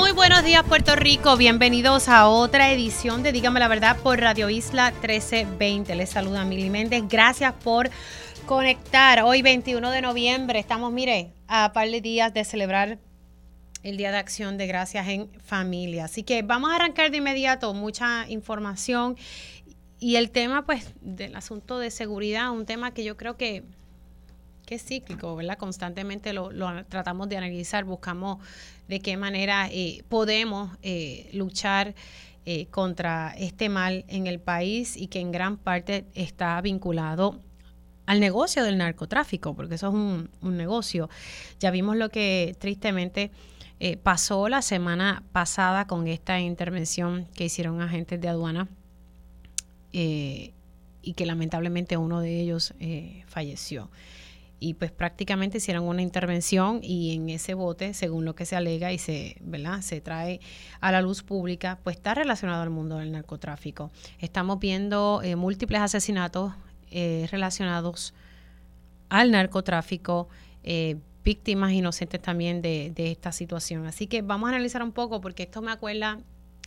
Muy 0.00 0.12
buenos 0.12 0.42
días 0.42 0.64
Puerto 0.64 0.96
Rico, 0.96 1.36
bienvenidos 1.36 2.08
a 2.08 2.26
otra 2.26 2.72
edición 2.72 3.22
de 3.22 3.32
Dígame 3.32 3.60
la 3.60 3.68
Verdad 3.68 3.98
por 3.98 4.18
Radio 4.18 4.48
Isla 4.48 4.92
1320. 4.92 5.94
Les 5.94 6.08
saluda 6.08 6.42
Mili 6.46 6.70
Méndez, 6.70 7.04
gracias 7.06 7.52
por 7.62 7.90
conectar. 8.46 9.22
Hoy 9.22 9.42
21 9.42 9.90
de 9.90 10.00
noviembre 10.00 10.58
estamos, 10.58 10.90
mire, 10.90 11.34
a 11.48 11.74
par 11.74 11.90
de 11.90 12.00
días 12.00 12.32
de 12.32 12.46
celebrar 12.46 12.98
el 13.82 13.98
Día 13.98 14.10
de 14.10 14.16
Acción 14.16 14.56
de 14.56 14.66
Gracias 14.66 15.06
en 15.06 15.30
Familia. 15.42 16.06
Así 16.06 16.22
que 16.22 16.40
vamos 16.40 16.70
a 16.70 16.76
arrancar 16.76 17.10
de 17.10 17.18
inmediato 17.18 17.74
mucha 17.74 18.26
información 18.30 19.18
y 19.98 20.16
el 20.16 20.30
tema 20.30 20.64
pues 20.64 20.94
del 21.02 21.36
asunto 21.36 21.78
de 21.78 21.90
seguridad, 21.90 22.50
un 22.52 22.64
tema 22.64 22.94
que 22.94 23.04
yo 23.04 23.18
creo 23.18 23.36
que 23.36 23.64
que 24.70 24.76
es 24.76 24.84
cíclico, 24.84 25.34
¿verdad? 25.34 25.58
Constantemente 25.58 26.32
lo, 26.32 26.48
tratamos 26.84 27.28
de 27.28 27.36
analizar, 27.36 27.84
buscamos 27.84 28.38
de 28.86 29.00
qué 29.00 29.16
manera 29.16 29.68
eh, 29.68 30.04
podemos 30.08 30.70
eh, 30.82 31.28
luchar 31.32 31.92
eh, 32.46 32.66
contra 32.66 33.34
este 33.36 33.68
mal 33.68 34.04
en 34.06 34.28
el 34.28 34.38
país 34.38 34.96
y 34.96 35.08
que 35.08 35.18
en 35.18 35.32
gran 35.32 35.56
parte 35.56 36.04
está 36.14 36.60
vinculado 36.60 37.40
al 38.06 38.20
negocio 38.20 38.62
del 38.62 38.78
narcotráfico, 38.78 39.54
porque 39.54 39.74
eso 39.74 39.88
es 39.88 39.94
un, 39.94 40.30
un 40.40 40.56
negocio. 40.56 41.10
Ya 41.58 41.72
vimos 41.72 41.96
lo 41.96 42.08
que 42.08 42.54
tristemente 42.60 43.32
pasó 44.04 44.48
la 44.48 44.62
semana 44.62 45.24
pasada 45.32 45.88
con 45.88 46.06
esta 46.06 46.38
intervención 46.38 47.26
que 47.34 47.46
hicieron 47.46 47.80
agentes 47.80 48.20
de 48.20 48.28
aduana 48.28 48.68
y 49.92 50.52
que 51.16 51.26
lamentablemente 51.26 51.96
uno 51.96 52.20
de 52.20 52.40
ellos 52.40 52.74
falleció 53.26 53.88
y 54.60 54.74
pues 54.74 54.92
prácticamente 54.92 55.56
hicieron 55.56 55.84
una 55.84 56.02
intervención 56.02 56.80
y 56.82 57.14
en 57.14 57.30
ese 57.30 57.54
bote, 57.54 57.94
según 57.94 58.26
lo 58.26 58.34
que 58.34 58.44
se 58.44 58.56
alega 58.56 58.92
y 58.92 58.98
se, 58.98 59.36
¿verdad? 59.40 59.80
se 59.80 60.02
trae 60.02 60.40
a 60.80 60.92
la 60.92 61.00
luz 61.00 61.22
pública, 61.22 61.78
pues 61.82 61.96
está 61.96 62.14
relacionado 62.14 62.62
al 62.62 62.68
mundo 62.68 62.98
del 62.98 63.10
narcotráfico. 63.10 63.90
Estamos 64.18 64.60
viendo 64.60 65.22
eh, 65.24 65.34
múltiples 65.34 65.80
asesinatos 65.80 66.52
eh, 66.90 67.26
relacionados 67.32 68.12
al 69.08 69.30
narcotráfico, 69.30 70.28
eh, 70.62 70.96
víctimas 71.24 71.72
inocentes 71.72 72.20
también 72.20 72.60
de, 72.60 72.92
de 72.94 73.10
esta 73.10 73.32
situación. 73.32 73.86
Así 73.86 74.06
que 74.06 74.20
vamos 74.20 74.48
a 74.48 74.50
analizar 74.50 74.82
un 74.82 74.92
poco 74.92 75.22
porque 75.22 75.44
esto 75.44 75.62
me 75.62 75.72
acuerda 75.72 76.18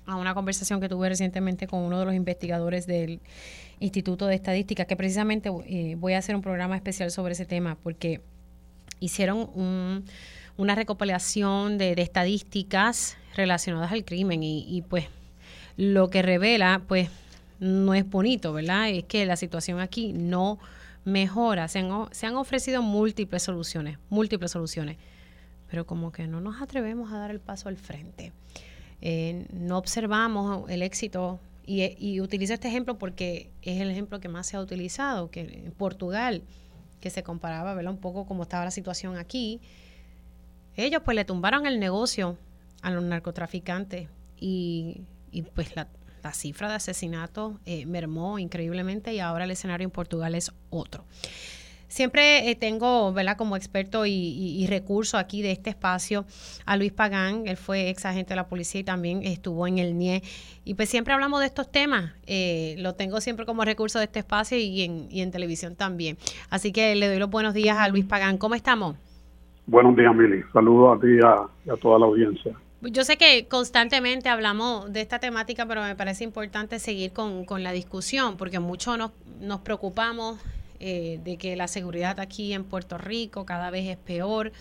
a 0.05 0.15
una 0.15 0.33
conversación 0.33 0.81
que 0.81 0.89
tuve 0.89 1.09
recientemente 1.09 1.67
con 1.67 1.81
uno 1.81 1.99
de 1.99 2.05
los 2.05 2.15
investigadores 2.15 2.87
del 2.87 3.21
Instituto 3.79 4.27
de 4.27 4.35
Estadística, 4.35 4.85
que 4.85 4.95
precisamente 4.95 5.49
eh, 5.65 5.95
voy 5.97 6.13
a 6.13 6.19
hacer 6.19 6.35
un 6.35 6.41
programa 6.41 6.75
especial 6.75 7.11
sobre 7.11 7.33
ese 7.33 7.45
tema, 7.45 7.75
porque 7.81 8.21
hicieron 8.99 9.49
una 10.57 10.75
recopilación 10.75 11.77
de, 11.77 11.93
estadísticas 11.97 13.17
relacionadas 13.35 13.91
al 13.91 14.05
crimen 14.05 14.41
y, 14.43 14.83
pues 14.87 15.05
lo 15.75 16.09
que 16.09 16.21
revela 16.21 16.83
pues 16.87 17.09
no 17.59 17.93
es 17.93 18.07
bonito, 18.07 18.53
¿verdad? 18.53 18.89
Es 18.89 19.05
que 19.05 19.25
la 19.25 19.35
situación 19.35 19.79
aquí 19.79 20.13
no 20.13 20.59
mejora. 21.03 21.67
Se 21.67 21.79
han, 21.79 22.07
se 22.11 22.27
han 22.27 22.35
ofrecido 22.35 22.81
múltiples 22.81 23.43
soluciones, 23.43 23.97
múltiples 24.09 24.51
soluciones, 24.51 24.97
pero 25.69 25.85
como 25.85 26.11
que 26.11 26.27
no 26.27 26.39
nos 26.41 26.61
atrevemos 26.61 27.11
a 27.11 27.17
dar 27.17 27.31
el 27.31 27.39
paso 27.39 27.69
al 27.69 27.77
frente. 27.77 28.31
Eh, 29.01 29.47
no 29.51 29.77
observamos 29.77 30.69
el 30.69 30.81
éxito 30.81 31.39
y, 31.65 32.19
utilizo 32.19 32.53
este 32.53 32.67
ejemplo 32.67 32.97
porque 32.97 33.51
es 33.61 33.79
el 33.79 33.89
ejemplo 33.89 34.19
que 34.19 34.27
más 34.27 34.47
se 34.47 34.57
ha 34.57 34.61
utilizado, 34.61 35.31
que 35.31 35.41
en 35.41 35.71
Portugal, 35.71 36.43
que 36.99 37.09
se 37.09 37.23
comparaba 37.23 37.73
¿verdad? 37.73 37.93
un 37.93 37.99
poco 37.99 38.25
como 38.25 38.43
estaba 38.43 38.65
la 38.65 38.71
situación 38.71 39.17
aquí, 39.17 39.61
ellos 40.75 41.01
pues 41.05 41.15
le 41.15 41.25
tumbaron 41.25 41.65
el 41.65 41.79
negocio 41.79 42.37
a 42.81 42.91
los 42.91 43.03
narcotraficantes 43.03 44.09
y, 44.39 45.03
pues 45.55 45.75
la, 45.75 45.87
cifra 46.33 46.69
de 46.69 46.75
asesinatos 46.75 47.55
eh, 47.65 47.85
mermó 47.85 48.39
increíblemente 48.39 49.13
y 49.13 49.19
ahora 49.19 49.43
el 49.43 49.51
escenario 49.51 49.83
en 49.83 49.91
Portugal 49.91 50.35
es 50.35 50.53
otro. 50.69 51.05
Siempre 51.93 52.49
eh, 52.49 52.55
tengo, 52.55 53.13
¿verdad? 53.13 53.37
Como 53.37 53.55
experto 53.55 54.07
y, 54.07 54.65
recurso 54.67 55.19
aquí 55.19 55.43
de 55.43 55.51
este 55.51 55.69
espacio 55.69 56.25
a 56.65 56.75
Luis 56.75 56.91
Pagán. 56.91 57.43
Él 57.45 57.55
fue 57.55 57.91
ex 57.91 58.07
agente 58.07 58.29
de 58.29 58.37
la 58.37 58.47
policía 58.47 58.81
y 58.81 58.83
también 58.83 59.21
estuvo 59.21 59.67
en 59.67 59.77
el 59.77 59.95
NIE. 59.95 60.23
Y 60.65 60.73
pues 60.73 60.89
siempre 60.89 61.13
hablamos 61.13 61.41
de 61.41 61.45
estos 61.45 61.71
temas. 61.71 62.11
Eh, 62.25 62.73
lo 62.79 62.95
tengo 62.95 63.21
siempre 63.21 63.45
como 63.45 63.63
recurso 63.63 63.99
de 63.99 64.05
este 64.05 64.17
espacio 64.17 64.57
y 64.57 64.81
en, 64.81 65.07
y 65.11 65.21
en 65.21 65.29
televisión 65.29 65.75
también. 65.75 66.17
Así 66.49 66.71
que 66.71 66.95
le 66.95 67.07
doy 67.07 67.19
los 67.19 67.29
buenos 67.29 67.53
días 67.53 67.77
a 67.77 67.87
Luis 67.89 68.05
Pagán. 68.05 68.39
¿Cómo 68.39 68.55
estamos? 68.55 68.95
Buenos 69.67 69.95
días, 69.95 70.15
Mili. 70.15 70.41
Saludos 70.51 70.97
a 70.97 70.99
ti 70.99 71.09
y 71.11 71.69
a, 71.69 71.77
toda 71.77 71.99
la 71.99 72.07
audiencia. 72.07 72.55
Yo 72.81 73.03
sé 73.03 73.17
que 73.17 73.47
constantemente 73.47 74.29
hablamos 74.29 74.91
de 74.91 75.01
esta 75.01 75.19
temática, 75.19 75.67
pero 75.67 75.83
me 75.83 75.95
parece 75.95 76.23
importante 76.23 76.79
seguir 76.79 77.13
con, 77.13 77.45
con 77.45 77.61
la 77.61 77.71
discusión, 77.71 78.35
porque 78.35 78.57
muchos 78.57 78.97
nos, 78.97 79.11
nos 79.39 79.59
preocupamos 79.59 80.39
eh, 80.85 81.21
de 81.23 81.37
que 81.37 81.55
la 81.55 81.69
seguridad 81.69 82.19
aquí 82.19 82.51
en 82.51 82.65
Puerto 82.65 82.97
Rico 82.97 83.45
cada 83.45 83.69
vez 83.69 83.87
es 83.87 83.95
peor. 83.95 84.51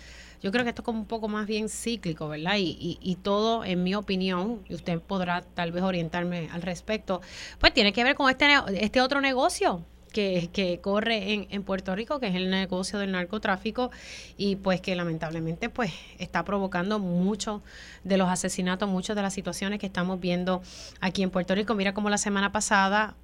Yo 0.41 0.53
creo 0.53 0.63
que 0.63 0.69
esto 0.69 0.81
es 0.81 0.85
como 0.85 0.99
un 0.99 1.05
poco 1.05 1.27
más 1.27 1.45
bien 1.45 1.67
cíclico, 1.67 2.29
¿verdad? 2.29 2.55
Y, 2.57 2.97
y, 3.01 3.15
todo, 3.17 3.65
en 3.65 3.83
mi 3.83 3.93
opinión, 3.93 4.61
y 4.69 4.73
usted 4.73 5.01
podrá 5.01 5.41
tal 5.41 5.73
vez 5.73 5.83
orientarme 5.83 6.47
al 6.53 6.61
respecto, 6.61 7.19
pues 7.59 7.73
tiene 7.73 7.91
que 7.91 8.05
ver 8.05 8.15
con 8.15 8.29
este, 8.29 8.47
este 8.79 9.01
otro 9.01 9.19
negocio 9.19 9.83
que, 10.13 10.49
que, 10.53 10.79
corre 10.79 11.33
en, 11.33 11.47
en, 11.49 11.63
Puerto 11.63 11.93
Rico, 11.93 12.21
que 12.21 12.27
es 12.27 12.35
el 12.35 12.49
negocio 12.49 12.99
del 12.99 13.11
narcotráfico, 13.11 13.91
y 14.37 14.55
pues 14.55 14.79
que 14.79 14.95
lamentablemente 14.95 15.67
pues 15.69 15.91
está 16.19 16.45
provocando 16.45 16.99
muchos 16.99 17.61
de 18.05 18.15
los 18.15 18.29
asesinatos, 18.29 18.87
muchas 18.87 19.17
de 19.17 19.23
las 19.23 19.33
situaciones 19.33 19.77
que 19.77 19.87
estamos 19.87 20.21
viendo 20.21 20.61
aquí 21.01 21.21
en 21.21 21.31
Puerto 21.31 21.53
Rico. 21.53 21.75
Mira 21.75 21.93
como 21.93 22.09
la 22.09 22.17
semana 22.17 22.53
pasada 22.53 23.17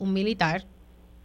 un 0.00 0.12
militar 0.12 0.66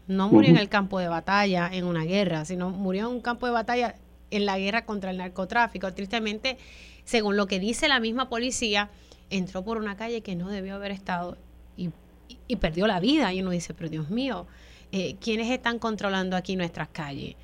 no 0.08 0.30
murió 0.30 0.50
en 0.52 0.58
el 0.58 0.70
campo 0.70 1.00
de 1.00 1.08
batalla 1.08 1.70
en 1.72 1.86
una 1.86 2.04
guerra, 2.04 2.46
sino 2.46 2.70
murió 2.70 3.08
en 3.08 3.16
un 3.16 3.22
campo 3.22 3.46
de 3.46 3.52
batalla 3.52 3.96
en 4.32 4.46
la 4.46 4.58
guerra 4.58 4.86
contra 4.86 5.12
el 5.12 5.18
narcotráfico. 5.18 5.94
Tristemente, 5.94 6.58
según 7.04 7.38
lo 7.38 7.48
que 7.48 7.60
dice 7.60 7.88
la 7.88 8.00
misma 8.00 8.30
policía, 8.30 8.90
entró 9.30 9.64
por 9.64 9.78
una 9.78 9.98
calle 9.98 10.22
que 10.22 10.36
no 10.36 10.50
debió 10.50 10.76
haber 10.76 10.92
estado 10.92 11.38
y, 11.76 12.56
perdió 12.56 12.88
la 12.88 13.00
vida. 13.00 13.34
Y 13.34 13.42
uno 13.42 13.52
dice, 13.52 13.74
pero 13.74 13.90
Dios 13.90 14.10
mío, 14.10 14.48
eh, 14.92 15.16
¿quiénes 15.20 15.50
están 15.50 15.80
controlando 15.80 16.36
aquí 16.36 16.56
nuestras 16.56 16.88
calles? 16.88 17.36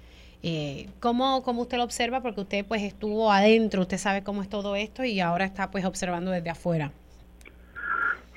Eh, 0.42 0.90
¿cómo, 1.00 1.38
usted 1.38 1.78
lo 1.78 1.84
observa? 1.84 2.22
Porque 2.22 2.42
usted 2.42 2.66
pues 2.66 2.82
estuvo 2.82 3.32
adentro, 3.32 3.82
usted 3.82 3.98
sabe 3.98 4.24
cómo 4.24 4.42
es 4.42 4.50
todo 4.50 4.76
esto 4.76 5.04
y 5.04 5.20
ahora 5.22 5.46
está 5.46 5.72
pues 5.72 5.86
observando 5.86 6.32
desde 6.32 6.50
afuera. 6.50 6.92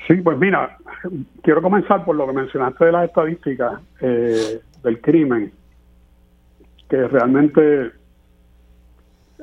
Sí, 0.07 0.15
pues 0.17 0.39
mira, 0.39 0.77
quiero 1.43 1.61
comenzar 1.61 2.05
por 2.05 2.15
lo 2.15 2.27
que 2.27 2.33
mencionaste 2.33 2.85
de 2.85 2.93
las 2.93 3.05
estadísticas 3.07 3.81
eh, 4.01 4.61
del 4.83 5.01
crimen, 5.01 5.53
que 6.89 7.09
realmente 7.09 7.91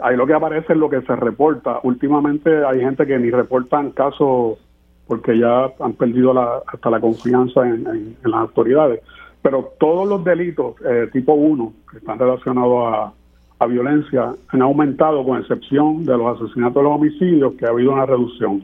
ahí 0.02 0.16
lo 0.16 0.26
que 0.26 0.34
aparece 0.34 0.74
es 0.74 0.80
lo 0.80 0.90
que 0.90 1.02
se 1.02 1.16
reporta. 1.16 1.80
Últimamente 1.84 2.66
hay 2.66 2.80
gente 2.80 3.06
que 3.06 3.20
ni 3.20 3.30
reportan 3.30 3.92
casos 3.92 4.58
porque 5.06 5.38
ya 5.38 5.70
han 5.82 5.94
perdido 5.94 6.34
la, 6.34 6.62
hasta 6.66 6.90
la 6.90 7.02
confianza 7.02 7.68
en, 7.68 8.16
las 8.24 8.42
autoridades. 8.42 9.02
Pero 9.42 9.74
todos 9.78 10.08
los 10.08 10.24
delitos 10.24 10.76
eh, 10.86 11.10
tipo 11.12 11.34
1 11.34 11.74
que 11.92 11.98
están 11.98 12.18
relacionados 12.18 12.94
a, 12.94 13.14
a 13.60 13.68
violencia 13.68 14.34
han 14.48 14.62
aumentado 14.62 15.26
con 15.26 15.42
excepción 15.42 16.06
de 16.06 16.18
los 16.18 16.42
asesinatos 16.42 16.82
y 16.82 16.84
los 16.86 16.96
homicidios, 16.96 17.54
que 17.56 17.66
ha 17.66 17.70
habido 17.70 17.92
una 17.92 18.06
reducción. 18.06 18.64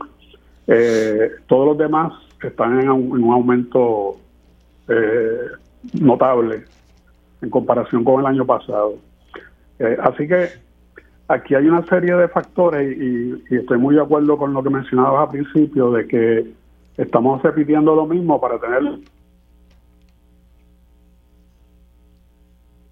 Eh, 0.71 1.31
todos 1.47 1.65
los 1.69 1.77
demás 1.79 2.13
están 2.43 2.79
en 2.79 2.89
un, 2.91 3.31
aumento 3.33 4.17
eh, 4.87 5.47
notable 5.99 6.63
en 7.41 7.49
comparación 7.49 8.03
con 8.03 8.19
el 8.19 8.27
año 8.27 8.45
pasado. 8.45 8.93
Eh, 9.79 9.97
así 9.99 10.27
que 10.27 10.49
aquí 11.27 11.55
hay 11.55 11.67
una 11.67 11.83
serie 11.87 12.13
de 12.13 12.27
factores 12.27 12.95
y, 12.95 13.55
estoy 13.55 13.79
muy 13.79 13.95
de 13.95 14.01
acuerdo 14.01 14.37
con 14.37 14.53
lo 14.53 14.61
que 14.61 14.69
mencionabas 14.69 15.27
al 15.27 15.31
principio 15.31 15.91
de 15.91 16.07
que 16.07 16.51
estamos 16.97 17.41
repitiendo 17.41 17.95
lo 17.95 18.05
mismo 18.05 18.39
para 18.39 18.59
tener 18.59 18.99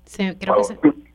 Sí, 0.05 0.35
creo 0.39 0.55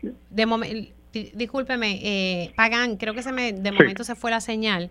que 0.01 0.13
de 0.31 0.93
discúlpeme, 1.13 2.01
eh, 2.03 2.53
Pagan, 2.57 2.97
creo 2.97 3.15
que 3.15 3.23
se 3.23 3.33
me, 3.33 3.53
de 3.53 3.73
momento 3.73 4.05
se 4.05 4.15
fue 4.15 4.31
la 4.31 4.41
señal, 4.41 4.91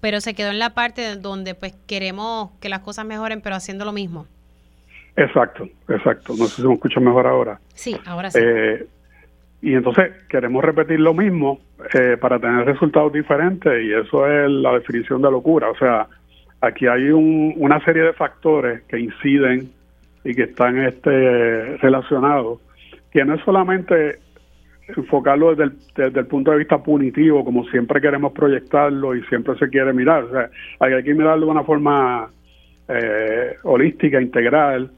pero 0.00 0.20
se 0.20 0.34
quedó 0.34 0.50
en 0.50 0.58
la 0.58 0.70
parte 0.70 1.16
donde 1.16 1.54
pues 1.54 1.74
queremos 1.86 2.50
que 2.60 2.68
las 2.68 2.80
cosas 2.80 3.06
mejoren, 3.06 3.40
pero 3.40 3.56
haciendo 3.56 3.84
lo 3.84 3.92
mismo. 3.92 4.26
Exacto, 5.16 5.68
exacto. 5.88 6.34
No 6.38 6.46
sé 6.46 6.62
si 6.62 6.68
me 6.68 6.74
escuchan 6.74 7.04
mejor 7.04 7.26
ahora. 7.26 7.58
Sí, 7.74 7.96
ahora 8.06 8.30
sí. 8.30 8.38
Eh, 8.40 8.86
y 9.60 9.74
entonces 9.74 10.12
queremos 10.28 10.64
repetir 10.64 11.00
lo 11.00 11.14
mismo 11.14 11.58
eh, 11.92 12.16
para 12.20 12.38
tener 12.38 12.64
resultados 12.64 13.12
diferentes 13.12 13.82
y 13.82 13.92
eso 13.92 14.26
es 14.26 14.48
la 14.48 14.72
definición 14.74 15.20
de 15.20 15.30
locura. 15.30 15.70
O 15.70 15.76
sea, 15.76 16.06
aquí 16.60 16.86
hay 16.86 17.10
una 17.10 17.84
serie 17.84 18.04
de 18.04 18.12
factores 18.12 18.82
que 18.82 19.00
inciden 19.00 19.72
y 20.24 20.34
que 20.34 20.44
están 20.44 20.78
este, 20.78 21.76
relacionados, 21.78 22.60
que 23.10 23.24
no 23.24 23.34
es 23.34 23.42
solamente 23.44 24.20
enfocarlo 24.96 25.54
desde 25.54 26.20
el, 26.20 26.26
punto 26.26 26.50
de 26.50 26.58
vista 26.58 26.82
punitivo, 26.82 27.44
como 27.44 27.64
siempre 27.68 28.00
queremos 28.00 28.32
proyectarlo 28.32 29.14
y 29.14 29.22
siempre 29.24 29.56
se 29.58 29.68
quiere 29.68 29.92
mirar. 29.92 30.24
O 30.24 30.30
sea, 30.30 30.50
hay 30.80 31.02
que 31.02 31.14
mirarlo 31.14 31.46
de 31.46 31.52
una 31.52 31.64
forma 31.64 32.30
eh, 32.88 33.56
holística, 33.64 34.20
integral, 34.20 34.90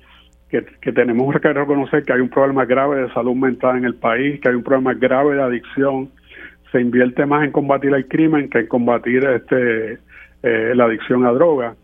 que, 0.49 0.93
tenemos 0.93 1.33
que 1.41 1.53
reconocer 1.53 2.03
que 2.03 2.13
hay 2.13 2.21
un 2.21 2.29
problema 2.29 2.65
grave 2.65 3.03
de 3.03 3.13
salud 3.13 3.37
mental 3.37 3.79
en 3.79 3.85
el 3.85 3.95
país, 3.95 4.41
que 4.41 4.49
hay 4.49 4.55
un 4.55 4.65
problema 4.65 4.95
grave 4.95 5.37
de 5.37 5.43
adicción. 5.43 6.11
Se 6.73 6.81
invierte 6.81 7.27
más 7.27 7.45
en 7.45 7.53
combatir 7.53 7.95
el 7.95 8.07
crimen 8.07 8.49
que 8.49 8.61
en 8.61 8.67
combatir 8.67 9.25
este 9.25 9.99
eh, 10.43 10.73
la 10.75 10.85
adicción 10.85 11.25
a 11.25 11.33
droga. 11.33 11.75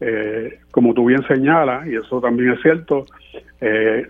Eh, 0.00 0.58
como 0.70 0.92
tú 0.92 1.06
bien 1.06 1.26
señalas, 1.26 1.86
y 1.86 1.96
eso 1.96 2.20
también 2.20 2.52
es 2.52 2.60
cierto, 2.60 3.06
eh, 3.60 4.06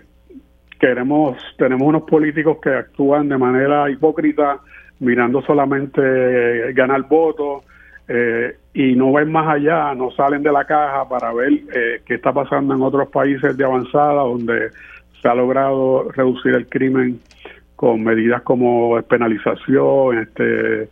queremos 0.79 1.37
tenemos 1.57 1.87
unos 1.87 2.03
políticos 2.03 2.57
que 2.61 2.69
actúan 2.69 3.29
de 3.29 3.37
manera 3.37 3.89
hipócrita, 3.89 4.59
mirando 4.99 5.41
solamente 5.41 6.73
ganar 6.73 7.03
votos 7.03 7.63
y 8.73 8.95
no 8.95 9.11
ven 9.11 9.31
más 9.31 9.47
allá, 9.47 9.93
no 9.93 10.11
salen 10.11 10.41
de 10.41 10.51
la 10.51 10.63
caja 10.63 11.09
para 11.09 11.33
ver 11.33 11.51
qué 12.05 12.13
está 12.13 12.31
pasando 12.31 12.73
en 12.73 12.81
otros 12.81 13.09
países 13.09 13.57
de 13.57 13.65
avanzada 13.65 14.23
donde 14.23 14.69
se 15.21 15.27
ha 15.27 15.35
logrado 15.35 16.09
reducir 16.11 16.55
el 16.55 16.67
crimen 16.67 17.19
con 17.77 18.03
medidas 18.03 18.41
como 18.41 18.99
penalización, 19.03 20.17
este, 20.17 20.89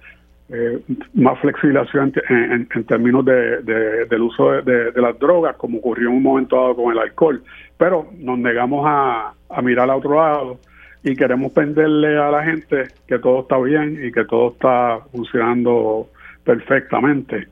eh, 0.50 0.80
más 1.16 1.40
flexibilización 1.40 2.14
en, 2.30 2.84
términos 2.86 3.26
de, 3.26 3.64
del 3.64 4.22
uso 4.22 4.62
de, 4.62 4.92
las 4.96 5.18
drogas, 5.18 5.56
como 5.58 5.80
ocurrió 5.80 6.10
en 6.10 6.18
un 6.18 6.24
momento 6.24 6.56
dado 6.56 6.76
con 6.76 6.94
el 6.94 7.00
alcohol. 7.00 7.42
Pero 7.78 8.08
nos 8.18 8.38
negamos 8.40 8.86
a, 8.88 9.34
mirar 9.62 9.90
a 9.90 9.96
otro 9.96 10.16
lado 10.16 10.60
y 11.04 11.16
queremos 11.16 11.54
venderle 11.54 12.18
a 12.18 12.30
la 12.30 12.44
gente 12.44 12.88
que 13.08 13.20
todo 13.20 13.42
está 13.42 13.58
bien 13.60 14.00
y 14.04 14.12
que 14.12 14.26
todo 14.26 14.52
está 14.52 15.00
funcionando 15.12 16.10
perfectamente. 16.44 17.48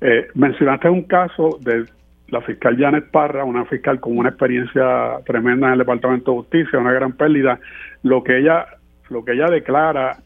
Eh, 0.00 0.28
mencionaste 0.34 0.88
un 0.88 1.02
caso 1.04 1.58
de 1.60 1.86
la 2.28 2.40
fiscal 2.42 2.76
Janet 2.78 3.10
Parra, 3.10 3.44
una 3.44 3.64
fiscal 3.64 4.00
con 4.00 4.16
una 4.16 4.30
experiencia 4.30 5.18
tremenda 5.26 5.68
en 5.68 5.72
el 5.74 5.78
Departamento 5.80 6.30
de 6.32 6.36
Justicia, 6.38 6.78
una 6.78 6.92
gran 6.92 7.12
pérdida. 7.12 7.58
Lo 8.02 8.22
que 8.22 8.38
ella, 8.38 8.66
lo 9.08 9.24
que 9.24 9.32
ella 9.32 9.48
declara 9.48 10.18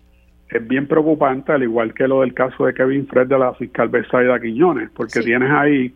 es 0.49 0.69
bien 0.69 0.87
preocupante, 0.87 1.53
al 1.53 1.63
igual 1.63 1.95
que 1.95 2.07
lo 2.07 2.21
del 2.21 2.35
caso 2.35 2.67
de 2.67 2.75
Kevin 2.75 3.07
Fred 3.07 3.27
de 3.27 3.39
la 3.39 3.55
fiscal 3.55 3.89
Besaida 3.89 4.39
Quiñones, 4.39 4.91
porque 4.95 5.21
tienes 5.21 5.51
ahí 5.51 5.95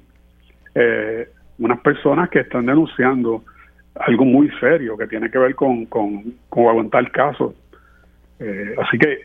eh, 0.74 1.28
unas 1.58 1.81
personas 1.81 2.28
que 2.31 2.40
están 2.40 2.66
denunciando 2.66 3.44
algo 3.94 4.25
muy 4.25 4.50
serio 4.60 4.96
que 4.96 5.06
tiene 5.06 5.31
que 5.31 5.38
ver 5.38 5.55
con, 5.55 5.87
con, 5.87 6.34
aguantar 6.52 7.10
casos. 7.10 7.55
Eh, 8.38 8.75
así 8.81 8.99
que 8.99 9.20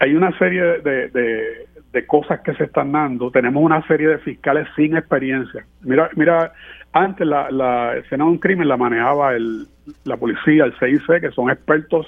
hay 0.00 0.14
una 0.14 0.36
serie 0.38 0.62
de, 0.80 1.08
de, 1.08 2.06
cosas 2.06 2.40
que 2.40 2.54
se 2.54 2.64
están 2.64 2.92
dando. 2.92 3.30
Tenemos 3.30 3.62
una 3.62 3.84
serie 3.88 4.08
de 4.08 4.18
fiscales 4.18 4.68
sin 4.76 4.96
experiencia. 4.96 5.64
Mira, 5.82 6.10
mira 6.14 6.52
antes 6.92 7.26
la, 7.26 7.50
la 7.50 7.96
escena 7.96 8.24
de 8.24 8.30
un 8.30 8.38
crimen 8.38 8.68
la 8.68 8.76
manejaba 8.76 9.34
el, 9.34 9.66
la 10.04 10.16
policía, 10.16 10.64
el 10.64 10.74
CIC, 10.78 11.20
que 11.20 11.30
son 11.32 11.50
expertos 11.50 12.06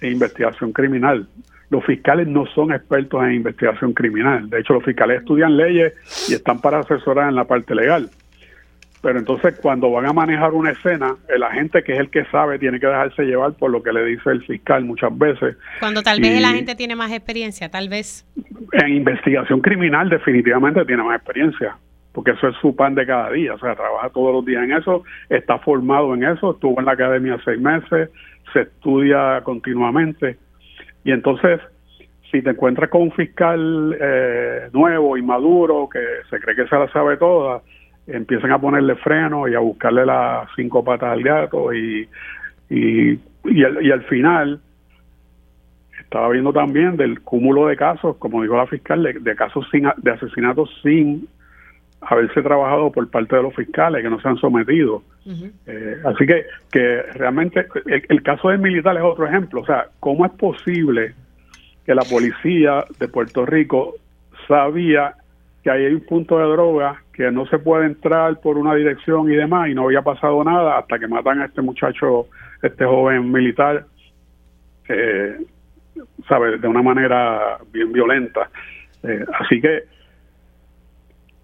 en 0.00 0.12
investigación 0.12 0.72
criminal. 0.72 1.28
Los 1.68 1.84
fiscales 1.84 2.28
no 2.28 2.46
son 2.46 2.72
expertos 2.72 3.22
en 3.24 3.34
investigación 3.34 3.92
criminal. 3.92 4.48
De 4.48 4.60
hecho, 4.60 4.72
los 4.74 4.84
fiscales 4.84 5.20
estudian 5.20 5.56
leyes 5.56 5.92
y 6.30 6.34
están 6.34 6.60
para 6.60 6.78
asesorar 6.78 7.28
en 7.28 7.34
la 7.34 7.44
parte 7.44 7.74
legal. 7.74 8.08
Pero 9.06 9.20
entonces 9.20 9.56
cuando 9.62 9.88
van 9.92 10.04
a 10.06 10.12
manejar 10.12 10.52
una 10.52 10.72
escena, 10.72 11.14
el 11.28 11.40
agente 11.44 11.84
que 11.84 11.92
es 11.92 12.00
el 12.00 12.10
que 12.10 12.24
sabe 12.24 12.58
tiene 12.58 12.80
que 12.80 12.88
dejarse 12.88 13.22
llevar 13.22 13.52
por 13.52 13.70
lo 13.70 13.80
que 13.80 13.92
le 13.92 14.04
dice 14.04 14.30
el 14.30 14.44
fiscal 14.44 14.84
muchas 14.84 15.16
veces. 15.16 15.56
Cuando 15.78 16.02
tal 16.02 16.20
vez 16.20 16.36
el 16.36 16.44
agente 16.44 16.74
tiene 16.74 16.96
más 16.96 17.12
experiencia, 17.12 17.70
tal 17.70 17.88
vez. 17.88 18.26
En 18.72 18.88
investigación 18.88 19.60
criminal 19.60 20.08
definitivamente 20.08 20.84
tiene 20.86 21.04
más 21.04 21.18
experiencia, 21.18 21.76
porque 22.10 22.32
eso 22.32 22.48
es 22.48 22.56
su 22.56 22.74
pan 22.74 22.96
de 22.96 23.06
cada 23.06 23.30
día, 23.30 23.54
o 23.54 23.58
sea, 23.60 23.76
trabaja 23.76 24.10
todos 24.10 24.32
los 24.34 24.44
días 24.44 24.64
en 24.64 24.72
eso, 24.72 25.04
está 25.28 25.60
formado 25.60 26.12
en 26.12 26.24
eso, 26.24 26.54
estuvo 26.54 26.80
en 26.80 26.86
la 26.86 26.92
academia 26.94 27.38
seis 27.44 27.60
meses, 27.60 28.10
se 28.52 28.62
estudia 28.62 29.40
continuamente. 29.44 30.36
Y 31.04 31.12
entonces, 31.12 31.60
si 32.32 32.42
te 32.42 32.50
encuentras 32.50 32.90
con 32.90 33.02
un 33.02 33.12
fiscal 33.12 33.96
eh, 34.00 34.68
nuevo, 34.72 35.16
inmaduro, 35.16 35.88
que 35.88 36.00
se 36.28 36.40
cree 36.40 36.56
que 36.56 36.66
se 36.66 36.76
la 36.76 36.90
sabe 36.90 37.16
toda, 37.18 37.62
empiezan 38.06 38.52
a 38.52 38.60
ponerle 38.60 38.94
freno 38.96 39.48
y 39.48 39.54
a 39.54 39.58
buscarle 39.58 40.06
las 40.06 40.48
cinco 40.54 40.84
patas 40.84 41.12
al 41.12 41.22
gato 41.22 41.72
y, 41.72 42.08
y, 42.70 43.18
y, 43.44 43.64
al, 43.64 44.04
final 44.04 44.60
estaba 46.00 46.28
viendo 46.30 46.52
también 46.52 46.96
del 46.96 47.20
cúmulo 47.20 47.66
de 47.66 47.76
casos, 47.76 48.16
como 48.16 48.42
dijo 48.42 48.56
la 48.56 48.66
fiscal, 48.66 49.02
de, 49.02 49.36
casos 49.36 49.66
sin, 49.70 49.88
de 49.96 50.10
asesinatos 50.10 50.70
sin 50.82 51.28
haberse 52.00 52.42
trabajado 52.42 52.92
por 52.92 53.08
parte 53.10 53.36
de 53.36 53.42
los 53.42 53.54
fiscales 53.54 54.02
que 54.02 54.10
no 54.10 54.20
se 54.20 54.28
han 54.28 54.36
sometido. 54.36 55.02
Eh, 55.66 55.96
así 56.04 56.24
que, 56.26 56.44
que 56.70 57.02
realmente 57.14 57.66
el, 57.86 58.22
caso 58.22 58.50
del 58.50 58.60
militar 58.60 58.96
es 58.96 59.02
otro 59.02 59.26
ejemplo. 59.26 59.62
O 59.62 59.66
sea, 59.66 59.88
¿cómo 59.98 60.24
es 60.24 60.32
posible 60.32 61.14
que 61.84 61.94
la 61.94 62.02
policía 62.02 62.84
de 63.00 63.08
Puerto 63.08 63.44
Rico 63.44 63.94
sabía 64.46 65.14
que 65.66 65.72
hay 65.72 65.92
un 65.92 66.00
punto 66.02 66.38
de 66.38 66.44
droga 66.44 67.02
que 67.12 67.28
no 67.32 67.44
se 67.46 67.58
puede 67.58 67.86
entrar 67.86 68.40
por 68.40 68.56
una 68.56 68.76
dirección 68.76 69.28
y 69.28 69.34
demás 69.34 69.68
y 69.68 69.74
no 69.74 69.86
había 69.86 70.00
pasado 70.00 70.44
nada 70.44 70.78
hasta 70.78 70.96
que 70.96 71.08
matan 71.08 71.40
a 71.40 71.46
este 71.46 71.60
muchacho, 71.60 72.28
este 72.62 72.84
joven 72.84 73.32
militar, 73.32 73.84
eh, 74.88 75.36
¿sabe? 76.28 76.58
De 76.58 76.68
una 76.68 76.82
manera 76.82 77.58
bien 77.72 77.90
violenta. 77.90 78.48
Eh, 79.02 79.24
así 79.40 79.60
que 79.60 79.82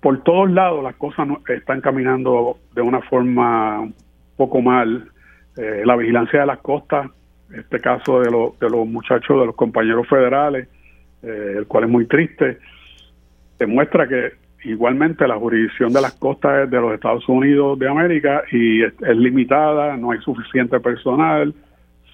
por 0.00 0.22
todos 0.22 0.48
lados 0.52 0.84
las 0.84 0.94
cosas 0.94 1.26
están 1.48 1.80
caminando 1.80 2.58
de 2.76 2.80
una 2.80 3.00
forma 3.00 3.80
un 3.80 3.94
poco 4.36 4.60
mal. 4.60 5.10
Eh, 5.56 5.82
la 5.84 5.96
vigilancia 5.96 6.43
de 6.43 6.46
las 6.46 6.58
costas, 6.58 7.10
este 7.52 7.81
caso 7.81 8.20
de, 8.20 8.31
de 8.60 8.70
los 8.70 8.86
muchachos, 8.86 9.41
de 9.41 9.46
los 9.46 9.56
compañeros 9.56 10.06
federales, 10.06 10.69
eh, 11.24 11.55
el 11.56 11.67
cual 11.67 11.82
es 11.82 11.91
muy 11.91 12.06
triste, 12.06 12.58
demuestra 13.62 14.06
que 14.06 14.32
igualmente 14.64 15.26
la 15.26 15.36
jurisdicción 15.36 15.92
de 15.92 16.00
las 16.00 16.12
costas 16.14 16.70
de 16.70 16.81
los 16.81 16.94
Estados 16.94 17.28
Unidos 17.28 17.78
de 17.78 17.88
América 17.88 18.42
y 18.50 18.82
es, 18.82 18.92
es 19.00 19.16
limitada, 19.16 19.96
no 19.96 20.12
hay 20.12 20.20
suficiente 20.20 20.78
personal, 20.81 21.54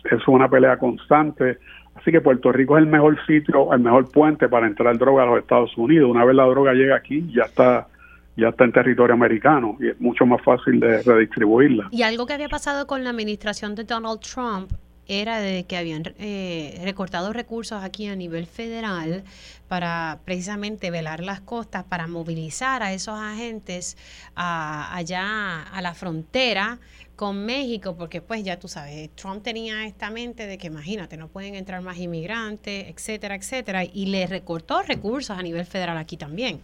es 0.04 0.28
una 0.28 0.48
pelea 0.48 0.78
constante. 0.78 1.58
Así 1.94 2.12
que 2.12 2.20
Puerto 2.20 2.52
Rico 2.52 2.78
es 2.78 2.84
el 2.84 2.88
mejor 2.88 3.18
sitio, 3.26 3.72
el 3.72 3.80
mejor 3.80 4.10
puente 4.10 4.48
para 4.48 4.66
entrar 4.66 4.96
droga 4.96 5.24
a 5.24 5.26
los 5.26 5.38
Estados 5.40 5.76
Unidos. 5.76 6.10
Una 6.10 6.24
vez 6.24 6.36
la 6.36 6.44
droga 6.44 6.72
llega 6.72 6.96
aquí, 6.96 7.30
ya 7.34 7.42
está 7.42 7.88
ya 8.36 8.50
está 8.50 8.64
en 8.64 8.72
territorio 8.72 9.14
americano 9.14 9.76
y 9.80 9.88
es 9.88 10.00
mucho 10.00 10.24
más 10.24 10.40
fácil 10.42 10.78
de 10.78 11.02
redistribuirla. 11.02 11.88
Y 11.90 12.02
algo 12.02 12.24
que 12.24 12.34
había 12.34 12.48
pasado 12.48 12.86
con 12.86 13.02
la 13.02 13.10
administración 13.10 13.74
de 13.74 13.82
Donald 13.82 14.20
Trump 14.20 14.70
era 15.08 15.40
de 15.40 15.64
que 15.64 15.76
habían 15.76 16.02
eh, 16.18 16.80
recortado 16.84 17.32
recursos 17.32 17.82
aquí 17.82 18.06
a 18.06 18.14
nivel 18.14 18.46
federal 18.46 19.24
para 19.66 20.20
precisamente 20.24 20.90
velar 20.90 21.20
las 21.20 21.40
costas, 21.40 21.84
para 21.84 22.06
movilizar 22.06 22.82
a 22.82 22.92
esos 22.92 23.18
agentes 23.18 23.96
allá 24.34 25.62
a 25.62 25.82
la 25.82 25.94
frontera 25.94 26.78
con 27.16 27.44
México, 27.44 27.96
porque 27.98 28.22
pues 28.22 28.44
ya 28.44 28.60
tú 28.60 28.68
sabes, 28.68 29.10
Trump 29.16 29.42
tenía 29.42 29.84
esta 29.86 30.08
mente 30.08 30.46
de 30.46 30.56
que 30.56 30.68
imagínate, 30.68 31.16
no 31.16 31.26
pueden 31.26 31.56
entrar 31.56 31.82
más 31.82 31.98
inmigrantes, 31.98 32.86
etcétera, 32.88 33.34
etcétera, 33.34 33.82
y 33.84 34.06
le 34.06 34.26
recortó 34.28 34.82
recursos 34.82 35.36
a 35.36 35.42
nivel 35.42 35.64
federal 35.64 35.96
aquí 35.98 36.16
también. 36.16 36.60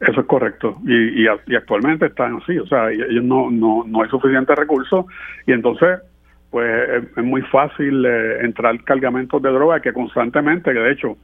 Eso 0.00 0.20
es 0.20 0.26
correcto. 0.26 0.76
Y, 0.84 1.22
y, 1.22 1.56
actualmente 1.56 2.06
están 2.06 2.36
así, 2.42 2.58
o 2.58 2.66
sea, 2.66 2.90
ellos 2.90 3.24
no, 3.24 3.50
no, 3.50 3.84
no 3.86 4.02
hay 4.02 4.10
suficiente 4.10 4.54
recursos 4.54 5.06
y 5.46 5.52
entonces 5.52 6.00
pues 6.54 7.02
es, 7.16 7.24
muy 7.24 7.42
fácil 7.42 8.06
eh, 8.06 8.44
entrar 8.44 8.80
cargamentos 8.84 9.42
de 9.42 9.50
droga 9.50 9.80
que 9.80 9.92
constantemente, 9.92 10.72
que 10.72 10.78
de 10.78 10.92
hecho, 10.92 11.16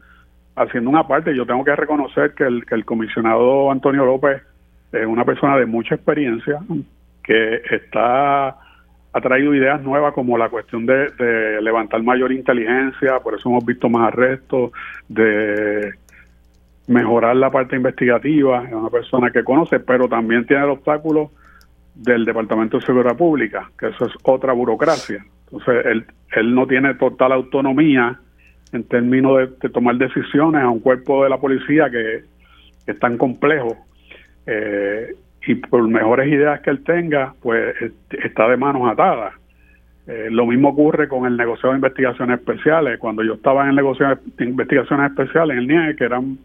haciendo 0.56 0.90
una 0.90 1.06
parte, 1.06 1.36
yo 1.36 1.46
tengo 1.46 1.64
que 1.64 1.76
reconocer 1.76 2.34
que 2.34 2.42
el, 2.42 2.66
que 2.66 2.74
el 2.74 2.84
comisionado 2.84 3.70
Antonio 3.70 4.04
López 4.04 4.42
es 4.90 5.06
una 5.06 5.24
persona 5.24 5.56
de 5.56 5.66
mucha 5.66 5.94
experiencia, 5.94 6.58
que 7.22 7.62
está 7.70 8.48
ha 8.48 9.20
traído 9.20 9.54
ideas 9.54 9.80
nuevas 9.82 10.14
como 10.14 10.36
la 10.36 10.48
cuestión 10.48 10.84
de, 10.84 11.60
levantar 11.62 12.02
mayor 12.02 12.32
inteligencia, 12.32 13.20
por 13.20 13.34
eso 13.34 13.50
hemos 13.50 13.64
visto 13.64 13.88
más 13.88 14.08
arrestos, 14.08 14.72
de 15.08 15.92
mejorar 16.88 17.36
la 17.36 17.52
parte 17.52 17.76
investigativa, 17.76 18.64
es 18.64 18.72
una 18.72 18.90
persona 18.90 19.30
que 19.30 19.44
conoce, 19.44 19.78
pero 19.78 20.08
también 20.08 20.44
tiene 20.44 20.64
el 20.64 20.70
obstáculo 20.70 21.30
del 22.00 22.24
Departamento 22.24 22.78
de 22.78 22.86
Seguridad 22.86 23.16
Pública, 23.16 23.70
que 23.78 23.88
eso 23.88 24.06
es 24.06 24.12
otra 24.22 24.52
burocracia. 24.52 25.24
Entonces, 25.44 25.86
él, 25.86 26.06
él 26.34 26.54
no 26.54 26.66
tiene 26.66 26.94
total 26.94 27.32
autonomía 27.32 28.18
en 28.72 28.84
términos 28.84 29.50
de, 29.60 29.68
tomar 29.68 29.96
decisiones 29.96 30.62
a 30.62 30.68
un 30.68 30.80
cuerpo 30.80 31.24
de 31.24 31.30
la 31.30 31.38
policía 31.38 31.90
que, 31.90 32.24
es 32.86 32.98
tan 32.98 33.18
complejo. 33.18 33.76
Eh, 34.46 35.14
y 35.46 35.54
por 35.54 35.86
mejores 35.88 36.28
ideas 36.28 36.60
que 36.60 36.70
él 36.70 36.82
tenga, 36.82 37.34
pues 37.40 37.74
está 38.10 38.48
de 38.48 38.56
manos 38.56 38.90
atadas. 38.90 39.34
Eh, 40.06 40.28
lo 40.30 40.46
mismo 40.46 40.70
ocurre 40.70 41.08
con 41.08 41.26
el 41.26 41.36
negocio 41.36 41.70
de 41.70 41.76
investigaciones 41.76 42.40
especiales. 42.40 42.98
Cuando 42.98 43.22
yo 43.22 43.34
estaba 43.34 43.62
en 43.62 43.70
el 43.70 43.76
negocio 43.76 44.06
de 44.08 44.44
investigaciones 44.44 45.10
especiales, 45.10 45.56
en 45.56 45.62
el 45.62 45.68
NIE, 45.68 45.96
que 45.96 46.04
eran, 46.04 46.38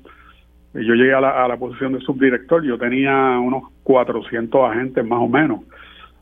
yo 0.75 0.93
llegué 0.93 1.13
a 1.13 1.21
la, 1.21 1.43
a 1.43 1.47
la 1.47 1.57
posición 1.57 1.93
de 1.93 2.01
subdirector, 2.01 2.63
yo 2.63 2.77
tenía 2.77 3.39
unos 3.39 3.63
400 3.83 4.71
agentes 4.71 5.05
más 5.05 5.19
o 5.19 5.27
menos. 5.27 5.61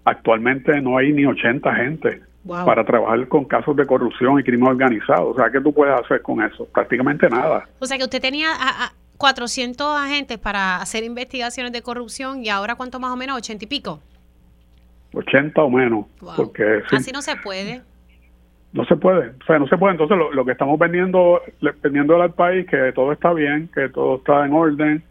Actualmente 0.06 0.80
no 0.82 0.98
hay 0.98 1.12
ni 1.14 1.26
80 1.26 1.70
agentes 1.70 2.22
para 2.46 2.84
trabajar 2.84 3.28
con 3.28 3.46
casos 3.46 3.76
de 3.76 3.86
corrupción 3.86 4.40
y 4.40 4.44
crimen 4.44 4.68
organizado. 4.68 5.30
O 5.30 5.36
sea, 5.36 5.50
¿qué 5.50 5.62
tú 5.62 5.74
puedes 5.74 5.98
hacer 6.00 6.22
con 6.22 6.42
eso? 6.42 6.66
Prácticamente 6.66 7.30
nada. 7.30 7.68
O 7.80 7.86
sea, 7.86 7.98
que 7.98 8.04
usted 8.04 8.22
tenía 8.22 8.50
a, 8.52 8.92
400 9.18 9.98
agentes 9.98 10.38
para 10.38 10.78
hacer 10.78 11.04
investigaciones 11.04 11.72
de 11.72 11.82
corrupción 11.82 12.44
y 12.44 12.50
ahora 12.50 12.76
cuánto 12.76 13.00
más 13.00 13.12
o 13.12 13.16
menos, 13.16 13.38
80 13.38 13.64
y 13.64 13.68
pico. 13.68 14.02
80 15.14 15.62
o 15.62 15.70
menos. 15.70 16.06
Porque, 16.36 16.82
Así 16.92 17.12
no 17.12 17.22
se 17.22 17.36
puede. 17.38 17.84
No 18.74 18.86
se 18.86 18.96
puede, 18.96 19.30
o 19.30 19.46
sea, 19.46 19.60
no 19.60 19.68
se 19.68 19.78
puede. 19.78 19.94
Entonces, 19.94 20.18
lo, 20.34 20.46
que 20.46 20.52
estamos 20.52 20.80
vendiendo, 20.80 21.42
vendiendo 21.84 22.20
al 22.20 22.34
país, 22.34 22.66
que 22.68 22.92
todo 22.94 23.12
está 23.12 23.32
bien, 23.32 23.70
que 23.74 23.88
todo 23.90 24.16
está 24.16 24.46
en 24.46 24.54
orden, 24.54 25.04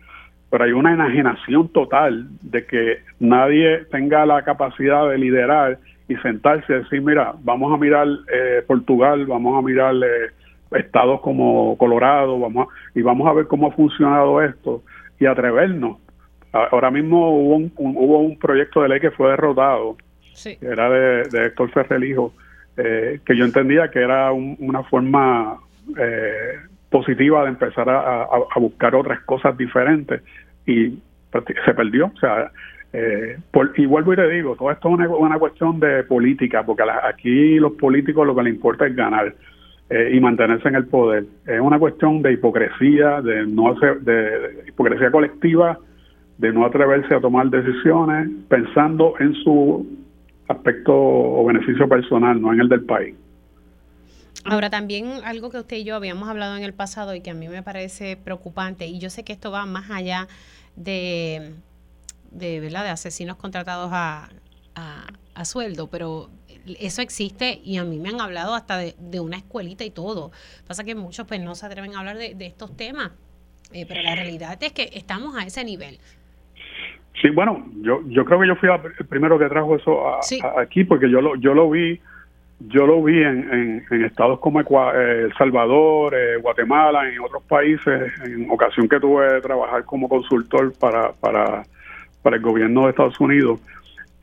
pero 0.50 0.64
hay 0.64 0.72
una 0.72 0.92
enajenación 0.92 1.68
total 1.68 2.26
de 2.42 2.66
que 2.66 2.98
nadie 3.20 3.84
tenga 3.90 4.26
la 4.26 4.42
capacidad 4.42 5.08
de 5.08 5.16
liderar 5.16 5.78
y 6.08 6.16
sentarse 6.16 6.72
y 6.72 6.76
decir, 6.76 7.02
mira, 7.02 7.34
vamos 7.44 7.72
a 7.72 7.76
mirar 7.76 8.08
eh, 8.32 8.62
Portugal, 8.66 9.26
vamos 9.26 9.56
a 9.56 9.62
mirar 9.62 9.94
eh, 9.94 10.30
estados 10.72 11.20
como 11.20 11.78
Colorado, 11.78 12.40
vamos 12.40 12.66
y 12.96 13.02
vamos 13.02 13.28
a 13.28 13.32
ver 13.32 13.46
cómo 13.46 13.68
ha 13.68 13.70
funcionado 13.70 14.42
esto 14.42 14.82
y 15.20 15.26
atrevernos. 15.26 15.98
Ahora 16.52 16.90
mismo 16.90 17.30
hubo 17.30 17.56
un, 17.56 17.72
hubo 17.76 18.18
un 18.18 18.38
proyecto 18.38 18.82
de 18.82 18.88
ley 18.88 19.00
que 19.00 19.12
fue 19.12 19.30
derrotado, 19.30 19.96
que 20.42 20.58
era 20.60 20.90
de, 20.90 21.28
de 21.30 21.46
Héctor 21.46 21.70
Ferrelijo, 21.70 22.34
eh, 22.76 23.20
que 23.24 23.36
yo 23.36 23.44
entendía 23.44 23.90
que 23.90 24.00
era 24.00 24.32
una 24.32 24.82
forma 24.84 25.58
positiva 26.90 27.42
de 27.42 27.48
empezar 27.48 27.88
a, 27.88 28.28
buscar 28.56 28.94
otras 28.94 29.20
cosas 29.22 29.56
diferentes 29.56 30.22
y 30.66 30.98
se 31.64 31.74
perdió. 31.74 32.06
O 32.14 32.18
sea, 32.18 32.50
eh, 32.92 33.38
por, 33.50 33.72
y 33.76 33.86
vuelvo 33.86 34.12
y 34.12 34.16
le 34.16 34.28
digo, 34.28 34.54
todo 34.54 34.70
esto 34.70 34.88
es 35.00 35.08
una, 35.08 35.38
cuestión 35.38 35.80
de 35.80 36.04
política, 36.04 36.64
porque 36.64 36.82
aquí 36.82 37.58
los 37.58 37.72
políticos 37.72 38.26
lo 38.26 38.36
que 38.36 38.42
les 38.42 38.54
importa 38.54 38.86
es 38.86 38.94
ganar 38.94 39.34
eh, 39.88 40.10
y 40.12 40.20
mantenerse 40.20 40.68
en 40.68 40.76
el 40.76 40.86
poder. 40.86 41.24
Es 41.46 41.60
una 41.60 41.78
cuestión 41.78 42.20
de 42.20 42.34
hipocresía, 42.34 43.22
de 43.22 43.46
no 43.46 43.72
hacer, 43.72 44.00
de, 44.00 44.64
hipocresía 44.68 45.10
colectiva, 45.10 45.78
de 46.36 46.52
no 46.52 46.66
atreverse 46.66 47.14
a 47.14 47.20
tomar 47.20 47.48
decisiones 47.48 48.28
pensando 48.48 49.14
en 49.18 49.34
su 49.36 49.86
aspecto 50.52 50.92
o 50.94 51.44
beneficio 51.44 51.88
personal, 51.88 52.40
no 52.40 52.52
en 52.52 52.60
el 52.60 52.68
del 52.68 52.84
país. 52.84 53.14
Ahora 54.44 54.70
también 54.70 55.06
algo 55.24 55.50
que 55.50 55.58
usted 55.58 55.76
y 55.76 55.84
yo 55.84 55.94
habíamos 55.94 56.28
hablado 56.28 56.56
en 56.56 56.64
el 56.64 56.74
pasado 56.74 57.14
y 57.14 57.20
que 57.20 57.30
a 57.30 57.34
mí 57.34 57.48
me 57.48 57.62
parece 57.62 58.16
preocupante, 58.16 58.86
y 58.86 58.98
yo 58.98 59.10
sé 59.10 59.24
que 59.24 59.32
esto 59.32 59.50
va 59.50 59.66
más 59.66 59.90
allá 59.90 60.26
de 60.74 61.52
de, 62.32 62.60
¿verdad? 62.60 62.84
de 62.84 62.90
asesinos 62.90 63.36
contratados 63.36 63.90
a, 63.92 64.28
a, 64.74 65.44
sueldo, 65.44 65.88
pero 65.88 66.30
eso 66.78 67.02
existe 67.02 67.60
y 67.64 67.78
a 67.78 67.84
mí 67.84 67.98
me 67.98 68.10
han 68.10 68.20
hablado 68.20 68.54
hasta 68.54 68.78
de, 68.78 69.20
una 69.20 69.36
escuelita 69.36 69.84
y 69.84 69.90
todo. 69.90 70.30
Pasa 70.66 70.84
que 70.84 70.94
muchos 70.94 71.26
pues 71.26 71.40
no 71.40 71.54
se 71.54 71.66
atreven 71.66 71.94
a 71.94 72.00
hablar 72.00 72.16
de, 72.16 72.46
estos 72.46 72.76
temas, 72.76 73.12
eh, 73.72 73.86
pero 73.86 74.02
la 74.02 74.14
realidad 74.14 74.56
es 74.62 74.72
que 74.72 74.90
estamos 74.94 75.36
a 75.36 75.44
ese 75.44 75.64
nivel. 75.64 75.98
Sí, 77.22 77.30
bueno, 77.30 77.64
yo 77.82 78.02
yo 78.08 78.24
creo 78.24 78.40
que 78.40 78.48
yo 78.48 78.56
fui 78.56 78.68
el 78.68 79.06
primero 79.06 79.38
que 79.38 79.48
trajo 79.48 79.76
eso 79.76 80.18
aquí 80.58 80.82
porque 80.82 81.08
yo 81.08 81.20
lo 81.20 81.36
yo 81.36 81.54
lo 81.54 81.70
vi 81.70 82.00
yo 82.58 82.84
lo 82.84 83.02
vi 83.02 83.22
en, 83.22 83.84
en, 83.90 84.04
estados 84.04 84.40
como 84.40 84.60
eh, 84.60 85.22
El 85.24 85.34
Salvador, 85.34 86.14
eh, 86.14 86.36
Guatemala, 86.36 87.08
en 87.08 87.20
otros 87.20 87.42
países, 87.44 88.12
en 88.24 88.50
ocasión 88.50 88.88
que 88.88 89.00
tuve 89.00 89.34
de 89.34 89.40
trabajar 89.40 89.84
como 89.84 90.08
consultor 90.08 90.72
para, 90.78 91.12
para 91.12 91.62
para 92.22 92.36
el 92.36 92.42
gobierno 92.42 92.82
de 92.82 92.90
Estados 92.90 93.18
Unidos 93.20 93.60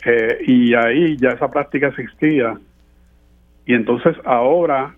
eh, 0.05 0.37
y 0.45 0.73
ahí 0.73 1.15
ya 1.17 1.29
esa 1.29 1.49
práctica 1.49 1.87
existía. 1.87 2.57
Y 3.65 3.73
entonces 3.75 4.15
ahora 4.25 4.93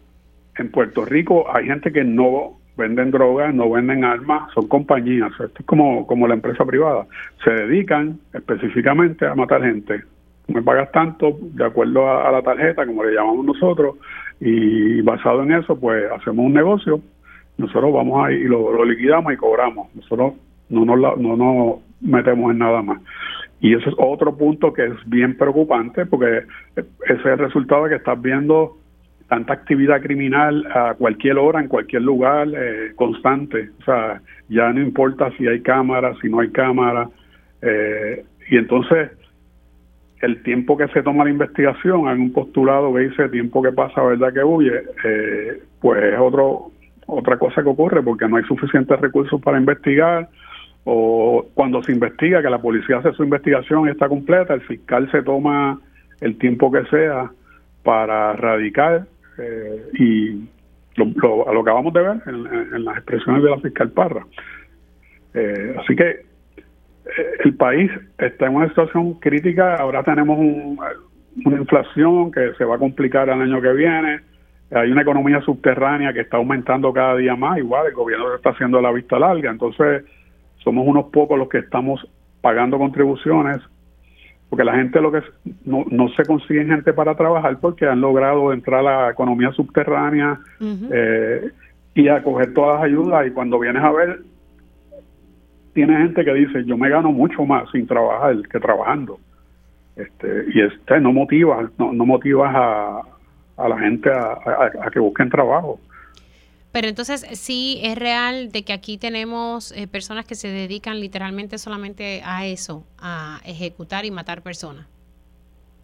en 0.58 0.72
Puerto 0.72 1.06
Rico 1.06 1.46
hay 1.54 1.66
gente 1.66 1.92
que 1.92 2.04
no 2.04 2.61
venden 2.82 3.12
drogas, 3.12 3.54
no 3.54 3.70
venden 3.70 4.04
armas, 4.04 4.52
son 4.54 4.68
compañías, 4.68 5.32
esto 5.32 5.60
es 5.60 5.66
como, 5.66 6.06
como 6.08 6.28
la 6.28 6.34
empresa 6.34 6.66
privada, 6.66 7.06
se 7.44 7.52
dedican 7.52 8.20
específicamente 8.34 9.26
a 9.26 9.36
matar 9.36 9.62
gente. 9.62 10.04
Me 10.48 10.62
pagas 10.62 10.92
tanto 10.92 11.38
de 11.42 11.66
acuerdo 11.66 12.10
a, 12.10 12.32
la 12.32 12.42
tarjeta, 12.42 12.86
como 12.86 13.04
le 13.04 13.14
llamamos 13.14 13.46
nosotros, 13.46 13.96
y 14.40 15.02
basado 15.02 15.44
en 15.44 15.54
eso, 15.54 15.80
pues 15.80 16.04
hacemos 16.12 16.46
un 16.46 16.54
negocio, 16.54 17.00
nosotros 17.58 17.94
vamos 17.94 18.26
ahí 18.26 18.36
y 18.36 18.44
lo, 18.46 18.84
liquidamos 18.84 19.34
y 19.34 19.38
cobramos. 19.38 19.94
Nosotros 19.96 20.34
no 20.70 20.84
nos, 20.84 21.18
no, 21.20 21.38
no, 21.38 21.80
metemos 22.02 22.52
en 22.52 22.58
nada 22.58 22.82
más. 22.82 23.02
Y 23.60 23.76
eso 23.76 23.90
es 23.90 23.96
otro 24.00 24.36
punto 24.36 24.74
que 24.74 24.86
es 24.86 24.94
bien 25.06 25.38
preocupante 25.38 26.06
porque 26.08 26.46
ese 26.76 27.14
es 27.14 27.26
el 27.26 27.38
resultado 27.38 27.88
que 27.88 27.96
estás 27.96 28.20
viendo 28.20 28.78
tanta 29.32 29.54
actividad 29.54 30.02
criminal 30.02 30.68
a 30.76 30.94
cualquier 30.96 31.38
hora, 31.38 31.62
en 31.62 31.70
cualquier 31.70 32.02
lugar, 32.02 32.50
eh, 32.54 32.92
constante. 32.98 33.70
O 33.80 33.84
sea, 33.86 34.22
ya 34.50 34.74
no 34.74 34.82
importa 34.82 35.32
si 35.38 35.48
hay 35.48 35.62
cámara, 35.62 36.14
si 36.22 36.28
no 36.28 36.42
hay 36.42 36.50
cámara. 36.50 37.08
Eh, 37.62 38.26
y 38.50 38.58
entonces, 38.58 39.10
el 40.22 40.44
tiempo 40.44 40.76
que 40.76 40.90
se 40.90 41.02
toma 41.02 41.24
la 41.24 41.30
investigación, 41.30 42.10
hay 42.10 42.20
un 42.20 42.34
postulado 42.34 42.94
que 42.94 43.04
dice 43.04 43.30
tiempo 43.30 43.64
que 43.64 43.72
pasa, 43.72 44.04
verdad 44.04 44.34
que 44.34 44.44
huye, 44.44 44.84
eh, 45.06 45.64
pues 45.80 46.04
es 46.04 46.20
otro, 46.20 46.74
otra 47.08 47.38
cosa 47.38 47.64
que 47.64 47.70
ocurre 47.70 48.04
porque 48.04 48.28
no 48.28 48.36
hay 48.36 48.44
suficientes 48.44 49.00
recursos 49.00 49.42
para 49.42 49.58
investigar 49.58 50.28
o 50.84 51.46
cuando 51.54 51.82
se 51.84 51.94
investiga, 51.94 52.42
que 52.42 52.50
la 52.50 52.62
policía 52.62 52.98
hace 52.98 53.14
su 53.14 53.24
investigación 53.24 53.88
y 53.88 53.92
está 53.92 54.10
completa, 54.10 54.56
el 54.56 54.62
fiscal 54.62 55.10
se 55.10 55.24
toma 55.24 55.80
el 56.20 56.38
tiempo 56.38 56.70
que 56.70 56.84
sea 56.88 57.32
para 57.82 58.34
radicar 58.34 59.06
eh, 59.42 59.90
y 59.94 60.48
lo, 60.96 61.06
lo, 61.54 61.62
acabamos 61.62 61.94
de 61.94 62.02
ver 62.02 62.22
en, 62.28 62.86
las 62.86 62.98
expresiones 62.98 63.44
de 63.44 63.50
la 63.50 63.60
fiscal 63.60 63.92
Parra. 63.92 64.26
Eh, 65.34 65.76
así 65.80 65.96
que 65.96 66.10
eh, 66.10 67.32
el 67.44 67.56
país 67.56 67.92
está 68.18 68.48
en 68.48 68.56
una 68.56 68.68
situación 68.68 69.16
crítica, 69.16 69.76
ahora 69.76 70.04
tenemos 70.04 70.38
una 70.38 71.58
inflación 71.58 72.32
que 72.32 72.54
se 72.58 72.66
va 72.66 72.76
a 72.76 72.80
complicar 72.80 73.30
el 73.30 73.42
año 73.42 73.62
que 73.62 73.74
viene, 73.74 74.20
hay 74.72 74.92
una 74.92 75.02
economía 75.02 75.42
subterránea 75.42 76.14
que 76.14 76.22
está 76.22 76.38
aumentando 76.38 76.94
cada 76.94 77.16
día 77.18 77.36
más, 77.36 77.58
igual 77.58 77.88
el 77.88 77.94
gobierno 77.94 78.34
está 78.36 78.52
haciendo 78.52 78.82
la 78.82 78.92
vista 78.92 79.20
larga, 79.20 79.52
entonces 79.52 80.06
somos 80.64 80.88
unos 80.88 81.06
pocos 81.12 81.38
los 81.38 81.50
que 81.50 81.60
estamos 81.60 82.08
pagando 82.42 82.78
contribuciones, 82.78 83.58
porque 84.52 84.66
la 84.66 84.76
gente 84.76 85.00
lo 85.00 85.14
que 85.14 85.24
no, 85.64 85.86
no 85.90 86.10
se 86.10 86.26
consiguen 86.26 86.68
gente 86.68 86.92
para 86.92 87.16
trabajar 87.16 87.58
porque 87.62 87.88
han 87.88 88.02
logrado 88.02 88.52
entrar 88.52 88.82
a 88.82 89.06
la 89.06 89.10
economía 89.10 89.50
subterránea 89.54 90.42
eh, 90.60 91.52
y 91.96 92.10
a 92.10 92.22
coger 92.22 92.54
todas 92.54 92.76
las 92.76 92.84
ayudas 92.84 93.28
y 93.28 93.32
cuando 93.32 93.58
vienes 93.58 93.82
a 93.82 93.92
ver, 93.94 94.20
tiene 95.74 96.00
gente 96.00 96.26
que 96.26 96.34
dice, 96.34 96.66
yo 96.66 96.78
me 96.78 96.90
gano 96.90 97.14
mucho 97.14 97.46
más 97.46 97.72
sin 97.72 97.88
trabajar 97.88 98.46
que 98.50 98.60
trabajando. 98.60 99.22
Este, 99.96 100.44
y 100.54 100.60
este 100.60 101.00
no 101.00 101.14
motiva, 101.14 101.70
no, 101.78 101.94
no 101.94 102.06
motivas 102.06 102.52
a, 102.54 103.02
a 103.56 103.70
la 103.70 103.80
gente 103.80 104.10
a 104.12 104.90
que 104.92 105.00
busquen 105.00 105.30
trabajo. 105.30 105.80
Pero 106.72 106.88
entonces 106.88 107.26
sí 107.34 107.80
es 107.84 107.98
real 107.98 108.52
de 108.52 108.64
que 108.64 108.72
aquí 108.72 108.98
tenemos 108.98 109.72
eh, 109.74 109.88
personas 109.88 110.26
que 110.26 110.36
se 110.36 110.48
dedican 110.48 111.00
literalmente 111.00 111.58
solamente 111.58 112.22
a 112.24 112.46
eso, 112.46 112.86
a 112.98 113.42
ejecutar 113.46 114.06
y 114.06 114.12
matar 114.12 114.42
personas. 114.42 114.88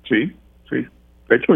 Sí, 0.07 0.31
sí. 0.69 0.85
De 1.27 1.35
hecho, 1.35 1.53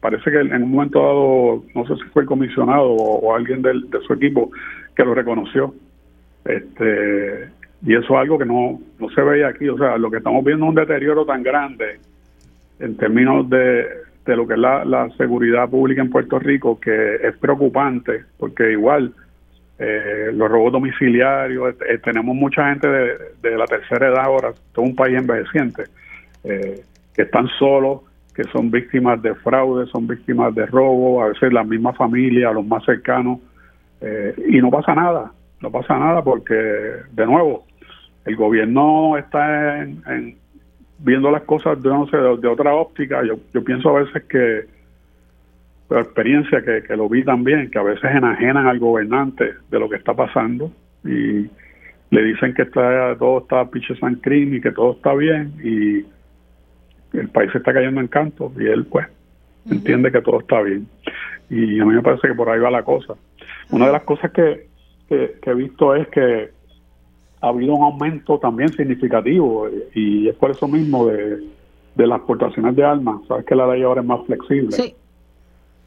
parece 0.00 0.30
que 0.30 0.38
en 0.38 0.62
un 0.62 0.70
momento 0.70 1.00
dado, 1.00 1.64
no 1.74 1.86
sé 1.86 2.02
si 2.02 2.08
fue 2.10 2.22
el 2.22 2.28
comisionado 2.28 2.88
o, 2.88 3.34
alguien 3.34 3.62
de 3.62 4.00
su 4.06 4.12
equipo 4.12 4.50
que 4.94 5.04
lo 5.04 5.14
reconoció. 5.14 5.74
Este, 6.44 7.50
y 7.84 7.94
eso 7.94 8.14
es 8.14 8.20
algo 8.20 8.38
que 8.38 8.46
no, 8.46 8.80
no 8.98 9.10
se 9.10 9.22
veía 9.22 9.48
aquí. 9.48 9.68
O 9.68 9.76
sea, 9.76 9.98
lo 9.98 10.10
que 10.10 10.18
estamos 10.18 10.44
viendo 10.44 10.66
es 10.66 10.68
un 10.70 10.74
deterioro 10.74 11.24
tan 11.26 11.42
grande 11.42 11.98
en 12.78 12.96
términos 12.96 13.48
de, 13.50 13.86
de 14.28 14.36
lo 14.36 14.46
que 14.46 14.54
es 14.54 14.60
la, 14.60 15.08
seguridad 15.16 15.68
pública 15.68 16.02
en 16.02 16.10
Puerto 16.10 16.38
Rico, 16.38 16.78
que 16.78 17.16
es 17.16 17.36
preocupante, 17.38 18.24
porque 18.36 18.72
igual 18.72 19.12
eh, 19.78 20.30
los 20.34 20.50
robos 20.50 20.72
domiciliarios, 20.72 21.74
eh, 21.88 21.98
tenemos 22.04 22.36
mucha 22.36 22.68
gente 22.68 22.88
de, 22.88 23.56
la 23.56 23.64
tercera 23.64 24.08
edad 24.08 24.24
ahora, 24.24 24.52
todo 24.72 24.84
un 24.84 24.94
país 24.94 25.16
envejeciente, 25.18 25.84
eh, 26.44 26.82
que 27.14 27.22
están 27.22 27.48
solos, 27.58 28.02
que 28.34 28.44
son 28.44 28.70
víctimas 28.70 29.20
de 29.22 29.34
fraude, 29.36 29.86
son 29.86 30.06
víctimas 30.06 30.54
de 30.54 30.66
robo, 30.66 31.22
a 31.22 31.28
veces 31.28 31.52
la 31.52 31.64
misma 31.64 31.92
familia, 31.94 32.52
los 32.52 32.66
más 32.66 32.84
cercanos, 32.84 33.40
y 34.46 34.58
no 34.58 34.70
pasa 34.70 34.94
nada, 34.94 35.32
no 35.60 35.72
pasa 35.72 35.98
nada 35.98 36.22
porque, 36.22 36.54
de 36.54 37.26
nuevo, 37.26 37.64
el 38.26 38.36
gobierno 38.36 39.16
está 39.16 39.82
en, 39.82 40.36
viendo 40.98 41.30
las 41.30 41.42
cosas 41.42 41.80
de, 41.82 41.88
no 41.88 42.06
sé, 42.08 42.16
de, 42.16 42.48
otra 42.48 42.74
óptica. 42.74 43.24
Yo, 43.24 43.38
yo 43.54 43.64
pienso 43.64 43.90
a 43.90 44.00
veces 44.00 44.24
que, 44.24 44.66
por 45.86 45.98
experiencia, 45.98 46.62
que, 46.62 46.82
que 46.82 46.96
lo 46.96 47.08
vi 47.08 47.24
también, 47.24 47.70
que 47.70 47.78
a 47.78 47.82
veces 47.82 48.10
enajenan 48.10 48.66
al 48.66 48.78
gobernante 48.78 49.54
de 49.70 49.78
lo 49.78 49.88
que 49.88 49.96
está 49.96 50.14
pasando 50.14 50.72
y 51.04 51.48
le 52.10 52.22
dicen 52.22 52.54
que 52.54 52.62
está 52.62 53.16
todo 53.18 53.40
está 53.40 53.70
piche 53.70 53.94
san 53.96 54.16
cream 54.16 54.54
y 54.54 54.60
que 54.60 54.72
todo 54.72 54.92
está 54.92 55.14
bien 55.14 55.52
y 55.62 56.06
el 57.16 57.28
país 57.28 57.52
se 57.52 57.58
está 57.58 57.72
cayendo 57.72 58.00
en 58.00 58.08
canto 58.08 58.52
y 58.58 58.66
él 58.66 58.86
pues 58.86 59.06
entiende 59.70 60.10
que 60.10 60.22
todo 60.22 60.40
está 60.40 60.62
bien 60.62 60.86
y 61.50 61.80
a 61.80 61.84
mí 61.84 61.94
me 61.94 62.02
parece 62.02 62.28
que 62.28 62.34
por 62.34 62.48
ahí 62.48 62.58
va 62.58 62.70
la 62.70 62.82
cosa 62.82 63.14
una 63.70 63.86
de 63.86 63.92
las 63.92 64.02
cosas 64.02 64.30
que, 64.32 64.68
que 65.08 65.38
he 65.44 65.54
visto 65.54 65.94
es 65.94 66.08
que 66.08 66.50
ha 67.40 67.48
habido 67.48 67.74
un 67.74 67.84
aumento 67.84 68.38
también 68.38 68.70
significativo 68.70 69.68
y 69.94 70.28
es 70.28 70.34
por 70.36 70.50
eso 70.50 70.66
mismo 70.66 71.06
de, 71.06 71.46
las 71.96 72.18
exportaciones 72.18 72.76
de 72.76 72.84
armas. 72.84 73.20
Sabes 73.26 73.44
que 73.44 73.54
la 73.54 73.66
ley 73.66 73.82
ahora 73.82 74.00
es 74.00 74.06
más 74.06 74.24
flexible. 74.26 74.72
Sí. 74.72 74.94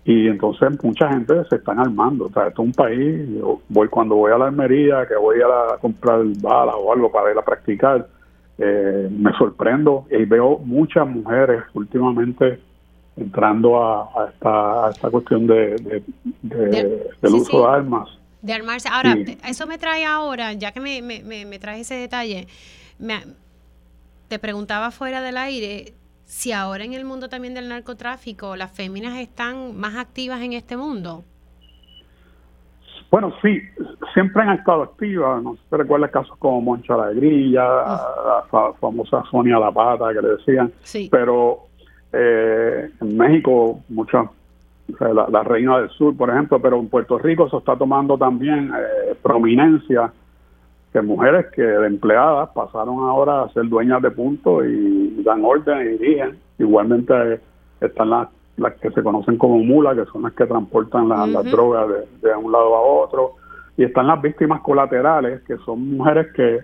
Y 0.03 0.27
entonces 0.27 0.83
mucha 0.83 1.09
gente 1.09 1.43
se 1.49 1.57
están 1.57 1.79
armando. 1.79 2.25
O 2.25 2.31
sea, 2.31 2.47
esto 2.47 2.63
es 2.63 2.67
un 2.67 2.73
país, 2.73 3.29
voy 3.69 3.87
cuando 3.87 4.15
voy 4.15 4.31
a 4.31 4.37
la 4.37 4.45
armería, 4.47 5.05
que 5.07 5.15
voy 5.15 5.37
a, 5.41 5.77
comprar 5.77 6.21
balas 6.41 6.75
o 6.77 6.91
algo 6.91 7.11
para 7.11 7.31
ir 7.31 7.37
a 7.37 7.43
practicar, 7.43 8.07
eh, 8.57 9.09
me 9.11 9.31
sorprendo 9.37 10.05
y 10.09 10.25
veo 10.25 10.57
muchas 10.59 11.07
mujeres 11.07 11.63
últimamente 11.73 12.59
entrando 13.15 13.83
a, 13.83 14.29
esta, 14.33 14.89
esta 14.89 15.09
cuestión 15.09 15.47
de, 15.47 16.03
del 16.41 17.33
uso 17.33 17.61
de 17.61 17.67
armas 17.67 18.20
de 18.41 18.53
armarse. 18.53 18.89
Ahora, 18.89 19.15
eso 19.47 19.67
me 19.67 19.77
trae 19.77 20.05
ahora, 20.05 20.53
ya 20.53 20.71
que 20.71 20.79
me, 20.79 21.01
me, 21.01 21.21
me, 21.45 21.59
trae 21.59 21.81
ese 21.81 21.95
detalle, 21.95 22.47
me, 22.99 23.23
te 24.27 24.39
preguntaba 24.39 24.91
fuera 24.91 25.21
del 25.21 25.37
aire 25.37 25.93
si 26.25 26.53
ahora 26.53 26.85
en 26.85 26.93
el 26.93 27.03
mundo 27.03 27.27
también 27.27 27.53
del 27.53 27.67
narcotráfico 27.67 28.55
las 28.55 28.71
féminas 28.71 29.17
están 29.17 29.75
más 29.77 29.97
activas 29.97 30.41
en 30.41 30.53
este 30.53 30.77
mundo. 30.77 31.25
Bueno, 33.11 33.33
sí, 33.41 33.61
siempre 34.13 34.41
han 34.41 34.57
estado 34.57 34.83
activas. 34.83 35.43
No 35.43 35.57
sé 35.69 35.77
recuerda 35.77 36.07
casos 36.07 36.37
como 36.37 36.61
Moncha 36.61 36.95
la 36.95 37.09
Grilla, 37.09 37.63
la 37.63 38.73
famosa 38.79 39.21
Sonia 39.29 39.59
La 39.59 39.69
Pata 39.69 40.13
que 40.13 40.21
le 40.21 40.29
decían. 40.37 40.71
Sí. 40.83 41.09
Pero 41.11 41.67
eh, 42.13 42.89
en 43.01 43.17
México 43.17 43.81
muchas 43.89 44.27
la, 44.99 45.43
reina 45.43 45.79
del 45.79 45.89
sur, 45.89 46.15
por 46.15 46.29
ejemplo, 46.29 46.61
pero 46.61 46.79
en 46.79 46.89
Puerto 46.89 47.17
Rico 47.17 47.49
se 47.49 47.57
está 47.57 47.75
tomando 47.75 48.17
también 48.17 48.71
eh, 48.71 49.15
prominencia 49.21 50.11
que 50.91 51.01
mujeres 51.01 51.47
que 51.53 51.61
de 51.61 51.87
empleadas 51.87 52.49
pasaron 52.53 52.99
ahora 52.99 53.43
a 53.43 53.49
ser 53.49 53.67
dueñas 53.69 54.01
de 54.01 54.11
puntos 54.11 54.65
y 54.65 55.23
dan 55.23 55.43
orden 55.45 55.81
y 55.81 55.97
dirigen. 55.97 56.37
Igualmente 56.59 57.39
están 57.79 58.09
las, 58.09 58.27
las 58.57 58.73
que 58.75 58.91
se 58.91 59.01
conocen 59.01 59.37
como 59.37 59.59
mulas, 59.59 59.95
que 59.95 60.05
son 60.11 60.23
las 60.23 60.33
que 60.33 60.45
transportan 60.45 61.07
las 61.07 61.51
drogas 61.51 61.87
de, 61.87 62.29
de 62.29 62.35
un 62.35 62.51
lado 62.51 62.75
a 62.75 62.81
otro. 62.81 63.31
Y 63.77 63.85
están 63.85 64.07
las 64.07 64.21
víctimas 64.21 64.61
colaterales, 64.61 65.41
que 65.43 65.57
son 65.65 65.97
mujeres 65.97 66.27
que 66.35 66.59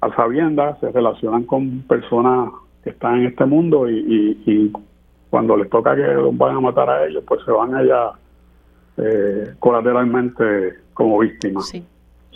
a 0.00 0.14
sabiendas 0.16 0.78
se 0.80 0.90
relacionan 0.90 1.44
con 1.44 1.82
personas 1.82 2.50
que 2.82 2.90
están 2.90 3.20
en 3.20 3.26
este 3.26 3.46
mundo 3.46 3.88
y, 3.88 4.38
y 4.44 4.72
cuando 5.34 5.56
les 5.56 5.68
toca 5.68 5.96
que 5.96 6.02
los 6.02 6.38
van 6.38 6.54
a 6.54 6.60
matar 6.60 6.88
a 6.88 7.04
ellos, 7.08 7.24
pues 7.26 7.44
se 7.44 7.50
van 7.50 7.74
allá 7.74 8.12
eh, 8.96 9.52
colateralmente 9.58 10.74
como 10.92 11.18
víctimas. 11.18 11.66
Sí. 11.66 11.84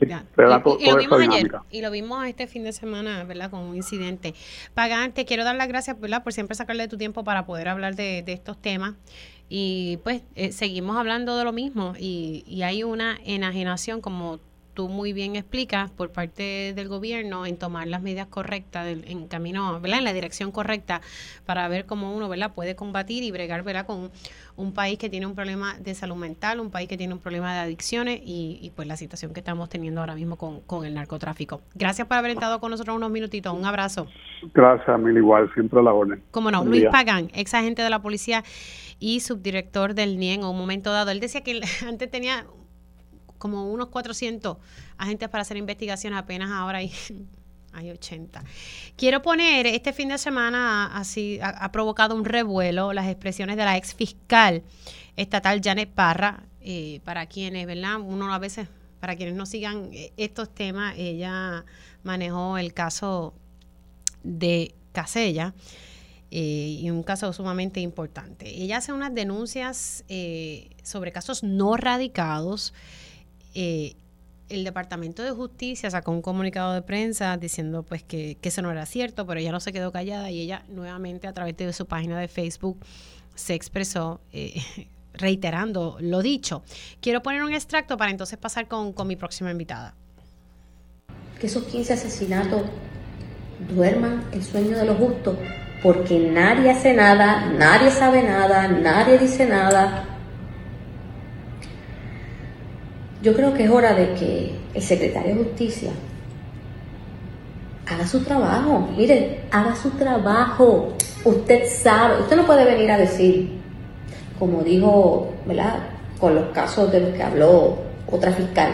y, 0.01 0.05
lo 0.05 0.97
vimos 0.97 1.21
ayer, 1.21 1.53
y 1.71 1.81
lo 1.81 1.93
vimos 1.93 2.27
este 2.27 2.49
fin 2.49 2.65
de 2.65 2.73
semana, 2.73 3.23
¿verdad? 3.23 3.53
Con 3.53 3.61
un 3.61 3.77
incidente. 3.77 4.35
Pagan, 4.75 5.13
te 5.13 5.25
quiero 5.27 5.45
dar 5.45 5.55
las 5.55 5.69
gracias, 5.69 6.01
¿verdad? 6.01 6.25
Por 6.25 6.33
siempre 6.33 6.57
sacarle 6.57 6.89
tu 6.89 6.99
tiempo 6.99 7.23
para 7.23 7.47
poder 7.47 7.69
hablar 7.69 7.95
de, 7.95 8.25
estos 8.27 8.61
temas. 8.61 8.97
Y 9.49 10.01
pues 10.03 10.25
eh, 10.35 10.51
seguimos 10.51 10.97
hablando 10.97 11.39
de 11.39 11.45
lo 11.45 11.53
mismo 11.53 11.95
y, 11.97 12.43
y 12.49 12.63
hay 12.63 12.83
una 12.83 13.17
enajenación, 13.25 14.01
como 14.01 14.41
tú 14.79 14.89
muy 14.89 15.13
bien 15.13 15.35
explicas, 15.35 15.91
por 15.91 16.13
parte 16.13 16.73
del 16.73 16.87
gobierno 16.87 17.45
en 17.47 17.57
tomar 17.57 17.89
las 17.89 18.01
medidas 18.01 18.29
correctas, 18.29 18.87
en 18.87 19.27
camino, 19.27 19.81
¿verdad? 19.81 19.99
En 19.99 20.05
la 20.05 20.13
dirección 20.13 20.53
correcta 20.53 21.01
para 21.47 21.67
ver 21.67 21.85
cómo 21.85 22.15
uno, 22.15 22.29
¿verdad? 22.29 22.55
Puede 22.55 22.77
combatir 22.77 23.25
y 23.25 23.33
bregar, 23.33 23.65
¿verdad? 23.65 23.87
Con 23.87 24.13
un 24.55 24.73
país 24.73 24.97
que 24.97 25.11
tiene 25.11 25.27
un 25.27 25.35
problema 25.35 25.77
de 25.81 25.97
salud 25.97 26.15
mental, 26.15 26.61
un 26.61 26.71
país 26.71 26.89
que 26.89 26.97
tiene 26.97 27.13
un 27.13 27.19
problema 27.19 27.53
de 27.55 27.59
adicciones 27.59 28.21
y, 28.25 28.71
pues 28.77 28.87
la 28.87 28.97
situación 28.97 29.33
que 29.33 29.41
estamos 29.41 29.69
teniendo 29.69 30.01
ahora 30.01 30.15
mismo 30.15 30.37
con, 30.37 30.61
con 30.61 30.85
el 30.85 30.95
narcotráfico. 30.95 31.61
Gracias 31.75 32.07
por 32.07 32.17
haber 32.17 32.31
estado 32.31 32.61
con 32.61 32.71
nosotros 32.71 32.95
unos 32.95 33.11
minutitos. 33.11 33.53
Un 33.53 33.65
abrazo. 33.65 34.07
Gracias, 34.55 35.01
mil 35.01 35.17
igual, 35.17 35.53
siempre 35.55 35.81
a 35.81 35.83
la 35.83 35.93
orden. 35.93 36.23
Cómo 36.31 36.53
no, 36.53 36.65
Luis 36.65 36.85
Pagán, 36.85 37.33
ex 37.35 37.53
agente 37.53 37.83
de 37.83 37.91
la 37.91 38.01
policía 38.01 38.45
y 39.01 39.19
subdirector 39.19 39.95
del 39.95 40.21
NIEN 40.21 40.43
en 40.43 40.47
un 40.47 40.57
momento 40.57 40.93
dado. 40.93 41.11
Él 41.11 41.19
decía 41.19 41.43
que 41.43 41.61
antes 41.85 42.09
tenía 42.09 42.47
como 43.39 43.71
unos 43.71 43.89
400 43.89 44.59
agentes 44.99 45.29
para 45.29 45.43
hacer 45.43 45.57
investigaciones, 45.57 46.19
apenas 46.19 46.51
ahora 46.51 46.79
hay, 46.79 46.93
hay 47.73 47.91
80. 47.91 48.43
Quiero 48.97 49.23
poner, 49.23 49.67
este 49.67 49.93
fin 49.93 50.09
de 50.09 50.19
semana 50.19 50.87
así 50.95 51.39
ha, 51.43 51.71
provocado 51.73 52.15
un 52.15 52.25
revuelo 52.25 52.93
las 52.93 53.07
expresiones 53.07 53.57
de 53.57 53.65
la 53.65 53.77
ex 53.77 53.95
fiscal 53.95 54.63
estatal 55.17 55.61
Janet 55.63 55.91
Parra, 55.91 56.45
eh, 56.61 57.01
para 57.05 57.27
quienes, 57.27 57.67
¿verdad? 57.67 57.99
Uno 58.01 58.33
a 58.33 58.39
veces, 58.39 58.69
para 59.01 59.17
quienes 59.17 59.35
no 59.35 59.47
sigan 59.47 59.89
eh, 59.93 60.13
estos 60.17 60.53
temas, 60.55 60.95
ella 60.97 61.65
manejó 62.03 62.59
el 62.59 62.73
caso 62.75 63.35
de 64.23 64.75
Casella. 64.93 65.55
Eh, 66.31 66.81
y 66.83 66.91
un 66.91 67.03
caso 67.03 67.33
sumamente 67.33 67.81
importante. 67.81 68.51
Ella 68.63 68.77
hace 68.77 68.93
unas 68.93 69.15
denuncias 69.15 70.05
sobre 70.83 71.11
casos 71.11 71.43
no 71.43 71.79
radicados 71.79 72.75
eh, 73.55 73.95
el 74.49 74.65
Departamento 74.65 75.23
de 75.23 75.31
Justicia 75.31 75.91
sacó 75.91 76.11
un 76.11 76.23
comunicado 76.23 76.73
de 76.73 76.83
prensa 76.83 77.37
diciendo 77.37 77.83
pues 77.83 78.03
que, 78.03 78.39
eso 78.43 78.63
no 78.63 78.71
era 78.71 78.87
cierto, 78.87 79.27
pero 79.27 79.41
ella 79.41 79.53
no 79.53 79.61
se 79.61 79.73
quedó 79.73 79.93
callada 79.93 80.31
y 80.31 80.41
ella 80.41 80.65
nuevamente 80.69 81.27
a 81.27 81.33
través 81.33 81.57
de 81.57 81.73
su 81.73 81.87
página 81.87 82.19
de 82.19 82.29
Facebook 82.29 82.79
se 83.35 83.55
expresó 83.55 84.21
eh, 84.33 84.63
reiterando 85.15 85.97
lo 86.01 86.23
dicho. 86.23 86.63
Quiero 87.01 87.23
poner 87.23 87.43
un 87.43 87.53
extracto 87.53 87.97
para 87.97 88.11
entonces 88.11 88.39
pasar 88.39 88.69
con, 88.69 88.93
con 88.93 89.07
mi 89.07 89.17
próxima 89.17 89.51
invitada. 89.51 89.95
Que 91.39 91.47
esos 91.47 91.65
15 91.65 91.93
asesinatos 91.93 92.63
duerman 93.75 94.25
el 94.33 94.43
sueño 94.43 94.77
de 94.77 94.87
los 94.87 94.97
justos, 94.97 95.37
porque 95.83 96.19
nadie 96.19 96.71
hace 96.71 96.95
nada, 96.95 97.53
nadie 97.53 97.91
sabe 97.91 98.23
nada, 98.23 98.69
nadie 98.69 99.19
dice 99.19 99.47
nada, 99.47 100.18
yo 103.23 103.35
creo 103.35 103.53
que 103.53 103.65
es 103.65 103.71
hora 103.71 103.95
de 103.95 104.15
que 104.15 104.53
el 104.75 104.83
secretario 104.83 105.35
de 105.35 105.45
Justicia 105.45 105.91
haga 107.87 108.07
su 108.07 108.21
trabajo. 108.21 108.89
Mire, 108.97 109.41
haga 109.51 109.75
su 109.75 109.91
trabajo. 109.91 110.93
Usted 111.25 111.65
sabe, 111.67 112.21
usted 112.21 112.37
no 112.37 112.47
puede 112.47 112.65
venir 112.65 112.91
a 112.91 112.99
decir, 112.99 113.59
como 114.39 114.63
dijo, 114.63 115.33
¿verdad? 115.47 115.79
Con 116.21 116.35
los 116.35 116.47
casos 116.51 116.93
de 116.93 117.01
los 117.01 117.15
que 117.15 117.23
habló 117.23 117.79
otra 118.11 118.33
fiscal, 118.33 118.73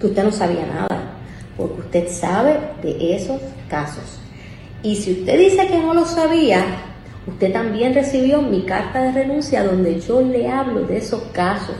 que 0.00 0.06
usted 0.06 0.24
no 0.24 0.32
sabía 0.32 0.66
nada, 0.66 1.14
porque 1.56 1.80
usted 1.80 2.08
sabe 2.08 2.58
de 2.82 3.14
esos 3.14 3.40
casos. 3.68 4.18
Y 4.82 4.96
si 4.96 5.12
usted 5.12 5.38
dice 5.38 5.66
que 5.66 5.78
no 5.78 5.92
lo 5.92 6.04
sabía, 6.04 6.64
usted 7.26 7.52
también 7.52 7.94
recibió 7.94 8.40
mi 8.40 8.62
carta 8.62 9.02
de 9.02 9.12
renuncia 9.12 9.64
donde 9.64 10.00
yo 10.00 10.22
le 10.22 10.48
hablo 10.48 10.82
de 10.82 10.98
esos 10.98 11.22
casos. 11.32 11.76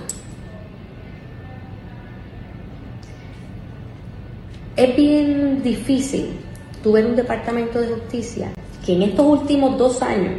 Es 4.78 4.94
bien 4.94 5.60
difícil 5.60 6.38
tu 6.84 6.92
ver 6.92 7.04
un 7.04 7.16
departamento 7.16 7.80
de 7.80 7.88
justicia 7.88 8.52
que 8.86 8.92
en 8.92 9.02
estos 9.02 9.26
últimos 9.26 9.76
dos 9.76 10.00
años, 10.02 10.34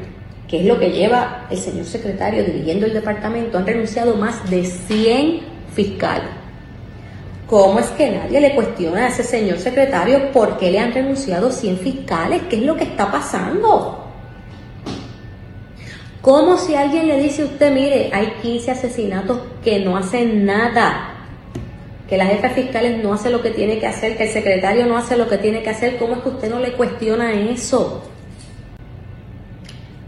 que 0.47 0.61
es 0.61 0.65
lo 0.65 0.79
que 0.79 0.91
lleva 0.91 1.45
el 1.51 1.57
señor 1.57 1.83
secretario 1.83 2.45
dirigiendo 2.45 2.85
el 2.85 2.93
departamento, 2.93 3.57
han 3.57 3.67
renunciado 3.67 4.15
más 4.15 4.49
de 4.49 4.63
100 4.63 5.41
fiscales. 5.75 6.29
¿Cómo 7.47 7.79
es 7.79 7.87
que 7.87 8.11
nadie 8.11 8.39
le 8.39 8.55
cuestiona 8.55 9.07
a 9.07 9.07
ese 9.09 9.23
señor 9.23 9.57
secretario 9.59 10.31
por 10.31 10.57
qué 10.57 10.71
le 10.71 10.79
han 10.79 10.93
renunciado 10.93 11.51
100 11.51 11.77
fiscales? 11.79 12.43
¿Qué 12.49 12.55
es 12.55 12.63
lo 12.63 12.77
que 12.77 12.85
está 12.85 13.11
pasando? 13.11 14.05
¿Cómo 16.21 16.55
si 16.55 16.75
alguien 16.75 17.09
le 17.09 17.19
dice 17.19 17.41
a 17.41 17.45
usted, 17.45 17.73
mire, 17.73 18.09
hay 18.13 18.35
15 18.41 18.71
asesinatos 18.71 19.41
que 19.61 19.79
no 19.79 19.97
hacen 19.97 20.45
nada? 20.45 21.08
Que 22.09 22.17
la 22.17 22.25
jefa 22.25 22.49
fiscal 22.49 23.03
no 23.03 23.13
hace 23.13 23.29
lo 23.29 23.43
que 23.43 23.51
tiene 23.51 23.77
que 23.77 23.85
hacer, 23.85 24.17
que 24.17 24.23
el 24.23 24.29
secretario 24.29 24.87
no 24.87 24.97
hace 24.97 25.15
lo 25.15 25.29
que 25.29 25.37
tiene 25.37 25.61
que 25.61 25.69
hacer, 25.69 25.97
¿cómo 25.97 26.15
es 26.15 26.21
que 26.23 26.29
usted 26.29 26.49
no 26.49 26.59
le 26.59 26.73
cuestiona 26.73 27.31
eso? 27.33 28.03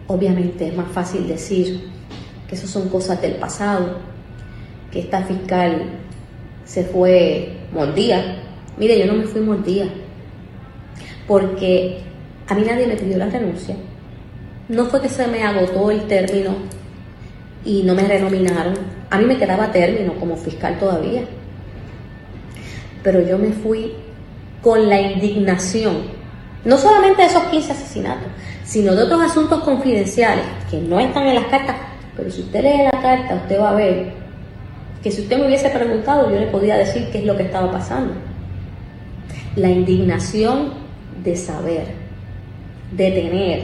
Obviamente 0.08 0.68
es 0.68 0.76
más 0.76 0.92
fácil 0.92 1.28
decir 1.28 1.90
que 2.50 2.56
eso 2.56 2.68
son 2.68 2.90
cosas 2.90 3.22
del 3.22 3.36
pasado, 3.36 4.00
que 4.92 5.02
esta 5.02 5.22
fiscal 5.22 5.84
se 6.66 6.86
fue 6.86 7.54
mordida. 7.72 8.36
Mire, 8.78 8.98
yo 8.98 9.06
no 9.06 9.14
me 9.14 9.26
fui 9.26 9.42
mordida, 9.42 9.86
porque 11.28 12.00
a 12.48 12.56
mí 12.56 12.64
nadie 12.66 12.88
me 12.88 12.96
pidió 12.96 13.20
la 13.20 13.30
renuncia. 13.30 13.76
No 14.70 14.86
fue 14.86 15.02
que 15.02 15.10
se 15.10 15.28
me 15.28 15.44
agotó 15.44 15.92
el 15.92 16.08
término 16.08 16.56
y 17.64 17.84
no 17.84 17.94
me 17.94 18.08
renominaron. 18.08 18.74
A 19.12 19.20
mí 19.20 19.26
me 19.26 19.38
quedaba 19.38 19.72
término 19.72 20.16
como 20.16 20.36
fiscal 20.36 20.80
todavía. 20.80 21.22
Pero 23.04 23.22
yo 23.22 23.38
me 23.38 23.52
fui 23.52 23.94
con 24.62 24.88
la 24.88 25.00
indignación, 25.02 26.04
no 26.66 26.78
solamente 26.78 27.24
de 27.24 27.28
esos 27.28 27.44
15 27.46 27.72
asesinatos, 27.72 28.28
sino 28.64 28.96
de 28.96 29.04
otros 29.04 29.22
asuntos 29.22 29.64
confidenciales 29.64 30.46
que 30.70 30.80
no 30.80 31.00
están 31.00 31.28
en 31.28 31.36
las 31.36 31.46
cartas. 31.46 31.76
Pero 32.16 32.30
si 32.30 32.42
usted 32.42 32.62
lee 32.62 32.90
la 32.92 33.02
carta, 33.02 33.36
usted 33.36 33.60
va 33.60 33.72
a 33.72 33.76
ver 33.76 34.14
que 35.02 35.12
si 35.12 35.22
usted 35.22 35.40
me 35.40 35.48
hubiese 35.48 35.70
preguntado, 35.70 36.30
yo 36.30 36.40
le 36.40 36.48
podía 36.48 36.78
decir 36.78 37.10
qué 37.12 37.20
es 37.20 37.26
lo 37.26 37.36
que 37.36 37.44
estaba 37.44 37.72
pasando. 37.72 38.14
La 39.56 39.70
indignación 39.70 40.74
de 41.24 41.36
saber, 41.36 41.88
de 42.92 43.12
tener 43.12 43.64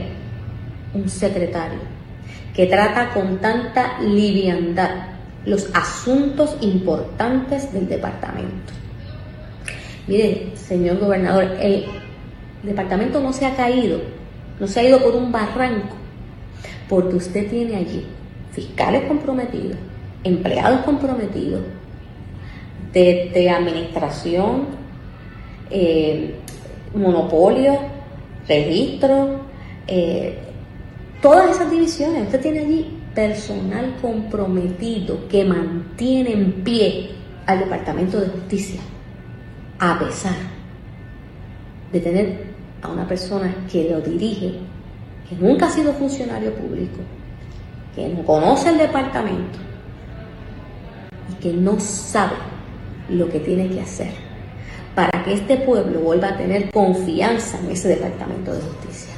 un 0.93 1.07
secretario 1.09 1.79
que 2.55 2.65
trata 2.65 3.11
con 3.13 3.37
tanta 3.37 3.99
liviandad 4.01 4.89
los 5.45 5.69
asuntos 5.73 6.57
importantes 6.61 7.71
del 7.71 7.87
departamento. 7.87 8.73
Mire, 10.07 10.51
señor 10.55 10.99
gobernador, 10.99 11.57
el 11.59 11.85
departamento 12.63 13.19
no 13.19 13.33
se 13.33 13.45
ha 13.45 13.55
caído, 13.55 14.01
no 14.59 14.67
se 14.67 14.79
ha 14.79 14.83
ido 14.83 14.99
por 14.99 15.15
un 15.15 15.31
barranco, 15.31 15.95
porque 16.87 17.15
usted 17.17 17.49
tiene 17.49 17.75
allí 17.75 18.05
fiscales 18.53 19.03
comprometidos, 19.07 19.77
empleados 20.23 20.81
comprometidos, 20.81 21.61
de, 22.93 23.49
administración, 23.49 24.65
eh, 25.69 26.33
monopolio, 26.95 27.77
registro, 28.47 29.41
eh, 29.87 30.37
todas 31.21 31.51
esas 31.51 31.69
divisiones. 31.69 32.23
Usted 32.23 32.41
tiene 32.41 32.59
allí 32.59 32.97
personal 33.13 33.95
comprometido 34.01 35.27
que 35.27 35.43
mantiene 35.43 36.33
en 36.33 36.51
pie 36.63 37.11
al 37.45 37.59
Departamento 37.59 38.19
de 38.19 38.27
Justicia, 38.27 38.81
a 39.79 39.99
pesar 39.99 40.35
de 41.91 41.99
tener 41.99 42.47
a 42.81 42.89
una 42.89 43.07
persona 43.07 43.53
que 43.71 43.89
lo 43.89 44.01
dirige, 44.01 44.53
que 45.29 45.35
nunca 45.35 45.67
ha 45.67 45.71
sido 45.71 45.93
funcionario 45.93 46.53
público, 46.53 46.99
que 47.95 48.07
no 48.09 48.23
conoce 48.23 48.69
el 48.69 48.77
departamento 48.77 49.59
y 51.31 51.35
que 51.41 51.53
no 51.53 51.79
sabe 51.79 52.35
lo 53.09 53.29
que 53.29 53.39
tiene 53.39 53.69
que 53.69 53.81
hacer 53.81 54.27
para 54.95 55.23
que 55.23 55.33
este 55.33 55.57
pueblo 55.57 55.99
vuelva 55.99 56.29
a 56.29 56.37
tener 56.37 56.71
confianza 56.71 57.59
en 57.59 57.69
ese 57.69 57.89
departamento 57.89 58.51
de 58.51 58.61
justicia. 58.61 59.13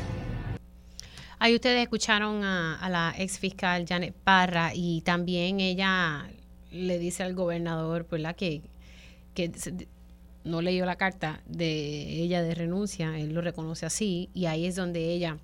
Ahí 1.39 1.55
ustedes 1.55 1.81
escucharon 1.81 2.43
a, 2.43 2.85
la 2.89 3.13
ex 3.17 3.39
fiscal 3.39 3.85
Janet 3.87 4.13
Parra 4.13 4.71
y 4.75 4.99
también 5.01 5.61
ella 5.61 6.29
le 6.71 6.99
dice 6.99 7.23
al 7.23 7.33
gobernador. 7.33 8.05
Que, 8.35 8.61
que 9.33 9.51
no 10.43 10.61
leyó 10.61 10.85
la 10.85 10.95
carta 10.95 11.41
de 11.45 12.21
ella 12.21 12.41
de 12.41 12.55
renuncia, 12.55 13.17
él 13.17 13.33
lo 13.33 13.41
reconoce 13.41 13.85
así, 13.85 14.29
y 14.33 14.45
ahí 14.45 14.65
es 14.65 14.75
donde 14.75 15.11
ella 15.11 15.37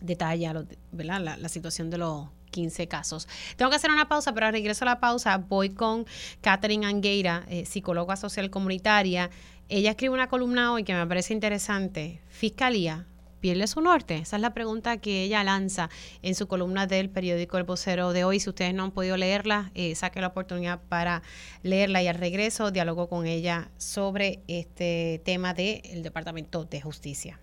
detalla. 0.00 0.64
La, 0.92 1.48
situación 1.48 1.90
de 1.90 1.98
los 1.98 2.28
15 2.50 2.88
casos. 2.88 3.28
Tengo 3.56 3.70
que 3.70 3.76
hacer 3.76 3.90
una 3.90 4.08
pausa, 4.08 4.32
pero 4.32 4.46
al 4.46 4.52
regreso 4.52 4.84
a 4.84 4.86
la 4.86 5.00
pausa 5.00 5.38
voy 5.38 5.70
con 5.70 6.06
Catherine 6.40 6.86
Angueira, 6.86 7.44
eh, 7.48 7.64
psicóloga 7.66 8.16
social 8.16 8.50
comunitaria. 8.50 9.30
Ella 9.68 9.90
escribe 9.90 10.14
una 10.14 10.28
columna 10.28 10.72
hoy 10.72 10.84
que 10.84 10.94
me 10.94 11.06
parece 11.06 11.32
interesante. 11.32 12.20
Fiscalía, 12.28 13.06
pierde 13.40 13.66
su 13.66 13.80
norte? 13.80 14.18
Esa 14.18 14.36
es 14.36 14.42
la 14.42 14.54
pregunta 14.54 14.98
que 14.98 15.24
ella 15.24 15.42
lanza 15.42 15.90
en 16.22 16.34
su 16.34 16.46
columna 16.46 16.86
del 16.86 17.10
periódico 17.10 17.58
El 17.58 17.64
Vocero 17.64 18.12
de 18.12 18.24
hoy. 18.24 18.40
Si 18.40 18.48
ustedes 18.48 18.74
no 18.74 18.84
han 18.84 18.92
podido 18.92 19.16
leerla, 19.16 19.70
eh, 19.74 19.94
saque 19.94 20.20
la 20.20 20.28
oportunidad 20.28 20.80
para 20.88 21.22
leerla 21.62 22.02
y 22.02 22.08
al 22.08 22.16
regreso 22.16 22.70
dialogo 22.70 23.08
con 23.08 23.26
ella 23.26 23.70
sobre 23.78 24.42
este 24.46 25.20
tema 25.24 25.54
del 25.54 26.02
Departamento 26.02 26.64
de 26.64 26.80
Justicia. 26.80 27.40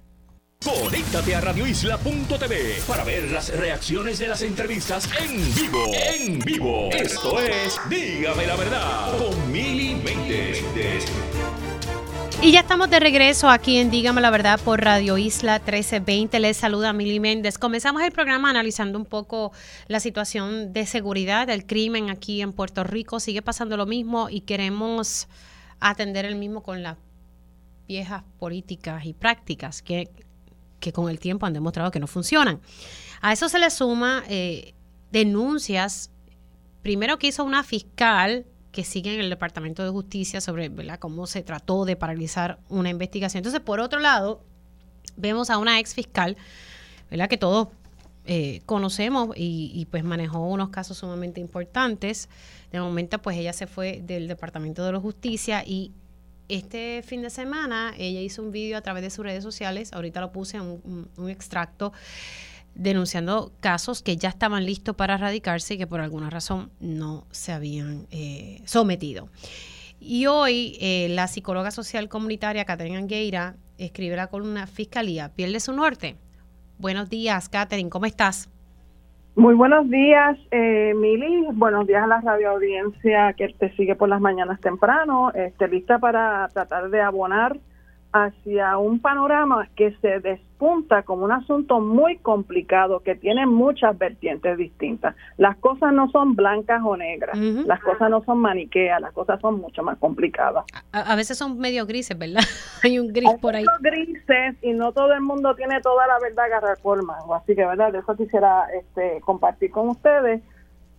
Conéctate 0.63 1.35
a 1.35 1.41
radioisla.tv 1.41 2.81
para 2.87 3.03
ver 3.03 3.31
las 3.31 3.49
reacciones 3.55 4.17
de 4.19 4.27
las 4.27 4.41
entrevistas 4.41 5.07
en 5.21 5.53
vivo. 5.53 5.91
En 5.93 6.39
vivo. 6.39 6.89
Esto 6.91 7.39
es 7.39 7.79
Dígame 7.89 8.47
la 8.47 8.55
verdad 8.55 9.17
con 9.17 9.51
Mili 9.51 9.95
Méndez. 9.95 11.05
Y 12.39 12.51
ya 12.51 12.59
estamos 12.59 12.91
de 12.91 12.99
regreso 12.99 13.49
aquí 13.49 13.77
en 13.77 13.89
Dígame 13.89 14.21
la 14.21 14.29
Verdad 14.29 14.59
por 14.63 14.79
Radio 14.79 15.17
Isla 15.17 15.55
1320. 15.55 16.39
Les 16.39 16.55
saluda 16.55 16.93
Mili 16.93 17.19
Méndez. 17.19 17.57
Comenzamos 17.57 18.03
el 18.03 18.11
programa 18.11 18.51
analizando 18.51 18.99
un 18.99 19.05
poco 19.05 19.51
la 19.87 19.99
situación 19.99 20.71
de 20.71 20.85
seguridad, 20.85 21.47
del 21.47 21.65
crimen 21.65 22.11
aquí 22.11 22.41
en 22.41 22.53
Puerto 22.53 22.83
Rico. 22.83 23.19
Sigue 23.19 23.41
pasando 23.41 23.75
lo 23.75 23.87
mismo 23.87 24.29
y 24.29 24.41
queremos 24.41 25.27
atender 25.79 26.25
el 26.25 26.35
mismo 26.35 26.61
con 26.61 26.83
las 26.83 26.97
viejas 27.87 28.23
políticas 28.37 29.03
y 29.05 29.13
prácticas 29.13 29.81
que, 29.81 30.07
que 30.79 30.93
con 30.93 31.09
el 31.09 31.19
tiempo 31.19 31.47
han 31.47 31.53
demostrado 31.53 31.89
que 31.89 31.99
no 31.99 32.07
funcionan. 32.07 32.61
A 33.19 33.33
eso 33.33 33.49
se 33.49 33.57
le 33.57 33.71
suma 33.71 34.23
eh, 34.29 34.75
denuncias, 35.11 36.11
primero 36.83 37.17
que 37.17 37.27
hizo 37.27 37.43
una 37.43 37.63
fiscal 37.63 38.45
que 38.77 38.83
siguen 38.83 39.15
en 39.15 39.21
el 39.21 39.31
Departamento 39.31 39.83
de 39.83 39.89
Justicia 39.89 40.39
sobre 40.39 40.71
cómo 40.99 41.25
se 41.25 41.41
trató 41.41 41.83
de 41.83 41.95
paralizar 41.95 42.59
una 42.69 42.91
investigación. 42.91 43.39
Entonces, 43.39 43.59
por 43.59 43.79
otro 43.79 43.99
lado, 43.99 44.43
vemos 45.15 45.49
a 45.49 45.57
una 45.57 45.79
ex 45.79 45.95
fiscal, 45.95 46.37
¿verdad? 47.09 47.27
que 47.27 47.37
todos 47.39 47.69
eh, 48.25 48.61
conocemos 48.67 49.29
y, 49.35 49.87
pues 49.89 50.03
manejó 50.03 50.45
unos 50.47 50.69
casos 50.69 50.99
sumamente 50.99 51.41
importantes. 51.41 52.29
De 52.71 52.79
momento, 52.79 53.19
pues 53.19 53.35
ella 53.37 53.51
se 53.51 53.65
fue 53.65 54.03
del 54.05 54.27
Departamento 54.27 54.85
de 54.85 54.91
la 54.91 54.99
Justicia 54.99 55.63
y 55.65 55.91
este 56.47 57.01
fin 57.01 57.23
de 57.23 57.31
semana 57.31 57.95
ella 57.97 58.21
hizo 58.21 58.43
un 58.43 58.51
vídeo 58.51 58.77
a 58.77 58.81
través 58.81 59.01
de 59.01 59.09
sus 59.09 59.25
redes 59.25 59.43
sociales, 59.43 59.91
ahorita 59.91 60.21
lo 60.21 60.31
puse 60.31 60.57
en 60.57 61.09
un 61.17 61.29
extracto, 61.31 61.93
denunciando 62.77 63.51
casos 63.59 64.03
que 64.03 64.17
ya 64.17 64.29
estaban 64.29 64.65
listos 64.65 64.95
para 64.95 65.15
erradicarse 65.15 65.73
y 65.73 65.77
que 65.77 65.87
por 65.87 65.99
alguna 65.99 66.29
razón 66.29 66.69
no 66.79 67.25
se 67.31 67.51
habían 67.51 68.05
eh, 68.11 68.61
sometido. 68.65 69.29
Y 69.99 70.27
hoy 70.27 70.77
eh, 70.79 71.07
la 71.09 71.27
psicóloga 71.27 71.71
social 71.71 72.07
comunitaria 72.07 72.65
Catherine 72.65 72.97
Angueira 72.97 73.55
escribe 73.77 74.15
la 74.15 74.27
columna 74.27 74.67
Fiscalía, 74.67 75.31
pierde 75.35 75.59
su 75.59 75.73
norte. 75.73 76.15
Buenos 76.77 77.09
días, 77.09 77.49
Catherine, 77.49 77.89
¿cómo 77.89 78.05
estás? 78.05 78.49
Muy 79.35 79.53
buenos 79.53 79.89
días, 79.89 80.37
eh, 80.51 80.93
Mili. 80.95 81.47
Buenos 81.53 81.85
días 81.85 82.03
a 82.03 82.07
la 82.07 82.21
radio 82.21 82.51
audiencia 82.51 83.33
que 83.33 83.49
te 83.49 83.75
sigue 83.75 83.95
por 83.95 84.09
las 84.09 84.21
mañanas 84.21 84.59
temprano. 84.61 85.31
Este, 85.31 85.67
lista 85.67 85.99
para 85.99 86.47
tratar 86.49 86.89
de 86.89 87.01
abonar 87.01 87.57
hacia 88.13 88.77
un 88.77 88.99
panorama 88.99 89.67
que 89.75 89.95
se 90.01 90.19
despunta 90.19 91.03
como 91.03 91.25
un 91.25 91.31
asunto 91.31 91.79
muy 91.79 92.17
complicado 92.17 93.01
que 93.01 93.15
tiene 93.15 93.45
muchas 93.45 93.97
vertientes 93.97 94.57
distintas. 94.57 95.15
Las 95.37 95.57
cosas 95.57 95.93
no 95.93 96.09
son 96.09 96.35
blancas 96.35 96.81
o 96.83 96.97
negras, 96.97 97.37
las 97.37 97.79
cosas 97.81 98.09
no 98.09 98.23
son 98.23 98.39
maniqueas, 98.39 99.01
las 99.01 99.13
cosas 99.13 99.39
son 99.41 99.59
mucho 99.59 99.83
más 99.83 99.97
complicadas. 99.97 100.65
A, 100.91 101.15
veces 101.15 101.37
son 101.37 101.59
medio 101.59 101.85
grises, 101.85 102.17
¿verdad? 102.17 102.41
Hay 102.83 102.97
un 102.97 103.09
gris 103.09 103.33
por 103.41 103.55
ahí. 103.55 103.65
grises 103.81 104.55
y 104.61 104.73
no 104.73 104.91
todo 104.93 105.13
el 105.13 105.21
mundo 105.21 105.53
tiene 105.55 105.79
toda 105.81 106.07
la 106.07 106.19
verdad 106.19 106.45
agarrar 106.45 106.77
forma, 106.79 107.17
así 107.35 107.55
que, 107.55 107.65
¿verdad? 107.65 107.91
De 107.91 107.99
eso 107.99 108.15
quisiera 108.15 108.65
este, 108.73 109.21
compartir 109.21 109.71
con 109.71 109.89
ustedes 109.89 110.41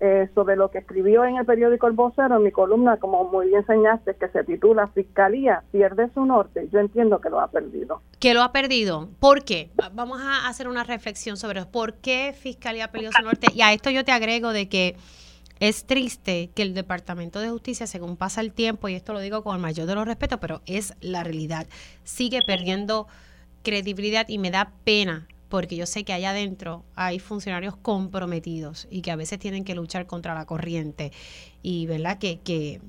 eh, 0.01 0.29
sobre 0.35 0.55
lo 0.55 0.71
que 0.71 0.79
escribió 0.79 1.25
en 1.25 1.37
el 1.37 1.45
periódico 1.45 1.89
El 1.89 1.95
Vocero, 1.95 2.37
en 2.37 2.45
mi 2.45 2.53
columna, 2.53 2.99
como 2.99 3.25
muy 3.25 3.49
bien 3.49 3.61
enseñaste, 3.61 4.15
que 4.15 4.29
se 4.29 4.45
titula 4.45 4.87
Fiscalía 4.89 5.65
pierde 5.73 6.09
su 6.15 6.25
norte. 6.25 6.69
Yo 6.73 6.79
entiendo 6.79 7.21
que 7.21 7.31
lo 7.31 7.41
ha 7.41 7.49
perdido. 7.49 8.01
¿Que 8.21 8.33
lo 8.33 8.43
ha 8.43 8.53
perdido? 8.53 9.09
¿Por 9.19 9.45
qué? 9.45 9.71
Vamos 9.93 10.21
a 10.21 10.49
hacer 10.49 10.69
una 10.69 10.85
reflexión 10.85 11.37
sobre 11.37 11.67
por 11.67 11.95
qué 11.95 12.33
Fiscalía 12.33 12.93
perdido 12.93 13.13
su 13.13 13.23
norte. 13.23 13.49
Y 13.53 13.63
a 13.63 13.73
esto 13.73 13.91
yo 13.91 14.05
te 14.05 14.13
agrego 14.13 14.53
de 14.53 14.69
que 14.69 14.97
es 15.61 15.85
triste 15.85 16.51
que 16.55 16.63
el 16.63 16.75
Departamento 16.75 17.41
de 17.41 17.51
Justicia, 17.51 17.89
según 17.89 18.17
pasa 18.17 18.41
el 18.41 18.53
tiempo, 18.53 18.89
y 18.89 18.95
esto 18.95 19.13
lo 19.13 19.19
digo 19.19 19.43
con 19.43 19.57
el 19.57 19.63
mayor 19.63 19.87
de 19.87 19.97
los 19.97 20.07
respetos, 20.07 20.39
pero 20.41 20.61
es 20.67 20.95
la 21.01 21.25
realidad, 21.25 21.67
sigue 22.05 22.41
perdiendo 22.47 23.09
credibilidad 23.65 24.29
y 24.29 24.39
me 24.39 24.53
da 24.53 24.71
pena 24.85 25.27
porque 25.49 25.77
yo 25.77 25.87
sé 25.87 26.05
que 26.05 26.13
allá 26.13 26.31
adentro 26.31 26.85
hay 26.95 27.19
funcionarios 27.19 27.77
comprometidos 27.77 28.87
y 28.91 29.03
que 29.03 29.11
a 29.11 29.17
veces 29.17 29.39
tienen 29.39 29.65
que 29.65 29.75
luchar 29.75 30.07
contra 30.07 30.35
la 30.35 30.45
corriente 30.47 31.13
y 31.63 31.87
verdad 31.87 32.19
que, 32.19 32.39
que 32.41 32.81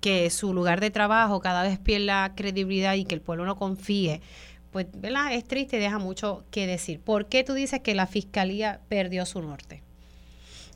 que 0.00 0.30
su 0.30 0.54
lugar 0.54 0.80
de 0.80 0.90
trabajo 0.90 1.40
cada 1.40 1.62
vez 1.62 1.78
pierda 1.78 2.34
credibilidad 2.34 2.94
y 2.94 3.04
que 3.04 3.14
el 3.14 3.20
pueblo 3.20 3.44
no 3.44 3.56
confíe, 3.56 4.20
pues 4.70 4.86
¿verdad? 4.94 5.32
es 5.32 5.44
triste 5.44 5.76
y 5.76 5.80
deja 5.80 5.98
mucho 5.98 6.44
que 6.50 6.66
decir. 6.66 7.00
¿Por 7.00 7.26
qué 7.26 7.44
tú 7.44 7.54
dices 7.54 7.80
que 7.80 7.94
la 7.94 8.06
fiscalía 8.06 8.80
perdió 8.88 9.26
su 9.26 9.42
norte? 9.42 9.82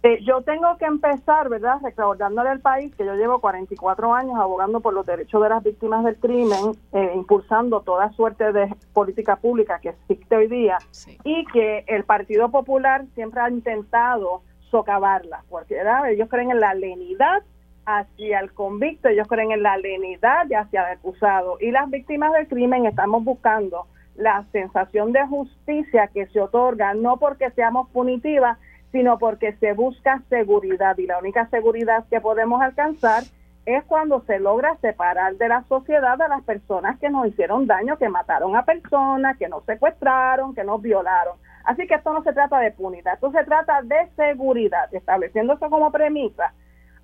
Eh, 0.04 0.18
yo 0.24 0.42
tengo 0.42 0.76
que 0.78 0.84
empezar, 0.84 1.48
¿verdad?, 1.48 1.76
recordándole 1.80 2.48
al 2.48 2.60
país 2.60 2.92
que 2.96 3.06
yo 3.06 3.14
llevo 3.14 3.40
44 3.40 4.12
años 4.12 4.34
abogando 4.36 4.80
por 4.80 4.94
los 4.94 5.06
derechos 5.06 5.40
de 5.40 5.48
las 5.48 5.62
víctimas 5.62 6.04
del 6.04 6.16
crimen, 6.16 6.72
eh, 6.92 7.12
impulsando 7.14 7.82
toda 7.82 8.10
suerte 8.12 8.52
de 8.52 8.74
política 8.92 9.36
pública 9.36 9.78
que 9.78 9.90
existe 9.90 10.34
hoy 10.36 10.48
día 10.48 10.78
y 11.22 11.44
que 11.46 11.84
el 11.86 12.02
Partido 12.02 12.50
Popular 12.50 13.04
siempre 13.14 13.40
ha 13.42 13.48
intentado 13.48 14.42
socavarla, 14.72 15.44
porque 15.48 15.76
ellos 16.10 16.28
creen 16.28 16.50
en 16.50 16.58
la 16.58 16.74
lenidad 16.74 17.42
hacia 17.86 18.40
el 18.40 18.52
convicto, 18.52 19.08
ellos 19.08 19.28
creen 19.28 19.52
en 19.52 19.62
la 19.62 19.76
lenidad 19.76 20.46
y 20.50 20.54
hacia 20.54 20.80
el 20.80 20.98
acusado. 20.98 21.58
Y 21.60 21.70
las 21.70 21.88
víctimas 21.90 22.32
del 22.32 22.48
crimen 22.48 22.86
estamos 22.86 23.22
buscando 23.22 23.86
la 24.16 24.44
sensación 24.50 25.12
de 25.12 25.24
justicia 25.26 26.08
que 26.08 26.26
se 26.26 26.40
otorga, 26.40 26.94
no 26.94 27.18
porque 27.18 27.50
seamos 27.50 27.88
punitivas, 27.90 28.58
sino 28.92 29.18
porque 29.18 29.54
se 29.54 29.72
busca 29.72 30.22
seguridad 30.28 30.96
y 30.98 31.06
la 31.06 31.18
única 31.18 31.48
seguridad 31.48 32.04
que 32.10 32.20
podemos 32.20 32.60
alcanzar 32.60 33.24
es 33.64 33.84
cuando 33.84 34.22
se 34.26 34.38
logra 34.38 34.76
separar 34.76 35.36
de 35.36 35.48
la 35.48 35.64
sociedad 35.68 36.20
a 36.20 36.28
las 36.28 36.42
personas 36.42 36.98
que 36.98 37.08
nos 37.08 37.26
hicieron 37.28 37.66
daño, 37.66 37.96
que 37.96 38.08
mataron 38.08 38.54
a 38.56 38.64
personas, 38.64 39.38
que 39.38 39.48
nos 39.48 39.64
secuestraron, 39.64 40.54
que 40.54 40.64
nos 40.64 40.82
violaron. 40.82 41.36
Así 41.64 41.86
que 41.86 41.94
esto 41.94 42.12
no 42.12 42.22
se 42.22 42.32
trata 42.32 42.58
de 42.58 42.72
punidad, 42.72 43.14
esto 43.14 43.30
se 43.30 43.44
trata 43.44 43.82
de 43.82 44.08
seguridad, 44.16 44.92
estableciendo 44.92 45.54
eso 45.54 45.70
como 45.70 45.92
premisa. 45.92 46.52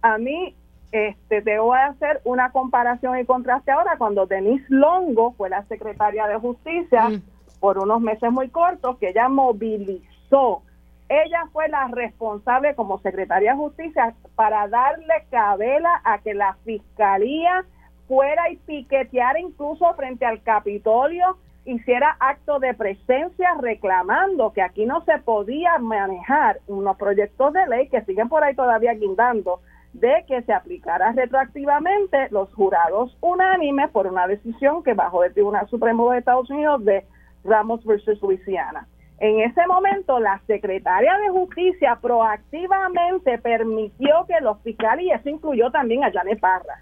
A 0.02 0.18
mí 0.18 0.54
este, 0.90 1.42
te 1.42 1.58
voy 1.58 1.78
a 1.78 1.86
hacer 1.86 2.20
una 2.24 2.50
comparación 2.50 3.18
y 3.18 3.24
contraste 3.24 3.70
ahora 3.70 3.96
cuando 3.96 4.26
Denise 4.26 4.66
Longo 4.68 5.32
fue 5.32 5.48
la 5.48 5.64
secretaria 5.66 6.26
de 6.26 6.38
Justicia 6.38 7.08
mm. 7.08 7.22
por 7.60 7.78
unos 7.78 8.00
meses 8.00 8.32
muy 8.32 8.48
cortos, 8.48 8.98
que 8.98 9.10
ella 9.10 9.28
movilizó 9.28 10.62
ella 11.08 11.44
fue 11.52 11.68
la 11.68 11.88
responsable 11.88 12.74
como 12.74 12.98
secretaria 13.00 13.52
de 13.52 13.58
justicia 13.58 14.14
para 14.34 14.68
darle 14.68 15.24
cabela 15.30 16.00
a 16.04 16.18
que 16.18 16.34
la 16.34 16.56
fiscalía 16.64 17.64
fuera 18.06 18.50
y 18.50 18.56
piqueteara 18.56 19.38
incluso 19.38 19.92
frente 19.94 20.24
al 20.24 20.42
Capitolio, 20.42 21.36
hiciera 21.64 22.16
acto 22.18 22.58
de 22.58 22.72
presencia 22.72 23.54
reclamando 23.60 24.52
que 24.52 24.62
aquí 24.62 24.86
no 24.86 25.04
se 25.04 25.18
podía 25.18 25.78
manejar 25.78 26.60
unos 26.66 26.96
proyectos 26.96 27.52
de 27.52 27.66
ley 27.66 27.88
que 27.88 28.02
siguen 28.04 28.28
por 28.28 28.42
ahí 28.42 28.54
todavía 28.54 28.94
guindando 28.94 29.60
de 29.92 30.24
que 30.26 30.42
se 30.42 30.52
aplicara 30.52 31.12
retroactivamente 31.12 32.28
los 32.30 32.52
jurados 32.54 33.16
unánimes 33.20 33.90
por 33.90 34.06
una 34.06 34.26
decisión 34.26 34.82
que 34.82 34.94
bajó 34.94 35.22
del 35.22 35.34
Tribunal 35.34 35.68
Supremo 35.68 36.10
de 36.10 36.18
Estados 36.18 36.48
Unidos 36.50 36.84
de 36.84 37.04
Ramos 37.44 37.84
versus 37.84 38.20
Luisiana. 38.22 38.86
En 39.20 39.40
ese 39.40 39.66
momento, 39.66 40.20
la 40.20 40.40
secretaria 40.46 41.18
de 41.18 41.30
Justicia 41.30 41.98
proactivamente 42.00 43.38
permitió 43.38 44.26
que 44.28 44.40
los 44.40 44.60
fiscales, 44.62 45.06
y 45.06 45.10
eso 45.10 45.28
incluyó 45.28 45.70
también 45.72 46.04
a 46.04 46.12
Janet 46.12 46.38
Parra, 46.38 46.80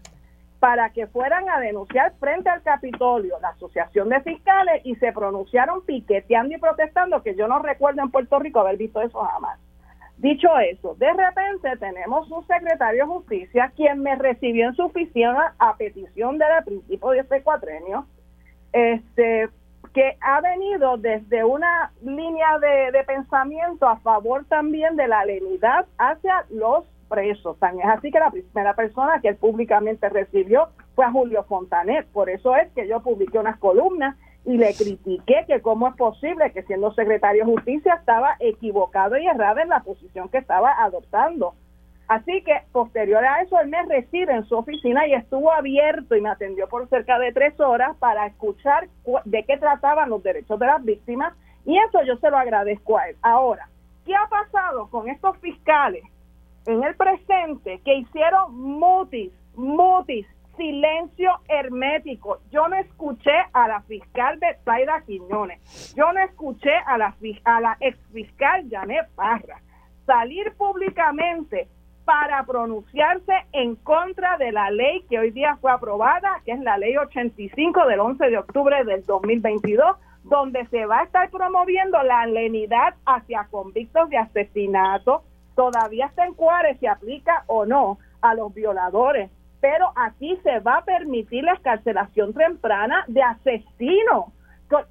para 0.59 0.91
que 0.91 1.07
fueran 1.07 1.49
a 1.49 1.61
denunciar 1.61 2.13
frente 2.19 2.51
al 2.51 2.63
Capitolio 2.63 3.39
la 3.41 3.51
Asociación 3.51 4.11
de 4.11 4.21
Fiscales 4.21 4.83
y 4.85 4.97
se 4.97 5.13
pronunciaron 5.13 5.85
piqueteando 5.87 6.55
y 6.55 6.59
protestando, 6.59 7.23
que 7.23 7.35
yo 7.37 7.49
no 7.49 7.59
recuerdo 7.61 8.03
en 8.03 8.11
Puerto 8.11 8.39
Rico 8.39 8.61
haber 8.61 8.77
visto 8.77 9.01
eso 9.01 9.19
jamás. 9.21 9.59
Dicho 10.19 10.49
eso, 10.59 10.95
de 10.95 11.13
repente 11.13 11.77
tenemos 11.79 12.31
un 12.31 12.47
secretario 12.47 13.05
de 13.05 13.13
Justicia 13.13 13.73
quien 13.77 14.03
me 14.03 14.15
recibió 14.17 14.69
en 14.69 14.75
su 14.75 14.85
oficina 14.85 15.55
a 15.59 15.77
petición 15.77 16.39
del 16.39 16.65
principio 16.65 17.11
de 17.11 17.19
este 17.21 17.43
cuatrenio, 17.43 18.07
este, 18.73 19.51
que 19.97 20.19
ha 20.21 20.43
venido 20.43 20.99
desde 20.99 21.43
una 21.43 21.91
línea 22.03 22.59
de, 22.59 23.03
pensamiento 23.05 23.89
a 23.89 23.97
favor 24.01 24.45
también 24.45 24.95
de 24.95 25.09
la 25.09 25.25
lenidad 25.25 25.87
hacia 25.97 26.45
los 26.51 26.85
presos. 27.09 27.59
Tan 27.61 27.81
es 27.81 27.87
así 27.87 28.11
que 28.11 28.19
la 28.19 28.31
primera 28.31 28.75
persona 28.75 29.23
que 29.23 29.29
él 29.29 29.37
públicamente 29.37 30.11
recibió 30.11 30.69
fue 30.95 31.07
a 31.07 31.11
Julio 31.11 31.45
Fontanet. 31.45 32.07
Por 32.09 32.29
eso 32.29 32.55
es 32.57 32.71
que 32.73 32.87
yo 32.87 33.01
publiqué 33.01 33.39
unas 33.39 33.59
columnas 33.59 34.19
y 34.45 34.59
le 34.59 34.75
critiqué 34.75 35.47
que 35.47 35.63
cómo 35.63 35.89
es 35.89 35.97
posible 35.97 36.53
que 36.53 36.63
siendo 36.65 36.93
secretario 36.93 37.47
de 37.47 37.53
justicia 37.53 37.95
estaba 37.95 38.37
equivocado 38.41 39.17
y 39.17 39.27
errado 39.27 39.61
en 39.61 39.71
la 39.71 39.81
posición 39.81 40.29
que 40.29 40.37
estaba 40.37 40.75
adoptando. 40.85 41.55
Así 42.09 42.43
que 42.43 42.63
posterior 42.73 43.25
a 43.25 43.43
eso, 43.43 43.59
él 43.59 43.69
me 43.69 43.83
recibe 43.85 44.33
en 44.33 44.45
su 44.45 44.57
oficina 44.57 45.07
y 45.09 45.15
estuvo 45.15 45.53
abierto 45.53 46.15
y 46.15 46.21
me 46.21 46.29
atendió 46.29 46.69
por 46.69 46.89
cerca 46.89 47.19
de 47.19 47.33
tres 47.33 47.59
horas 47.59 47.97
para 47.99 48.27
escuchar 48.27 48.89
de 49.25 49.45
qué 49.45 49.57
trataban 49.59 50.11
los 50.11 50.23
derechos 50.23 50.59
de 50.59 50.67
las 50.67 50.85
víctimas 50.85 51.35
y 51.65 51.77
eso 51.79 52.03
yo 52.05 52.17
se 52.19 52.31
lo 52.31 52.39
agradezco 52.39 52.97
a 52.97 53.09
él. 53.09 53.17
Ahora, 53.23 53.69
¿qué 54.05 54.15
ha 54.15 54.29
pasado 54.29 54.89
con 54.89 55.09
estos 55.09 55.37
fiscales 55.39 56.05
en 56.67 56.85
el 56.85 56.95
presente 56.95 57.81
que 57.85 57.97
hicieron 57.97 58.57
mutis, 58.57 59.33
mutis, 59.57 60.27
silencio 60.57 61.33
hermético? 61.49 62.39
Yo 62.53 62.69
no 62.69 62.77
escuché 62.77 63.35
a 63.53 63.67
la 63.67 63.81
fiscal 63.83 64.39
Betsaida 64.39 65.01
Quiñones, 65.01 65.93
yo 65.97 66.13
no 66.13 66.21
escuché 66.21 66.75
a 66.87 66.99
la, 66.99 67.17
a 67.45 67.61
la 67.61 67.77
ex 67.81 67.99
fiscal 68.13 68.65
Janet 68.71 69.09
Parra 69.17 69.61
salir 70.07 70.55
públicamente 70.57 71.69
para 72.07 72.45
pronunciarse 72.45 73.33
en 73.53 73.75
contra 73.75 74.39
de 74.39 74.53
la 74.53 74.71
ley 74.71 75.03
que 75.11 75.19
hoy 75.19 75.33
día 75.33 75.59
fue 75.61 75.73
aprobada, 75.73 76.41
que 76.45 76.53
es 76.53 76.61
la 76.61 76.79
ley 76.79 76.97
85 76.97 77.85
del 77.87 77.99
11 77.99 78.31
de 78.31 78.39
octubre 78.39 78.85
del 78.85 79.05
2022, 79.05 79.97
donde 80.23 80.65
se 80.67 80.87
va 80.87 81.01
a 81.01 81.03
estar 81.03 81.29
promoviendo 81.31 82.01
la 82.05 82.25
lenidad 82.27 82.95
hacia 83.05 83.49
convictos 83.51 84.09
de 84.09 84.19
asesinato. 84.19 85.25
Todavía 85.57 86.07
está 86.07 86.25
en 86.25 86.35
cuáles 86.35 86.79
si 86.79 86.87
aplica 86.87 87.43
o 87.49 87.67
no 87.67 87.99
a 88.21 88.35
los 88.35 88.55
violadores, 88.55 89.29
pero 89.61 89.91
aquí 89.97 90.39
se 90.45 90.61
va 90.61 90.79
a 90.79 90.85
permitir 90.85 91.43
la 91.43 91.55
escarcelación 91.55 92.33
temprana 92.35 93.05
de 93.09 93.23
asesinos 93.23 94.27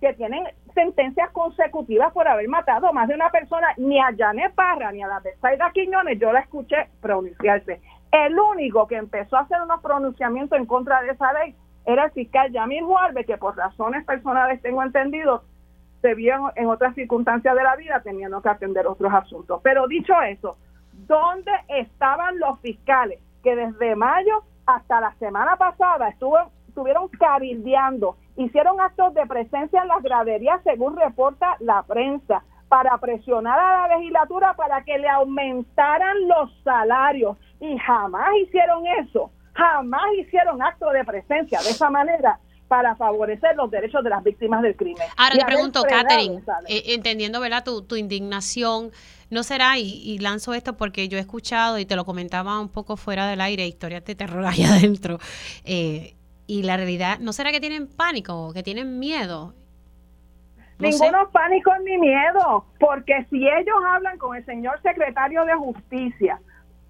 que 0.01 0.13
tienen 0.13 0.43
sentencias 0.75 1.31
consecutivas 1.31 2.13
por 2.13 2.27
haber 2.27 2.47
matado 2.47 2.93
más 2.93 3.07
de 3.07 3.15
una 3.15 3.31
persona, 3.31 3.69
ni 3.77 3.99
a 3.99 4.13
Janet 4.15 4.53
Parra 4.53 4.91
ni 4.91 5.01
a 5.01 5.07
la 5.07 5.19
Betsaida 5.21 5.71
Quiñones, 5.71 6.19
yo 6.19 6.31
la 6.31 6.41
escuché 6.41 6.89
pronunciarse. 7.01 7.81
El 8.11 8.38
único 8.38 8.88
que 8.88 8.97
empezó 8.97 9.38
a 9.38 9.41
hacer 9.41 9.61
unos 9.61 9.81
pronunciamientos 9.81 10.59
en 10.59 10.67
contra 10.67 11.01
de 11.01 11.11
esa 11.11 11.33
ley 11.33 11.55
era 11.85 12.05
el 12.05 12.11
fiscal 12.11 12.51
Yamil 12.51 12.83
Juarbe, 12.83 13.25
que 13.25 13.38
por 13.38 13.57
razones 13.57 14.05
personales 14.05 14.61
tengo 14.61 14.83
entendido, 14.83 15.43
se 16.01 16.13
vio 16.13 16.51
en 16.55 16.67
otras 16.67 16.93
circunstancias 16.93 17.55
de 17.55 17.63
la 17.63 17.75
vida 17.75 18.01
teniendo 18.03 18.41
que 18.41 18.49
atender 18.49 18.85
otros 18.85 19.11
asuntos. 19.13 19.61
Pero 19.63 19.88
dicho 19.88 20.13
eso, 20.21 20.57
¿dónde 21.07 21.51
estaban 21.67 22.38
los 22.39 22.59
fiscales 22.59 23.19
que 23.43 23.55
desde 23.55 23.95
mayo 23.95 24.43
hasta 24.65 25.01
la 25.01 25.13
semana 25.15 25.55
pasada 25.55 26.09
estuvo, 26.09 26.38
estuvieron 26.75 27.07
cabildeando 27.07 28.17
hicieron 28.35 28.81
actos 28.81 29.13
de 29.13 29.25
presencia 29.25 29.81
en 29.81 29.88
las 29.88 30.03
graderías, 30.03 30.61
según 30.65 30.97
reporta 30.97 31.55
la 31.61 31.83
prensa, 31.83 32.43
para 32.67 32.97
presionar 32.97 33.57
a 33.57 33.88
la 33.88 33.95
legislatura 33.95 34.53
para 34.55 34.83
que 34.83 34.97
le 34.97 35.07
aumentaran 35.07 36.27
los 36.27 36.51
salarios. 36.65 37.38
Y 37.61 37.77
jamás 37.77 38.27
hicieron 38.43 38.85
eso, 39.05 39.31
jamás 39.53 40.03
hicieron 40.19 40.61
actos 40.61 40.91
de 40.91 41.05
presencia 41.05 41.59
de 41.61 41.69
esa 41.69 41.89
manera 41.89 42.39
para 42.67 42.95
favorecer 42.95 43.55
los 43.55 43.71
derechos 43.71 44.03
de 44.03 44.09
las 44.09 44.21
víctimas 44.21 44.61
del 44.61 44.75
crimen. 44.75 45.07
Ahora 45.15 45.35
te 45.38 45.45
pregunto, 45.45 45.83
Catherine, 45.83 46.41
eh, 46.67 46.83
entendiendo 46.88 47.39
¿verdad? 47.39 47.63
Tu, 47.63 47.83
tu 47.83 47.95
indignación, 47.95 48.91
¿no 49.29 49.43
será? 49.43 49.77
Y, 49.77 50.01
y, 50.03 50.17
lanzo 50.17 50.53
esto 50.53 50.75
porque 50.75 51.07
yo 51.07 51.17
he 51.17 51.21
escuchado 51.21 51.77
y 51.77 51.85
te 51.85 51.95
lo 51.95 52.03
comentaba 52.03 52.59
un 52.59 52.69
poco 52.69 52.97
fuera 52.97 53.27
del 53.27 53.39
aire, 53.39 53.65
historias 53.65 54.03
de 54.03 54.15
terror 54.15 54.45
allá 54.47 54.73
adentro. 54.73 55.19
Eh, 55.63 56.15
y 56.47 56.63
la 56.63 56.77
realidad, 56.77 57.19
¿no 57.19 57.34
será 57.34 57.51
que 57.51 57.60
tienen 57.60 57.88
pánico, 57.88 58.53
que 58.53 58.63
tienen 58.63 58.99
miedo? 58.99 59.53
Ninguno 60.77 61.29
pánico 61.31 61.71
ni 61.84 61.97
miedo, 61.97 62.65
porque 62.79 63.25
si 63.29 63.47
ellos 63.47 63.75
hablan 63.88 64.17
con 64.17 64.36
el 64.36 64.45
señor 64.45 64.81
secretario 64.81 65.45
de 65.45 65.53
Justicia 65.55 66.39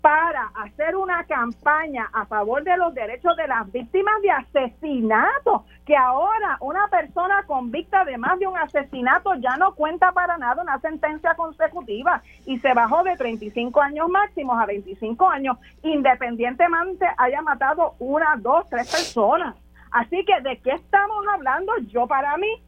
para 0.05 0.51
hacer 0.53 0.95
una 0.95 1.23
campaña 1.23 2.07
a 2.13 2.27
favor 2.27 2.63
de 2.63 2.77
los 2.77 2.93
derechos 2.93 3.35
de 3.37 3.47
las 3.47 3.71
víctimas 3.71 4.21
de 4.21 4.29
asesinato, 4.29 5.65
que 5.83 5.97
ahora 5.97 6.59
una 6.59 6.87
persona 6.89 7.41
convicta 7.47 8.05
de 8.05 8.15
más 8.19 8.37
de 8.37 8.45
un 8.45 8.55
asesinato 8.55 9.33
ya 9.39 9.57
no 9.57 9.73
cuenta 9.73 10.11
para 10.11 10.37
nada 10.37 10.61
una 10.61 10.79
sentencia 10.79 11.33
consecutiva 11.33 12.21
y 12.45 12.59
se 12.59 12.75
bajó 12.75 13.01
de 13.01 13.17
35 13.17 13.81
años 13.81 14.07
máximos 14.07 14.61
a 14.61 14.67
25 14.67 15.27
años, 15.27 15.57
independientemente 15.81 17.07
haya 17.17 17.41
matado 17.41 17.95
una, 17.97 18.35
dos, 18.37 18.69
tres 18.69 18.91
personas. 18.91 19.55
Así 19.89 20.23
que, 20.23 20.39
¿de 20.47 20.59
qué 20.59 20.73
estamos 20.73 21.25
hablando? 21.33 21.73
Yo 21.87 22.05
para 22.05 22.37
mí, 22.37 22.61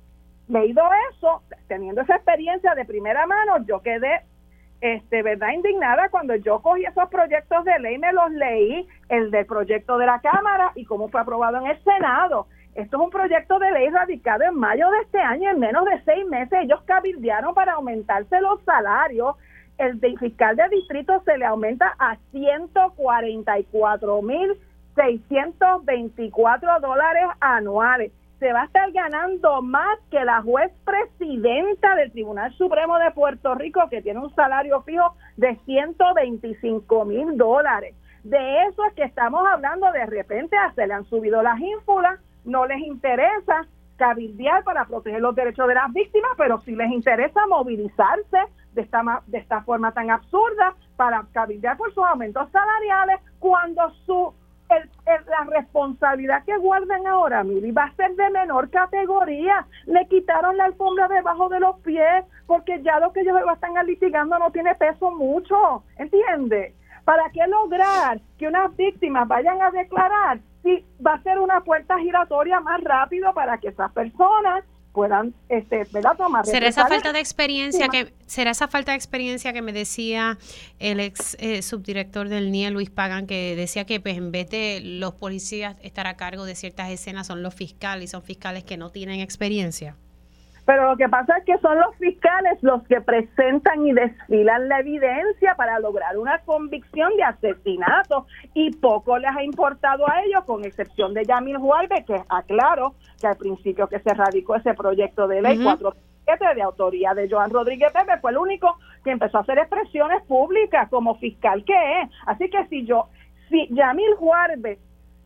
leído 0.47 0.81
eso, 1.11 1.43
teniendo 1.67 2.01
esa 2.01 2.15
experiencia 2.15 2.73
de 2.73 2.83
primera 2.83 3.27
mano, 3.27 3.63
yo 3.67 3.79
quedé 3.83 4.23
este, 4.81 5.23
¿verdad? 5.23 5.49
Indignada 5.53 6.09
cuando 6.09 6.35
yo 6.35 6.59
cogí 6.61 6.85
esos 6.85 7.09
proyectos 7.09 7.65
de 7.65 7.79
ley, 7.79 7.97
me 7.97 8.13
los 8.13 8.31
leí, 8.31 8.87
el 9.09 9.31
del 9.31 9.45
proyecto 9.45 9.97
de 9.97 10.05
la 10.05 10.19
Cámara 10.19 10.71
y 10.75 10.85
cómo 10.85 11.09
fue 11.09 11.21
aprobado 11.21 11.57
en 11.57 11.67
el 11.67 11.83
Senado. 11.83 12.47
Esto 12.75 12.97
es 12.97 13.03
un 13.03 13.09
proyecto 13.09 13.57
de 13.57 13.71
ley 13.71 13.89
radicado 13.89 14.43
en 14.43 14.55
mayo 14.55 14.89
de 14.91 14.99
este 14.99 15.19
año, 15.19 15.49
en 15.49 15.59
menos 15.59 15.85
de 15.85 15.99
seis 16.05 16.25
meses 16.27 16.59
ellos 16.61 16.81
cabildearon 16.85 17.55
para 17.55 17.73
aumentarse 17.73 18.39
los 18.39 18.61
salarios. 18.63 19.35
El 19.79 19.99
fiscal 19.99 20.55
de 20.55 20.69
distrito 20.69 21.21
se 21.25 21.37
le 21.37 21.45
aumenta 21.45 21.95
a 21.97 22.17
144 22.31 24.21
mil 24.21 24.57
624 24.95 26.79
dólares 26.79 27.23
anuales 27.39 28.11
se 28.39 28.53
va 28.53 28.61
a 28.61 28.65
estar 28.65 28.91
ganando 28.91 29.61
más 29.61 29.97
que 30.11 30.23
la 30.23 30.41
juez 30.41 30.71
presidenta 30.85 31.95
del 31.95 32.11
Tribunal 32.11 32.53
Supremo 32.53 32.97
de 32.99 33.11
Puerto 33.11 33.55
Rico, 33.55 33.81
que 33.89 34.01
tiene 34.01 34.19
un 34.19 34.33
salario 34.35 34.81
fijo 34.83 35.15
de 35.37 35.55
125 35.65 37.05
mil 37.05 37.37
dólares. 37.37 37.95
De 38.23 38.63
eso 38.65 38.83
es 38.85 38.93
que 38.93 39.03
estamos 39.03 39.45
hablando, 39.47 39.91
de 39.91 40.05
repente 40.05 40.55
se 40.75 40.85
le 40.85 40.93
han 40.93 41.05
subido 41.05 41.41
las 41.41 41.59
ínfulas, 41.59 42.19
no 42.45 42.65
les 42.65 42.79
interesa 42.79 43.65
cabildear 43.97 44.63
para 44.63 44.85
proteger 44.85 45.21
los 45.21 45.35
derechos 45.35 45.67
de 45.67 45.73
las 45.73 45.91
víctimas, 45.91 46.31
pero 46.37 46.61
sí 46.61 46.75
les 46.75 46.91
interesa 46.91 47.47
movilizarse 47.47 48.37
de 48.73 48.81
esta, 48.81 49.23
de 49.25 49.39
esta 49.39 49.63
forma 49.63 49.91
tan 49.91 50.11
absurda 50.11 50.75
para 50.95 51.25
cabildear 51.31 51.77
por 51.77 51.91
sus 51.93 52.05
aumentos 52.05 52.47
salariales 52.51 53.19
cuando 53.39 53.89
su 54.05 54.33
el, 54.69 54.89
la 55.05 55.43
responsabilidad 55.59 56.43
que 56.45 56.57
guardan 56.57 57.05
ahora, 57.07 57.43
Mili, 57.43 57.71
va 57.71 57.85
a 57.85 57.95
ser 57.95 58.15
de 58.15 58.29
menor 58.29 58.69
categoría. 58.69 59.65
Le 59.85 60.07
quitaron 60.07 60.57
la 60.57 60.65
alfombra 60.65 61.07
debajo 61.07 61.49
de 61.49 61.59
los 61.59 61.79
pies 61.79 62.25
porque 62.45 62.81
ya 62.83 62.99
lo 62.99 63.11
que 63.13 63.21
ellos 63.21 63.37
están 63.53 63.73
litigando 63.85 64.37
no 64.39 64.51
tiene 64.51 64.75
peso 64.75 65.11
mucho, 65.11 65.83
¿entiende? 65.97 66.75
¿Para 67.05 67.29
qué 67.29 67.47
lograr 67.47 68.19
que 68.37 68.47
unas 68.47 68.75
víctimas 68.75 69.27
vayan 69.27 69.61
a 69.61 69.71
declarar 69.71 70.39
si 70.63 70.85
va 71.05 71.13
a 71.13 71.23
ser 71.23 71.39
una 71.39 71.61
puerta 71.61 71.97
giratoria 71.99 72.59
más 72.59 72.83
rápido 72.83 73.33
para 73.33 73.57
que 73.57 73.69
esas 73.69 73.91
personas 73.93 74.65
puedan 74.97 75.35
este, 75.47 75.85
tomar 76.17 76.43
será 76.43 76.67
esa 76.69 76.87
falta 76.87 77.13
de 77.13 77.19
experiencia 77.19 77.87
que 77.87 78.15
será 78.25 78.49
esa 78.49 78.67
falta 78.67 78.93
de 78.93 78.97
experiencia 78.97 79.53
que 79.53 79.61
me 79.61 79.71
decía 79.71 80.39
el 80.79 80.99
ex 80.99 81.37
eh, 81.39 81.61
subdirector 81.61 82.29
del 82.29 82.51
NIE 82.51 82.71
Luis 82.71 82.89
Pagan 82.89 83.27
que 83.27 83.55
decía 83.55 83.85
que 83.85 83.99
pues 83.99 84.17
en 84.17 84.31
vez 84.31 84.49
de 84.49 84.81
los 84.83 85.13
policías 85.13 85.75
estar 85.83 86.07
a 86.07 86.17
cargo 86.17 86.45
de 86.45 86.55
ciertas 86.55 86.89
escenas 86.89 87.27
son 87.27 87.43
los 87.43 87.53
fiscales 87.53 88.05
y 88.05 88.07
son 88.07 88.23
fiscales 88.23 88.63
que 88.63 88.75
no 88.75 88.89
tienen 88.89 89.19
experiencia 89.19 89.95
pero 90.67 90.89
lo 90.89 90.97
que 90.97 91.07
pasa 91.07 91.37
es 91.37 91.45
que 91.45 91.57
son 91.59 91.79
los 91.79 91.95
fiscales 91.95 92.61
los 92.61 92.83
que 92.89 92.99
presentan 92.99 93.87
y 93.87 93.93
desfilan 93.93 94.67
la 94.67 94.81
evidencia 94.81 95.55
para 95.55 95.79
lograr 95.79 96.17
una 96.17 96.39
convicción 96.39 97.15
de 97.15 97.23
asesinato 97.23 98.27
y 98.53 98.71
poco 98.71 99.17
les 99.17 99.33
ha 99.33 99.43
importado 99.43 100.05
a 100.09 100.21
ellos, 100.23 100.43
con 100.43 100.65
excepción 100.65 101.13
de 101.13 101.23
Yamil 101.23 101.55
Juárez, 101.55 102.03
que 102.05 102.21
aclaro 102.27 102.95
que 103.17 103.27
al 103.27 103.37
principio 103.37 103.87
que 103.87 103.99
se 103.99 104.13
radicó 104.13 104.57
ese 104.57 104.73
proyecto 104.73 105.25
de 105.29 105.41
ley 105.41 105.57
uh 105.57 105.93
de 106.53 106.61
autoría 106.61 107.13
de 107.13 107.29
Joan 107.29 107.49
Rodríguez 107.49 107.93
Pepe 107.93 108.19
fue 108.19 108.31
el 108.31 108.37
único 108.37 108.77
que 109.05 109.11
empezó 109.11 109.37
a 109.37 109.41
hacer 109.41 109.59
expresiones 109.59 110.21
públicas 110.23 110.89
como 110.89 111.15
fiscal 111.15 111.63
que 111.63 112.01
es. 112.01 112.09
Así 112.25 112.49
que 112.49 112.67
si 112.67 112.85
yo, 112.85 113.07
si 113.49 113.73
Yamil 113.73 114.15
Juárez 114.15 114.59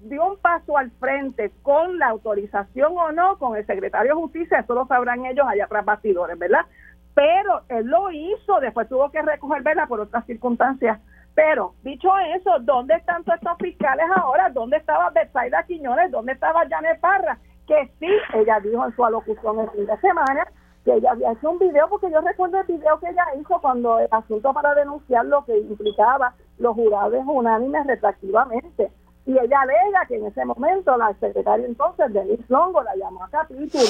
dio 0.03 0.25
un 0.25 0.37
paso 0.37 0.77
al 0.77 0.91
frente 0.91 1.51
con 1.61 1.99
la 1.99 2.07
autorización 2.07 2.97
o 2.97 3.11
no, 3.11 3.37
con 3.37 3.55
el 3.55 3.65
secretario 3.65 4.15
de 4.15 4.21
Justicia, 4.21 4.59
eso 4.59 4.73
lo 4.73 4.85
sabrán 4.87 5.25
ellos 5.25 5.45
allá 5.47 5.67
tras 5.67 5.85
bastidores, 5.85 6.37
¿verdad? 6.37 6.65
Pero 7.13 7.61
él 7.69 7.87
lo 7.87 8.11
hizo, 8.11 8.59
después 8.59 8.87
tuvo 8.87 9.11
que 9.11 9.21
recoger, 9.21 9.61
¿verdad? 9.63 9.87
Por 9.87 9.99
otras 9.99 10.25
circunstancias. 10.25 10.99
Pero, 11.35 11.73
dicho 11.83 12.09
eso, 12.35 12.59
¿dónde 12.61 12.95
están 12.95 13.23
todos 13.23 13.37
estos 13.37 13.57
fiscales 13.57 14.05
ahora? 14.15 14.49
¿Dónde 14.49 14.77
estaba 14.77 15.09
Betsaida 15.11 15.63
Quiñones? 15.63 16.11
¿Dónde 16.11 16.33
estaba 16.33 16.67
Janet 16.69 16.99
Parra? 16.99 17.37
Que 17.67 17.89
sí, 17.99 18.09
ella 18.33 18.59
dijo 18.59 18.85
en 18.85 18.95
su 18.95 19.05
alocución 19.05 19.59
el 19.59 19.69
fin 19.69 19.85
de 19.85 19.97
semana 19.97 20.45
que 20.83 20.93
ella 20.93 21.11
había 21.11 21.31
hecho 21.31 21.51
un 21.51 21.59
video, 21.59 21.87
porque 21.89 22.09
yo 22.11 22.21
recuerdo 22.21 22.59
el 22.59 22.65
video 22.65 22.99
que 22.99 23.09
ella 23.09 23.23
hizo 23.39 23.61
cuando 23.61 23.99
el 23.99 24.07
asunto 24.09 24.51
para 24.51 24.73
denunciar 24.73 25.25
lo 25.25 25.45
que 25.45 25.57
implicaba 25.57 26.33
los 26.57 26.73
jurados 26.73 27.23
unánimes 27.25 27.85
retractivamente 27.85 28.91
y 29.25 29.37
ella 29.37 29.61
alega 29.61 30.05
que 30.07 30.15
en 30.15 30.25
ese 30.25 30.45
momento 30.45 30.97
la 30.97 31.13
secretaria 31.19 31.65
entonces, 31.65 32.11
Denise 32.11 32.43
Longo, 32.49 32.81
la 32.81 32.95
llamó 32.95 33.23
a 33.23 33.29
capítulo. 33.29 33.83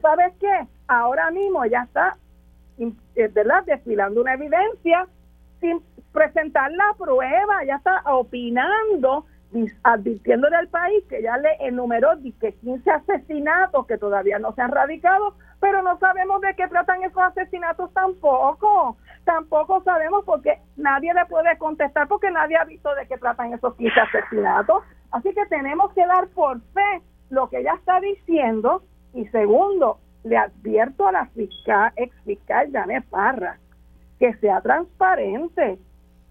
¿Sabes 0.00 0.32
qué? 0.38 0.68
Ahora 0.86 1.30
mismo 1.30 1.64
ella 1.64 1.82
está, 1.84 2.16
eh, 2.78 3.28
¿verdad?, 3.28 3.64
desfilando 3.64 4.20
una 4.20 4.34
evidencia 4.34 5.06
sin 5.60 5.82
presentar 6.12 6.70
la 6.72 6.94
prueba, 6.96 7.62
ella 7.62 7.76
está 7.76 8.02
opinando, 8.06 9.26
advirtiéndole 9.82 10.56
al 10.56 10.68
país 10.68 11.02
que 11.08 11.22
ya 11.22 11.36
le 11.38 11.56
enumeró 11.60 12.10
que 12.40 12.52
15 12.52 12.90
asesinatos 12.90 13.86
que 13.86 13.96
todavía 13.96 14.38
no 14.38 14.52
se 14.52 14.62
han 14.62 14.70
radicado, 14.70 15.34
pero 15.60 15.82
no 15.82 15.98
sabemos 15.98 16.40
de 16.42 16.54
qué 16.54 16.68
tratan 16.68 17.02
esos 17.02 17.22
asesinatos 17.22 17.92
tampoco 17.92 18.96
tampoco 19.24 19.82
sabemos 19.82 20.24
porque 20.24 20.58
nadie 20.76 21.12
le 21.12 21.26
puede 21.26 21.56
contestar 21.58 22.08
porque 22.08 22.30
nadie 22.30 22.56
ha 22.56 22.64
visto 22.64 22.94
de 22.94 23.06
qué 23.06 23.18
tratan 23.18 23.52
esos 23.52 23.74
15 23.74 24.00
asesinatos. 24.00 24.84
Así 25.10 25.32
que 25.34 25.44
tenemos 25.46 25.92
que 25.92 26.06
dar 26.06 26.28
por 26.28 26.60
fe 26.72 27.02
lo 27.30 27.48
que 27.48 27.60
ella 27.60 27.74
está 27.74 28.00
diciendo 28.00 28.82
y 29.14 29.26
segundo, 29.28 29.98
le 30.24 30.36
advierto 30.36 31.06
a 31.06 31.12
la 31.12 31.26
fiscal, 31.26 31.92
ex 31.96 32.14
fiscal 32.24 32.70
Janet 32.72 33.04
Parra 33.08 33.58
que 34.18 34.34
sea 34.34 34.60
transparente. 34.60 35.78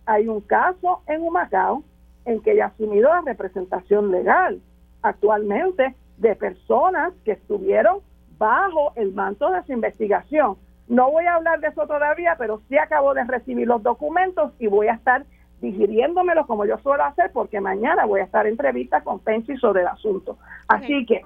Hay 0.06 0.28
un 0.28 0.42
caso 0.42 1.02
en 1.08 1.22
Humacao 1.22 1.84
en 2.28 2.42
que 2.42 2.52
ella 2.52 2.66
ha 2.66 2.68
asumido 2.68 3.10
la 3.10 3.22
representación 3.22 4.12
legal 4.12 4.62
actualmente 5.02 5.96
de 6.18 6.36
personas 6.36 7.14
que 7.26 7.32
estuvieron 7.32 8.02
bajo 8.38 8.94
el 8.96 9.14
manto 9.14 9.50
de 9.50 9.64
su 9.64 9.74
investigación 9.74 10.58
no 10.88 11.12
voy 11.12 11.26
a 11.26 11.36
hablar 11.36 11.60
de 11.60 11.68
eso 11.68 11.86
todavía, 11.86 12.36
pero 12.38 12.62
sí 12.70 12.78
acabo 12.78 13.14
de 13.14 13.24
recibir 13.26 13.68
los 13.68 13.84
documentos 13.84 14.54
y 14.60 14.68
voy 14.68 14.88
a 14.88 14.94
estar 14.94 15.26
digiriéndomelos 15.62 16.46
como 16.46 16.66
yo 16.66 16.78
suelo 16.78 17.04
hacer 17.04 17.32
porque 17.34 17.60
mañana 17.60 18.06
voy 18.06 18.22
a 18.22 18.24
estar 18.24 18.46
en 18.46 18.54
entrevista 18.54 19.02
con 19.02 19.20
Pensi 19.20 19.58
sobre 19.58 19.82
el 19.82 19.88
asunto. 19.88 20.38
Así 20.68 21.06
que 21.06 21.26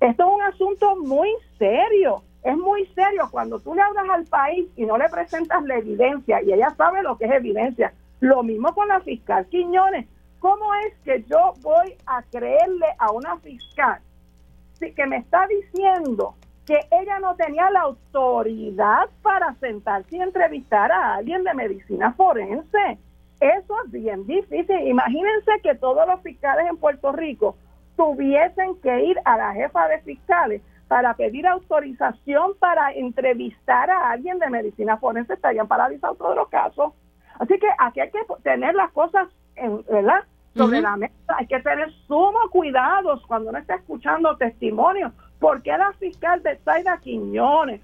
esto 0.00 0.22
es 0.24 0.34
un 0.34 0.42
asunto 0.42 0.96
muy 0.96 1.28
serio, 1.58 2.22
es 2.42 2.56
muy 2.56 2.86
serio 2.94 3.28
cuando 3.30 3.60
tú 3.60 3.74
le 3.74 3.82
hablas 3.82 4.08
al 4.08 4.24
país 4.24 4.66
y 4.76 4.86
no 4.86 4.96
le 4.96 5.08
presentas 5.08 5.62
la 5.64 5.76
evidencia 5.76 6.40
y 6.42 6.52
ella 6.52 6.70
sabe 6.76 7.02
lo 7.02 7.18
que 7.18 7.26
es 7.26 7.32
evidencia. 7.32 7.92
Lo 8.20 8.42
mismo 8.42 8.72
con 8.72 8.88
la 8.88 9.00
fiscal 9.00 9.46
Quiñones. 9.46 10.06
¿Cómo 10.42 10.74
es 10.86 10.94
que 11.04 11.22
yo 11.30 11.54
voy 11.60 11.96
a 12.04 12.20
creerle 12.24 12.86
a 12.98 13.12
una 13.12 13.36
fiscal 13.38 14.00
que 14.90 15.06
me 15.06 15.18
está 15.18 15.46
diciendo 15.46 16.34
que 16.66 16.80
ella 16.90 17.20
no 17.20 17.36
tenía 17.36 17.70
la 17.70 17.82
autoridad 17.82 19.08
para 19.22 19.54
sentarse 19.60 20.16
y 20.16 20.20
entrevistar 20.20 20.90
a 20.90 21.14
alguien 21.14 21.44
de 21.44 21.54
medicina 21.54 22.12
forense. 22.14 22.98
Eso 23.38 23.74
es 23.84 23.92
bien 23.92 24.26
difícil. 24.26 24.88
Imagínense 24.88 25.52
que 25.62 25.76
todos 25.76 26.08
los 26.08 26.20
fiscales 26.22 26.66
en 26.68 26.76
Puerto 26.76 27.12
Rico 27.12 27.54
tuviesen 27.96 28.74
que 28.82 29.04
ir 29.04 29.20
a 29.24 29.36
la 29.36 29.52
jefa 29.52 29.86
de 29.86 30.00
fiscales 30.00 30.60
para 30.88 31.14
pedir 31.14 31.46
autorización 31.46 32.54
para 32.58 32.90
entrevistar 32.92 33.92
a 33.92 34.10
alguien 34.10 34.40
de 34.40 34.50
medicina 34.50 34.96
forense, 34.96 35.34
estarían 35.34 35.68
paralizados 35.68 36.18
todos 36.18 36.34
los 36.34 36.48
casos. 36.48 36.92
Así 37.38 37.56
que 37.60 37.68
aquí 37.78 38.00
hay 38.00 38.10
que 38.10 38.24
tener 38.42 38.74
las 38.74 38.90
cosas 38.90 39.28
en, 39.54 39.84
¿verdad? 39.84 40.24
Sobre 40.54 40.80
la 40.80 40.96
mesa. 40.96 41.14
Hay 41.38 41.46
que 41.46 41.60
tener 41.60 41.90
sumo 42.06 42.38
cuidados 42.50 43.24
cuando 43.26 43.50
uno 43.50 43.58
está 43.58 43.76
escuchando 43.76 44.36
testimonios, 44.36 45.12
¿Por 45.38 45.60
qué 45.62 45.76
la 45.76 45.92
fiscal 45.94 46.40
de 46.44 46.56
Zaida 46.58 46.98
Quiñones, 46.98 47.80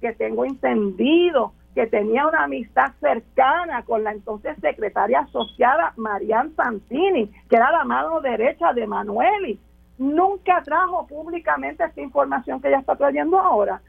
que 0.00 0.14
tengo 0.14 0.46
entendido 0.46 1.52
que 1.74 1.86
tenía 1.86 2.26
una 2.26 2.44
amistad 2.44 2.92
cercana 3.00 3.82
con 3.82 4.04
la 4.04 4.12
entonces 4.12 4.56
secretaria 4.60 5.20
asociada 5.20 5.92
Marian 5.96 6.54
Santini, 6.56 7.30
que 7.48 7.56
era 7.56 7.70
la 7.70 7.84
mano 7.84 8.20
derecha 8.20 8.72
de 8.72 8.86
Manueli, 8.86 9.60
nunca 9.98 10.62
trajo 10.62 11.06
públicamente 11.06 11.84
esta 11.84 12.00
información 12.00 12.60
que 12.60 12.68
ella 12.68 12.80
está 12.80 12.96
trayendo 12.96 13.38
ahora? 13.38 13.80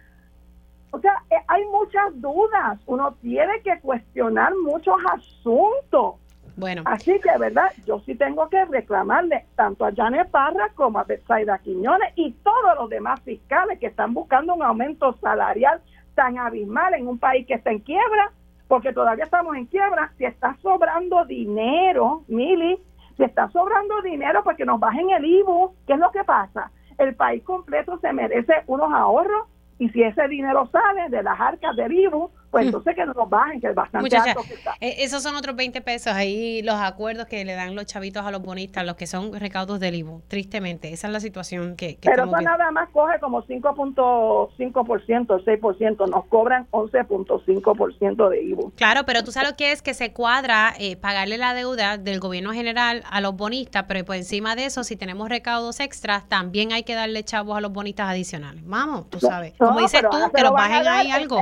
O 0.92 1.00
sea, 1.00 1.24
eh, 1.30 1.44
hay 1.48 1.66
muchas 1.68 2.22
dudas, 2.22 2.80
uno 2.86 3.14
tiene 3.22 3.62
que 3.62 3.80
cuestionar 3.80 4.54
muchos 4.56 4.96
asuntos. 5.12 6.16
Bueno. 6.56 6.84
Así 6.86 7.20
que, 7.20 7.38
¿verdad? 7.40 7.72
Yo 7.86 8.00
sí 8.02 8.16
tengo 8.16 8.48
que 8.50 8.64
reclamarle 8.66 9.46
tanto 9.56 9.86
a 9.86 9.92
Janet 9.92 10.30
Parra 10.30 10.70
como 10.76 11.00
a 11.00 11.04
Betsaida 11.04 11.58
Quiñones 11.60 12.14
y 12.16 12.32
todos 12.44 12.76
los 12.80 12.90
demás 12.90 13.22
fiscales 13.22 13.80
que 13.80 13.88
están 13.88 14.14
buscando 14.14 14.54
un 14.54 14.62
aumento 14.62 15.14
salarial 15.22 15.82
tan 16.14 16.38
abismal 16.38 16.94
en 16.94 17.08
un 17.08 17.18
país 17.18 17.48
que 17.48 17.56
está 17.56 17.72
en 17.72 17.80
quiebra, 17.80 18.32
porque 18.68 18.94
todavía 18.94 19.24
estamos 19.24 19.56
en 19.56 19.66
quiebra. 19.66 20.12
Si 20.18 20.26
está 20.26 20.56
sobrando 20.62 21.26
dinero, 21.26 22.24
Mili, 22.28 22.78
si 23.18 23.24
está 23.24 23.50
sobrando 23.50 24.02
dinero, 24.02 24.44
porque 24.44 24.66
nos 24.66 24.80
bajen 24.80 25.10
el 25.10 25.26
IBU, 25.26 25.74
¿qué 25.88 25.94
es 25.94 26.00
lo 26.00 26.12
que 26.12 26.24
pasa? 26.24 26.72
El 26.98 27.16
país 27.16 27.44
completo 27.44 27.98
se 28.00 28.14
merece 28.14 28.54
unos 28.68 28.94
ahorros 28.94 29.48
y 29.80 29.90
si 29.90 30.04
ese 30.04 30.28
dinero 30.28 30.68
sale 30.68 31.10
de 31.10 31.24
las 31.24 31.40
arcas 31.40 31.76
del 31.76 31.92
IBU, 31.92 32.30
pues 32.54 32.68
entonces 32.68 32.96
que 32.96 33.04
nos 33.04 33.28
bajen, 33.28 33.60
que 33.60 33.70
es 33.70 33.74
bastante 33.74 34.16
alto 34.16 34.44
que 34.48 34.54
está. 34.54 34.76
Eh, 34.80 34.98
esos 35.00 35.24
son 35.24 35.36
otros 35.36 35.56
20 35.56 35.82
pesos 35.82 36.14
ahí, 36.14 36.62
los 36.62 36.76
acuerdos 36.76 37.26
que 37.26 37.44
le 37.44 37.56
dan 37.56 37.74
los 37.74 37.88
chavitos 37.88 38.24
a 38.24 38.30
los 38.30 38.44
bonistas, 38.44 38.86
los 38.86 38.96
que 38.96 39.08
son 39.08 39.34
recaudos 39.34 39.80
del 39.80 39.96
IVU, 39.96 40.22
tristemente. 40.28 40.94
Esa 40.94 41.08
es 41.08 41.14
la 41.14 41.20
situación 41.20 41.76
que... 41.76 41.96
que 41.96 42.12
Pero 42.12 42.26
eso 42.26 42.42
nada 42.42 42.70
más 42.70 42.90
coge 42.90 43.20
como 43.20 43.42
5.5%, 43.42 45.44
6%, 45.44 46.12
nos 46.12 46.26
cobran 46.26 46.68
11.5% 46.70 48.30
de 48.30 48.44
IVU. 48.44 48.72
Claro, 48.76 49.02
pero 49.08 49.24
tú 49.24 49.32
sabes 49.32 49.50
lo 49.50 49.56
que 49.56 49.72
es 49.72 49.82
que 49.82 49.96
se 49.96 50.14
cuadra 50.14 50.74
eh, 50.78 50.96
pagarle 50.96 51.40
la 51.40 51.56
deuda 51.56 51.98
del 51.98 52.20
gobierno 52.20 52.54
general 52.54 53.02
a 53.10 53.20
los 53.20 53.36
bonistas, 53.36 53.86
pero 53.88 54.06
por 54.06 54.16
encima 54.16 54.56
de 54.56 54.66
eso, 54.66 54.84
si 54.84 54.96
tenemos 54.96 55.28
recaudos 55.28 55.80
extras, 55.80 56.30
también 56.30 56.72
hay 56.72 56.84
que 56.84 56.94
darle 56.94 57.24
chavos 57.24 57.58
a 57.58 57.62
los 57.62 57.74
bonistas 57.74 58.10
adicionales. 58.10 58.62
Vamos, 58.64 59.10
tú 59.10 59.20
sabes. 59.20 59.56
Como 59.58 59.80
dices 59.80 60.02
tú, 60.02 60.32
que 60.32 60.44
los 60.44 60.52
bajen 60.52 60.88
ahí 60.88 61.10
algo. 61.10 61.40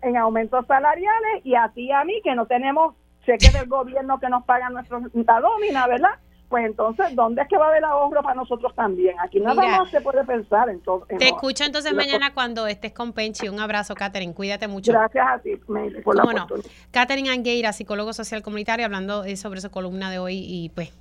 en 0.00 0.16
aumento 0.16 0.45
salariales 0.48 1.44
y 1.44 1.54
a 1.54 1.68
ti 1.74 1.86
y 1.86 1.92
a 1.92 2.04
mí 2.04 2.20
que 2.22 2.34
no 2.34 2.46
tenemos 2.46 2.94
cheques 3.24 3.52
del 3.52 3.68
gobierno 3.68 4.18
que 4.20 4.28
nos 4.28 4.44
pagan 4.44 4.72
nuestra 4.72 5.40
nómina, 5.40 5.86
¿verdad? 5.86 6.10
Pues 6.48 6.64
entonces, 6.64 7.14
¿dónde 7.16 7.42
es 7.42 7.48
que 7.48 7.58
va 7.58 7.66
a 7.66 7.68
haber 7.70 7.84
ahorro 7.84 8.22
para 8.22 8.36
nosotros 8.36 8.72
también? 8.76 9.18
Aquí 9.18 9.40
nada 9.40 9.54
más 9.54 9.90
se 9.90 10.00
puede 10.00 10.24
pensar 10.24 10.68
en 10.68 10.80
todo. 10.80 11.04
te 11.06 11.26
escucho 11.26 11.64
entonces 11.64 11.92
mañana 11.92 12.32
cuando 12.34 12.68
estés 12.68 12.92
con 12.92 13.12
Penchi. 13.12 13.48
Un 13.48 13.58
abrazo, 13.58 13.96
Catherine. 13.96 14.32
Cuídate 14.32 14.68
mucho. 14.68 14.92
Gracias 14.92 15.26
a 15.28 15.38
ti 15.40 15.56
por 15.56 16.14
la 16.14 16.22
bueno, 16.22 16.46
Catherine 16.92 17.30
Angueira, 17.30 17.72
psicólogo 17.72 18.12
social 18.12 18.42
comunitario, 18.42 18.86
hablando 18.86 19.24
eh, 19.24 19.36
sobre 19.36 19.60
su 19.60 19.70
columna 19.72 20.08
de 20.10 20.20
hoy 20.20 20.38
y 20.38 20.68
pues 20.68 20.92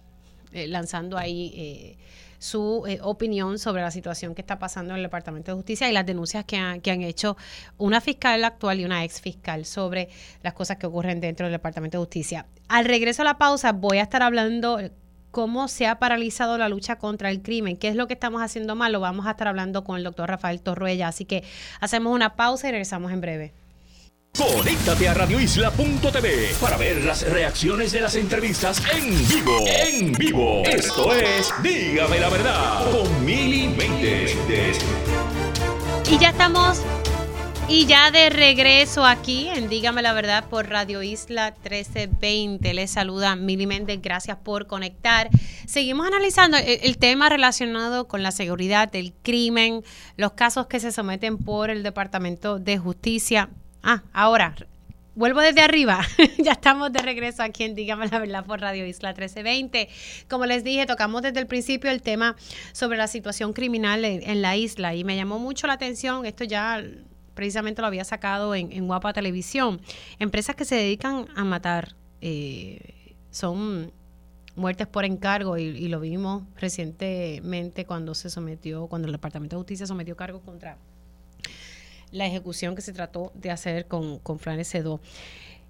eh, 0.51 0.67
lanzando 0.67 1.17
ahí... 1.17 1.53
Eh, 1.55 1.97
su 2.39 2.83
eh, 2.87 2.99
opinión 3.01 3.59
sobre 3.59 3.81
la 3.81 3.91
situación 3.91 4.35
que 4.35 4.41
está 4.41 4.59
pasando 4.59 4.91
en 4.91 4.97
el 4.97 5.03
Departamento 5.03 5.51
de 5.51 5.55
Justicia 5.55 5.89
y 5.89 5.93
las 5.93 6.05
denuncias 6.05 6.45
que, 6.45 6.57
han 6.57 7.01
hecho 7.01 7.37
una 7.77 8.01
fiscal 8.01 8.43
actual 8.43 8.79
y 8.79 8.85
una 8.85 9.03
ex 9.03 9.21
fiscal 9.21 9.65
sobre 9.65 10.09
las 10.43 10.53
cosas 10.53 10.77
que 10.77 10.87
ocurren 10.87 11.19
dentro 11.19 11.45
del 11.45 11.53
Departamento 11.53 11.97
de 11.97 12.03
Justicia. 12.03 12.45
Al 12.67 12.85
regreso 12.85 13.21
a 13.21 13.25
la 13.25 13.37
pausa 13.37 13.71
voy 13.71 13.97
a 13.97 14.03
estar 14.03 14.23
hablando 14.23 14.79
cómo 15.31 15.67
se 15.67 15.85
ha 15.85 15.99
paralizado 15.99 16.57
la 16.57 16.69
lucha 16.69 16.97
contra 16.97 17.29
el 17.29 17.41
crimen, 17.41 17.75
qué 17.75 17.89
es 17.89 17.95
lo 17.95 18.07
que 18.07 18.13
estamos 18.13 18.41
haciendo 18.41 18.75
mal, 18.75 18.93
lo 18.93 19.01
vamos 19.01 19.27
a 19.27 19.31
estar 19.31 19.49
hablando 19.49 19.83
con 19.83 19.97
el 19.97 20.03
doctor 20.03 20.29
Rafael 20.29 20.61
Torruella, 20.61 21.09
así 21.09 21.25
que 21.25 21.43
hacemos 21.81 22.15
una 22.15 22.35
pausa 22.35 22.69
y 22.69 22.71
regresamos 22.71 23.11
en 23.11 23.19
breve. 23.19 23.64
Conéctate 24.37 25.07
a 25.07 25.13
radioisla.tv 25.13 26.55
para 26.59 26.75
ver 26.75 27.05
las 27.05 27.21
reacciones 27.29 27.93
de 27.93 28.01
las 28.01 28.15
entrevistas 28.15 28.81
en 28.93 29.27
vivo. 29.29 29.63
En 29.65 30.11
vivo. 30.11 30.63
Esto 30.65 31.13
es 31.13 31.53
Dígame 31.63 32.19
la 32.19 32.29
verdad 32.29 32.91
con 32.91 33.25
Mili 33.25 33.73
Y 36.09 36.19
ya 36.19 36.29
estamos 36.29 36.81
y 37.69 37.85
ya 37.85 38.11
de 38.11 38.29
regreso 38.29 39.05
aquí 39.05 39.47
en 39.47 39.69
Dígame 39.69 40.01
la 40.01 40.13
Verdad 40.13 40.49
por 40.49 40.69
Radio 40.69 41.01
Isla 41.01 41.51
1320. 41.63 42.73
Les 42.73 42.91
saluda 42.91 43.37
Mili 43.37 43.65
Méndez. 43.65 44.01
Gracias 44.01 44.37
por 44.37 44.67
conectar. 44.67 45.29
Seguimos 45.65 46.05
analizando 46.05 46.57
el, 46.57 46.79
el, 46.83 46.97
tema 46.97 47.29
relacionado 47.29 48.07
con 48.07 48.21
la 48.21 48.31
seguridad, 48.31 48.93
el 48.95 49.13
crimen, 49.13 49.81
los 50.17 50.33
casos 50.33 50.67
que 50.67 50.79
se 50.81 50.91
someten 50.91 51.37
por 51.37 51.69
el 51.69 51.83
Departamento 51.83 52.59
de 52.59 52.77
Justicia. 52.77 53.49
Ah, 53.87 54.01
ahora, 54.13 54.55
vuelvo 55.13 55.41
desde 55.41 55.61
arriba. 55.61 56.01
ya 56.39 56.53
estamos 56.53 56.91
de 56.91 57.03
regreso 57.03 57.43
aquí 57.43 57.65
en 57.65 57.75
Dígame 57.75 58.07
la 58.07 58.17
Verdad 58.17 58.43
por 58.43 58.59
Radio 58.59 58.83
Isla 58.83 59.09
1320. 59.09 59.89
Como 60.27 60.47
les 60.47 60.63
dije, 60.63 60.87
tocamos 60.87 61.21
desde 61.21 61.39
el 61.39 61.45
principio 61.45 61.91
el 61.91 62.01
tema 62.01 62.35
sobre 62.71 62.97
la 62.97 63.05
situación 63.05 63.53
criminal 63.53 64.03
en, 64.03 64.41
la 64.41 64.55
isla 64.55 64.95
y 64.95 65.03
me 65.03 65.15
llamó 65.15 65.37
mucho 65.37 65.67
la 65.67 65.73
atención. 65.73 66.25
Esto 66.25 66.43
ya 66.43 66.83
precisamente 67.35 67.81
lo 67.83 67.87
había 67.87 68.03
sacado 68.05 68.55
en, 68.55 68.87
Guapa 68.87 69.13
Televisión. 69.13 69.79
Empresas 70.17 70.55
que 70.55 70.65
se 70.65 70.73
dedican 70.73 71.27
a 71.35 71.43
matar 71.43 71.93
eh, 72.21 73.13
son 73.29 73.91
muertes 74.55 74.87
por 74.87 75.05
encargo 75.05 75.59
y, 75.59 75.65
y, 75.65 75.89
lo 75.89 75.99
vimos 75.99 76.41
recientemente 76.55 77.85
cuando 77.85 78.15
se 78.15 78.31
sometió, 78.31 78.87
cuando 78.87 79.07
el 79.07 79.11
Departamento 79.11 79.57
de 79.57 79.59
Justicia 79.59 79.85
sometió 79.85 80.15
cargo 80.15 80.41
contra 80.41 80.79
la 82.15 82.25
ejecución 82.25 82.75
que 82.75 82.81
se 82.81 82.93
trató 82.93 83.31
de 83.35 83.51
hacer 83.51 83.87
con, 83.87 84.19
con 84.19 84.39
Fran 84.39 84.61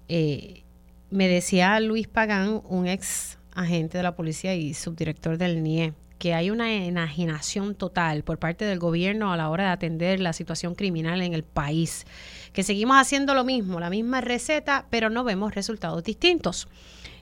eh, 0.08 0.62
me 1.10 1.28
decía 1.28 1.80
Luis 1.80 2.06
Pagán, 2.06 2.62
un 2.68 2.86
ex 2.86 3.38
agente 3.52 3.98
de 3.98 4.04
la 4.04 4.14
policía 4.14 4.54
y 4.54 4.72
subdirector 4.72 5.38
del 5.38 5.62
NIE, 5.62 5.92
que 6.18 6.34
hay 6.34 6.50
una 6.50 6.72
enajenación 6.72 7.74
total 7.74 8.22
por 8.22 8.38
parte 8.38 8.64
del 8.64 8.78
gobierno 8.78 9.32
a 9.32 9.36
la 9.36 9.50
hora 9.50 9.64
de 9.64 9.70
atender 9.70 10.20
la 10.20 10.32
situación 10.32 10.76
criminal 10.76 11.20
en 11.20 11.34
el 11.34 11.42
país, 11.42 12.06
que 12.52 12.62
seguimos 12.62 12.96
haciendo 12.96 13.34
lo 13.34 13.42
mismo, 13.42 13.80
la 13.80 13.90
misma 13.90 14.20
receta, 14.20 14.86
pero 14.88 15.10
no 15.10 15.24
vemos 15.24 15.54
resultados 15.54 16.04
distintos. 16.04 16.68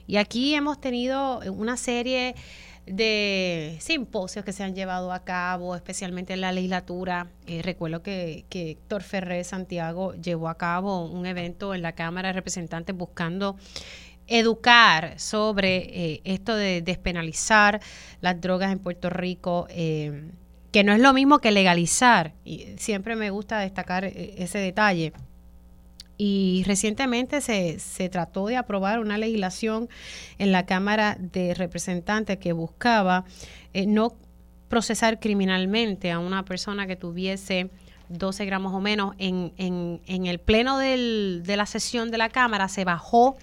Y 0.07 0.17
aquí 0.17 0.53
hemos 0.53 0.79
tenido 0.79 1.39
una 1.51 1.77
serie 1.77 2.35
de 2.85 3.77
simposios 3.79 4.45
que 4.45 4.53
se 4.53 4.63
han 4.63 4.75
llevado 4.75 5.11
a 5.11 5.23
cabo, 5.23 5.75
especialmente 5.75 6.33
en 6.33 6.41
la 6.41 6.51
legislatura. 6.51 7.27
Eh, 7.47 7.61
recuerdo 7.61 8.03
que, 8.03 8.45
que 8.49 8.71
Héctor 8.71 9.03
Ferrer 9.03 9.43
Santiago 9.43 10.13
llevó 10.13 10.49
a 10.49 10.57
cabo 10.57 11.05
un 11.05 11.25
evento 11.25 11.73
en 11.73 11.81
la 11.81 11.93
Cámara 11.93 12.29
de 12.29 12.33
Representantes 12.33 12.95
buscando 12.95 13.57
educar 14.27 15.19
sobre 15.19 15.77
eh, 15.77 16.21
esto 16.23 16.55
de 16.55 16.81
despenalizar 16.81 17.81
las 18.21 18.39
drogas 18.41 18.71
en 18.71 18.79
Puerto 18.79 19.09
Rico, 19.09 19.67
eh, 19.69 20.31
que 20.71 20.83
no 20.83 20.93
es 20.93 20.99
lo 20.99 21.13
mismo 21.13 21.39
que 21.39 21.51
legalizar. 21.51 22.33
Y 22.43 22.75
siempre 22.77 23.15
me 23.15 23.29
gusta 23.29 23.59
destacar 23.59 24.05
ese 24.05 24.59
detalle. 24.59 25.13
Y 26.17 26.63
recientemente 26.65 27.41
se, 27.41 27.79
se, 27.79 28.09
trató 28.09 28.47
de 28.47 28.55
aprobar 28.55 28.99
una 28.99 29.17
legislación 29.17 29.89
en 30.37 30.51
la 30.51 30.65
Cámara 30.65 31.17
de 31.19 31.53
Representantes 31.53 32.37
que 32.37 32.53
buscaba 32.53 33.25
eh, 33.73 33.85
no 33.85 34.13
procesar 34.69 35.19
criminalmente 35.19 36.11
a 36.11 36.19
una 36.19 36.45
persona 36.45 36.87
que 36.87 36.95
tuviese 36.95 37.69
12 38.09 38.45
gramos 38.45 38.73
o 38.73 38.79
menos. 38.79 39.15
En, 39.17 39.51
en, 39.57 40.01
en 40.05 40.25
el 40.25 40.39
pleno 40.39 40.77
del, 40.77 41.43
de 41.45 41.57
la 41.57 41.65
sesión 41.65 42.11
de 42.11 42.17
la 42.17 42.29
Cámara 42.29 42.67
se 42.69 42.85
bajó 42.85 43.35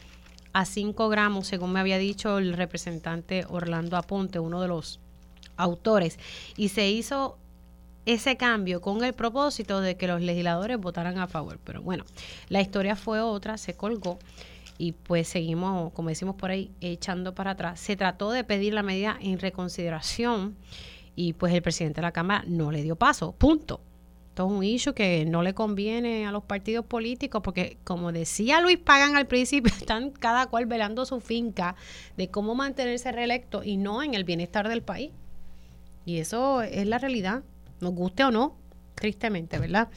a 0.53 0.64
5 0.64 1.09
gramos, 1.09 1.47
según 1.47 1.73
me 1.73 1.81
había 1.81 1.99
dicho 1.99 2.39
el 2.39 2.55
representante 2.55 3.45
Orlando 3.49 3.97
Aponte, 3.97 4.39
uno 4.39 4.61
de 4.61 4.68
los 4.68 5.01
autores, 5.57 6.18
y 6.57 6.68
se 6.68 6.91
hizo 6.91 7.39
ese 8.07 8.36
cambio 8.36 8.80
con 8.80 9.05
el 9.05 9.12
propósito 9.12 9.80
de 9.80 9.96
que 9.96 10.07
los 10.07 10.20
legisladores 10.20 10.78
votaran 10.78 11.18
a 11.18 11.28
favor. 11.28 11.59
Pero 11.64 11.82
bueno, 11.82 12.05
la 12.48 12.61
historia 12.61 12.96
fue 12.96 13.20
otra, 13.20 13.59
se 13.59 13.74
colgó 13.74 14.18
y 14.78 14.92
pues 14.92 15.28
seguimos, 15.28 15.92
como 15.92 16.09
decimos 16.09 16.34
por 16.34 16.50
ahí, 16.50 16.70
echando 16.80 17.34
para 17.34 17.53
atrás. 17.53 17.80
Se 17.80 17.96
trató 17.96 18.30
de 18.32 18.44
pedir 18.44 18.74
la 18.74 18.82
medida 18.82 19.16
en 19.20 19.38
reconsideración 19.38 20.57
y 21.14 21.34
pues 21.34 21.55
el 21.55 21.62
presidente 21.62 22.00
de 22.00 22.03
la 22.03 22.12
Cámara 22.12 22.44
no 22.46 22.72
le 22.72 22.82
dio 22.82 22.96
paso, 22.96 23.32
punto. 23.32 23.80
Esto 24.30 24.46
es 24.46 24.53
un 24.53 24.64
issue 24.64 24.94
que 24.94 25.26
no 25.26 25.42
le 25.42 25.53
conviene 25.53 26.26
a 26.26 26.32
los 26.32 26.42
partidos 26.42 26.86
políticos 26.86 27.42
porque, 27.44 27.76
como 27.84 28.12
decía 28.12 28.62
Luis 28.62 28.78
Pagan 28.78 29.14
al 29.14 29.26
principio, 29.26 29.70
están 29.78 30.11
cada 30.11 30.46
cual 30.46 30.64
velando 30.64 31.05
su 31.05 31.20
finca 31.20 31.76
de 32.16 32.30
cómo 32.30 32.55
mantenerse 32.55 33.12
reelecto 33.12 33.62
y 33.62 33.76
no 33.76 34.03
en 34.03 34.14
el 34.14 34.24
bienestar 34.24 34.68
del 34.68 34.82
país. 34.82 35.11
Y 36.07 36.16
eso 36.16 36.62
es 36.62 36.86
la 36.86 36.98
realidad 36.98 37.44
nos 37.83 37.93
guste 37.93 38.24
o 38.24 38.30
no, 38.30 38.57
tristemente, 38.95 39.59
¿verdad? 39.59 39.89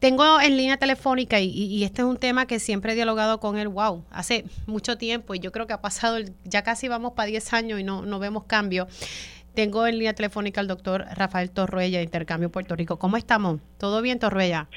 Tengo 0.00 0.40
en 0.40 0.56
línea 0.56 0.76
telefónica 0.76 1.40
y, 1.40 1.82
este 1.82 2.02
es 2.02 2.06
un 2.06 2.18
tema 2.18 2.46
que 2.46 2.58
siempre 2.58 2.92
he 2.92 2.94
dialogado 2.94 3.40
con 3.40 3.58
él, 3.58 3.68
wow, 3.68 4.04
hace 4.10 4.44
mucho 4.66 4.98
tiempo 4.98 5.34
y 5.34 5.40
yo 5.40 5.50
creo 5.50 5.66
que 5.66 5.72
ha 5.72 5.80
pasado, 5.80 6.18
ya 6.44 6.62
casi 6.62 6.88
vamos 6.88 7.12
para 7.12 7.26
10 7.26 7.52
años 7.54 7.80
y 7.80 7.84
no, 7.84 8.02
no 8.02 8.18
vemos 8.18 8.44
cambio. 8.44 8.86
Tengo 9.54 9.86
en 9.86 9.98
línea 9.98 10.14
telefónica 10.14 10.60
al 10.60 10.66
doctor 10.66 11.04
Rafael 11.14 11.50
Torruella 11.50 11.98
de 11.98 12.04
Intercambio 12.04 12.50
Puerto 12.50 12.74
Rico. 12.74 12.98
¿Cómo 12.98 13.16
estamos? 13.16 13.60
¿Todo 13.78 14.02
bien, 14.02 14.18
Torruella? 14.18 14.68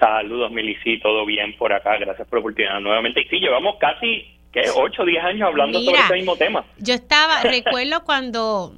Saludos, 0.00 0.50
Milici, 0.50 0.98
todo 1.00 1.26
bien 1.26 1.56
por 1.58 1.72
acá. 1.72 1.96
Gracias 1.98 2.26
por 2.26 2.38
la 2.38 2.40
oportunidad 2.40 2.80
nuevamente. 2.80 3.20
Y 3.20 3.28
sí, 3.28 3.38
llevamos 3.38 3.76
casi, 3.78 4.26
¿qué? 4.50 4.62
8 4.74 5.02
o 5.02 5.04
10 5.04 5.24
años 5.24 5.48
hablando 5.48 5.80
sobre 5.80 6.00
este 6.00 6.14
mismo 6.14 6.36
tema. 6.36 6.64
Yo 6.78 6.94
estaba, 6.94 7.42
recuerdo 7.42 8.02
cuando 8.04 8.74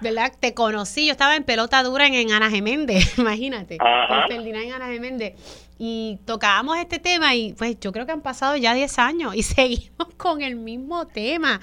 ¿verdad? 0.00 0.32
Te 0.38 0.54
conocí, 0.54 1.06
yo 1.06 1.12
estaba 1.12 1.36
en 1.36 1.44
pelota 1.44 1.82
dura 1.82 2.06
en, 2.06 2.32
Ana 2.32 2.50
Geméndez, 2.50 3.18
imagínate, 3.18 3.76
en 3.76 4.72
Ana 4.72 4.86
Geméndez. 4.88 5.34
Y 5.78 6.18
tocábamos 6.24 6.76
este 6.78 6.98
tema 6.98 7.34
y 7.34 7.52
pues 7.52 7.78
yo 7.80 7.92
creo 7.92 8.04
que 8.04 8.12
han 8.12 8.20
pasado 8.20 8.56
ya 8.56 8.74
10 8.74 8.98
años 8.98 9.34
y 9.36 9.42
seguimos 9.44 10.08
con 10.16 10.42
el 10.42 10.56
mismo 10.56 11.06
tema 11.06 11.60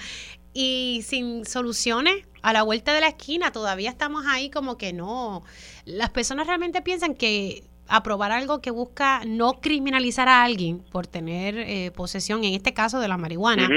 y 0.54 1.02
sin 1.06 1.46
soluciones 1.46 2.26
a 2.42 2.54
la 2.54 2.64
vuelta 2.64 2.94
de 2.94 3.02
la 3.02 3.10
esquina. 3.10 3.52
Todavía 3.52 3.90
estamos 3.90 4.26
ahí 4.26 4.50
como 4.50 4.78
que 4.78 4.94
no. 4.94 5.44
Las 5.84 6.12
personas 6.12 6.48
realmente 6.48 6.82
piensan 6.82 7.14
que 7.14 7.66
aprobar 7.88 8.32
algo 8.32 8.62
que 8.62 8.72
busca 8.72 9.22
no 9.26 9.60
criminalizar 9.60 10.28
a 10.28 10.44
alguien 10.44 10.80
por 10.80 11.08
tener 11.08 11.58
eh, 11.58 11.92
posesión, 11.92 12.44
en 12.44 12.54
este 12.54 12.74
caso 12.74 13.00
de 13.00 13.08
la 13.08 13.18
marihuana, 13.18 13.68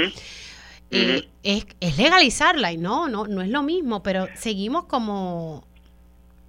es, 0.91 1.27
es, 1.79 1.97
legalizarla 1.97 2.71
y 2.71 2.77
no, 2.77 3.07
no, 3.07 3.27
no 3.27 3.41
es 3.41 3.49
lo 3.49 3.63
mismo, 3.63 4.01
pero 4.03 4.27
seguimos 4.35 4.85
como 4.85 5.63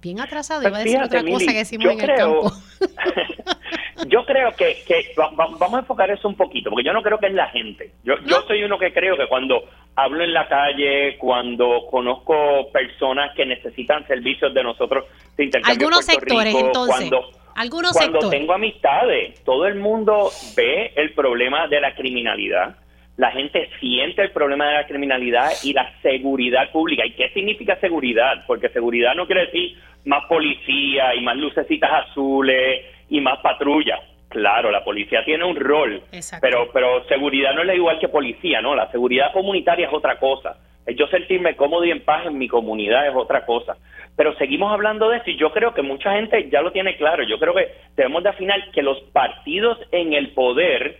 bien 0.01 0.19
atrasados. 0.19 0.65
Iba 0.65 0.77
a 0.77 0.83
decir 0.83 1.01
otra 1.01 1.23
cosa 1.23 1.51
que 1.51 1.57
decimos 1.57 1.85
en 1.91 2.01
el 2.01 2.15
campo. 2.15 2.51
yo 4.07 4.25
creo 4.25 4.51
que, 4.55 4.83
que 4.85 5.13
vamos 5.15 5.73
a 5.73 5.79
enfocar 5.79 6.09
eso 6.09 6.27
un 6.27 6.35
poquito, 6.35 6.69
porque 6.69 6.85
yo 6.85 6.93
no 6.93 7.01
creo 7.01 7.19
que 7.19 7.27
es 7.27 7.33
la 7.33 7.49
gente. 7.49 7.91
Yo, 8.03 8.15
yo 8.25 8.41
soy 8.47 8.63
uno 8.63 8.77
que 8.79 8.91
creo 8.93 9.15
que 9.15 9.27
cuando 9.27 9.63
hablo 9.95 10.23
en 10.23 10.33
la 10.33 10.47
calle, 10.47 11.17
cuando 11.17 11.85
conozco 11.89 12.71
personas 12.71 13.35
que 13.35 13.45
necesitan 13.45 14.05
servicios 14.07 14.53
de 14.53 14.63
nosotros 14.63 15.05
de 15.37 15.45
intercambio 15.45 15.87
Algunos 15.87 16.05
sectores, 16.05 16.55
entonces. 16.55 16.95
Cuando, 17.09 17.31
algunos 17.55 17.91
cuando 17.93 18.29
tengo 18.29 18.53
amistades, 18.53 19.43
todo 19.43 19.67
el 19.67 19.75
mundo 19.75 20.31
ve 20.55 20.93
el 20.95 21.13
problema 21.13 21.67
de 21.67 21.81
la 21.81 21.93
criminalidad. 21.95 22.75
La 23.17 23.31
gente 23.31 23.69
siente 23.79 24.23
el 24.23 24.31
problema 24.31 24.67
de 24.67 24.73
la 24.73 24.87
criminalidad 24.87 25.51
y 25.63 25.73
la 25.73 25.91
seguridad 26.01 26.71
pública. 26.71 27.05
¿Y 27.05 27.11
qué 27.11 27.29
significa 27.29 27.75
seguridad? 27.79 28.43
Porque 28.47 28.69
seguridad 28.69 29.13
no 29.15 29.25
quiere 29.25 29.45
decir 29.45 29.77
más 30.05 30.25
policía 30.25 31.13
y 31.15 31.21
más 31.21 31.37
lucecitas 31.37 31.91
azules 32.07 32.85
y 33.09 33.21
más 33.21 33.39
patrulla. 33.39 33.99
Claro, 34.29 34.71
la 34.71 34.83
policía 34.83 35.25
tiene 35.25 35.43
un 35.43 35.57
rol, 35.57 36.01
pero 36.39 36.71
pero 36.71 37.03
seguridad 37.09 37.53
no 37.53 37.63
es 37.63 37.75
igual 37.75 37.99
que 37.99 38.07
policía, 38.07 38.61
¿no? 38.61 38.73
La 38.75 38.89
seguridad 38.89 39.33
comunitaria 39.33 39.87
es 39.87 39.93
otra 39.93 40.17
cosa. 40.17 40.55
Yo 40.95 41.05
sentirme 41.07 41.55
cómodo 41.57 41.85
y 41.85 41.91
en 41.91 42.03
paz 42.03 42.25
en 42.25 42.37
mi 42.37 42.47
comunidad 42.47 43.07
es 43.07 43.15
otra 43.15 43.45
cosa. 43.45 43.75
Pero 44.15 44.33
seguimos 44.37 44.71
hablando 44.71 45.09
de 45.09 45.17
esto 45.17 45.31
y 45.31 45.37
yo 45.37 45.51
creo 45.51 45.73
que 45.73 45.81
mucha 45.81 46.13
gente 46.13 46.49
ya 46.49 46.61
lo 46.61 46.71
tiene 46.71 46.95
claro. 46.95 47.23
Yo 47.23 47.39
creo 47.39 47.53
que 47.53 47.71
debemos 47.95 48.23
de 48.23 48.29
afinar 48.29 48.71
que 48.71 48.81
los 48.81 48.99
partidos 49.11 49.77
en 49.91 50.13
el 50.13 50.31
poder 50.31 50.99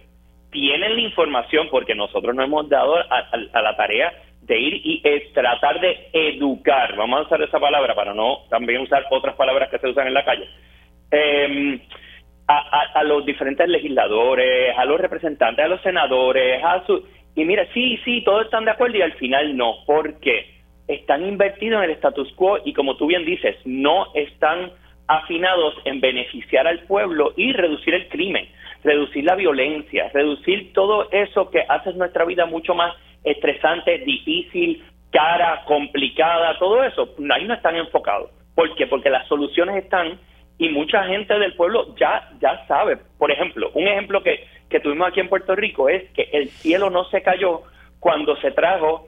tienen 0.51 0.95
la 0.95 1.01
información 1.01 1.67
porque 1.71 1.95
nosotros 1.95 2.35
nos 2.35 2.45
hemos 2.45 2.69
dado 2.69 2.95
a, 2.97 3.61
la 3.61 3.75
tarea 3.75 4.13
de 4.41 4.59
ir 4.59 4.81
y 4.83 5.01
tratar 5.33 5.79
de 5.79 6.09
educar, 6.13 6.95
vamos 6.95 7.19
a 7.19 7.23
usar 7.23 7.41
esa 7.41 7.59
palabra 7.59 7.95
para 7.95 8.13
no 8.13 8.39
también 8.49 8.81
usar 8.81 9.05
otras 9.09 9.35
palabras 9.35 9.69
que 9.69 9.79
se 9.79 9.87
usan 9.87 10.07
en 10.07 10.13
la 10.13 10.25
calle, 10.25 10.47
eh, 11.11 11.79
a, 12.47 13.03
los 13.03 13.25
diferentes 13.25 13.67
legisladores, 13.67 14.77
a 14.77 14.85
los 14.85 14.99
representantes, 14.99 15.63
a 15.63 15.69
los 15.69 15.81
senadores, 15.81 16.63
a 16.63 16.85
su... 16.85 17.05
Y 17.35 17.45
mira, 17.45 17.65
sí, 17.73 17.97
sí, 18.03 18.23
todos 18.25 18.45
están 18.45 18.65
de 18.65 18.71
acuerdo 18.71 18.97
y 18.97 19.01
al 19.01 19.13
final 19.13 19.55
no, 19.55 19.75
porque 19.85 20.61
están 20.87 21.25
invertidos 21.25 21.83
en 21.83 21.89
el 21.89 21.95
status 21.95 22.31
quo 22.33 22.59
y 22.65 22.73
como 22.73 22.97
tú 22.97 23.07
bien 23.07 23.25
dices, 23.25 23.55
no 23.63 24.07
están 24.15 24.71
afinados 25.07 25.75
en 25.85 26.01
beneficiar 26.01 26.67
al 26.67 26.79
pueblo 26.81 27.33
y 27.37 27.53
reducir 27.53 27.93
el 27.93 28.09
crimen, 28.09 28.47
reducir 28.83 29.23
la 29.23 29.35
violencia, 29.35 30.09
reducir 30.13 30.73
todo 30.73 31.09
eso 31.11 31.49
que 31.49 31.63
hace 31.67 31.93
nuestra 31.93 32.25
vida 32.25 32.45
mucho 32.45 32.73
más 32.73 32.95
estresante, 33.23 33.99
difícil, 33.99 34.83
cara, 35.11 35.63
complicada, 35.65 36.57
todo 36.57 36.83
eso, 36.83 37.15
ahí 37.33 37.45
no 37.45 37.53
están 37.53 37.75
enfocados. 37.75 38.31
¿Por 38.55 38.73
qué? 38.75 38.87
Porque 38.87 39.09
las 39.09 39.27
soluciones 39.27 39.83
están 39.83 40.19
y 40.57 40.69
mucha 40.69 41.03
gente 41.05 41.37
del 41.37 41.53
pueblo 41.55 41.95
ya, 41.95 42.29
ya 42.39 42.65
sabe. 42.67 42.97
Por 43.17 43.31
ejemplo, 43.31 43.71
un 43.73 43.87
ejemplo 43.87 44.21
que, 44.23 44.45
que 44.69 44.79
tuvimos 44.79 45.07
aquí 45.07 45.19
en 45.19 45.29
Puerto 45.29 45.55
Rico 45.55 45.89
es 45.89 46.09
que 46.11 46.29
el 46.31 46.49
cielo 46.49 46.89
no 46.89 47.05
se 47.05 47.21
cayó 47.21 47.63
cuando 47.99 48.35
se 48.37 48.51
trajo 48.51 49.07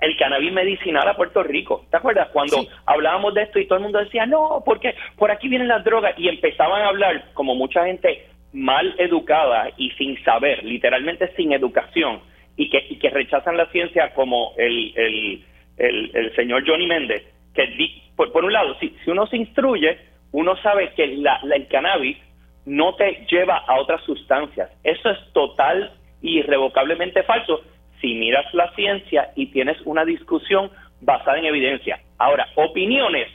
el 0.00 0.16
cannabis 0.18 0.52
medicinal 0.52 1.08
a 1.08 1.16
Puerto 1.16 1.42
Rico. 1.42 1.86
¿Te 1.90 1.96
acuerdas? 1.96 2.28
Cuando 2.32 2.58
hablábamos 2.84 3.34
de 3.34 3.42
esto 3.42 3.58
y 3.58 3.66
todo 3.66 3.78
el 3.78 3.84
mundo 3.84 3.98
decía, 3.98 4.26
no, 4.26 4.62
porque 4.64 4.94
por 5.16 5.30
aquí 5.30 5.48
vienen 5.48 5.68
las 5.68 5.84
drogas 5.84 6.14
y 6.18 6.28
empezaban 6.28 6.82
a 6.82 6.88
hablar 6.88 7.30
como 7.34 7.54
mucha 7.54 7.84
gente 7.84 8.26
mal 8.56 8.94
educada 8.98 9.70
y 9.76 9.90
sin 9.92 10.22
saber, 10.24 10.64
literalmente 10.64 11.30
sin 11.36 11.52
educación, 11.52 12.20
y 12.56 12.70
que, 12.70 12.86
y 12.88 12.96
que 12.96 13.10
rechazan 13.10 13.56
la 13.56 13.66
ciencia 13.66 14.14
como 14.14 14.54
el, 14.56 15.42
el, 15.76 16.34
señor 16.34 16.66
Johnny 16.66 16.86
Méndez, 16.86 17.22
que 17.54 17.68
por, 18.16 18.32
por 18.32 18.44
un 18.44 18.52
lado, 18.52 18.74
si, 18.80 18.96
si 19.04 19.10
uno 19.10 19.26
se 19.26 19.36
instruye, 19.36 19.98
uno 20.32 20.56
sabe 20.62 20.92
que 20.96 21.06
la, 21.18 21.38
el 21.54 21.68
cannabis 21.68 22.16
no 22.64 22.94
te 22.94 23.26
lleva 23.30 23.58
a 23.58 23.78
otras 23.78 24.02
sustancias. 24.04 24.70
Eso 24.82 25.10
es 25.10 25.18
total 25.34 25.92
y 26.22 26.38
irrevocablemente 26.38 27.22
falso 27.24 27.60
si 28.00 28.14
miras 28.14 28.52
la 28.54 28.74
ciencia 28.74 29.32
y 29.36 29.46
tienes 29.46 29.76
una 29.84 30.04
discusión 30.04 30.70
basada 31.02 31.38
en 31.38 31.44
evidencia. 31.44 32.00
Ahora, 32.18 32.48
opiniones, 32.54 33.28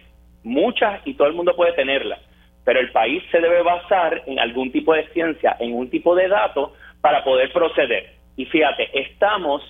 muchas 0.44 1.06
y 1.06 1.14
todo 1.14 1.28
el 1.28 1.34
mundo 1.34 1.56
puede 1.56 1.74
tenerlas, 1.74 2.20
pero 2.64 2.80
el 2.80 2.92
país 2.92 3.24
se 3.32 3.40
debe 3.40 3.62
basar 3.64 4.24
en 4.26 4.40
algún 4.40 4.72
tipo 4.72 4.94
de 4.94 5.08
ciencia, 5.10 5.56
en 5.60 5.74
un 5.74 5.90
tipo 5.90 6.16
de 6.16 6.28
datos 6.28 6.72
para 7.02 7.24
poder 7.24 7.52
proceder. 7.52 8.14
Y 8.38 8.46
fíjate, 8.46 8.90
estamos, 8.94 9.64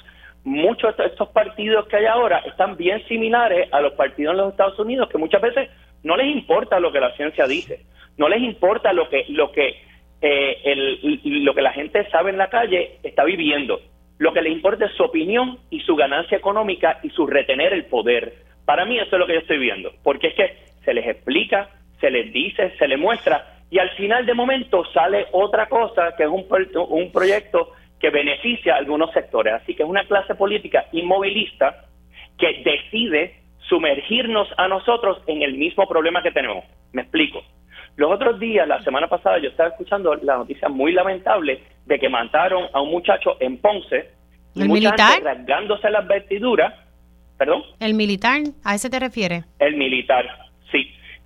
muchos 0.43 0.95
de 0.97 1.05
estos 1.05 1.29
partidos 1.29 1.87
que 1.87 1.97
hay 1.97 2.05
ahora 2.05 2.39
están 2.39 2.75
bien 2.77 3.05
similares 3.07 3.71
a 3.71 3.81
los 3.81 3.93
partidos 3.93 4.33
en 4.33 4.37
los 4.37 4.51
Estados 4.51 4.79
Unidos, 4.79 5.09
que 5.09 5.17
muchas 5.17 5.41
veces 5.41 5.69
no 6.03 6.17
les 6.17 6.27
importa 6.27 6.79
lo 6.79 6.91
que 6.91 6.99
la 6.99 7.15
ciencia 7.15 7.45
dice, 7.47 7.85
no 8.17 8.27
les 8.27 8.41
importa 8.41 8.93
lo 8.93 9.09
que 9.09 9.25
lo 9.29 9.51
que 9.51 9.75
eh, 10.21 10.99
lo 11.23 11.53
que 11.55 11.61
la 11.61 11.73
gente 11.73 12.07
sabe 12.11 12.29
en 12.29 12.37
la 12.37 12.49
calle 12.49 12.97
está 13.03 13.23
viviendo. 13.23 13.79
Lo 14.19 14.33
que 14.33 14.41
les 14.41 14.53
importa 14.53 14.85
es 14.85 14.91
su 14.91 15.03
opinión 15.03 15.57
y 15.71 15.79
su 15.79 15.95
ganancia 15.95 16.37
económica 16.37 16.99
y 17.01 17.09
su 17.09 17.25
retener 17.25 17.73
el 17.73 17.85
poder. 17.85 18.33
Para 18.65 18.85
mí 18.85 18.99
eso 18.99 19.15
es 19.15 19.19
lo 19.19 19.25
que 19.25 19.33
yo 19.33 19.39
estoy 19.39 19.57
viendo, 19.57 19.91
porque 20.03 20.27
es 20.27 20.35
que 20.35 20.57
se 20.85 20.93
les 20.93 21.07
explica, 21.07 21.69
se 22.01 22.11
les 22.11 22.33
dice, 22.33 22.73
se 22.77 22.87
les 22.87 22.99
muestra 22.99 23.61
y 23.69 23.79
al 23.79 23.89
final 23.91 24.25
de 24.25 24.33
momento 24.33 24.83
sale 24.93 25.27
otra 25.31 25.67
cosa 25.67 26.13
que 26.17 26.23
es 26.23 26.29
un, 26.29 26.45
un 26.89 27.11
proyecto 27.11 27.71
que 28.01 28.09
beneficia 28.09 28.73
a 28.73 28.77
algunos 28.79 29.11
sectores. 29.13 29.53
Así 29.53 29.73
que 29.75 29.83
es 29.83 29.89
una 29.89 30.03
clase 30.03 30.35
política 30.35 30.87
inmovilista 30.91 31.85
que 32.37 32.61
decide 32.65 33.35
sumergirnos 33.69 34.49
a 34.57 34.67
nosotros 34.67 35.21
en 35.27 35.41
el 35.43 35.53
mismo 35.53 35.87
problema 35.87 36.21
que 36.21 36.31
tenemos. 36.31 36.65
Me 36.91 37.03
explico. 37.03 37.41
Los 37.95 38.11
otros 38.11 38.39
días, 38.39 38.67
la 38.67 38.81
semana 38.83 39.07
pasada, 39.07 39.37
yo 39.39 39.49
estaba 39.49 39.69
escuchando 39.69 40.13
la 40.15 40.37
noticia 40.37 40.67
muy 40.67 40.91
lamentable 40.91 41.63
de 41.85 41.99
que 41.99 42.09
mataron 42.09 42.65
a 42.73 42.81
un 42.81 42.91
muchacho 42.91 43.37
en 43.39 43.57
Ponce. 43.57 44.09
¿El 44.55 44.67
militar? 44.67 45.21
rasgándose 45.23 45.89
las 45.89 46.05
vestiduras. 46.07 46.73
¿Perdón? 47.37 47.63
¿El 47.79 47.93
militar? 47.93 48.41
¿A 48.63 48.75
ese 48.75 48.89
te 48.89 48.99
refieres? 48.99 49.45
El 49.59 49.75
militar, 49.75 50.25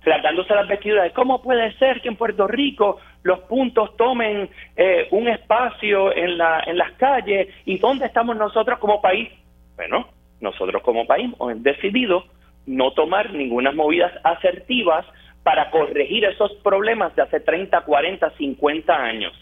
sí. 0.06 0.10
Rasgándose 0.10 0.54
las 0.54 0.68
vestiduras. 0.68 1.12
¿Cómo 1.12 1.42
puede 1.42 1.72
ser 1.78 2.00
que 2.00 2.08
en 2.08 2.16
Puerto 2.16 2.46
Rico 2.46 2.98
los 3.22 3.40
puntos 3.40 3.96
tomen 3.96 4.48
eh, 4.76 5.08
un 5.10 5.28
espacio 5.28 6.14
en, 6.14 6.38
la, 6.38 6.62
en 6.66 6.78
las 6.78 6.92
calles? 6.92 7.48
¿Y 7.64 7.78
dónde 7.78 8.06
estamos 8.06 8.36
nosotros 8.36 8.78
como 8.78 9.02
país? 9.02 9.28
Bueno, 9.76 10.08
nosotros 10.40 10.82
como 10.82 11.06
país 11.06 11.30
hemos 11.40 11.62
decidido 11.62 12.24
no 12.66 12.92
tomar 12.92 13.32
ninguna 13.32 13.72
movidas 13.72 14.12
asertivas 14.24 15.04
para 15.42 15.70
corregir 15.70 16.24
esos 16.24 16.52
problemas 16.64 17.14
de 17.14 17.22
hace 17.22 17.40
30, 17.40 17.82
40, 17.82 18.30
50 18.30 18.92
años. 18.92 19.32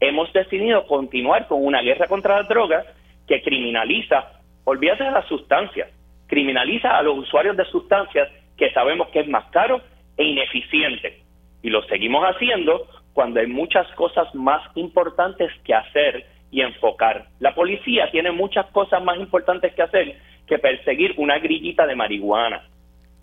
Hemos 0.00 0.32
decidido 0.32 0.86
continuar 0.86 1.48
con 1.48 1.64
una 1.64 1.82
guerra 1.82 2.06
contra 2.06 2.38
las 2.38 2.48
drogas 2.48 2.86
que 3.26 3.42
criminaliza, 3.42 4.40
olvídate 4.64 5.04
de 5.04 5.10
las 5.10 5.26
sustancias, 5.26 5.90
criminaliza 6.28 6.96
a 6.96 7.02
los 7.02 7.18
usuarios 7.18 7.56
de 7.56 7.64
sustancias 7.64 8.28
que 8.56 8.70
sabemos 8.70 9.08
que 9.08 9.20
es 9.20 9.28
más 9.28 9.44
caro 9.50 9.80
e 10.18 10.24
ineficiente. 10.24 11.22
Y 11.62 11.70
lo 11.70 11.82
seguimos 11.84 12.22
haciendo 12.24 12.86
cuando 13.14 13.40
hay 13.40 13.46
muchas 13.46 13.90
cosas 13.94 14.32
más 14.34 14.60
importantes 14.76 15.50
que 15.64 15.74
hacer 15.74 16.26
y 16.50 16.60
enfocar. 16.60 17.28
La 17.40 17.54
policía 17.54 18.10
tiene 18.10 18.30
muchas 18.30 18.66
cosas 18.66 19.02
más 19.02 19.18
importantes 19.18 19.74
que 19.74 19.82
hacer 19.82 20.16
que 20.48 20.58
perseguir 20.58 21.14
una 21.18 21.38
grillita 21.38 21.86
de 21.86 21.94
marihuana. 21.94 22.62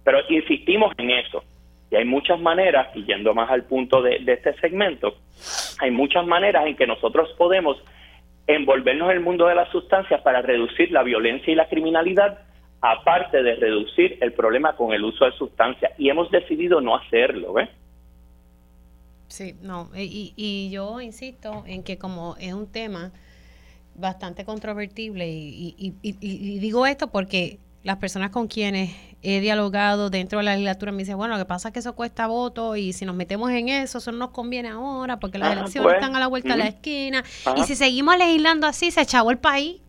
Pero 0.03 0.19
insistimos 0.29 0.93
en 0.97 1.11
eso. 1.11 1.43
Y 1.91 1.95
hay 1.95 2.05
muchas 2.05 2.39
maneras, 2.39 2.95
y 2.95 3.03
yendo 3.03 3.33
más 3.33 3.49
al 3.49 3.63
punto 3.63 4.01
de, 4.01 4.21
este 4.25 4.53
segmento, 4.59 5.15
hay 5.79 5.91
muchas 5.91 6.25
maneras 6.25 6.65
en 6.67 6.75
que 6.75 6.87
nosotros 6.87 7.29
podemos 7.37 7.77
envolvernos 8.47 9.09
en 9.09 9.17
el 9.17 9.23
mundo 9.23 9.47
de 9.47 9.55
las 9.55 9.69
sustancias 9.69 10.21
para 10.21 10.41
reducir 10.41 10.91
la 10.91 11.03
violencia 11.03 11.51
y 11.51 11.55
la 11.55 11.67
criminalidad, 11.67 12.39
aparte 12.91 13.41
de 13.41 13.55
reducir 13.55 14.17
el 14.21 14.33
problema 14.33 14.75
con 14.75 14.93
el 14.93 15.03
uso 15.03 15.25
de 15.25 15.31
sustancias. 15.33 15.91
Y 15.97 16.09
hemos 16.09 16.29
decidido 16.31 16.81
no 16.81 16.95
hacerlo, 16.95 17.53
¿ves? 17.53 17.69
Sí, 19.27 19.55
no, 19.61 19.89
y, 19.95 20.33
y 20.35 20.69
yo 20.69 21.01
insisto 21.01 21.63
en 21.65 21.83
que 21.83 21.97
como 21.97 22.35
es 22.39 22.53
un 22.53 22.71
tema 22.71 23.11
bastante 23.95 24.45
controvertible 24.45 25.27
y, 25.27 25.95
digo 26.59 26.85
esto 26.85 27.07
porque 27.07 27.59
las 27.83 27.97
personas 27.97 28.31
con 28.31 28.47
quienes 28.47 28.95
he 29.21 29.39
dialogado 29.39 30.09
dentro 30.09 30.39
de 30.39 30.45
la 30.45 30.51
legislatura 30.53 30.91
me 30.91 30.99
dicen, 30.99 31.17
bueno, 31.17 31.35
lo 31.35 31.39
que 31.39 31.45
pasa 31.45 31.69
es 31.69 31.73
que 31.73 31.79
eso 31.79 31.93
cuesta 31.95 32.27
voto 32.27 32.75
y 32.75 32.93
si 32.93 33.05
nos 33.05 33.15
metemos 33.15 33.51
en 33.51 33.69
eso, 33.69 33.99
eso 33.99 34.11
no 34.11 34.17
nos 34.17 34.29
conviene 34.31 34.69
ahora 34.69 35.19
porque 35.19 35.37
las 35.37 35.53
elecciones 35.53 35.83
pues, 35.83 35.95
están 35.95 36.15
a 36.15 36.19
la 36.19 36.27
vuelta 36.27 36.49
de 36.49 36.57
la 36.57 36.67
esquina 36.67 37.23
y 37.55 37.63
si 37.63 37.75
seguimos 37.75 38.17
legislando 38.17 38.67
así, 38.67 38.91
se 38.91 39.01
echó 39.01 39.29
el 39.29 39.37
país. 39.37 39.81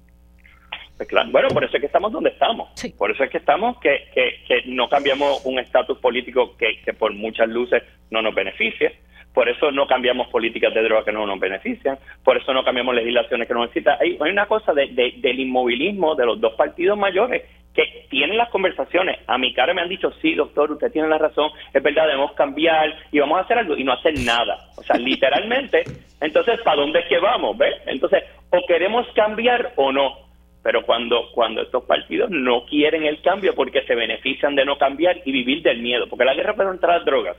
Pues 0.96 1.08
bueno, 1.30 1.48
por 1.48 1.64
eso 1.64 1.76
es 1.76 1.80
que 1.80 1.86
estamos 1.86 2.10
donde 2.10 2.30
estamos. 2.30 2.70
Por 2.96 3.10
eso 3.10 3.22
es 3.24 3.30
que 3.30 3.38
estamos, 3.38 3.78
que, 3.80 4.08
que, 4.14 4.62
no 4.66 4.88
cambiamos 4.88 5.44
un 5.44 5.58
estatus 5.58 5.98
político 5.98 6.56
que, 6.56 6.80
que 6.82 6.94
por 6.94 7.12
muchas 7.12 7.48
luces 7.48 7.82
no 8.10 8.22
nos 8.22 8.34
beneficia 8.34 8.92
por 9.36 9.50
eso 9.50 9.70
no 9.70 9.86
cambiamos 9.86 10.28
políticas 10.28 10.72
de 10.72 10.82
droga 10.82 11.04
que 11.04 11.12
no 11.12 11.26
nos 11.26 11.38
benefician, 11.38 11.98
por 12.24 12.38
eso 12.38 12.54
no 12.54 12.64
cambiamos 12.64 12.94
legislaciones 12.94 13.46
que 13.46 13.52
no 13.52 13.66
necesitan. 13.66 13.98
Hay, 14.00 14.16
hay 14.18 14.30
una 14.30 14.46
cosa 14.46 14.72
de, 14.72 14.86
del 14.86 15.40
inmovilismo 15.40 16.14
de 16.14 16.24
los 16.24 16.40
dos 16.40 16.54
partidos 16.54 16.96
mayores 16.96 17.42
que 17.74 18.06
tienen 18.08 18.38
las 18.38 18.48
conversaciones. 18.48 19.18
A 19.26 19.36
mi 19.36 19.52
cara 19.52 19.74
me 19.74 19.82
han 19.82 19.90
dicho, 19.90 20.10
sí, 20.22 20.34
doctor, 20.34 20.72
usted 20.72 20.90
tiene 20.90 21.08
la 21.08 21.18
razón, 21.18 21.50
es 21.74 21.82
verdad, 21.82 22.06
debemos 22.06 22.32
cambiar 22.32 22.96
y 23.12 23.18
vamos 23.18 23.36
a 23.36 23.42
hacer 23.42 23.58
algo 23.58 23.76
y 23.76 23.84
no 23.84 23.92
hacer 23.92 24.14
nada. 24.20 24.56
O 24.78 24.82
sea, 24.82 24.96
literalmente, 24.98 25.84
entonces, 26.22 26.58
¿para 26.62 26.80
dónde 26.80 27.00
es 27.00 27.06
que 27.06 27.18
vamos? 27.18 27.58
¿Ves? 27.58 27.74
Entonces, 27.84 28.24
o 28.48 28.66
queremos 28.66 29.06
cambiar 29.14 29.74
o 29.76 29.92
no. 29.92 30.25
Pero 30.66 30.82
cuando, 30.82 31.30
cuando 31.30 31.62
estos 31.62 31.84
partidos 31.84 32.28
no 32.28 32.64
quieren 32.64 33.04
el 33.04 33.22
cambio 33.22 33.54
porque 33.54 33.82
se 33.82 33.94
benefician 33.94 34.56
de 34.56 34.64
no 34.64 34.76
cambiar 34.76 35.16
y 35.24 35.30
vivir 35.30 35.62
del 35.62 35.78
miedo, 35.78 36.08
porque 36.08 36.24
la 36.24 36.34
guerra 36.34 36.56
contra 36.56 36.96
las 36.96 37.04
drogas 37.04 37.36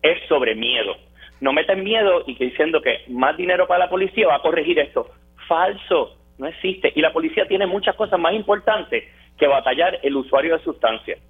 es 0.00 0.26
sobre 0.26 0.54
miedo. 0.54 0.96
No 1.42 1.52
meten 1.52 1.84
miedo 1.84 2.24
y 2.26 2.34
que 2.34 2.46
diciendo 2.46 2.80
que 2.80 3.02
más 3.08 3.36
dinero 3.36 3.66
para 3.66 3.84
la 3.84 3.90
policía 3.90 4.26
va 4.26 4.36
a 4.36 4.40
corregir 4.40 4.78
esto. 4.78 5.06
Falso, 5.46 6.16
no 6.38 6.46
existe. 6.46 6.90
Y 6.94 7.02
la 7.02 7.12
policía 7.12 7.46
tiene 7.46 7.66
muchas 7.66 7.94
cosas 7.94 8.18
más 8.18 8.32
importantes 8.32 9.04
que 9.36 9.46
batallar 9.46 9.98
el 10.02 10.16
usuario 10.16 10.56
de 10.56 10.64
sustancias. 10.64 11.20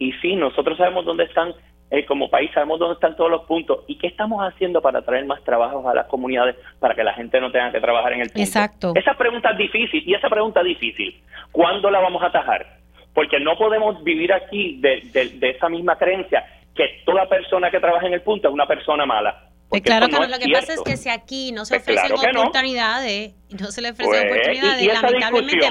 Y 0.00 0.10
sí, 0.14 0.34
nosotros 0.34 0.76
sabemos 0.76 1.04
dónde 1.04 1.22
están, 1.22 1.54
eh, 1.90 2.06
como 2.06 2.30
país 2.30 2.50
sabemos 2.54 2.78
dónde 2.78 2.94
están 2.94 3.16
todos 3.16 3.30
los 3.30 3.44
puntos. 3.44 3.84
¿Y 3.86 3.98
qué 3.98 4.06
estamos 4.06 4.40
haciendo 4.40 4.80
para 4.80 5.02
traer 5.02 5.24
más 5.24 5.42
trabajos 5.44 5.84
a 5.86 5.94
las 5.94 6.06
comunidades 6.06 6.56
para 6.78 6.94
que 6.94 7.02
la 7.02 7.14
gente 7.14 7.40
no 7.40 7.50
tenga 7.50 7.72
que 7.72 7.80
trabajar 7.80 8.12
en 8.12 8.20
el 8.20 8.28
punto? 8.28 8.40
Exacto. 8.40 8.92
Esa 8.94 9.14
pregunta 9.14 9.50
es 9.50 9.58
difícil. 9.58 10.02
Y 10.06 10.14
esa 10.14 10.28
pregunta 10.28 10.60
es 10.60 10.66
difícil. 10.66 11.20
¿Cuándo 11.52 11.90
la 11.90 12.00
vamos 12.00 12.22
a 12.22 12.26
atajar? 12.26 12.78
Porque 13.12 13.40
no 13.40 13.56
podemos 13.56 14.02
vivir 14.04 14.32
aquí 14.32 14.78
de, 14.80 15.00
de 15.12 15.50
esa 15.50 15.68
misma 15.68 15.96
creencia 15.96 16.44
que 16.74 17.02
toda 17.04 17.28
persona 17.28 17.70
que 17.70 17.80
trabaja 17.80 18.06
en 18.06 18.14
el 18.14 18.22
punto 18.22 18.48
es 18.48 18.54
una 18.54 18.66
persona 18.66 19.04
mala. 19.04 19.48
Pues 19.68 19.82
claro 19.82 20.08
que 20.08 20.14
lo 20.14 20.38
que 20.38 20.52
pasa 20.52 20.74
es 20.74 20.82
que 20.82 20.96
si 20.96 21.08
aquí 21.08 21.52
no 21.52 21.64
se 21.64 21.78
pues 21.78 21.96
ofrecen 21.96 22.36
oportunidades, 22.36 23.34
no. 23.50 23.66
se 23.66 23.80
le 23.80 23.90
ofrecen 23.90 24.12
pues, 24.12 24.30
oportunidades, 24.30 24.86
lamentablemente 24.86 25.68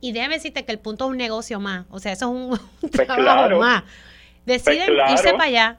y 0.00 0.12
déjame 0.12 0.34
decirte 0.34 0.66
que 0.66 0.72
el 0.72 0.78
punto 0.78 1.06
es 1.06 1.10
un 1.12 1.16
negocio 1.16 1.60
más, 1.60 1.86
o 1.90 1.98
sea, 1.98 2.12
eso 2.12 2.26
es 2.26 2.30
un, 2.30 2.60
pues 2.80 3.06
trabajo 3.06 3.58
más. 3.58 3.84
Deciden 4.44 4.94
irse 5.10 5.32
para 5.32 5.44
allá. 5.44 5.78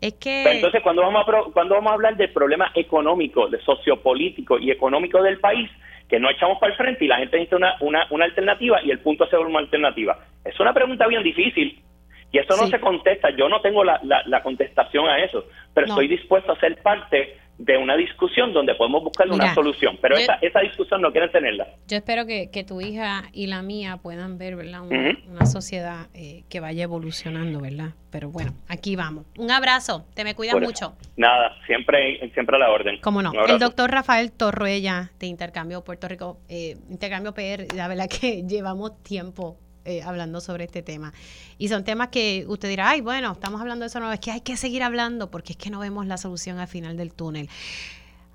Es 0.00 0.14
que... 0.14 0.44
entonces, 0.52 0.80
cuando 0.82 1.02
vamos, 1.02 1.26
a, 1.26 1.52
cuando 1.52 1.74
vamos 1.74 1.90
a 1.90 1.94
hablar 1.94 2.16
del 2.16 2.32
problema 2.32 2.70
económico, 2.74 3.48
de 3.48 3.60
sociopolítico 3.60 4.58
y 4.58 4.70
económico 4.70 5.20
del 5.22 5.40
país, 5.40 5.68
que 6.08 6.20
no 6.20 6.30
echamos 6.30 6.58
para 6.58 6.72
el 6.72 6.78
frente 6.78 7.04
y 7.04 7.08
la 7.08 7.16
gente 7.16 7.36
necesita 7.36 7.56
una, 7.56 7.74
una, 7.80 8.06
una 8.10 8.24
alternativa 8.24 8.80
y 8.82 8.90
el 8.90 9.00
punto 9.00 9.24
es 9.24 9.32
una 9.32 9.58
alternativa. 9.58 10.18
Es 10.44 10.58
una 10.60 10.72
pregunta 10.72 11.06
bien 11.06 11.22
difícil, 11.22 11.82
y 12.30 12.38
eso 12.38 12.56
no 12.56 12.66
se 12.66 12.78
contesta, 12.78 13.30
yo 13.30 13.48
no 13.48 13.60
tengo 13.60 13.82
la, 13.84 14.00
la, 14.02 14.42
contestación 14.42 15.08
a 15.08 15.18
eso, 15.18 15.46
pero 15.72 15.86
estoy 15.86 16.08
dispuesto 16.08 16.52
a 16.52 16.60
ser 16.60 16.76
parte 16.82 17.38
de 17.58 17.76
una 17.76 17.96
discusión 17.96 18.52
donde 18.52 18.74
podemos 18.74 19.02
buscar 19.02 19.28
una 19.28 19.52
solución, 19.54 19.98
pero 20.00 20.16
esa, 20.16 20.34
esa 20.40 20.60
discusión 20.60 21.02
no 21.02 21.10
quieren 21.10 21.30
tenerla. 21.30 21.66
Yo 21.88 21.96
espero 21.96 22.24
que, 22.24 22.50
que 22.50 22.64
tu 22.64 22.80
hija 22.80 23.24
y 23.32 23.48
la 23.48 23.62
mía 23.62 23.98
puedan 24.00 24.38
ver 24.38 24.56
¿verdad? 24.56 24.82
Una, 24.82 25.46
sociedad 25.46 26.06
eh, 26.14 26.44
que 26.48 26.60
vaya 26.60 26.84
evolucionando, 26.84 27.60
¿verdad? 27.60 27.90
Pero 28.10 28.30
bueno, 28.30 28.52
aquí 28.68 28.96
vamos. 28.96 29.26
Un 29.36 29.50
abrazo, 29.50 30.06
te 30.14 30.24
me 30.24 30.34
cuidas 30.34 30.60
mucho. 30.60 30.94
Nada, 31.16 31.56
siempre, 31.66 32.30
siempre 32.32 32.56
a 32.56 32.58
la 32.58 32.70
orden. 32.70 32.98
Cómo 33.00 33.22
no. 33.22 33.32
El 33.46 33.58
doctor 33.58 33.90
Rafael 33.90 34.30
Torruella 34.32 35.10
de 35.18 35.26
Intercambio 35.26 35.82
Puerto 35.82 36.08
Rico, 36.08 36.38
eh, 36.48 36.76
Intercambio 36.90 37.32
PR, 37.32 37.74
la 37.74 37.88
verdad 37.88 38.08
que 38.08 38.42
llevamos 38.48 39.02
tiempo 39.02 39.56
eh, 39.88 40.02
hablando 40.02 40.40
sobre 40.40 40.64
este 40.64 40.82
tema. 40.82 41.14
Y 41.56 41.68
son 41.68 41.82
temas 41.82 42.08
que 42.08 42.44
usted 42.46 42.68
dirá, 42.68 42.90
ay, 42.90 43.00
bueno, 43.00 43.32
estamos 43.32 43.60
hablando 43.60 43.84
de 43.84 43.88
eso, 43.88 44.00
no, 44.00 44.12
es 44.12 44.20
que 44.20 44.30
hay 44.30 44.42
que 44.42 44.56
seguir 44.56 44.82
hablando 44.82 45.30
porque 45.30 45.54
es 45.54 45.56
que 45.56 45.70
no 45.70 45.80
vemos 45.80 46.06
la 46.06 46.18
solución 46.18 46.58
al 46.58 46.68
final 46.68 46.96
del 46.96 47.12
túnel. 47.14 47.48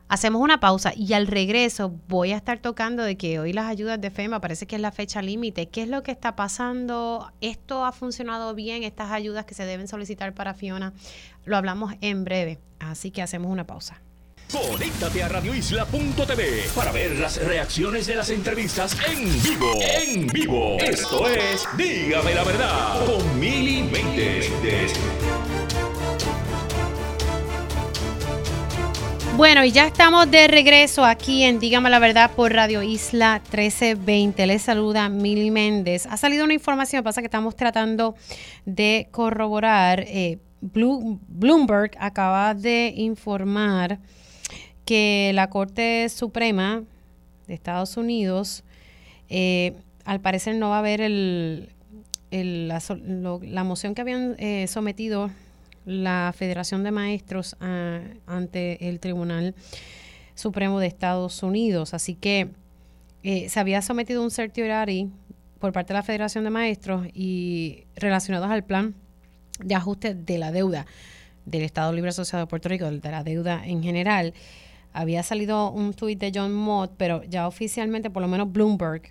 Hacemos 0.09 0.41
una 0.41 0.59
pausa 0.59 0.93
y 0.95 1.13
al 1.13 1.27
regreso 1.27 1.95
voy 2.07 2.33
a 2.33 2.37
estar 2.37 2.59
tocando 2.59 3.03
de 3.03 3.17
que 3.17 3.39
hoy 3.39 3.53
las 3.53 3.65
ayudas 3.65 3.99
de 3.99 4.11
FEMA 4.11 4.41
parece 4.41 4.67
que 4.67 4.75
es 4.75 4.81
la 4.81 4.91
fecha 4.91 5.21
límite. 5.21 5.69
¿Qué 5.69 5.83
es 5.83 5.89
lo 5.89 6.03
que 6.03 6.11
está 6.11 6.35
pasando? 6.35 7.31
¿Esto 7.41 7.85
ha 7.85 7.91
funcionado 7.91 8.53
bien? 8.53 8.83
Estas 8.83 9.11
ayudas 9.11 9.45
que 9.45 9.55
se 9.55 9.65
deben 9.65 9.87
solicitar 9.87 10.33
para 10.33 10.53
Fiona. 10.53 10.93
Lo 11.45 11.57
hablamos 11.57 11.93
en 12.01 12.25
breve. 12.25 12.59
Así 12.79 13.09
que 13.09 13.21
hacemos 13.21 13.51
una 13.51 13.65
pausa. 13.65 14.02
Conéctate 14.53 15.23
a 15.23 15.29
radioisla.tv 15.29 16.65
para 16.75 16.91
ver 16.91 17.17
las 17.17 17.43
reacciones 17.43 18.05
de 18.05 18.13
las 18.13 18.29
entrevistas 18.29 18.95
en 19.09 19.25
vivo. 19.41 19.79
En 19.81 20.27
vivo. 20.27 20.77
Esto 20.79 21.27
es 21.27 21.67
Dígame 21.75 22.35
la 22.35 22.43
verdad 22.43 23.03
con 23.03 23.39
Mili 23.39 23.89
Bueno, 29.35 29.65
y 29.65 29.71
ya 29.71 29.87
estamos 29.87 30.29
de 30.29 30.47
regreso 30.47 31.03
aquí 31.03 31.41
en 31.41 31.57
Dígame 31.57 31.89
la 31.89 31.97
Verdad 31.97 32.29
por 32.35 32.53
Radio 32.53 32.83
Isla 32.83 33.41
1320. 33.45 34.45
Les 34.45 34.61
saluda 34.61 35.09
Mili 35.09 35.49
Méndez. 35.49 36.05
Ha 36.05 36.17
salido 36.17 36.45
una 36.45 36.53
información, 36.53 37.03
pasa 37.03 37.21
que 37.21 37.27
estamos 37.27 37.55
tratando 37.55 38.13
de 38.65 39.07
corroborar. 39.09 40.01
Eh, 40.01 40.37
Bloomberg 40.61 41.91
acaba 41.97 42.53
de 42.53 42.93
informar 42.95 43.99
que 44.85 45.31
la 45.33 45.49
Corte 45.49 46.09
Suprema 46.09 46.83
de 47.47 47.53
Estados 47.53 47.97
Unidos, 47.97 48.63
eh, 49.29 49.73
al 50.05 50.19
parecer 50.19 50.55
no 50.55 50.69
va 50.69 50.79
a 50.79 50.81
ver 50.81 51.01
el, 51.01 51.69
la, 52.31 53.63
moción 53.63 53.95
que 53.95 54.01
habían 54.01 54.35
eh, 54.39 54.67
sometido 54.67 55.29
la 55.85 56.33
Federación 56.35 56.83
de 56.83 56.91
Maestros 56.91 57.55
ante 57.59 58.89
el 58.89 58.99
Tribunal 58.99 59.53
Supremo 60.35 60.79
de 60.79 60.87
Estados 60.87 61.43
Unidos. 61.43 61.93
Así 61.93 62.15
que 62.15 62.49
eh, 63.23 63.49
se 63.49 63.59
había 63.59 63.81
sometido 63.81 64.23
un 64.23 64.31
certiorari 64.31 65.09
por 65.59 65.71
parte 65.71 65.93
de 65.93 65.99
la 65.99 66.03
Federación 66.03 66.43
de 66.43 66.49
Maestros 66.49 67.07
y 67.13 67.85
relacionados 67.95 68.49
al 68.49 68.63
plan 68.63 68.95
de 69.59 69.75
ajuste 69.75 70.13
de 70.15 70.37
la 70.37 70.51
deuda 70.51 70.85
del 71.45 71.63
Estado 71.63 71.91
Libre 71.93 72.09
Asociado 72.09 72.45
de 72.45 72.49
Puerto 72.49 72.69
Rico, 72.69 72.89
de 72.89 73.11
la 73.11 73.23
deuda 73.23 73.65
en 73.65 73.83
general 73.83 74.33
había 74.93 75.23
salido 75.23 75.71
un 75.71 75.93
tuit 75.93 76.19
de 76.19 76.31
John 76.33 76.53
Mott, 76.53 76.93
pero 76.97 77.23
ya 77.23 77.47
oficialmente, 77.47 78.09
por 78.09 78.21
lo 78.21 78.27
menos 78.27 78.51
Bloomberg, 78.51 79.09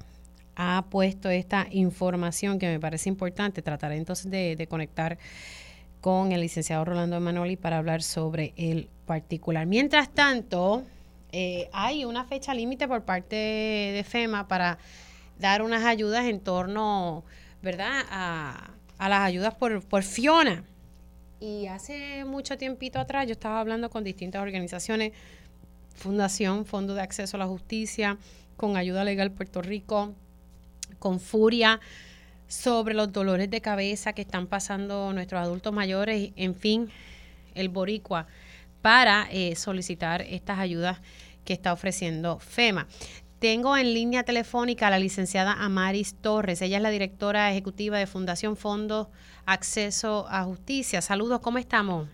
ha 0.54 0.84
puesto 0.90 1.28
esta 1.28 1.66
información 1.70 2.58
que 2.58 2.68
me 2.68 2.78
parece 2.78 3.08
importante. 3.08 3.62
Trataré 3.62 3.96
entonces 3.96 4.30
de, 4.30 4.66
conectar 4.68 5.18
con 6.00 6.32
el 6.32 6.40
licenciado 6.40 6.84
Rolando 6.84 7.16
Emanueli 7.16 7.56
para 7.56 7.78
hablar 7.78 8.02
sobre 8.02 8.54
el 8.56 8.88
particular. 9.06 9.66
Mientras 9.66 10.08
tanto, 10.10 10.84
eh, 11.32 11.68
hay 11.72 12.04
una 12.04 12.24
fecha 12.24 12.54
límite 12.54 12.86
por 12.86 13.04
parte 13.04 13.36
de 13.36 14.04
FEMA 14.06 14.46
para 14.46 14.78
dar 15.38 15.62
unas 15.62 15.84
ayudas 15.84 16.26
en 16.26 16.40
torno, 16.40 17.24
¿verdad?, 17.62 18.02
a, 18.10 18.70
a 18.98 19.08
las 19.08 19.20
ayudas 19.20 19.54
por, 19.54 19.82
por 19.82 20.02
Fiona. 20.04 20.64
Y 21.40 21.66
hace 21.66 22.24
mucho 22.24 22.56
tiempito 22.56 23.00
atrás 23.00 23.26
yo 23.26 23.32
estaba 23.32 23.58
hablando 23.58 23.90
con 23.90 24.04
distintas 24.04 24.42
organizaciones 24.42 25.12
Fundación 25.94 26.64
Fondo 26.66 26.94
de 26.94 27.02
Acceso 27.02 27.36
a 27.36 27.40
la 27.40 27.46
Justicia, 27.46 28.18
con 28.56 28.76
Ayuda 28.76 29.04
Legal 29.04 29.30
Puerto 29.30 29.62
Rico, 29.62 30.14
con 30.98 31.20
Furia, 31.20 31.80
sobre 32.48 32.94
los 32.94 33.12
dolores 33.12 33.50
de 33.50 33.60
cabeza 33.60 34.12
que 34.12 34.22
están 34.22 34.46
pasando 34.46 35.12
nuestros 35.12 35.40
adultos 35.40 35.72
mayores, 35.72 36.32
en 36.36 36.54
fin, 36.54 36.90
el 37.54 37.68
boricua, 37.70 38.26
para 38.82 39.26
eh, 39.30 39.56
solicitar 39.56 40.22
estas 40.22 40.58
ayudas 40.58 41.00
que 41.44 41.54
está 41.54 41.72
ofreciendo 41.72 42.38
FEMA. 42.40 42.86
Tengo 43.38 43.76
en 43.76 43.94
línea 43.94 44.22
telefónica 44.22 44.86
a 44.86 44.90
la 44.90 44.98
licenciada 44.98 45.52
Amaris 45.54 46.14
Torres. 46.14 46.62
Ella 46.62 46.76
es 46.76 46.82
la 46.82 46.90
directora 46.90 47.50
ejecutiva 47.50 47.98
de 47.98 48.06
Fundación 48.06 48.56
Fondo 48.56 49.10
Acceso 49.46 50.26
a 50.28 50.44
Justicia. 50.44 51.00
Saludos, 51.00 51.40
¿cómo 51.40 51.58
estamos? 51.58 52.06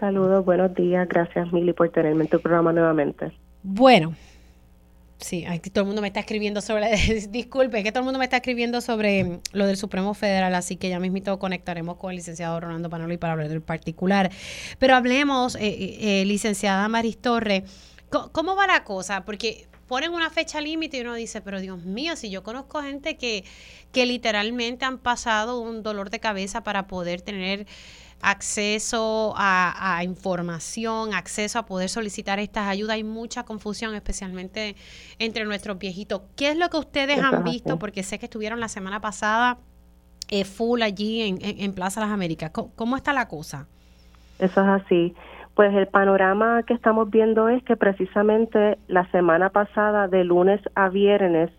Saludos, 0.00 0.44
buenos 0.44 0.74
días. 0.74 1.08
Gracias, 1.08 1.52
Mili, 1.52 1.72
por 1.72 1.88
tenerme 1.90 2.24
en 2.24 2.30
tu 2.30 2.40
programa 2.40 2.72
nuevamente. 2.72 3.32
Bueno, 3.62 4.14
sí, 5.18 5.44
aquí 5.46 5.70
todo 5.70 5.82
el 5.82 5.86
mundo 5.86 6.02
me 6.02 6.08
está 6.08 6.20
escribiendo 6.20 6.60
sobre, 6.60 6.90
disculpe, 7.30 7.82
que 7.82 7.92
todo 7.92 8.00
el 8.00 8.04
mundo 8.04 8.18
me 8.18 8.24
está 8.24 8.38
escribiendo 8.38 8.80
sobre 8.80 9.40
lo 9.52 9.66
del 9.66 9.76
Supremo 9.76 10.14
Federal, 10.14 10.54
así 10.54 10.76
que 10.76 10.88
ya 10.88 10.98
mismito 10.98 11.38
conectaremos 11.38 11.96
con 11.96 12.10
el 12.10 12.16
licenciado 12.16 12.58
Ronaldo 12.58 12.90
Panoli 12.90 13.16
para 13.16 13.34
hablar 13.34 13.48
del 13.48 13.62
particular. 13.62 14.30
Pero 14.78 14.96
hablemos, 14.96 15.54
eh, 15.56 15.60
eh, 15.66 16.22
eh 16.22 16.24
licenciada 16.24 16.88
Maris 16.88 17.18
Torre, 17.18 17.64
¿cómo 18.32 18.56
va 18.56 18.66
la 18.66 18.82
cosa? 18.82 19.24
Porque 19.24 19.68
ponen 19.86 20.12
una 20.12 20.30
fecha 20.30 20.60
límite 20.60 20.98
y 20.98 21.00
uno 21.02 21.14
dice, 21.14 21.40
pero 21.40 21.60
Dios 21.60 21.84
mío, 21.84 22.16
si 22.16 22.30
yo 22.30 22.42
conozco 22.42 22.82
gente 22.82 23.16
que, 23.16 23.44
que 23.92 24.04
literalmente 24.04 24.84
han 24.84 24.98
pasado 24.98 25.60
un 25.60 25.82
dolor 25.82 26.10
de 26.10 26.18
cabeza 26.18 26.62
para 26.62 26.86
poder 26.86 27.22
tener 27.22 27.66
acceso 28.22 29.34
a, 29.36 30.00
información, 30.04 31.14
acceso 31.14 31.58
a 31.58 31.66
poder 31.66 31.88
solicitar 31.88 32.38
estas 32.38 32.68
ayudas. 32.68 32.94
Hay 32.94 33.04
mucha 33.04 33.44
confusión, 33.44 33.94
especialmente 33.94 34.76
entre 35.18 35.44
nuestros 35.44 35.78
viejitos. 35.78 36.22
¿Qué 36.36 36.50
es 36.50 36.56
lo 36.56 36.68
que 36.68 36.78
ustedes 36.78 37.22
han 37.22 37.44
visto? 37.44 37.78
Porque 37.78 38.02
sé 38.02 38.18
que 38.18 38.26
estuvieron 38.26 38.60
la 38.60 38.68
semana 38.68 39.00
pasada 39.00 39.58
eh, 40.28 40.44
full 40.44 40.82
allí 40.82 41.22
en, 41.22 41.38
en, 41.40 41.72
Plaza 41.72 42.00
Las 42.00 42.10
Américas. 42.10 42.50
¿Cómo, 42.50 42.96
está 42.96 43.12
la 43.12 43.28
cosa? 43.28 43.66
Eso 44.38 44.60
es 44.60 44.82
así. 44.82 45.14
Pues 45.54 45.72
el 45.74 45.86
panorama 45.86 46.62
que 46.64 46.74
estamos 46.74 47.08
viendo 47.10 47.48
es 47.48 47.62
que 47.62 47.76
precisamente 47.76 48.76
la 48.88 49.10
semana 49.10 49.50
pasada, 49.50 50.08
de 50.08 50.24
lunes 50.24 50.60
a 50.74 50.88
viernes, 50.88 51.50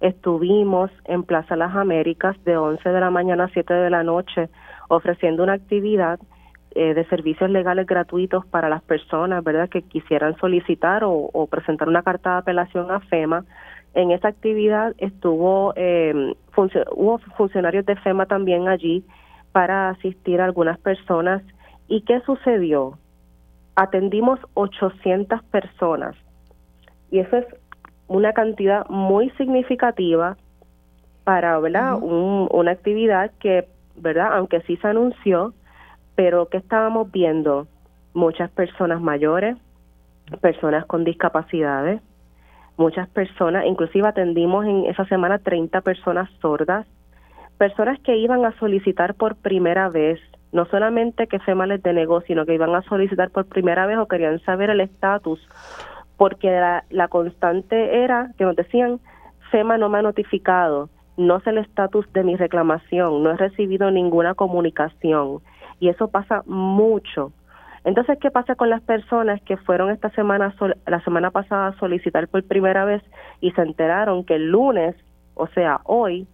estuvimos 0.00 0.90
en 1.04 1.24
Plaza 1.24 1.56
Las 1.56 1.74
Américas 1.74 2.36
de 2.44 2.56
11 2.56 2.88
de 2.88 3.00
la 3.00 3.10
mañana 3.10 3.44
a 3.44 3.48
7 3.48 3.74
de 3.74 3.90
la 3.90 4.02
noche 4.02 4.48
ofreciendo 4.96 5.42
una 5.42 5.54
actividad 5.54 6.20
eh, 6.74 6.94
de 6.94 7.04
servicios 7.06 7.50
legales 7.50 7.86
gratuitos 7.86 8.46
para 8.46 8.68
las 8.68 8.82
personas, 8.82 9.42
¿verdad?, 9.44 9.68
que 9.68 9.82
quisieran 9.82 10.36
solicitar 10.38 11.02
o, 11.04 11.46
presentar 11.50 11.88
una 11.88 12.02
carta 12.02 12.32
de 12.32 12.38
apelación 12.38 12.90
a 12.90 13.00
FEMA. 13.00 13.44
En 13.94 14.10
esa 14.10 14.28
actividad 14.28 14.94
estuvo 14.98 15.74
eh, 15.76 16.34
hubo 16.96 17.18
funcionarios 17.36 17.84
de 17.84 17.96
FEMA 17.96 18.26
también 18.26 18.68
allí 18.68 19.04
para 19.52 19.90
asistir 19.90 20.40
a 20.40 20.46
algunas 20.46 20.78
personas. 20.78 21.42
¿Y 21.88 22.02
qué 22.02 22.20
sucedió? 22.20 22.98
Atendimos 23.74 24.38
800 24.54 25.42
personas 25.44 26.14
y 27.10 27.18
eso 27.18 27.36
es 27.36 27.46
una 28.08 28.32
cantidad 28.32 28.86
muy 28.88 29.30
significativa 29.30 30.36
para 31.24 31.58
¿verdad? 31.60 31.98
una 32.00 32.70
actividad 32.70 33.30
que, 33.38 33.68
¿verdad? 33.96 34.30
aunque 34.32 34.60
sí 34.62 34.76
se 34.76 34.88
anunció, 34.88 35.54
pero 36.14 36.46
que 36.46 36.58
estábamos 36.58 37.10
viendo 37.10 37.66
muchas 38.14 38.50
personas 38.50 39.00
mayores, 39.00 39.56
personas 40.40 40.84
con 40.86 41.04
discapacidades, 41.04 42.00
muchas 42.76 43.08
personas, 43.08 43.64
inclusive 43.66 44.08
atendimos 44.08 44.64
en 44.66 44.86
esa 44.86 45.04
semana 45.06 45.38
30 45.38 45.80
personas 45.82 46.30
sordas, 46.40 46.86
personas 47.58 47.98
que 48.00 48.16
iban 48.16 48.44
a 48.44 48.56
solicitar 48.58 49.14
por 49.14 49.36
primera 49.36 49.88
vez, 49.88 50.20
no 50.52 50.66
solamente 50.66 51.26
que 51.26 51.38
FEMA 51.38 51.66
les 51.66 51.82
denegó, 51.82 52.20
sino 52.22 52.44
que 52.44 52.54
iban 52.54 52.74
a 52.74 52.82
solicitar 52.82 53.30
por 53.30 53.46
primera 53.46 53.86
vez 53.86 53.98
o 53.98 54.06
querían 54.06 54.40
saber 54.40 54.70
el 54.70 54.80
estatus, 54.80 55.40
porque 56.16 56.50
la, 56.50 56.84
la 56.90 57.08
constante 57.08 58.02
era 58.02 58.32
que 58.36 58.44
nos 58.44 58.56
decían, 58.56 59.00
FEMA 59.50 59.78
no 59.78 59.88
me 59.88 59.98
ha 59.98 60.02
notificado, 60.02 60.88
no 61.16 61.40
sé 61.40 61.50
el 61.50 61.58
estatus 61.58 62.10
de 62.12 62.24
mi 62.24 62.36
reclamación, 62.36 63.22
no 63.22 63.30
he 63.30 63.36
recibido 63.36 63.90
ninguna 63.90 64.34
comunicación 64.34 65.40
y 65.80 65.88
eso 65.88 66.08
pasa 66.08 66.42
mucho. 66.46 67.32
Entonces, 67.84 68.18
¿qué 68.20 68.30
pasa 68.30 68.54
con 68.54 68.70
las 68.70 68.80
personas 68.82 69.42
que 69.42 69.56
fueron 69.56 69.90
esta 69.90 70.10
semana, 70.10 70.54
la 70.86 71.00
semana 71.00 71.30
pasada 71.30 71.68
a 71.68 71.78
solicitar 71.78 72.28
por 72.28 72.44
primera 72.44 72.84
vez 72.84 73.02
y 73.40 73.50
se 73.52 73.62
enteraron 73.62 74.24
que 74.24 74.36
el 74.36 74.50
lunes, 74.50 74.94
o 75.34 75.48
sea, 75.48 75.80
hoy, 75.84 76.26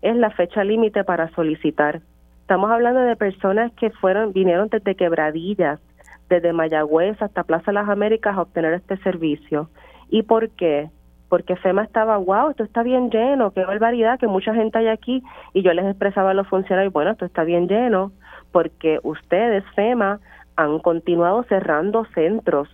es 0.00 0.16
la 0.16 0.30
fecha 0.30 0.62
límite 0.62 1.02
para 1.02 1.28
solicitar? 1.34 2.00
Estamos 2.42 2.70
hablando 2.70 3.00
de 3.00 3.16
personas 3.16 3.72
que 3.72 3.90
fueron, 3.90 4.32
vinieron 4.32 4.68
desde 4.68 4.94
Quebradillas, 4.94 5.80
desde 6.28 6.52
Mayagüez 6.52 7.20
hasta 7.20 7.42
Plaza 7.42 7.72
Las 7.72 7.88
Américas 7.88 8.36
a 8.36 8.42
obtener 8.42 8.74
este 8.74 8.96
servicio. 8.98 9.68
¿Y 10.08 10.22
por 10.22 10.50
qué? 10.50 10.90
Porque 11.32 11.56
FEMA 11.56 11.84
estaba, 11.84 12.18
wow, 12.18 12.50
esto 12.50 12.62
está 12.62 12.82
bien 12.82 13.08
lleno, 13.08 13.52
qué 13.52 13.64
barbaridad, 13.64 14.18
que 14.18 14.26
mucha 14.26 14.52
gente 14.52 14.76
hay 14.76 14.88
aquí. 14.88 15.22
Y 15.54 15.62
yo 15.62 15.72
les 15.72 15.86
expresaba 15.86 16.32
a 16.32 16.34
los 16.34 16.46
funcionarios, 16.46 16.92
bueno, 16.92 17.12
esto 17.12 17.24
está 17.24 17.42
bien 17.42 17.68
lleno 17.68 18.12
porque 18.50 19.00
ustedes, 19.02 19.64
FEMA, 19.74 20.20
han 20.56 20.78
continuado 20.80 21.42
cerrando 21.44 22.04
centros. 22.14 22.68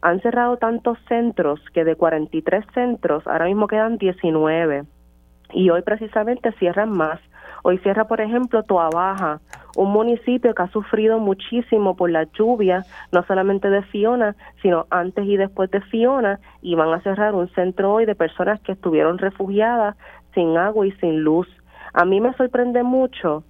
Han 0.00 0.22
cerrado 0.22 0.56
tantos 0.56 0.96
centros 1.06 1.60
que 1.74 1.84
de 1.84 1.96
43 1.96 2.64
centros 2.72 3.26
ahora 3.26 3.44
mismo 3.44 3.66
quedan 3.66 3.98
19 3.98 4.84
y 5.52 5.68
hoy 5.68 5.82
precisamente 5.82 6.52
cierran 6.52 6.90
más. 6.90 7.20
Hoy 7.62 7.78
cierra, 7.78 8.06
por 8.06 8.20
ejemplo, 8.20 8.62
Toabaja, 8.62 9.40
un 9.76 9.90
municipio 9.92 10.54
que 10.54 10.62
ha 10.62 10.68
sufrido 10.68 11.18
muchísimo 11.18 11.96
por 11.96 12.10
la 12.10 12.24
lluvia, 12.24 12.84
no 13.12 13.22
solamente 13.24 13.70
de 13.70 13.82
Fiona, 13.82 14.36
sino 14.62 14.86
antes 14.90 15.24
y 15.24 15.36
después 15.36 15.70
de 15.70 15.80
Fiona, 15.80 16.40
y 16.62 16.74
van 16.74 16.92
a 16.92 17.00
cerrar 17.00 17.34
un 17.34 17.48
centro 17.50 17.92
hoy 17.92 18.06
de 18.06 18.14
personas 18.14 18.60
que 18.60 18.72
estuvieron 18.72 19.18
refugiadas 19.18 19.96
sin 20.34 20.56
agua 20.56 20.86
y 20.86 20.92
sin 20.92 21.20
luz. 21.22 21.48
A 21.92 22.04
mí 22.04 22.20
me 22.20 22.34
sorprende 22.34 22.82
mucho 22.82 23.44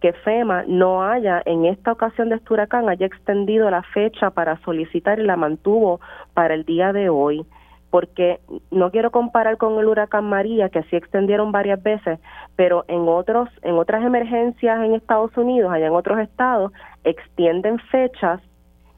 que 0.00 0.12
FEMA 0.12 0.64
no 0.66 1.02
haya 1.02 1.40
en 1.46 1.64
esta 1.64 1.92
ocasión 1.92 2.28
de 2.28 2.36
este 2.36 2.52
huracán 2.52 2.90
haya 2.90 3.06
extendido 3.06 3.70
la 3.70 3.82
fecha 3.82 4.30
para 4.30 4.58
solicitar 4.58 5.18
y 5.18 5.22
la 5.22 5.36
mantuvo 5.36 6.00
para 6.34 6.52
el 6.52 6.64
día 6.64 6.92
de 6.92 7.08
hoy 7.08 7.46
porque 7.94 8.40
no 8.72 8.90
quiero 8.90 9.12
comparar 9.12 9.56
con 9.56 9.78
el 9.78 9.86
huracán 9.86 10.24
María 10.24 10.68
que 10.68 10.82
sí 10.82 10.96
extendieron 10.96 11.52
varias 11.52 11.80
veces, 11.80 12.18
pero 12.56 12.84
en 12.88 13.06
otros 13.06 13.48
en 13.62 13.76
otras 13.76 14.04
emergencias 14.04 14.84
en 14.84 14.96
Estados 14.96 15.30
Unidos, 15.36 15.70
allá 15.72 15.86
en 15.86 15.92
otros 15.92 16.18
estados 16.18 16.72
extienden 17.04 17.78
fechas 17.92 18.40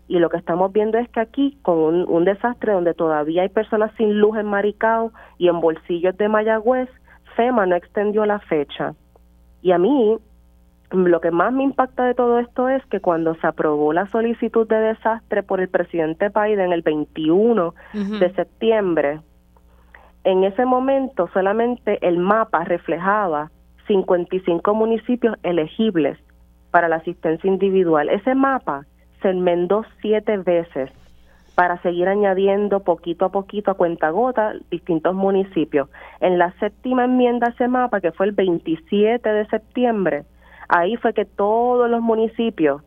y 0.08 0.18
lo 0.18 0.30
que 0.30 0.38
estamos 0.38 0.72
viendo 0.72 0.96
es 0.96 1.10
que 1.10 1.20
aquí 1.20 1.58
con 1.60 1.76
un, 1.76 2.08
un 2.08 2.24
desastre 2.24 2.72
donde 2.72 2.94
todavía 2.94 3.42
hay 3.42 3.50
personas 3.50 3.92
sin 3.98 4.18
luz 4.18 4.38
en 4.38 4.46
Maricao 4.46 5.12
y 5.36 5.48
en 5.48 5.60
bolsillos 5.60 6.16
de 6.16 6.30
Mayagüez, 6.30 6.88
FEMA 7.36 7.66
no 7.66 7.76
extendió 7.76 8.24
la 8.24 8.38
fecha. 8.38 8.94
Y 9.60 9.72
a 9.72 9.78
mí 9.78 10.16
lo 10.90 11.20
que 11.20 11.30
más 11.30 11.52
me 11.52 11.64
impacta 11.64 12.04
de 12.04 12.14
todo 12.14 12.38
esto 12.38 12.68
es 12.68 12.84
que 12.86 13.00
cuando 13.00 13.34
se 13.36 13.46
aprobó 13.46 13.92
la 13.92 14.06
solicitud 14.10 14.66
de 14.68 14.76
desastre 14.76 15.42
por 15.42 15.60
el 15.60 15.68
presidente 15.68 16.28
Biden 16.28 16.72
el 16.72 16.82
21 16.82 17.74
de 17.92 18.32
septiembre, 18.34 19.20
en 20.24 20.44
ese 20.44 20.64
momento 20.64 21.28
solamente 21.32 21.98
el 22.06 22.18
mapa 22.18 22.64
reflejaba 22.64 23.50
55 23.86 24.74
municipios 24.74 25.36
elegibles 25.42 26.18
para 26.70 26.88
la 26.88 26.96
asistencia 26.96 27.48
individual. 27.48 28.08
Ese 28.08 28.34
mapa 28.34 28.86
se 29.22 29.30
enmendó 29.30 29.84
siete 30.00 30.36
veces 30.38 30.90
para 31.54 31.80
seguir 31.82 32.06
añadiendo 32.06 32.80
poquito 32.80 33.24
a 33.24 33.28
poquito 33.30 33.70
a 33.70 33.74
cuenta 33.74 34.10
gota 34.10 34.52
distintos 34.70 35.14
municipios. 35.14 35.88
En 36.20 36.38
la 36.38 36.52
séptima 36.58 37.04
enmienda 37.06 37.46
a 37.46 37.50
ese 37.50 37.66
mapa, 37.66 38.00
que 38.00 38.12
fue 38.12 38.26
el 38.26 38.32
27 38.32 39.26
de 39.26 39.46
septiembre, 39.46 40.24
Ahí 40.68 40.96
fue 40.96 41.14
que 41.14 41.24
todos 41.24 41.90
los 41.90 42.00
municipios 42.00 42.82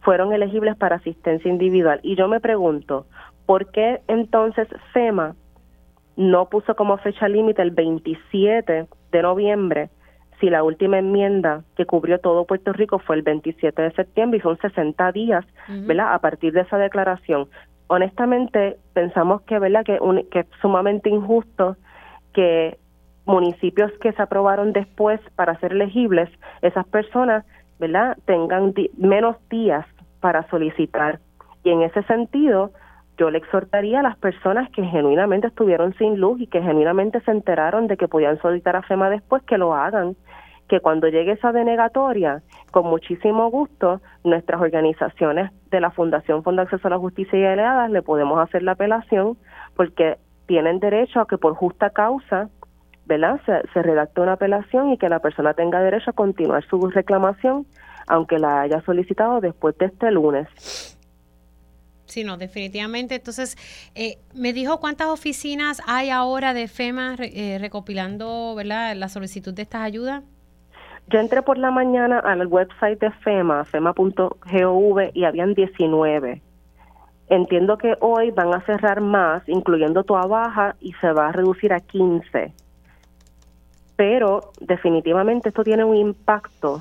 fueron 0.00 0.32
elegibles 0.32 0.76
para 0.76 0.96
asistencia 0.96 1.50
individual. 1.50 2.00
Y 2.02 2.16
yo 2.16 2.28
me 2.28 2.40
pregunto, 2.40 3.06
¿por 3.46 3.70
qué 3.70 4.00
entonces 4.08 4.68
FEMA 4.92 5.34
no 6.16 6.48
puso 6.48 6.74
como 6.74 6.98
fecha 6.98 7.28
límite 7.28 7.62
el 7.62 7.70
27 7.70 8.86
de 9.12 9.22
noviembre 9.22 9.90
si 10.40 10.48
la 10.48 10.62
última 10.62 10.98
enmienda 10.98 11.64
que 11.76 11.84
cubrió 11.84 12.18
todo 12.18 12.46
Puerto 12.46 12.72
Rico 12.72 12.98
fue 12.98 13.16
el 13.16 13.22
27 13.22 13.82
de 13.82 13.92
septiembre 13.92 14.38
y 14.38 14.42
son 14.42 14.58
60 14.58 15.12
días, 15.12 15.44
¿verdad? 15.68 16.14
A 16.14 16.18
partir 16.18 16.54
de 16.54 16.62
esa 16.62 16.78
declaración. 16.78 17.48
Honestamente, 17.88 18.78
pensamos 18.94 19.42
que, 19.42 19.58
¿verdad? 19.58 19.84
Que, 19.84 19.98
que 20.30 20.40
es 20.40 20.46
sumamente 20.62 21.10
injusto 21.10 21.76
que 22.32 22.78
municipios 23.30 23.92
que 24.00 24.12
se 24.12 24.22
aprobaron 24.22 24.72
después 24.72 25.20
para 25.36 25.58
ser 25.60 25.72
elegibles, 25.72 26.28
esas 26.62 26.86
personas, 26.86 27.44
¿verdad?, 27.78 28.16
tengan 28.24 28.74
menos 28.98 29.36
días 29.48 29.86
para 30.20 30.48
solicitar. 30.50 31.20
Y 31.64 31.70
en 31.70 31.82
ese 31.82 32.02
sentido, 32.04 32.70
yo 33.16 33.30
le 33.30 33.38
exhortaría 33.38 34.00
a 34.00 34.02
las 34.02 34.16
personas 34.16 34.70
que 34.70 34.82
genuinamente 34.82 35.48
estuvieron 35.48 35.94
sin 35.94 36.18
luz 36.18 36.40
y 36.40 36.46
que 36.46 36.62
genuinamente 36.62 37.20
se 37.20 37.30
enteraron 37.30 37.86
de 37.86 37.96
que 37.96 38.08
podían 38.08 38.40
solicitar 38.40 38.76
a 38.76 38.82
FEMA 38.82 39.10
después, 39.10 39.42
que 39.42 39.58
lo 39.58 39.74
hagan, 39.74 40.16
que 40.68 40.80
cuando 40.80 41.08
llegue 41.08 41.32
esa 41.32 41.52
denegatoria, 41.52 42.42
con 42.70 42.86
muchísimo 42.86 43.50
gusto, 43.50 44.00
nuestras 44.24 44.60
organizaciones 44.60 45.50
de 45.70 45.80
la 45.80 45.90
Fundación 45.90 46.42
Fondo 46.42 46.62
Acceso 46.62 46.86
a 46.86 46.92
la 46.92 46.98
Justicia 46.98 47.38
y 47.38 47.42
Eleadas 47.42 47.90
le 47.90 48.02
podemos 48.02 48.38
hacer 48.38 48.62
la 48.62 48.72
apelación 48.72 49.36
porque 49.76 50.16
tienen 50.46 50.78
derecho 50.78 51.20
a 51.20 51.26
que 51.26 51.38
por 51.38 51.54
justa 51.54 51.90
causa 51.90 52.48
¿verdad? 53.10 53.40
Se, 53.44 53.60
se 53.72 53.82
redacte 53.82 54.20
una 54.20 54.34
apelación 54.34 54.92
y 54.92 54.98
que 54.98 55.08
la 55.08 55.18
persona 55.18 55.52
tenga 55.52 55.80
derecho 55.80 56.10
a 56.10 56.12
continuar 56.12 56.64
su 56.68 56.80
reclamación, 56.88 57.66
aunque 58.06 58.38
la 58.38 58.60
haya 58.60 58.80
solicitado 58.82 59.40
después 59.40 59.76
de 59.78 59.86
este 59.86 60.12
lunes. 60.12 60.96
Sí, 62.06 62.22
no, 62.22 62.36
definitivamente. 62.36 63.16
Entonces, 63.16 63.56
eh, 63.96 64.18
me 64.34 64.52
dijo 64.52 64.78
cuántas 64.78 65.08
oficinas 65.08 65.82
hay 65.86 66.10
ahora 66.10 66.54
de 66.54 66.68
FEMA 66.68 67.16
eh, 67.18 67.58
recopilando 67.60 68.54
¿verdad? 68.56 68.94
la 68.94 69.08
solicitud 69.08 69.52
de 69.54 69.62
estas 69.62 69.82
ayudas. 69.82 70.22
Yo 71.08 71.18
entré 71.18 71.42
por 71.42 71.58
la 71.58 71.72
mañana 71.72 72.20
al 72.20 72.46
website 72.46 73.00
de 73.00 73.10
FEMA, 73.10 73.64
fema.gov, 73.64 75.10
y 75.14 75.24
habían 75.24 75.54
19. 75.54 76.42
Entiendo 77.28 77.76
que 77.76 77.96
hoy 78.00 78.30
van 78.30 78.54
a 78.54 78.60
cerrar 78.66 79.00
más, 79.00 79.42
incluyendo 79.48 80.04
toda 80.04 80.26
baja, 80.26 80.76
y 80.80 80.92
se 81.00 81.12
va 81.12 81.28
a 81.28 81.32
reducir 81.32 81.72
a 81.72 81.80
15 81.80 82.52
pero 84.00 84.52
definitivamente 84.62 85.50
esto 85.50 85.62
tiene 85.62 85.84
un 85.84 85.94
impacto 85.94 86.80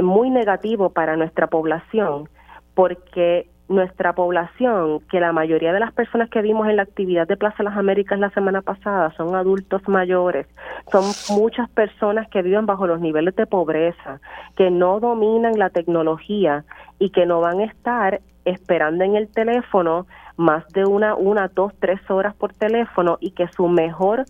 muy 0.00 0.30
negativo 0.30 0.90
para 0.90 1.16
nuestra 1.16 1.48
población, 1.48 2.28
porque 2.74 3.48
nuestra 3.66 4.12
población, 4.12 5.00
que 5.10 5.18
la 5.18 5.32
mayoría 5.32 5.72
de 5.72 5.80
las 5.80 5.92
personas 5.92 6.30
que 6.30 6.40
vimos 6.40 6.68
en 6.68 6.76
la 6.76 6.82
actividad 6.82 7.26
de 7.26 7.36
Plaza 7.36 7.64
Las 7.64 7.76
Américas 7.76 8.16
la 8.20 8.30
semana 8.30 8.62
pasada 8.62 9.12
son 9.16 9.34
adultos 9.34 9.82
mayores, 9.88 10.46
son 10.92 11.02
muchas 11.36 11.68
personas 11.70 12.28
que 12.28 12.42
viven 12.42 12.64
bajo 12.64 12.86
los 12.86 13.00
niveles 13.00 13.34
de 13.34 13.48
pobreza, 13.48 14.20
que 14.54 14.70
no 14.70 15.00
dominan 15.00 15.58
la 15.58 15.70
tecnología 15.70 16.64
y 17.00 17.10
que 17.10 17.26
no 17.26 17.40
van 17.40 17.58
a 17.58 17.64
estar 17.64 18.20
esperando 18.44 19.02
en 19.02 19.16
el 19.16 19.26
teléfono 19.26 20.06
más 20.36 20.64
de 20.68 20.84
una, 20.84 21.16
una, 21.16 21.48
dos, 21.48 21.72
tres 21.80 22.00
horas 22.08 22.36
por 22.36 22.52
teléfono 22.52 23.18
y 23.20 23.32
que 23.32 23.48
su 23.48 23.66
mejor 23.66 24.26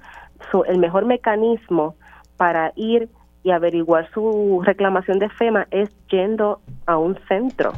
el 0.67 0.79
mejor 0.79 1.05
mecanismo 1.05 1.95
para 2.37 2.73
ir 2.77 3.09
y 3.43 3.51
averiguar 3.51 4.11
su 4.13 4.63
reclamación 4.65 5.19
de 5.19 5.29
FEMA 5.29 5.67
es 5.71 5.91
yendo 6.09 6.61
a 6.87 6.99
un 6.99 7.19
centro. 7.29 7.73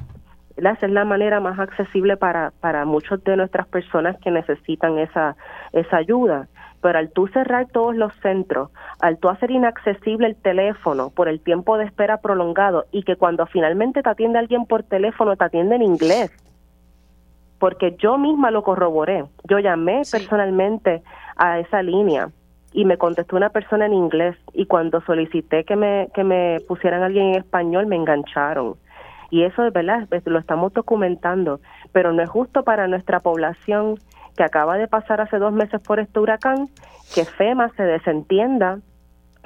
Esa 0.56 0.86
es 0.86 0.92
la 0.92 1.04
manera 1.04 1.40
más 1.40 1.58
accesible 1.58 2.16
para, 2.16 2.52
para 2.60 2.84
muchos 2.84 3.22
de 3.24 3.36
nuestras 3.36 3.66
personas 3.66 4.16
que 4.18 4.30
necesitan 4.30 4.98
esa, 4.98 5.36
esa 5.72 5.96
ayuda. 5.96 6.48
Pero 6.80 6.98
al 6.98 7.10
tú 7.10 7.28
cerrar 7.28 7.68
todos 7.68 7.96
los 7.96 8.12
centros, 8.16 8.70
al 9.00 9.18
tú 9.18 9.28
hacer 9.28 9.50
inaccesible 9.50 10.26
el 10.26 10.36
teléfono 10.36 11.10
por 11.10 11.28
el 11.28 11.40
tiempo 11.40 11.78
de 11.78 11.84
espera 11.84 12.18
prolongado 12.18 12.86
y 12.90 13.04
que 13.04 13.16
cuando 13.16 13.46
finalmente 13.46 14.02
te 14.02 14.08
atiende 14.08 14.40
alguien 14.40 14.66
por 14.66 14.82
teléfono 14.82 15.36
te 15.36 15.44
atiende 15.44 15.76
en 15.76 15.82
inglés, 15.82 16.32
porque 17.58 17.96
yo 17.98 18.18
misma 18.18 18.50
lo 18.50 18.62
corroboré. 18.62 19.24
Yo 19.44 19.60
llamé 19.60 20.02
personalmente 20.10 21.02
a 21.36 21.60
esa 21.60 21.82
línea 21.82 22.30
y 22.72 22.84
me 22.84 22.96
contestó 22.96 23.36
una 23.36 23.50
persona 23.50 23.86
en 23.86 23.92
inglés 23.92 24.36
y 24.52 24.66
cuando 24.66 25.00
solicité 25.02 25.64
que 25.64 25.76
me, 25.76 26.08
que 26.14 26.24
me 26.24 26.58
pusieran 26.66 27.02
alguien 27.02 27.26
en 27.26 27.34
español 27.36 27.86
me 27.86 27.96
engancharon. 27.96 28.76
Y 29.30 29.44
eso 29.44 29.64
es 29.64 29.72
verdad, 29.72 30.08
lo 30.26 30.38
estamos 30.38 30.72
documentando, 30.72 31.60
pero 31.92 32.12
no 32.12 32.22
es 32.22 32.28
justo 32.28 32.64
para 32.64 32.86
nuestra 32.86 33.20
población 33.20 33.96
que 34.36 34.44
acaba 34.44 34.76
de 34.76 34.88
pasar 34.88 35.20
hace 35.20 35.38
dos 35.38 35.52
meses 35.52 35.80
por 35.82 36.00
este 36.00 36.20
huracán, 36.20 36.68
que 37.14 37.24
FEMA 37.24 37.70
se 37.76 37.82
desentienda 37.82 38.78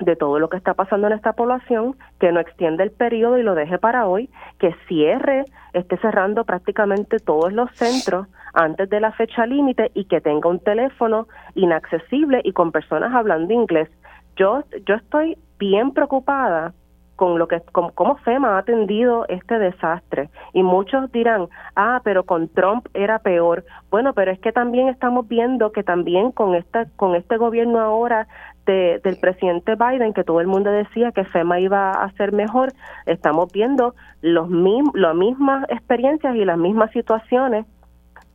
de 0.01 0.17
todo 0.17 0.39
lo 0.39 0.49
que 0.49 0.57
está 0.57 0.75
pasando 0.75 1.07
en 1.07 1.15
esta 1.15 1.33
población, 1.33 1.97
que 2.21 2.33
no 2.33 2.41
extiende 2.41 2.83
el 2.83 2.91
periodo 2.91 3.39
y 3.39 3.43
lo 3.43 3.55
deje 3.55 3.79
para 3.79 4.07
hoy, 4.07 4.29
que 4.59 4.75
cierre, 4.89 5.45
esté 5.73 5.97
cerrando 5.99 6.45
prácticamente 6.45 7.19
todos 7.19 7.53
los 7.53 7.71
centros 7.73 8.27
antes 8.57 8.89
de 8.89 9.01
la 9.01 9.13
fecha 9.13 9.47
límite 9.47 9.91
y 9.95 10.07
que 10.07 10.21
tenga 10.21 10.49
un 10.49 10.59
teléfono 10.59 11.29
inaccesible 11.55 12.41
y 12.43 12.53
con 12.53 12.73
personas 12.73 13.15
hablando 13.15 13.53
inglés. 13.53 13.89
Yo, 14.37 14.65
yo 14.87 14.95
estoy 14.95 15.39
bien 15.59 15.93
preocupada 15.93 16.73
con 17.17 17.39
lo 17.39 17.49
que 17.49 17.61
con 17.73 17.91
cómo 17.91 18.17
FEMA 18.17 18.57
ha 18.57 18.59
atendido 18.59 19.27
este 19.29 19.59
desastre 19.59 20.29
y 20.53 20.63
muchos 20.63 21.11
dirán 21.13 21.49
ah 21.75 22.01
pero 22.05 22.25
con 22.25 22.49
Trump 22.49 22.89
era 22.93 23.19
peor 23.21 23.65
bueno 23.91 24.13
pero 24.13 24.31
es 24.31 24.39
que 24.41 24.53
también 24.53 24.89
estamos 24.89 25.27
viendo 25.27 25.73
que 25.73 25.83
también 25.83 26.31
con 26.31 26.55
esta 26.55 26.85
con 26.97 27.15
este 27.15 27.39
gobierno 27.39 27.81
ahora 27.81 28.29
de, 28.67 29.01
del 29.03 29.17
presidente 29.17 29.77
Biden 29.77 30.13
que 30.13 30.25
todo 30.25 30.43
el 30.43 30.47
mundo 30.47 30.71
decía 30.71 31.11
que 31.13 31.25
FEMA 31.25 31.59
iba 31.59 31.93
a 31.93 32.13
ser 32.13 32.33
mejor 32.33 32.75
estamos 33.07 33.51
viendo 33.51 33.95
los 34.21 34.51
las 34.95 35.15
mismas 35.15 35.65
experiencias 35.71 36.37
y 36.37 36.45
las 36.45 36.59
mismas 36.59 36.91
situaciones 36.91 37.65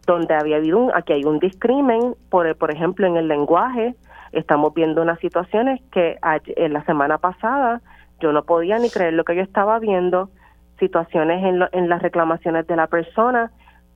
donde 0.06 0.34
había 0.34 0.58
habido 0.58 0.80
un 0.80 0.92
aquí 0.94 1.14
hay 1.14 1.24
un 1.24 1.40
discrimen 1.40 2.16
por 2.30 2.56
por 2.56 2.72
ejemplo 2.72 3.08
en 3.08 3.18
el 3.18 3.28
lenguaje. 3.28 3.96
Estamos 4.32 4.74
viendo 4.74 5.02
unas 5.02 5.20
situaciones 5.20 5.82
que 5.92 6.18
en 6.56 6.74
la 6.74 6.84
semana 6.86 7.18
pasada 7.18 7.82
yo 8.20 8.32
no 8.32 8.44
podía 8.44 8.78
ni 8.78 8.90
creer 8.90 9.14
lo 9.14 9.26
que 9.26 9.36
yo 9.36 9.42
estaba 9.42 9.78
viendo, 9.80 10.30
situaciones 10.80 11.44
en, 11.44 11.62
en 11.72 11.90
las 11.90 12.02
reclamaciones 12.02 12.66
de 12.68 12.76
la 12.76 12.88
persona, 12.88 13.52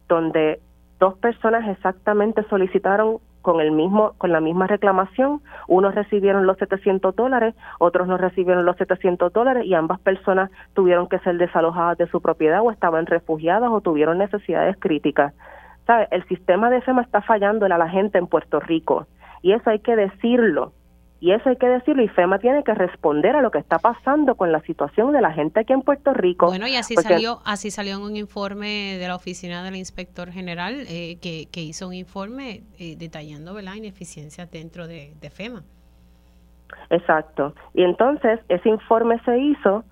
donde 0.10 0.60
dos 1.00 1.18
personas 1.18 1.68
exactamente 1.70 2.44
solicitaron 2.50 3.20
con 3.46 3.62
el 3.62 3.72
mismo 3.72 4.14
con 4.18 4.32
la 4.32 4.40
misma 4.40 4.66
reclamación, 4.66 5.40
unos 5.68 5.94
recibieron 5.94 6.48
los 6.48 6.58
700 6.58 7.16
dólares, 7.16 7.54
otros 7.78 8.08
no 8.08 8.18
recibieron 8.18 8.66
los 8.66 8.76
700 8.78 9.32
dólares 9.32 9.66
y 9.66 9.76
ambas 9.76 10.00
personas 10.00 10.50
tuvieron 10.74 11.08
que 11.08 11.20
ser 11.20 11.38
desalojadas 11.38 12.00
de 12.00 12.08
su 12.08 12.22
propiedad 12.22 12.62
o 12.64 12.72
estaban 12.72 13.06
refugiadas 13.06 13.70
o 13.72 13.82
tuvieron 13.82 14.18
necesidades 14.18 14.76
críticas. 14.80 15.32
¿Sabe? 15.86 16.08
El 16.12 16.28
sistema 16.28 16.70
de 16.70 16.82
FEMA 16.82 17.02
está 17.02 17.22
fallando 17.22 17.66
a 17.66 17.70
la 17.70 17.90
gente 17.90 18.18
en 18.18 18.28
Puerto 18.28 18.60
Rico 18.60 19.08
y 19.42 19.52
eso 19.52 19.70
hay 19.70 19.80
que 19.80 19.96
decirlo 19.96 20.74
y 21.20 21.32
eso 21.32 21.50
hay 21.50 21.56
que 21.56 21.68
decirlo 21.68 22.04
y 22.04 22.08
FEMA 22.08 22.40
tiene 22.40 22.64
que 22.64 22.74
responder 22.74 23.36
a 23.36 23.42
lo 23.42 23.50
que 23.50 23.58
está 23.58 23.80
pasando 23.80 24.36
con 24.36 24.52
la 24.52 24.62
situación 24.62 25.14
de 25.14 25.22
la 25.22 25.32
gente 25.32 25.62
aquí 25.62 25.74
en 25.74 25.82
Puerto 25.82 26.14
Rico. 26.14 26.48
Bueno, 26.48 26.68
y 26.68 26.76
así 26.76 26.96
salió 26.96 27.40
así 27.46 27.72
salió 27.72 27.96
en 27.96 28.02
un 28.02 28.16
informe 28.16 28.98
de 28.98 29.08
la 29.08 29.16
oficina 29.16 29.64
del 29.64 29.76
inspector 29.76 30.30
general 30.30 30.86
eh, 30.88 31.18
que, 31.22 31.48
que, 31.52 31.62
hizo 31.62 31.88
un 31.88 31.94
informe 31.94 32.64
eh, 32.78 32.96
detallando 32.98 33.60
la 33.62 33.76
ineficiencia 33.76 34.46
dentro 34.46 34.88
de, 34.88 35.14
de 35.20 35.30
FEMA. 35.30 35.64
Exacto. 36.90 37.56
Y 37.74 37.84
entonces 37.84 38.40
ese 38.50 38.70
informe 38.70 39.20
se 39.26 39.38
hizo 39.38 39.84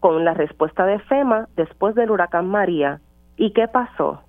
con 0.00 0.24
la 0.24 0.34
respuesta 0.34 0.86
de 0.86 1.00
FEMA 1.00 1.48
después 1.56 1.94
del 1.94 2.10
huracán 2.10 2.48
María. 2.48 3.00
¿Y 3.36 3.52
qué 3.52 3.68
pasó? 3.68 4.22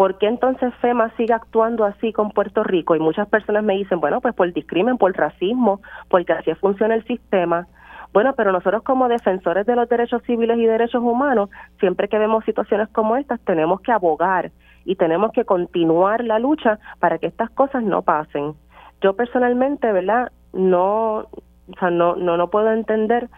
¿Por 0.00 0.16
qué 0.16 0.28
entonces 0.28 0.72
FEMA 0.76 1.14
sigue 1.18 1.34
actuando 1.34 1.84
así 1.84 2.10
con 2.14 2.30
Puerto 2.30 2.64
Rico? 2.64 2.96
Y 2.96 3.00
muchas 3.00 3.28
personas 3.28 3.62
me 3.62 3.74
dicen, 3.74 4.00
bueno, 4.00 4.22
pues 4.22 4.34
por 4.34 4.50
discrimen, 4.50 4.96
por 4.96 5.14
racismo, 5.14 5.82
porque 6.08 6.32
así 6.32 6.54
funciona 6.54 6.94
el 6.94 7.04
sistema. 7.04 7.66
Bueno, 8.14 8.32
pero 8.34 8.50
nosotros 8.50 8.82
como 8.82 9.08
defensores 9.08 9.66
de 9.66 9.76
los 9.76 9.90
derechos 9.90 10.22
civiles 10.22 10.56
y 10.56 10.64
derechos 10.64 11.02
humanos, 11.02 11.50
siempre 11.80 12.08
que 12.08 12.18
vemos 12.18 12.46
situaciones 12.46 12.88
como 12.88 13.18
estas, 13.18 13.40
tenemos 13.40 13.82
que 13.82 13.92
abogar 13.92 14.52
y 14.86 14.96
tenemos 14.96 15.32
que 15.32 15.44
continuar 15.44 16.24
la 16.24 16.38
lucha 16.38 16.78
para 16.98 17.18
que 17.18 17.26
estas 17.26 17.50
cosas 17.50 17.82
no 17.82 18.00
pasen. 18.00 18.54
Yo 19.02 19.16
personalmente, 19.16 19.92
¿verdad? 19.92 20.32
No, 20.54 21.26
o 21.26 21.78
sea, 21.78 21.90
no, 21.90 22.16
no, 22.16 22.38
no 22.38 22.48
puedo 22.48 22.72
entender 22.72 23.28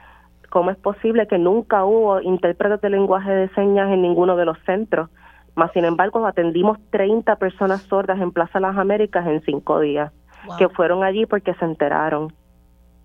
cómo 0.49 0.71
es 0.71 0.77
posible 0.77 1.27
que 1.27 1.39
nunca 1.39 1.85
hubo 1.85 2.21
intérpretes 2.21 2.81
de 2.83 2.91
lenguaje 2.91 3.33
de 3.33 3.49
señas 3.49 3.91
en 3.91 4.03
ninguno 4.03 4.37
de 4.37 4.45
los 4.45 4.61
centros 4.61 5.11
más 5.55 5.71
sin 5.73 5.85
embargo, 5.85 6.25
atendimos 6.27 6.79
30 6.91 7.37
personas 7.37 7.83
sordas 7.83 8.21
en 8.21 8.33
Plaza 8.33 8.61
Las 8.61 8.77
Américas 8.77 9.27
en 9.27 9.43
cinco 9.43 9.81
días, 9.81 10.13
que 10.59 10.69
fueron 10.69 11.05
allí 11.05 11.27
porque 11.27 11.55
se 11.55 11.65
enteraron. 11.65 12.33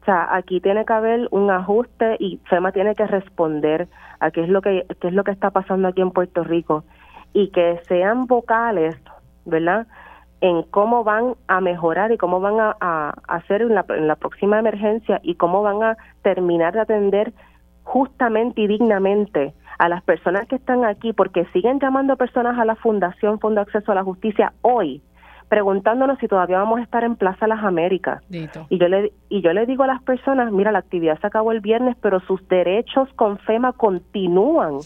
O 0.01 0.05
sea, 0.05 0.33
aquí 0.33 0.61
tiene 0.61 0.85
que 0.85 0.93
haber 0.93 1.27
un 1.31 1.51
ajuste 1.51 2.15
y 2.19 2.39
FEMA 2.45 2.71
tiene 2.71 2.95
que 2.95 3.05
responder 3.05 3.89
a 4.21 4.31
qué 4.31 4.43
es 4.43 4.49
lo 4.49 4.61
que 4.61 4.85
qué 5.01 5.09
es 5.09 5.13
lo 5.13 5.25
que 5.25 5.31
está 5.31 5.51
pasando 5.51 5.89
aquí 5.89 6.01
en 6.01 6.11
Puerto 6.11 6.45
Rico 6.45 6.85
y 7.33 7.49
que 7.49 7.81
sean 7.89 8.25
vocales, 8.25 8.95
¿verdad? 9.43 9.85
En 10.39 10.63
cómo 10.63 11.03
van 11.03 11.35
a 11.47 11.59
mejorar 11.59 12.13
y 12.13 12.17
cómo 12.17 12.39
van 12.39 12.59
a, 12.61 12.77
a 12.79 13.13
hacer 13.27 13.61
en 13.61 13.75
la, 13.75 13.85
en 13.89 14.07
la 14.07 14.15
próxima 14.15 14.57
emergencia 14.57 15.19
y 15.23 15.35
cómo 15.35 15.61
van 15.61 15.83
a 15.83 15.97
terminar 16.21 16.73
de 16.73 16.81
atender 16.81 17.33
justamente 17.83 18.61
y 18.61 18.67
dignamente 18.67 19.53
a 19.77 19.89
las 19.89 20.03
personas 20.03 20.47
que 20.47 20.55
están 20.55 20.85
aquí, 20.85 21.13
porque 21.13 21.45
siguen 21.53 21.79
llamando 21.79 22.15
personas 22.17 22.57
a 22.57 22.65
la 22.65 22.75
Fundación 22.75 23.39
Fondo 23.39 23.61
Acceso 23.61 23.91
a 23.91 23.95
la 23.95 24.03
Justicia 24.03 24.53
hoy, 24.61 25.01
preguntándonos 25.49 26.17
si 26.19 26.27
todavía 26.27 26.59
vamos 26.59 26.79
a 26.79 26.83
estar 26.83 27.03
en 27.03 27.15
Plaza 27.15 27.47
Las 27.47 27.63
Américas. 27.63 28.21
Y 28.69 28.77
yo 28.77 28.87
le 28.87 29.13
y 29.29 29.41
yo 29.41 29.53
le 29.53 29.65
digo 29.65 29.83
a 29.83 29.87
las 29.87 30.01
personas, 30.03 30.51
mira, 30.51 30.71
la 30.71 30.79
actividad 30.79 31.19
se 31.19 31.27
acabó 31.27 31.51
el 31.51 31.61
viernes, 31.61 31.95
pero 32.01 32.19
sus 32.21 32.45
derechos 32.47 33.09
con 33.15 33.37
FEMA 33.39 33.73
continúan. 33.73 34.79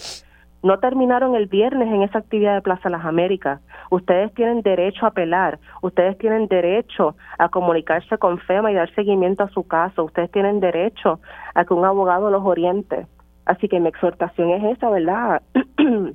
No 0.64 0.78
terminaron 0.78 1.36
el 1.36 1.48
viernes 1.48 1.88
en 1.88 2.04
esa 2.04 2.20
actividad 2.20 2.54
de 2.54 2.62
Plaza 2.62 2.90
Las 2.90 3.04
Américas. 3.04 3.62
Ustedes 3.90 4.32
tienen 4.36 4.62
derecho 4.62 5.06
a 5.06 5.10
apelar, 5.10 5.58
ustedes 5.82 6.18
tienen 6.20 6.48
derecho 6.48 7.16
a 7.40 7.50
comunicarse 7.50 8.20
con 8.20 8.38
FEMA 8.38 8.72
y 8.72 8.76
dar 8.76 8.94
seguimiento 8.94 9.44
a 9.44 9.50
su 9.50 9.64
caso, 9.64 10.04
ustedes 10.04 10.30
tienen 10.30 10.60
derecho 10.60 11.20
a 11.56 11.66
que 11.66 11.74
un 11.74 11.84
abogado 11.84 12.30
los 12.30 12.44
oriente. 12.46 13.08
Así 13.52 13.68
que 13.68 13.82
mi 13.82 13.90
exhortación 13.90 14.52
es 14.52 14.78
esa, 14.78 14.90
¿verdad? 14.90 15.42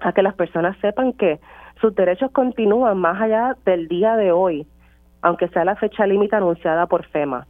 a 0.00 0.12
que 0.12 0.22
las 0.22 0.34
personas 0.36 0.76
sepan 0.80 1.12
que 1.12 1.40
sus 1.80 1.92
derechos 1.92 2.30
continúan 2.30 2.98
más 2.98 3.20
allá 3.20 3.56
del 3.64 3.88
día 3.88 4.14
de 4.14 4.30
hoy, 4.30 4.64
aunque 5.20 5.48
sea 5.48 5.64
la 5.64 5.74
fecha 5.74 6.06
límite 6.06 6.36
anunciada 6.36 6.86
por 6.86 7.04
FEMA. 7.06 7.48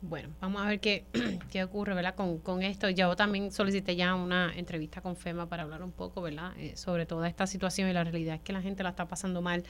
Bueno, 0.00 0.28
vamos 0.40 0.62
a 0.62 0.66
ver 0.66 0.78
qué, 0.78 1.04
qué 1.50 1.64
ocurre, 1.64 1.94
¿verdad? 1.94 2.14
Con, 2.14 2.38
con 2.38 2.62
esto. 2.62 2.88
Yo 2.88 3.16
también 3.16 3.50
solicité 3.50 3.96
ya 3.96 4.14
una 4.14 4.52
entrevista 4.54 5.00
con 5.00 5.16
FEMA 5.16 5.46
para 5.46 5.64
hablar 5.64 5.82
un 5.82 5.92
poco, 5.92 6.22
¿verdad? 6.22 6.52
Eh, 6.56 6.76
sobre 6.76 7.04
toda 7.04 7.26
esta 7.26 7.48
situación 7.48 7.88
y 7.88 7.92
la 7.92 8.04
realidad 8.04 8.36
es 8.36 8.42
que 8.42 8.52
la 8.52 8.62
gente 8.62 8.84
la 8.84 8.90
está 8.90 9.06
pasando 9.06 9.42
mal 9.42 9.64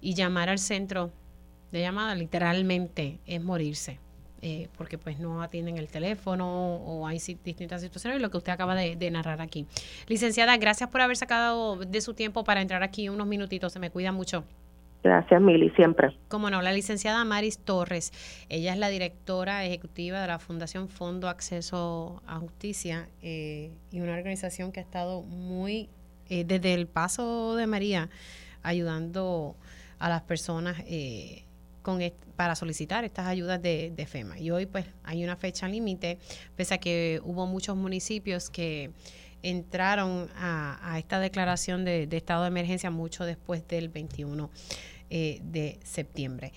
y 0.00 0.14
llamar 0.14 0.48
al 0.48 0.58
centro 0.58 1.10
de 1.72 1.82
llamada 1.82 2.14
literalmente 2.14 3.18
es 3.26 3.42
morirse. 3.44 3.98
Eh, 4.46 4.68
porque 4.76 4.98
pues 4.98 5.18
no 5.18 5.40
atienden 5.42 5.78
el 5.78 5.88
teléfono 5.88 6.76
o 6.76 7.06
hay 7.06 7.18
distintas 7.42 7.80
situaciones, 7.80 8.20
lo 8.20 8.30
que 8.30 8.36
usted 8.36 8.52
acaba 8.52 8.74
de, 8.74 9.10
narrar 9.10 9.40
aquí. 9.40 9.64
Licenciada, 10.06 10.54
gracias 10.58 10.90
por 10.90 11.00
haber 11.00 11.16
sacado 11.16 11.76
de 11.76 12.00
su 12.02 12.12
tiempo 12.12 12.44
para 12.44 12.60
entrar 12.60 12.82
aquí 12.82 13.08
unos 13.08 13.26
minutitos, 13.26 13.72
se 13.72 13.78
me 13.78 13.88
cuida 13.88 14.12
mucho. 14.12 14.44
Gracias, 15.02 15.40
Mili, 15.40 15.70
siempre. 15.70 16.14
Como 16.28 16.50
no, 16.50 16.60
la 16.60 16.74
licenciada 16.74 17.24
Maris 17.24 17.58
Torres, 17.58 18.12
ella 18.50 18.74
es 18.74 18.78
la 18.78 18.90
directora 18.90 19.64
ejecutiva 19.64 20.20
de 20.20 20.26
la 20.26 20.38
Fundación 20.38 20.90
Fondo 20.90 21.30
Acceso 21.30 22.22
a 22.26 22.38
Justicia 22.38 23.08
eh, 23.22 23.70
y 23.90 24.00
una 24.00 24.12
organización 24.12 24.72
que 24.72 24.80
ha 24.80 24.82
estado 24.82 25.22
muy, 25.22 25.88
eh, 26.28 26.44
desde 26.44 26.74
el 26.74 26.86
paso 26.86 27.56
de 27.56 27.66
María, 27.66 28.10
ayudando 28.62 29.56
a 29.98 30.10
las 30.10 30.20
personas 30.20 30.76
eh, 30.86 31.43
para 32.36 32.54
solicitar 32.56 33.04
estas 33.04 33.26
ayudas 33.26 33.60
de, 33.62 34.06
FEMA. 34.08 34.38
Y 34.38 34.50
hoy 34.50 34.66
pues 34.66 34.86
hay 35.02 35.22
una 35.22 35.36
fecha 35.36 35.68
límite, 35.68 36.18
pese 36.56 36.74
a 36.74 36.78
que 36.78 37.20
hubo 37.24 37.46
muchos 37.46 37.76
municipios 37.76 38.50
que 38.50 38.90
entraron 39.42 40.30
a, 40.36 40.96
esta 40.98 41.20
declaración 41.20 41.84
de, 41.84 42.08
estado 42.10 42.42
de 42.42 42.48
emergencia 42.48 42.90
mucho 42.90 43.24
después 43.24 43.66
del 43.68 43.88
21 43.88 44.50
eh, 45.10 45.40
de 45.42 45.78
septiembre. 45.84 46.52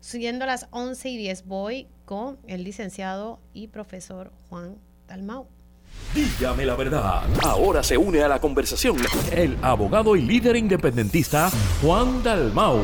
siendo 0.00 0.46
las 0.46 0.68
11 0.70 1.08
y 1.10 1.16
10, 1.18 1.46
voy 1.46 1.88
con 2.04 2.38
el 2.46 2.64
licenciado 2.64 3.40
y 3.52 3.68
profesor 3.68 4.32
Juan 4.48 4.76
Dalmau. 5.08 5.48
Dígame 6.14 6.64
la 6.64 6.76
verdad. 6.76 7.22
Ahora 7.44 7.82
se 7.82 7.96
une 7.96 8.22
a 8.22 8.28
la 8.28 8.40
conversación 8.40 8.96
el 9.32 9.58
abogado 9.62 10.16
y 10.16 10.22
líder 10.22 10.56
independentista 10.56 11.50
Juan 11.82 12.22
Dalmau. 12.22 12.80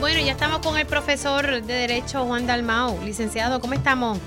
Bueno, 0.00 0.18
ya 0.24 0.32
estamos 0.32 0.60
con 0.60 0.78
el 0.78 0.86
profesor 0.86 1.62
de 1.62 1.74
Derecho 1.74 2.24
Juan 2.24 2.46
Dalmau. 2.46 3.04
Licenciado, 3.04 3.60
¿cómo 3.60 3.74
estamos? 3.74 4.18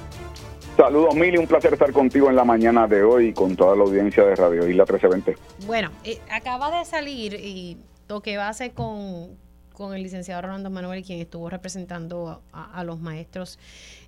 Saludos, 0.78 1.16
Mili. 1.16 1.40
Un 1.40 1.48
placer 1.48 1.74
estar 1.74 1.92
contigo 1.92 2.30
en 2.30 2.36
la 2.36 2.44
mañana 2.44 2.86
de 2.86 3.02
hoy 3.02 3.34
con 3.34 3.56
toda 3.56 3.76
la 3.76 3.82
audiencia 3.82 4.24
de 4.24 4.36
Radio 4.36 4.70
Isla 4.70 4.84
1320. 4.84 5.36
Bueno, 5.66 5.90
eh, 6.04 6.22
acaba 6.30 6.78
de 6.78 6.86
salir 6.86 7.34
y 7.34 7.80
toque 8.06 8.38
base 8.38 8.70
con, 8.74 9.36
con 9.74 9.96
el 9.96 10.04
licenciado 10.04 10.44
Rolando 10.44 10.70
Manuel, 10.70 11.04
quien 11.04 11.20
estuvo 11.20 11.50
representando 11.50 12.44
a, 12.52 12.84
los 12.84 13.00
maestros 13.00 13.58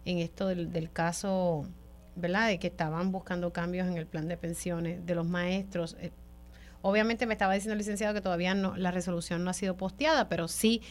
en 0.06 0.20
esto 0.20 0.48
del, 0.48 0.92
caso, 0.94 1.66
¿verdad? 2.16 2.48
De 2.48 2.60
que 2.60 2.68
estaban 2.68 3.12
buscando 3.12 3.52
cambios 3.52 3.88
en 3.88 3.98
el 3.98 4.06
plan 4.06 4.28
de 4.28 4.38
pensiones 4.38 5.04
de 5.04 5.16
los 5.16 5.26
maestros. 5.26 5.98
Eh, 6.86 6.90
obviamente 6.90 7.26
me 7.26 7.34
estaba 7.34 7.54
diciendo 7.54 7.74
el 7.74 7.80
licenciado 7.80 8.14
que 8.14 8.22
todavía 8.22 8.54
no, 8.54 8.76
la 8.78 8.92
resolución 8.92 9.44
no 9.44 9.50
ha 9.50 9.54
sido 9.54 9.76
posteada, 9.76 10.30
pero 10.30 10.48
sí 10.48 10.82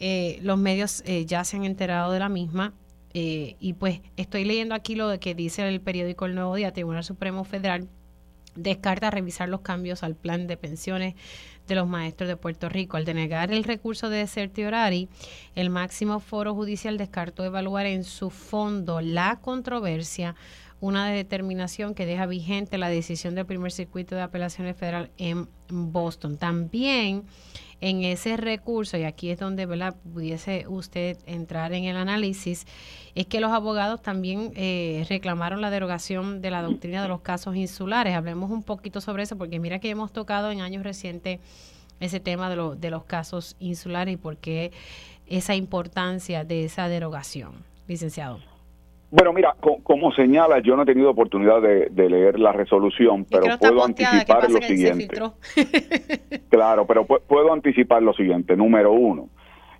eh, 0.00 0.38
los 0.42 0.58
medios 0.58 1.02
eh, 1.06 1.24
ya 1.24 1.44
se 1.44 1.56
han 1.56 1.64
enterado 1.64 2.12
de 2.12 2.18
la 2.18 2.28
misma. 2.28 2.74
y 3.14 3.72
pues 3.78 4.02
estoy 4.18 4.44
leyendo 4.44 4.74
aquí 4.74 4.94
lo 4.94 5.18
que 5.18 5.34
dice 5.34 5.66
el 5.66 5.80
periódico 5.80 6.26
El 6.26 6.34
Nuevo 6.34 6.54
Día, 6.54 6.72
Tribunal 6.72 7.02
Supremo 7.02 7.44
Federal 7.44 7.88
descarta 8.56 9.10
revisar 9.10 9.48
los 9.48 9.60
cambios 9.60 10.02
al 10.02 10.16
plan 10.16 10.46
de 10.46 10.56
pensiones 10.56 11.14
de 11.66 11.74
los 11.74 11.86
maestros 11.86 12.28
de 12.28 12.36
Puerto 12.36 12.68
Rico. 12.68 12.96
Al 12.96 13.04
denegar 13.04 13.52
el 13.52 13.64
recurso 13.64 14.08
de 14.08 14.26
certiorari, 14.26 15.08
el 15.54 15.70
máximo 15.70 16.20
foro 16.20 16.54
judicial 16.54 16.96
descartó 16.98 17.44
evaluar 17.44 17.86
en 17.86 18.04
su 18.04 18.30
fondo 18.30 19.00
la 19.00 19.38
controversia, 19.40 20.34
una 20.80 21.08
determinación 21.08 21.94
que 21.94 22.06
deja 22.06 22.26
vigente 22.26 22.78
la 22.78 22.88
decisión 22.88 23.34
del 23.34 23.46
primer 23.46 23.72
circuito 23.72 24.14
de 24.14 24.22
apelaciones 24.22 24.76
federal 24.76 25.10
en 25.16 25.48
Boston. 25.68 26.36
También 26.36 27.24
en 27.80 28.04
ese 28.04 28.36
recurso, 28.36 28.96
y 28.96 29.04
aquí 29.04 29.30
es 29.30 29.38
donde 29.38 29.66
pudiese 30.12 30.66
usted 30.68 31.18
entrar 31.26 31.72
en 31.72 31.84
el 31.84 31.96
análisis, 31.96 32.66
es 33.14 33.26
que 33.26 33.40
los 33.40 33.52
abogados 33.52 34.02
también 34.02 34.52
eh, 34.54 35.04
reclamaron 35.08 35.60
la 35.60 35.70
derogación 35.70 36.40
de 36.40 36.50
la 36.50 36.62
doctrina 36.62 37.02
de 37.02 37.08
los 37.08 37.20
casos 37.20 37.56
insulares. 37.56 38.14
Hablemos 38.14 38.50
un 38.50 38.62
poquito 38.62 39.00
sobre 39.00 39.24
eso, 39.24 39.36
porque 39.36 39.58
mira 39.58 39.78
que 39.78 39.90
hemos 39.90 40.12
tocado 40.12 40.50
en 40.50 40.60
años 40.60 40.84
recientes 40.84 41.40
ese 42.00 42.20
tema 42.20 42.50
de, 42.50 42.76
de 42.76 42.90
los 42.90 43.04
casos 43.04 43.56
insulares 43.58 44.14
y 44.14 44.16
por 44.16 44.36
qué 44.36 44.72
esa 45.26 45.54
importancia 45.54 46.44
de 46.44 46.64
esa 46.64 46.88
derogación, 46.88 47.52
licenciado. 47.88 48.55
Bueno, 49.10 49.32
mira, 49.32 49.54
como 49.60 50.12
señala, 50.12 50.58
yo 50.58 50.74
no 50.74 50.82
he 50.82 50.86
tenido 50.86 51.10
oportunidad 51.10 51.62
de, 51.62 51.90
leer 52.10 52.38
la 52.40 52.52
resolución, 52.52 53.24
pero 53.24 53.56
puedo 53.58 53.84
anticipar 53.84 54.50
lo 54.50 54.60
siguiente. 54.60 55.16
claro, 56.48 56.86
pero 56.86 57.06
puedo 57.06 57.52
anticipar 57.52 58.02
lo 58.02 58.12
siguiente. 58.14 58.56
Número 58.56 58.92
uno, 58.92 59.28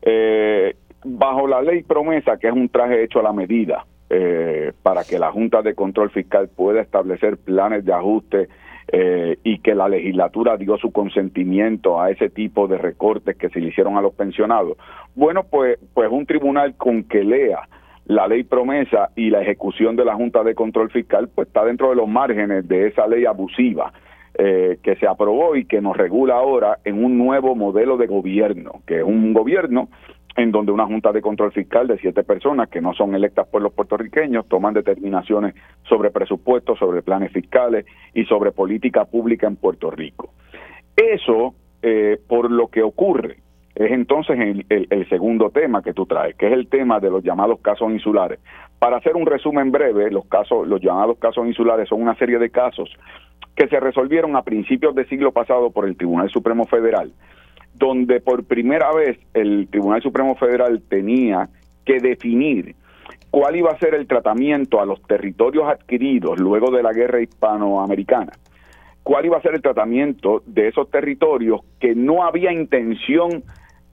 eh, 0.02 0.76
bajo 1.04 1.48
la 1.48 1.60
ley 1.60 1.82
promesa, 1.82 2.38
que 2.38 2.46
es 2.46 2.52
un 2.52 2.68
traje 2.68 3.02
hecho 3.02 3.18
a 3.18 3.24
la 3.24 3.32
medida 3.32 3.84
eh, 4.08 4.72
para 4.82 5.02
que 5.02 5.18
la 5.18 5.32
Junta 5.32 5.62
de 5.62 5.74
Control 5.74 6.10
Fiscal 6.10 6.48
pueda 6.48 6.80
establecer 6.80 7.38
planes 7.38 7.84
de 7.84 7.92
ajuste 7.92 8.48
eh, 8.86 9.36
y 9.42 9.58
que 9.58 9.74
la 9.74 9.88
legislatura 9.88 10.56
dio 10.56 10.76
su 10.78 10.92
consentimiento 10.92 12.00
a 12.00 12.12
ese 12.12 12.30
tipo 12.30 12.68
de 12.68 12.78
recortes 12.78 13.36
que 13.36 13.48
se 13.48 13.58
le 13.58 13.68
hicieron 13.68 13.96
a 13.96 14.00
los 14.00 14.14
pensionados. 14.14 14.76
Bueno, 15.16 15.42
pues, 15.42 15.80
pues 15.92 16.08
un 16.12 16.24
tribunal 16.24 16.76
con 16.76 17.02
que 17.02 17.24
lea 17.24 17.68
la 18.06 18.28
ley 18.28 18.44
promesa 18.44 19.10
y 19.16 19.30
la 19.30 19.42
ejecución 19.42 19.96
de 19.96 20.04
la 20.04 20.14
Junta 20.14 20.44
de 20.44 20.54
Control 20.54 20.90
Fiscal, 20.90 21.28
pues 21.34 21.48
está 21.48 21.64
dentro 21.64 21.90
de 21.90 21.96
los 21.96 22.08
márgenes 22.08 22.66
de 22.68 22.88
esa 22.88 23.06
ley 23.06 23.24
abusiva 23.24 23.92
eh, 24.38 24.78
que 24.82 24.96
se 24.96 25.08
aprobó 25.08 25.56
y 25.56 25.64
que 25.64 25.80
nos 25.80 25.96
regula 25.96 26.34
ahora 26.34 26.78
en 26.84 27.02
un 27.02 27.18
nuevo 27.18 27.54
modelo 27.54 27.96
de 27.96 28.06
gobierno, 28.06 28.82
que 28.86 28.98
es 28.98 29.02
un 29.02 29.32
gobierno 29.32 29.88
en 30.36 30.52
donde 30.52 30.70
una 30.70 30.86
Junta 30.86 31.12
de 31.12 31.22
Control 31.22 31.50
Fiscal 31.50 31.88
de 31.88 31.98
siete 31.98 32.22
personas 32.22 32.68
que 32.68 32.80
no 32.80 32.92
son 32.92 33.14
electas 33.14 33.48
por 33.48 33.62
los 33.62 33.72
puertorriqueños 33.72 34.46
toman 34.46 34.74
determinaciones 34.74 35.54
sobre 35.88 36.10
presupuestos, 36.10 36.78
sobre 36.78 37.02
planes 37.02 37.32
fiscales 37.32 37.86
y 38.14 38.24
sobre 38.26 38.52
política 38.52 39.06
pública 39.06 39.46
en 39.46 39.56
Puerto 39.56 39.90
Rico. 39.90 40.30
Eso, 40.94 41.54
eh, 41.82 42.18
por 42.28 42.50
lo 42.50 42.68
que 42.68 42.82
ocurre 42.82 43.38
es 43.76 43.92
entonces 43.92 44.38
el, 44.70 45.08
segundo 45.10 45.50
tema 45.50 45.82
que 45.82 45.92
tú 45.92 46.06
traes, 46.06 46.34
que 46.36 46.46
es 46.46 46.52
el 46.54 46.66
tema 46.66 46.98
de 46.98 47.10
los 47.10 47.22
llamados 47.22 47.60
casos 47.60 47.92
insulares. 47.92 48.40
Para 48.78 48.96
hacer 48.96 49.16
un 49.16 49.26
resumen 49.26 49.70
breve, 49.70 50.10
los 50.10 50.24
casos, 50.26 50.66
los 50.66 50.80
llamados 50.80 51.18
casos 51.18 51.46
insulares 51.46 51.86
son 51.90 52.00
una 52.00 52.14
serie 52.14 52.38
de 52.38 52.48
casos 52.48 52.88
que 53.54 53.68
se 53.68 53.78
resolvieron 53.78 54.34
a 54.34 54.42
principios 54.42 54.94
del 54.94 55.06
siglo 55.10 55.30
pasado 55.30 55.70
por 55.70 55.86
el 55.86 55.94
Tribunal 55.94 56.30
Supremo 56.30 56.64
Federal, 56.64 57.12
donde 57.74 58.20
por 58.20 58.44
primera 58.44 58.90
vez 58.94 59.18
el 59.34 59.68
Tribunal 59.68 60.00
Supremo 60.00 60.36
Federal 60.36 60.82
tenía 60.88 61.50
que 61.84 61.98
definir 61.98 62.74
cuál 63.30 63.56
iba 63.56 63.72
a 63.72 63.78
ser 63.78 63.94
el 63.94 64.06
tratamiento 64.06 64.80
a 64.80 64.86
los 64.86 65.02
territorios 65.02 65.68
adquiridos 65.68 66.40
luego 66.40 66.70
de 66.70 66.82
la 66.82 66.92
guerra 66.94 67.20
hispanoamericana 67.20 68.32
cuál 69.02 69.24
iba 69.24 69.36
a 69.36 69.40
ser 69.42 69.54
el 69.54 69.62
tratamiento 69.62 70.42
de 70.46 70.66
esos 70.66 70.90
territorios 70.90 71.60
que 71.78 71.94
no 71.94 72.24
había 72.24 72.52
intención 72.52 73.44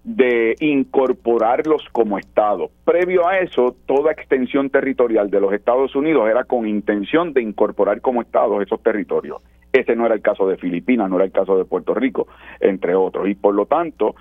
de 0.04 0.56
incorporarlos 0.60 1.84
como 1.92 2.18
Estado. 2.18 2.70
Previo 2.84 3.28
a 3.28 3.40
eso, 3.40 3.76
toda 3.86 4.12
extensión 4.12 4.70
territorial 4.70 5.30
de 5.30 5.40
los 5.40 5.54
Estados 5.54 5.96
Unidos 5.96 6.30
era 6.30 6.44
con 6.44 6.68
intención 6.68 7.34
de 7.34 7.42
incorporar 7.42 8.02
como 8.02 8.22
Estado 8.22 8.62
esos 8.62 8.82
territorios. 8.84 9.42
Ese 9.72 9.96
no 9.96 10.06
era 10.06 10.16
el 10.16 10.22
caso 10.22 10.48
de 10.48 10.58
Filipinas, 10.58 11.10
no 11.10 11.16
era 11.16 11.26
el 11.26 11.32
caso 11.32 11.58
de 11.58 11.66
Puerto 11.66 11.94
Rico, 11.94 12.28
entre 12.60 12.96
otros. 12.96 13.28
Y 13.28 13.36
por 13.36 13.56
lo 13.56 13.66
tanto, 13.66 14.16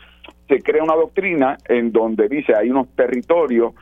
se 0.48 0.62
crea 0.62 0.82
una 0.82 0.94
doctrina 0.94 1.58
en 1.68 1.92
donde 1.92 2.28
dice 2.28 2.54
hay 2.56 2.70
unos 2.70 2.88
territorios 2.94 3.74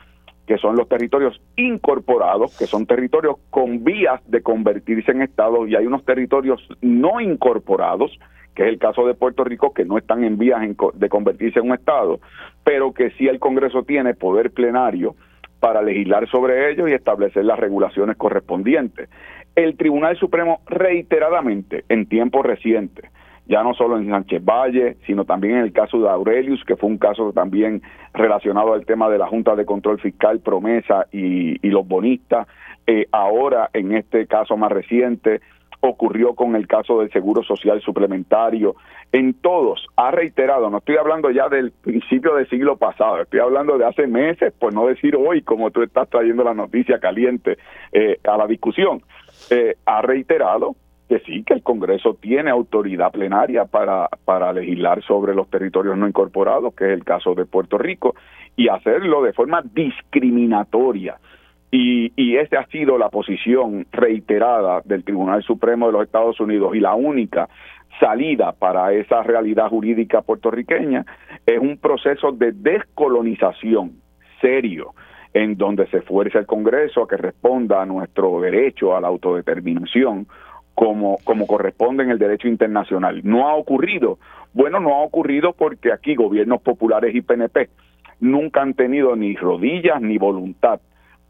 que 0.46 0.58
son 0.58 0.74
los 0.74 0.88
territorios 0.88 1.40
incorporados, 1.54 2.58
que 2.58 2.66
son 2.66 2.84
territorios 2.84 3.36
con 3.50 3.84
vías 3.84 4.20
de 4.26 4.42
convertirse 4.42 5.12
en 5.12 5.22
Estado, 5.22 5.64
y 5.68 5.76
hay 5.76 5.86
unos 5.86 6.04
territorios 6.04 6.66
no 6.80 7.20
incorporados, 7.20 8.18
que 8.54 8.62
es 8.62 8.68
el 8.68 8.78
caso 8.78 9.06
de 9.06 9.14
Puerto 9.14 9.44
Rico, 9.44 9.72
que 9.72 9.84
no 9.84 9.98
están 9.98 10.24
en 10.24 10.38
vías 10.38 10.60
de 10.94 11.08
convertirse 11.08 11.60
en 11.60 11.66
un 11.66 11.74
Estado, 11.74 12.20
pero 12.64 12.92
que 12.92 13.10
sí 13.12 13.28
el 13.28 13.38
Congreso 13.38 13.84
tiene 13.84 14.14
poder 14.14 14.50
plenario 14.50 15.14
para 15.60 15.82
legislar 15.82 16.28
sobre 16.28 16.70
ellos 16.70 16.88
y 16.88 16.94
establecer 16.94 17.44
las 17.44 17.58
regulaciones 17.58 18.16
correspondientes. 18.16 19.08
El 19.54 19.76
Tribunal 19.76 20.16
Supremo 20.16 20.60
reiteradamente, 20.66 21.84
en 21.88 22.06
tiempos 22.06 22.44
recientes, 22.46 23.10
ya 23.46 23.62
no 23.62 23.74
solo 23.74 23.98
en 23.98 24.08
Sánchez 24.08 24.44
Valle, 24.44 24.96
sino 25.06 25.24
también 25.24 25.56
en 25.56 25.64
el 25.64 25.72
caso 25.72 26.00
de 26.00 26.08
Aurelius, 26.08 26.64
que 26.64 26.76
fue 26.76 26.88
un 26.88 26.98
caso 26.98 27.32
también 27.32 27.82
relacionado 28.14 28.72
al 28.72 28.86
tema 28.86 29.10
de 29.10 29.18
la 29.18 29.26
Junta 29.26 29.56
de 29.56 29.66
Control 29.66 29.98
Fiscal, 30.00 30.38
Promesa 30.38 31.06
y, 31.10 31.58
los 31.68 31.86
bonistas. 31.86 32.46
Eh, 32.86 33.06
ahora, 33.10 33.68
en 33.72 33.92
este 33.92 34.26
caso 34.26 34.56
más 34.56 34.70
reciente, 34.70 35.40
ocurrió 35.80 36.34
con 36.34 36.56
el 36.56 36.66
caso 36.66 37.00
del 37.00 37.10
Seguro 37.10 37.42
Social 37.42 37.80
Suplementario. 37.80 38.76
En 39.12 39.34
todos 39.34 39.86
ha 39.96 40.10
reiterado, 40.10 40.70
no 40.70 40.78
estoy 40.78 40.96
hablando 40.96 41.30
ya 41.30 41.48
del 41.48 41.72
principio 41.72 42.34
del 42.34 42.48
siglo 42.48 42.76
pasado, 42.76 43.22
estoy 43.22 43.40
hablando 43.40 43.78
de 43.78 43.86
hace 43.86 44.06
meses, 44.06 44.52
por 44.58 44.72
no 44.72 44.86
decir 44.86 45.16
hoy, 45.16 45.42
como 45.42 45.70
tú 45.70 45.82
estás 45.82 46.08
trayendo 46.08 46.44
la 46.44 46.54
noticia 46.54 46.98
caliente 46.98 47.58
eh, 47.92 48.18
a 48.24 48.36
la 48.36 48.46
discusión, 48.46 49.02
eh, 49.50 49.76
ha 49.86 50.02
reiterado 50.02 50.76
que 51.08 51.18
sí, 51.20 51.42
que 51.42 51.54
el 51.54 51.62
Congreso 51.64 52.14
tiene 52.20 52.50
autoridad 52.50 53.10
plenaria 53.10 53.64
para, 53.64 54.08
para 54.24 54.52
legislar 54.52 55.02
sobre 55.02 55.34
los 55.34 55.50
territorios 55.50 55.98
no 55.98 56.06
incorporados, 56.06 56.72
que 56.74 56.84
es 56.84 56.92
el 56.92 57.04
caso 57.04 57.34
de 57.34 57.46
Puerto 57.46 57.78
Rico, 57.78 58.14
y 58.54 58.68
hacerlo 58.68 59.20
de 59.22 59.32
forma 59.32 59.60
discriminatoria 59.74 61.18
y, 61.70 62.12
y 62.16 62.36
esa 62.36 62.60
ha 62.60 62.66
sido 62.66 62.98
la 62.98 63.08
posición 63.08 63.86
reiterada 63.92 64.82
del 64.84 65.04
Tribunal 65.04 65.42
Supremo 65.42 65.86
de 65.86 65.92
los 65.92 66.04
Estados 66.04 66.40
Unidos 66.40 66.74
y 66.74 66.80
la 66.80 66.94
única 66.94 67.48
salida 67.98 68.52
para 68.52 68.92
esa 68.92 69.22
realidad 69.22 69.68
jurídica 69.68 70.22
puertorriqueña 70.22 71.04
es 71.46 71.58
un 71.58 71.78
proceso 71.78 72.32
de 72.32 72.52
descolonización 72.52 73.92
serio 74.40 74.94
en 75.32 75.56
donde 75.56 75.86
se 75.88 76.00
fuerza 76.00 76.40
el 76.40 76.46
Congreso 76.46 77.04
a 77.04 77.08
que 77.08 77.16
responda 77.16 77.82
a 77.82 77.86
nuestro 77.86 78.40
derecho 78.40 78.96
a 78.96 79.00
la 79.00 79.08
autodeterminación 79.08 80.26
como, 80.74 81.18
como 81.24 81.46
corresponde 81.46 82.02
en 82.02 82.10
el 82.10 82.18
derecho 82.18 82.48
internacional. 82.48 83.20
No 83.22 83.48
ha 83.48 83.54
ocurrido. 83.54 84.18
Bueno, 84.54 84.80
no 84.80 84.94
ha 84.94 85.02
ocurrido 85.02 85.52
porque 85.52 85.92
aquí 85.92 86.14
gobiernos 86.14 86.62
populares 86.62 87.14
y 87.14 87.20
PNP 87.20 87.68
nunca 88.18 88.62
han 88.62 88.74
tenido 88.74 89.14
ni 89.14 89.36
rodillas 89.36 90.00
ni 90.00 90.18
voluntad 90.18 90.80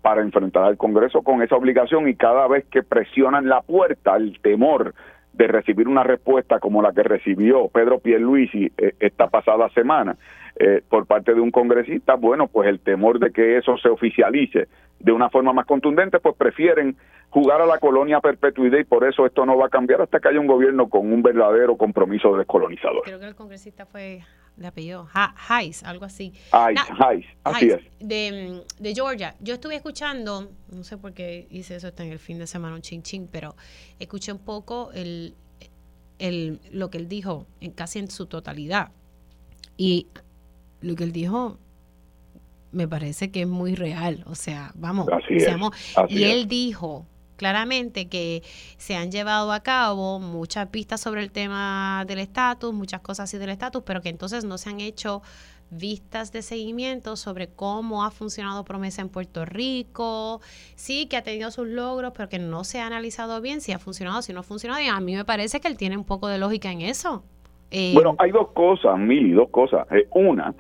para 0.03 0.23
enfrentar 0.23 0.65
al 0.65 0.77
Congreso 0.77 1.23
con 1.23 1.43
esa 1.43 1.57
obligación 1.57 2.09
y 2.09 2.15
cada 2.15 2.49
vez 2.49 2.65
que 2.71 2.83
presionan 2.83 3.49
la 3.49 3.61
puerta, 3.61 4.17
el 4.17 4.41
temor 4.41 4.95
de 5.33 5.47
recibir 5.47 5.89
una 5.89 6.03
respuesta 6.03 6.59
como 6.59 6.83
la 6.83 6.93
que 6.93 7.03
recibió 7.03 7.69
Pedro 7.69 7.99
Pierluisi 7.99 8.73
eh, 8.77 8.95
esta 8.99 9.29
pasada 9.29 9.69
semana, 9.71 10.17
eh, 10.57 10.83
por 10.89 11.07
parte 11.07 11.35
de 11.35 11.41
un 11.41 11.51
congresista, 11.51 12.15
bueno, 12.17 12.49
pues 12.49 12.69
el 12.69 12.81
temor 12.81 13.19
de 13.19 13.31
que 13.31 13.57
eso 13.57 13.77
se 13.79 13.89
oficialice 13.89 14.69
de 14.99 15.13
una 15.13 15.31
forma 15.31 15.53
más 15.53 15.67
contundente, 15.67 16.19
pues 16.19 16.37
prefieren 16.37 16.97
jugar 17.31 17.61
a 17.63 17.67
la 17.67 17.79
colonia 17.79 18.21
perpetuidad 18.21 18.79
y 18.79 18.85
por 18.85 19.05
eso 19.05 19.25
esto 19.25 19.47
no 19.47 19.57
va 19.57 19.67
a 19.67 19.69
cambiar 19.71 20.03
hasta 20.03 20.19
que 20.19 20.29
haya 20.29 20.41
un 20.41 20.47
gobierno 20.47 20.89
con 20.89 21.11
un 21.13 21.23
verdadero 21.23 21.77
compromiso 21.77 22.37
descolonizador. 22.37 23.03
Creo 23.05 23.21
que 23.21 23.27
el 23.27 23.37
congresista 23.37 23.87
fue 23.87 24.21
de 24.61 24.69
apellido 24.69 25.09
algo 25.85 26.05
así. 26.05 26.35
Así 27.45 27.71
es. 27.71 27.81
De, 27.99 28.63
de, 28.79 28.95
Georgia. 28.95 29.35
Yo 29.41 29.55
estuve 29.55 29.75
escuchando, 29.75 30.53
no 30.71 30.85
sé 30.85 30.99
por 30.99 31.15
qué 31.15 31.47
hice 31.51 31.77
eso 31.77 31.91
en 31.97 32.13
el 32.13 32.19
fin 32.19 32.39
de 32.39 32.47
semana, 32.47 32.75
un 32.75 32.83
ching 32.83 33.03
ching, 33.03 33.27
pero 33.27 33.57
escuché 33.99 34.33
un 34.33 34.39
poco 34.39 34.91
el, 34.93 35.35
el, 36.19 36.61
lo 36.71 36.91
que 36.91 36.99
él 36.99 37.09
dijo 37.09 37.47
en 37.61 37.73
casi 37.73 37.99
en 37.99 38.11
su 38.11 38.27
totalidad. 38.27 38.93
Y 39.77 40.09
lo 40.83 40.95
que 40.95 41.05
él 41.05 41.13
dijo 41.13 41.59
me 42.71 42.87
parece 42.87 43.31
que 43.31 43.43
es 43.43 43.49
muy 43.49 43.75
real. 43.75 44.23
O 44.27 44.35
sea, 44.35 44.73
vamos, 44.75 45.09
y 46.09 46.25
él 46.25 46.47
dijo 46.49 47.07
claramente 47.41 48.07
que 48.07 48.43
se 48.77 48.97
han 48.97 49.11
llevado 49.11 49.51
a 49.53 49.61
cabo 49.61 50.21
muchas 50.21 50.67
pistas 50.67 51.01
sobre 51.01 51.23
el 51.23 51.33
tema 51.33 52.05
del 52.07 52.19
estatus, 52.19 52.75
muchas 52.75 53.01
cosas 53.01 53.25
así 53.25 53.39
del 53.39 53.49
estatus, 53.49 53.83
pero 53.83 54.03
que 54.03 54.11
entonces 54.11 54.45
no 54.45 54.59
se 54.59 54.69
han 54.69 54.79
hecho 54.79 55.23
vistas 55.71 56.33
de 56.33 56.43
seguimiento 56.43 57.17
sobre 57.17 57.49
cómo 57.49 58.05
ha 58.05 58.11
funcionado 58.11 58.63
Promesa 58.63 59.01
en 59.01 59.09
Puerto 59.09 59.47
Rico, 59.47 60.43
sí 60.75 61.07
que 61.07 61.17
ha 61.17 61.23
tenido 61.23 61.51
sus 61.51 61.67
logros, 61.67 62.13
pero 62.15 62.29
que 62.29 62.39
no 62.39 62.63
se 62.63 62.79
ha 62.79 62.87
analizado 62.87 63.41
bien 63.41 63.63
si 63.63 63.73
ha 63.73 63.79
funcionado, 63.79 64.21
si 64.21 64.35
no 64.35 64.41
ha 64.41 64.43
funcionado, 64.43 64.83
y 64.83 64.89
a 64.89 65.01
mí 65.01 65.17
me 65.17 65.25
parece 65.25 65.61
que 65.61 65.69
él 65.69 65.79
tiene 65.79 65.97
un 65.97 66.05
poco 66.05 66.29
de 66.29 66.37
lógica 66.37 66.71
en 66.71 66.83
eso. 66.83 67.25
Eh, 67.71 67.93
bueno, 67.95 68.17
hay 68.19 68.33
dos 68.33 68.49
cosas, 68.49 68.99
Mili, 68.99 69.31
dos 69.31 69.49
cosas. 69.49 69.87
Eh, 69.93 70.09
una, 70.11 70.55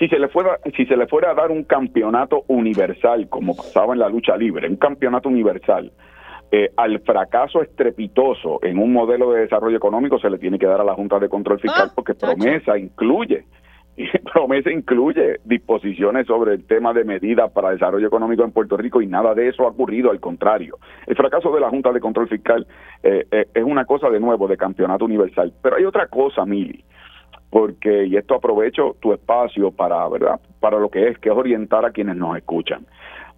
si 0.00 0.08
se 0.08 0.18
le 0.18 0.28
fuera 0.28 0.58
si 0.74 0.86
se 0.86 0.96
le 0.96 1.06
fuera 1.06 1.32
a 1.32 1.34
dar 1.34 1.50
un 1.50 1.62
campeonato 1.64 2.44
universal 2.48 3.28
como 3.28 3.54
pasaba 3.54 3.92
en 3.92 4.00
la 4.00 4.08
lucha 4.08 4.34
libre 4.34 4.66
un 4.66 4.76
campeonato 4.76 5.28
universal 5.28 5.92
eh, 6.52 6.70
al 6.76 7.00
fracaso 7.00 7.62
estrepitoso 7.62 8.58
en 8.62 8.78
un 8.78 8.92
modelo 8.92 9.32
de 9.32 9.42
desarrollo 9.42 9.76
económico 9.76 10.18
se 10.18 10.30
le 10.30 10.38
tiene 10.38 10.58
que 10.58 10.66
dar 10.66 10.80
a 10.80 10.84
la 10.84 10.94
Junta 10.94 11.18
de 11.18 11.28
Control 11.28 11.60
Fiscal 11.60 11.88
ah, 11.90 11.92
porque 11.94 12.14
promesa 12.14 12.76
incluye 12.76 13.44
promesa 14.32 14.70
incluye 14.70 15.40
disposiciones 15.44 16.26
sobre 16.26 16.54
el 16.54 16.64
tema 16.64 16.92
de 16.92 17.04
medidas 17.04 17.50
para 17.52 17.70
desarrollo 17.70 18.06
económico 18.06 18.44
en 18.44 18.52
Puerto 18.52 18.76
Rico 18.76 19.02
y 19.02 19.06
nada 19.06 19.34
de 19.34 19.48
eso 19.48 19.64
ha 19.64 19.68
ocurrido, 19.68 20.10
al 20.10 20.20
contrario. 20.20 20.78
El 21.06 21.16
fracaso 21.16 21.52
de 21.52 21.60
la 21.60 21.70
Junta 21.70 21.92
de 21.92 22.00
Control 22.00 22.28
Fiscal 22.28 22.66
eh, 23.02 23.26
eh, 23.30 23.46
es 23.52 23.64
una 23.64 23.84
cosa 23.84 24.08
de 24.10 24.20
nuevo 24.20 24.48
de 24.48 24.56
campeonato 24.56 25.04
universal. 25.04 25.52
Pero 25.62 25.76
hay 25.76 25.84
otra 25.84 26.06
cosa, 26.06 26.44
Mili, 26.44 26.84
porque, 27.50 28.06
y 28.06 28.16
esto 28.16 28.34
aprovecho 28.34 28.96
tu 29.00 29.12
espacio 29.12 29.70
para, 29.70 30.08
¿verdad? 30.08 30.40
Para 30.60 30.78
lo 30.78 30.88
que 30.88 31.08
es, 31.08 31.18
que 31.18 31.28
es 31.28 31.34
orientar 31.34 31.84
a 31.84 31.90
quienes 31.90 32.16
nos 32.16 32.36
escuchan. 32.36 32.86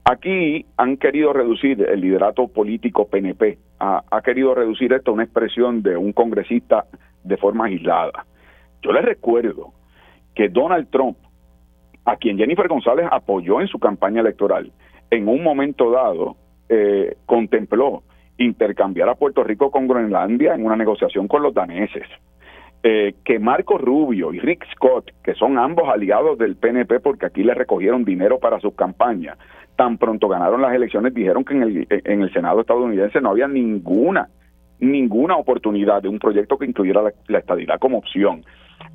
Aquí 0.04 0.66
han 0.76 0.96
querido 0.96 1.32
reducir 1.32 1.80
el 1.80 2.00
liderato 2.00 2.48
político 2.48 3.06
PNP, 3.08 3.58
ha, 3.78 4.22
querido 4.22 4.54
reducir 4.54 4.92
esto 4.92 5.10
a 5.10 5.14
una 5.14 5.24
expresión 5.24 5.82
de 5.82 5.96
un 5.96 6.12
congresista 6.12 6.86
de 7.22 7.36
forma 7.36 7.66
aislada. 7.66 8.26
Yo 8.82 8.92
les 8.92 9.04
recuerdo 9.04 9.72
que 10.34 10.48
Donald 10.48 10.88
Trump, 10.90 11.18
a 12.04 12.16
quien 12.16 12.36
Jennifer 12.36 12.66
González 12.66 13.06
apoyó 13.10 13.60
en 13.60 13.68
su 13.68 13.78
campaña 13.78 14.20
electoral, 14.20 14.72
en 15.10 15.28
un 15.28 15.42
momento 15.42 15.90
dado 15.92 16.36
eh, 16.68 17.16
contempló 17.26 18.02
intercambiar 18.38 19.08
a 19.08 19.14
Puerto 19.14 19.44
Rico 19.44 19.70
con 19.70 19.86
Groenlandia 19.86 20.54
en 20.54 20.64
una 20.64 20.76
negociación 20.76 21.28
con 21.28 21.42
los 21.42 21.54
daneses. 21.54 22.06
Eh, 22.84 23.14
que 23.24 23.38
Marco 23.38 23.78
Rubio 23.78 24.32
y 24.32 24.40
Rick 24.40 24.66
Scott, 24.74 25.12
que 25.22 25.34
son 25.34 25.56
ambos 25.56 25.88
aliados 25.88 26.36
del 26.36 26.56
PNP 26.56 26.98
porque 26.98 27.26
aquí 27.26 27.44
le 27.44 27.54
recogieron 27.54 28.04
dinero 28.04 28.40
para 28.40 28.58
sus 28.58 28.74
campañas, 28.74 29.38
tan 29.82 29.98
pronto 29.98 30.28
ganaron 30.28 30.62
las 30.62 30.72
elecciones, 30.72 31.12
dijeron 31.12 31.44
que 31.44 31.54
en 31.54 31.62
el, 31.62 31.86
en 31.90 32.22
el 32.22 32.32
Senado 32.32 32.60
estadounidense 32.60 33.20
no 33.20 33.30
había 33.30 33.48
ninguna, 33.48 34.28
ninguna 34.78 35.36
oportunidad 35.36 36.00
de 36.00 36.08
un 36.08 36.20
proyecto 36.20 36.56
que 36.56 36.66
incluyera 36.66 37.02
la, 37.26 37.38
estadidad 37.38 37.80
como 37.80 37.98
opción. 37.98 38.44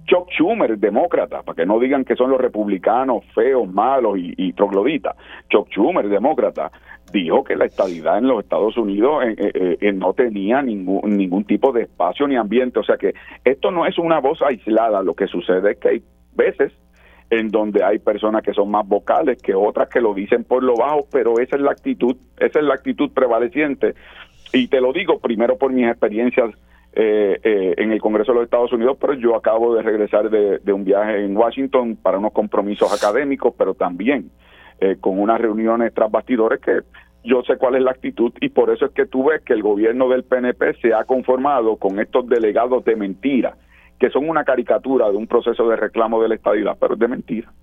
Chuck 0.06 0.30
Schumer, 0.32 0.78
demócrata, 0.78 1.44
para 1.44 1.58
que 1.58 1.66
no 1.66 1.78
digan 1.78 2.06
que 2.06 2.16
son 2.16 2.30
los 2.30 2.40
republicanos 2.40 3.26
feos, 3.36 3.70
malos 3.70 4.18
y, 4.18 4.34
y 4.38 4.54
trogloditas. 4.54 5.18
Chuck 5.50 5.68
Schumer, 5.72 6.08
demócrata, 6.08 6.72
dijo 7.12 7.44
que 7.44 7.58
la 7.58 7.66
estadidad 7.66 8.18
en 8.18 8.30
los 8.30 8.42
Estados 8.42 8.78
Unidos 8.78 9.26
eh, 9.26 9.36
eh, 9.38 9.78
eh, 9.82 9.92
no 9.92 10.14
tenía 10.14 10.62
ningún, 10.62 11.18
ningún 11.18 11.44
tipo 11.44 11.74
de 11.74 11.82
espacio 11.82 12.30
ni 12.30 12.38
ambiente. 12.38 12.80
O 12.80 12.84
sea 12.84 12.96
que 12.96 13.14
esto 13.44 13.72
no 13.72 13.86
es 13.86 13.98
una 13.98 14.22
voz 14.22 14.42
aislada. 14.42 15.04
Lo 15.04 15.16
que 15.16 15.28
sucede 15.28 15.72
es 15.72 15.80
que 15.80 15.90
hay 15.90 16.04
veces 16.34 16.72
en 17.30 17.50
donde 17.50 17.84
hay 17.84 18.00
personas 18.00 18.42
que 18.42 18.54
son 18.54 18.72
más 18.72 18.88
vocales 18.88 19.42
que 19.42 19.54
otras 19.54 19.90
que 19.90 20.00
lo 20.00 20.14
dicen 20.14 20.44
por 20.44 20.64
lo 20.64 20.76
bajo, 20.76 21.08
pero 21.12 21.40
esa 21.40 21.56
es 21.56 21.62
la 21.62 21.72
actitud, 21.72 22.16
esa 22.40 22.60
es 22.60 22.66
la 22.66 22.76
actitud 22.76 23.12
prevaleciente. 23.12 23.96
Y 24.54 24.68
te 24.68 24.80
lo 24.80 24.94
digo 24.94 25.20
primero 25.20 25.58
por 25.58 25.74
mis 25.74 25.88
experiencias 25.88 26.54
eh, 26.94 27.40
eh, 27.44 27.74
en 27.78 27.92
el 27.92 28.02
Congreso 28.02 28.32
de 28.32 28.40
los 28.40 28.46
Estados 28.46 28.72
Unidos, 28.72 28.98
pero 29.00 29.14
yo 29.14 29.36
acabo 29.36 29.76
de 29.76 29.82
regresar 29.82 30.30
de, 30.30 30.74
un 30.74 30.86
viaje 30.86 31.24
en 31.24 31.36
Washington 31.36 31.98
para 31.98 32.18
unos 32.18 32.32
compromisos 32.32 32.92
académicos, 32.92 33.54
pero 33.58 33.74
también 33.74 34.32
eh, 34.80 34.96
con 35.00 35.20
unas 35.20 35.40
reuniones 35.40 35.94
tras 35.94 36.10
bastidores 36.10 36.62
que 36.62 36.80
yo 37.24 37.44
sé 37.44 37.58
cuál 37.58 37.76
es 37.76 37.84
la 37.84 37.92
actitud 37.92 38.32
y 38.40 38.50
por 38.50 38.70
eso 38.70 38.86
es 38.86 38.92
que 38.92 39.06
tú 39.06 39.26
ves 39.26 39.42
que 39.44 39.54
el 39.54 39.62
gobierno 39.62 40.08
del 40.08 40.24
PNP 40.24 40.76
se 40.82 40.94
ha 40.94 41.04
conformado 41.04 41.76
con 41.76 42.00
estos 42.00 42.28
delegados 42.28 42.86
de 42.86 42.96
mentira 42.96 43.58
que 44.00 44.10
son 44.10 44.30
una 44.30 44.44
caricatura 44.44 45.10
de 45.10 45.18
un 45.18 45.28
proceso 45.28 45.68
de 45.68 45.76
reclamo 45.76 46.22
de 46.22 46.30
la 46.30 46.36
estadidad, 46.36 46.78
pero 46.80 46.94
es 46.94 47.00
de 47.00 47.08
mentira. 47.08 47.54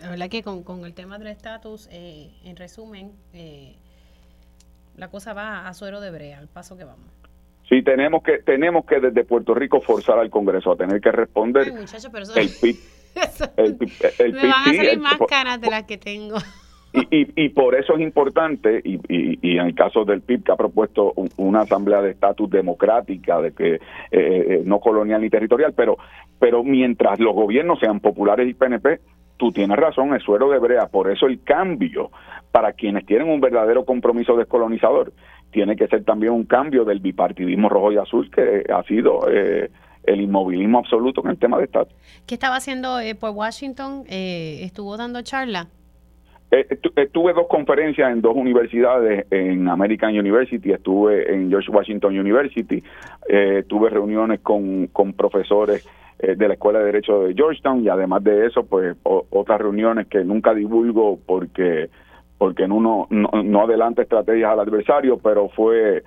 La 0.00 0.08
verdad 0.08 0.30
que 0.30 0.42
con, 0.42 0.62
con 0.62 0.84
el 0.86 0.94
tema 0.94 1.18
del 1.18 1.28
estatus, 1.28 1.88
eh, 1.92 2.30
en 2.44 2.56
resumen, 2.56 3.12
eh, 3.34 3.76
la 4.96 5.08
cosa 5.08 5.34
va 5.34 5.68
a 5.68 5.74
suero 5.74 6.00
de 6.00 6.10
brea, 6.10 6.38
al 6.38 6.48
paso 6.48 6.76
que 6.76 6.84
vamos. 6.84 7.06
Sí, 7.68 7.82
tenemos 7.82 8.22
que 8.22 8.38
tenemos 8.38 8.84
que 8.84 8.98
desde 8.98 9.24
Puerto 9.24 9.54
Rico 9.54 9.80
forzar 9.80 10.18
al 10.18 10.30
Congreso 10.30 10.72
a 10.72 10.76
tener 10.76 11.00
que 11.00 11.12
responder. 11.12 11.64
Ay, 11.66 11.72
muchacho, 11.72 12.08
pero 12.10 12.24
eso, 12.24 12.34
el 12.36 13.78
me 14.32 14.48
van 14.48 14.62
a 14.62 14.74
salir 14.74 14.98
más 14.98 15.18
caras 15.28 15.60
de 15.60 15.70
las 15.70 15.84
que 15.84 15.98
tengo. 15.98 16.36
Y, 16.92 17.44
y, 17.44 17.48
por 17.50 17.76
eso 17.76 17.94
es 17.94 18.00
importante, 18.00 18.80
y, 18.84 18.98
y, 19.08 19.58
en 19.58 19.66
el 19.66 19.74
caso 19.76 20.04
del 20.04 20.22
PIB 20.22 20.42
que 20.42 20.52
ha 20.52 20.56
propuesto 20.56 21.12
una 21.36 21.60
asamblea 21.60 22.02
de 22.02 22.10
estatus 22.10 22.50
democrática, 22.50 23.40
de 23.40 23.52
que 23.52 23.74
eh, 23.74 23.80
eh, 24.10 24.62
no 24.64 24.80
colonial 24.80 25.20
ni 25.20 25.30
territorial, 25.30 25.72
pero, 25.72 25.98
pero 26.40 26.64
mientras 26.64 27.20
los 27.20 27.32
gobiernos 27.32 27.78
sean 27.78 28.00
populares 28.00 28.48
y 28.48 28.54
PNP, 28.54 28.98
tú 29.36 29.52
tienes 29.52 29.76
razón, 29.76 30.14
es 30.16 30.22
suero 30.24 30.50
de 30.50 30.58
brea. 30.58 30.88
Por 30.88 31.10
eso 31.10 31.26
el 31.26 31.44
cambio 31.44 32.10
para 32.50 32.72
quienes 32.72 33.06
tienen 33.06 33.28
un 33.28 33.40
verdadero 33.40 33.84
compromiso 33.84 34.36
descolonizador 34.36 35.12
tiene 35.52 35.76
que 35.76 35.86
ser 35.86 36.04
también 36.04 36.32
un 36.32 36.44
cambio 36.44 36.84
del 36.84 36.98
bipartidismo 36.98 37.68
rojo 37.68 37.92
y 37.92 37.98
azul 37.98 38.30
que 38.30 38.64
ha 38.72 38.82
sido 38.82 39.28
eh, 39.30 39.70
el 40.02 40.20
inmovilismo 40.20 40.78
absoluto 40.78 41.22
en 41.24 41.30
el 41.30 41.38
tema 41.38 41.58
de 41.58 41.64
estatus. 41.64 41.94
¿Qué 42.26 42.34
estaba 42.34 42.56
haciendo 42.56 42.98
por 43.20 43.30
Washington? 43.30 44.04
¿Estuvo 44.08 44.96
dando 44.96 45.22
charla? 45.22 45.68
Eh, 46.50 46.66
estuve 46.96 47.32
dos 47.32 47.46
conferencias 47.48 48.10
en 48.10 48.20
dos 48.20 48.34
universidades, 48.34 49.26
en 49.30 49.68
American 49.68 50.18
University, 50.18 50.72
estuve 50.72 51.32
en 51.32 51.48
George 51.48 51.70
Washington 51.70 52.18
University, 52.18 52.82
eh, 53.28 53.64
tuve 53.68 53.88
reuniones 53.88 54.40
con, 54.40 54.88
con 54.88 55.12
profesores 55.12 55.88
eh, 56.18 56.34
de 56.34 56.48
la 56.48 56.54
Escuela 56.54 56.80
de 56.80 56.86
Derecho 56.86 57.22
de 57.22 57.34
Georgetown 57.34 57.84
y 57.84 57.88
además 57.88 58.24
de 58.24 58.46
eso, 58.46 58.66
pues 58.66 58.96
otras 59.04 59.60
reuniones 59.60 60.08
que 60.08 60.24
nunca 60.24 60.52
divulgo 60.52 61.18
porque 61.24 61.88
porque 62.36 62.66
no, 62.66 63.06
no 63.10 63.62
adelanta 63.62 64.00
estrategias 64.00 64.50
al 64.50 64.60
adversario, 64.60 65.18
pero 65.18 65.50
fue 65.50 66.02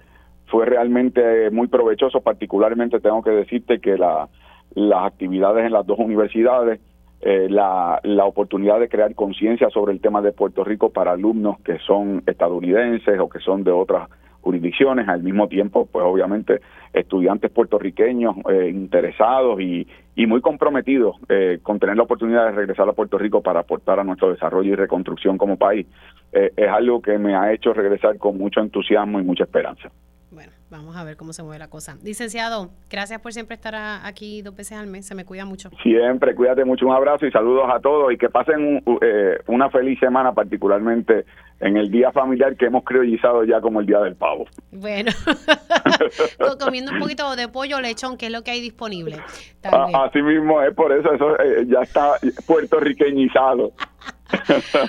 fue 0.47 0.65
realmente 0.65 1.49
muy 1.51 1.67
provechoso, 1.67 2.21
particularmente 2.21 2.99
tengo 2.99 3.21
que 3.21 3.29
decirte 3.29 3.79
que 3.79 3.97
la, 3.97 4.27
las 4.73 5.05
actividades 5.05 5.65
en 5.65 5.71
las 5.71 5.85
dos 5.85 5.99
universidades 5.99 6.79
eh, 7.25 7.47
la, 7.49 8.01
la 8.03 8.25
oportunidad 8.25 8.81
de 8.81 8.89
crear 8.89 9.15
conciencia 9.15 9.69
sobre 9.69 9.93
el 9.93 10.01
tema 10.01 10.21
de 10.21 10.33
Puerto 10.33 10.65
Rico 10.65 10.89
para 10.89 11.13
alumnos 11.13 11.57
que 11.61 11.79
son 11.79 12.21
estadounidenses 12.27 13.17
o 13.17 13.29
que 13.29 13.39
son 13.39 13.63
de 13.63 13.71
otras 13.71 14.09
jurisdicciones, 14.41 15.07
al 15.07 15.23
mismo 15.23 15.47
tiempo, 15.47 15.87
pues 15.89 16.03
obviamente 16.05 16.59
estudiantes 16.91 17.49
puertorriqueños 17.49 18.35
eh, 18.49 18.69
interesados 18.69 19.61
y, 19.61 19.87
y, 20.15 20.27
muy 20.27 20.41
comprometidos 20.41 21.15
eh, 21.29 21.59
con 21.63 21.79
tener 21.79 21.95
la 21.95 22.03
oportunidad 22.03 22.47
de 22.47 22.51
regresar 22.51 22.89
a 22.89 22.93
Puerto 22.93 23.17
Rico 23.17 23.41
para 23.41 23.61
aportar 23.61 24.01
a 24.01 24.03
nuestro 24.03 24.29
desarrollo 24.29 24.73
y 24.73 24.75
reconstrucción 24.75 25.37
como 25.37 25.55
país, 25.55 25.87
es 26.33 26.67
algo 26.67 26.99
que 27.01 27.17
me 27.19 27.35
ha 27.35 27.53
hecho 27.53 27.73
regresar 27.73 28.17
con 28.17 28.37
mucho 28.37 28.59
entusiasmo 28.59 29.19
y 29.19 29.23
mucha 29.23 29.43
esperanza. 29.43 29.91
Vamos 30.73 30.95
a 30.95 31.03
ver 31.03 31.15
cómo 31.17 31.33
se 31.33 31.43
mueve 31.43 31.59
la 31.59 31.69
cosa. 31.69 31.97
Licenciado, 32.03 32.69
gracias 32.89 33.21
por 33.21 33.31
siempre 33.31 33.55
estar 33.55 33.75
aquí 34.03 34.41
dos 34.41 34.55
veces 34.55 34.77
al 34.77 34.87
mes, 34.87 35.05
se 35.05 35.15
me 35.15 35.23
cuida 35.25 35.45
mucho. 35.45 35.69
Siempre, 35.81 36.35
cuídate 36.35 36.65
mucho, 36.65 36.85
un 36.85 36.93
abrazo 36.93 37.25
y 37.25 37.31
saludos 37.31 37.69
a 37.73 37.79
todos 37.79 38.11
y 38.11 38.17
que 38.17 38.29
pasen 38.29 38.83
eh, 39.01 39.37
una 39.47 39.69
feliz 39.69 39.99
semana, 39.99 40.33
particularmente 40.33 41.25
en 41.59 41.77
el 41.77 41.89
día 41.89 42.11
familiar 42.11 42.57
que 42.57 42.65
hemos 42.65 42.83
criollizado 42.83 43.45
ya 43.45 43.61
como 43.61 43.79
el 43.79 43.85
Día 43.85 43.99
del 43.99 44.15
Pavo. 44.15 44.45
Bueno, 44.71 45.11
comiendo 46.59 46.91
un 46.91 46.99
poquito 46.99 47.35
de 47.35 47.47
pollo 47.47 47.79
lechón, 47.79 48.17
que 48.17 48.25
es 48.25 48.31
lo 48.31 48.43
que 48.43 48.51
hay 48.51 48.61
disponible. 48.61 49.17
así 49.63 50.21
mismo 50.21 50.61
es, 50.61 50.73
por 50.73 50.91
eso 50.91 51.13
eso 51.13 51.39
eh, 51.39 51.65
ya 51.67 51.81
está 51.81 52.13
puertorriqueñizado. 52.47 53.71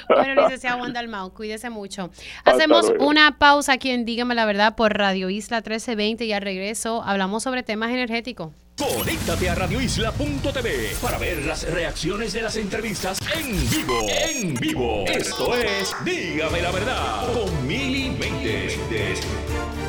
Bueno, 0.09 0.43
licenciado 0.43 0.79
Juan 0.79 0.93
Dalmau, 0.93 1.33
cuídese 1.33 1.71
mucho. 1.71 2.11
Hacemos 2.45 2.93
una 2.99 3.39
pausa 3.39 3.75
aquí 3.75 3.91
en 3.91 4.05
Dígame 4.05 4.35
la 4.35 4.47
Verdad 4.47 4.77
por 4.77 4.97
Radio 4.97 5.31
Isla 5.31 5.59
1320 5.59 6.25
y 6.25 6.33
al 6.33 6.43
regreso 6.43 7.03
hablamos 7.05 7.43
sobre 7.43 7.63
temas 7.63 7.91
energéticos. 7.91 8.51
Conéctate 8.77 9.49
a 9.49 9.55
radioisla.tv 9.55 10.97
para 11.01 11.17
ver 11.17 11.45
las 11.45 11.63
reacciones 11.71 12.33
de 12.33 12.43
las 12.43 12.57
entrevistas 12.57 13.21
en 13.33 13.71
vivo. 13.71 14.01
En 14.09 14.55
vivo. 14.55 15.05
Esto 15.07 15.55
es 15.55 15.95
Dígame 16.05 16.61
la 16.61 16.73
Verdad 16.73 17.33
con 17.33 17.67
Mili 17.69 18.17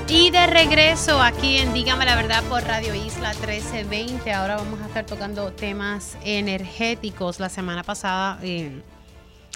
Y 0.07 0.29
de 0.29 0.45
regreso 0.45 1.19
aquí 1.19 1.57
en 1.57 1.73
Dígame 1.73 2.05
la 2.05 2.15
Verdad 2.15 2.43
por 2.43 2.61
Radio 2.63 2.93
Isla 2.93 3.33
1320. 3.33 4.31
Ahora 4.31 4.57
vamos 4.57 4.79
a 4.81 4.85
estar 4.85 5.03
tocando 5.07 5.51
temas 5.51 6.15
energéticos. 6.23 7.39
La 7.39 7.49
semana 7.49 7.81
pasada... 7.81 8.37
Eh, 8.43 8.83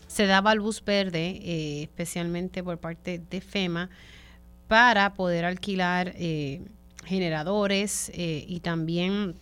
se 0.09 0.25
daba 0.25 0.55
luz 0.55 0.83
verde, 0.83 1.39
eh, 1.43 1.83
especialmente 1.83 2.63
por 2.63 2.79
parte 2.79 3.21
de 3.29 3.41
FEMA, 3.41 3.91
para 4.67 5.13
poder 5.13 5.45
alquilar 5.45 6.13
eh, 6.15 6.61
generadores 7.05 8.11
eh, 8.15 8.43
y 8.47 8.59
también 8.59 9.35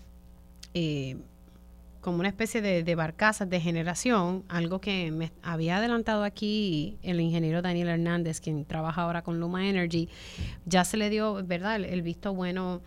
como 2.02 2.20
una 2.20 2.28
especie 2.28 2.62
de, 2.62 2.96
barcazas 2.96 3.50
de 3.50 3.60
generación, 3.60 4.44
algo 4.48 4.80
que 4.80 5.10
me 5.10 5.32
había 5.42 5.78
adelantado 5.78 6.24
aquí 6.24 7.00
el 7.02 7.20
ingeniero 7.20 7.64
Daniel 7.64 7.88
Hernández, 7.88 8.40
quien 8.40 8.64
trabaja 8.64 9.02
ahora 9.02 9.24
con 9.24 9.40
Luma 9.40 9.68
Energy, 9.68 10.08
ya 10.66 10.86
se 10.86 10.98
le 10.98 11.10
dio, 11.10 11.44
¿verdad?, 11.44 11.78
el, 11.78 12.02
visto 12.04 12.32
bueno 12.36 12.82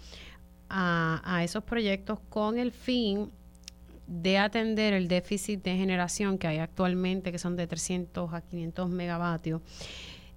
a, 0.69 1.21
a, 1.25 1.43
esos 1.43 1.65
proyectos 1.65 2.21
con 2.29 2.61
el 2.61 2.71
fin 2.71 3.33
de 4.11 4.39
atender 4.39 4.93
el 4.93 5.07
déficit 5.07 5.63
de 5.63 5.77
generación 5.77 6.37
que 6.37 6.49
hay 6.49 6.59
actualmente, 6.59 7.31
que 7.31 7.39
son 7.39 7.57
de 7.57 7.69
300 7.69 8.35
a 8.35 8.41
500 8.41 8.91
megavatios. 8.91 9.63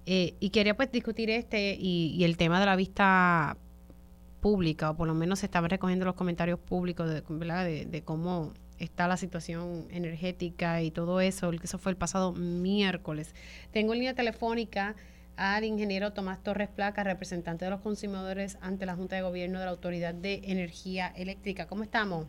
Eh, 0.06 0.34
y 0.38 0.50
quería 0.50 0.76
pues 0.76 0.92
discutir 0.92 1.28
este 1.30 1.76
y, 1.78 2.22
el 2.22 2.36
tema 2.36 2.60
de 2.60 2.66
la 2.66 2.76
vista 2.76 3.56
pública, 4.40 4.90
o 4.90 4.96
por 4.96 5.08
lo 5.08 5.14
menos 5.14 5.40
se 5.40 5.46
estaban 5.46 5.70
recogiendo 5.70 6.04
los 6.04 6.14
comentarios 6.14 6.60
públicos 6.60 7.08
de, 7.08 7.86
de, 7.86 8.02
cómo 8.02 8.52
está 8.78 9.08
la 9.08 9.16
situación 9.16 9.88
energética 9.90 10.80
y 10.80 10.92
todo 10.92 11.20
eso. 11.20 11.50
Eso 11.50 11.78
fue 11.78 11.90
el 11.90 11.96
pasado 11.96 12.32
miércoles. 12.32 13.34
Tengo 13.72 13.92
en 13.92 13.98
línea 13.98 14.14
telefónica 14.14 14.94
al 15.36 15.64
ingeniero 15.64 16.12
Tomás 16.12 16.40
Torres 16.44 16.68
Placa, 16.68 17.02
representante 17.02 17.64
de 17.64 17.72
los 17.72 17.80
consumidores 17.80 18.56
ante 18.60 18.86
la 18.86 18.94
Junta 18.94 19.16
de 19.16 19.22
Gobierno 19.22 19.58
de 19.58 19.64
la 19.64 19.72
Autoridad 19.72 20.14
de 20.14 20.42
Energía 20.44 21.12
Eléctrica. 21.16 21.66
¿Cómo 21.66 21.82
estamos? 21.82 22.26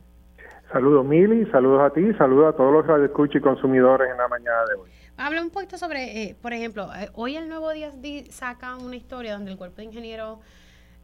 Saludos 0.71 1.05
Mili, 1.05 1.45
saludos 1.51 1.81
a 1.81 1.93
ti, 1.93 2.13
saludos 2.17 2.53
a 2.53 2.57
todos 2.57 2.73
los 2.73 2.85
radioescuchos 2.85 3.37
y 3.37 3.39
consumidores 3.39 4.09
en 4.11 4.17
la 4.17 4.27
mañana 4.27 4.65
de 4.69 4.75
hoy. 4.75 4.91
Habla 5.17 5.41
un 5.41 5.49
poquito 5.49 5.77
sobre, 5.77 6.23
eh, 6.23 6.35
por 6.41 6.53
ejemplo, 6.53 6.89
eh, 6.93 7.09
hoy 7.13 7.37
el 7.37 7.47
Nuevo 7.47 7.71
Día 7.71 7.91
saca 8.29 8.75
una 8.75 8.95
historia 8.95 9.33
donde 9.33 9.51
el 9.51 9.57
Cuerpo 9.57 9.77
de 9.77 9.85
Ingenieros 9.85 10.39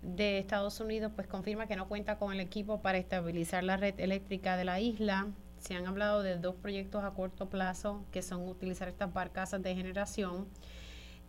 de 0.01 0.39
Estados 0.39 0.79
Unidos 0.81 1.11
pues 1.15 1.27
confirma 1.27 1.67
que 1.67 1.75
no 1.75 1.87
cuenta 1.87 2.17
con 2.17 2.33
el 2.33 2.39
equipo 2.39 2.81
para 2.81 2.97
estabilizar 2.97 3.63
la 3.63 3.77
red 3.77 3.93
eléctrica 3.99 4.57
de 4.57 4.65
la 4.65 4.79
isla. 4.79 5.27
Se 5.59 5.75
han 5.75 5.85
hablado 5.85 6.23
de 6.23 6.37
dos 6.37 6.55
proyectos 6.55 7.03
a 7.03 7.11
corto 7.11 7.47
plazo 7.47 8.03
que 8.11 8.21
son 8.21 8.47
utilizar 8.47 8.87
estas 8.87 9.13
barcazas 9.13 9.61
de 9.61 9.75
generación 9.75 10.47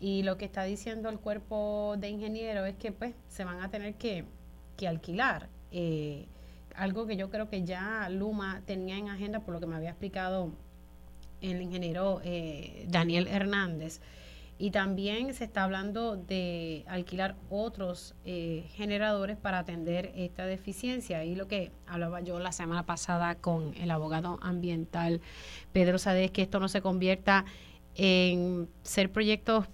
y 0.00 0.24
lo 0.24 0.36
que 0.36 0.46
está 0.46 0.64
diciendo 0.64 1.10
el 1.10 1.20
cuerpo 1.20 1.94
de 1.98 2.08
ingenieros 2.08 2.66
es 2.66 2.74
que 2.76 2.90
pues 2.90 3.14
se 3.28 3.44
van 3.44 3.60
a 3.60 3.70
tener 3.70 3.94
que, 3.94 4.24
que 4.76 4.88
alquilar. 4.88 5.48
Eh, 5.70 6.26
algo 6.76 7.06
que 7.06 7.16
yo 7.16 7.30
creo 7.30 7.48
que 7.48 7.64
ya 7.64 8.08
Luma 8.08 8.62
tenía 8.66 8.96
en 8.96 9.08
agenda, 9.08 9.40
por 9.40 9.54
lo 9.54 9.60
que 9.60 9.66
me 9.66 9.76
había 9.76 9.90
explicado 9.90 10.52
el 11.40 11.60
ingeniero 11.60 12.20
eh, 12.24 12.86
Daniel 12.88 13.26
Hernández. 13.28 14.00
Y 14.58 14.70
también 14.70 15.34
se 15.34 15.44
está 15.44 15.64
hablando 15.64 16.16
de 16.16 16.84
alquilar 16.86 17.34
otros 17.50 18.14
eh, 18.24 18.64
generadores 18.74 19.36
para 19.36 19.58
atender 19.58 20.12
esta 20.14 20.46
deficiencia. 20.46 21.24
Y 21.24 21.34
lo 21.34 21.48
que 21.48 21.72
hablaba 21.86 22.20
yo 22.20 22.38
la 22.38 22.52
semana 22.52 22.86
pasada 22.86 23.34
con 23.34 23.74
el 23.74 23.90
abogado 23.90 24.38
ambiental 24.40 25.20
Pedro 25.72 25.98
Sade 25.98 26.26
es 26.26 26.30
que 26.30 26.42
esto 26.42 26.60
no 26.60 26.68
se 26.68 26.80
convierta 26.80 27.44
en 27.96 28.68
ser 28.82 29.10
proyectos 29.10 29.66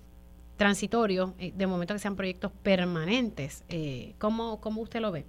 transitorios, 0.57 1.33
eh, 1.39 1.53
de 1.55 1.67
momento 1.67 1.93
que 1.93 2.01
sean 2.01 2.17
proyectos 2.17 2.51
permanentes. 2.63 3.65
¿cómo, 4.19 4.59
¿Cómo 4.61 4.81
usted 4.81 5.01
lo 5.01 5.13
ve? 5.13 5.27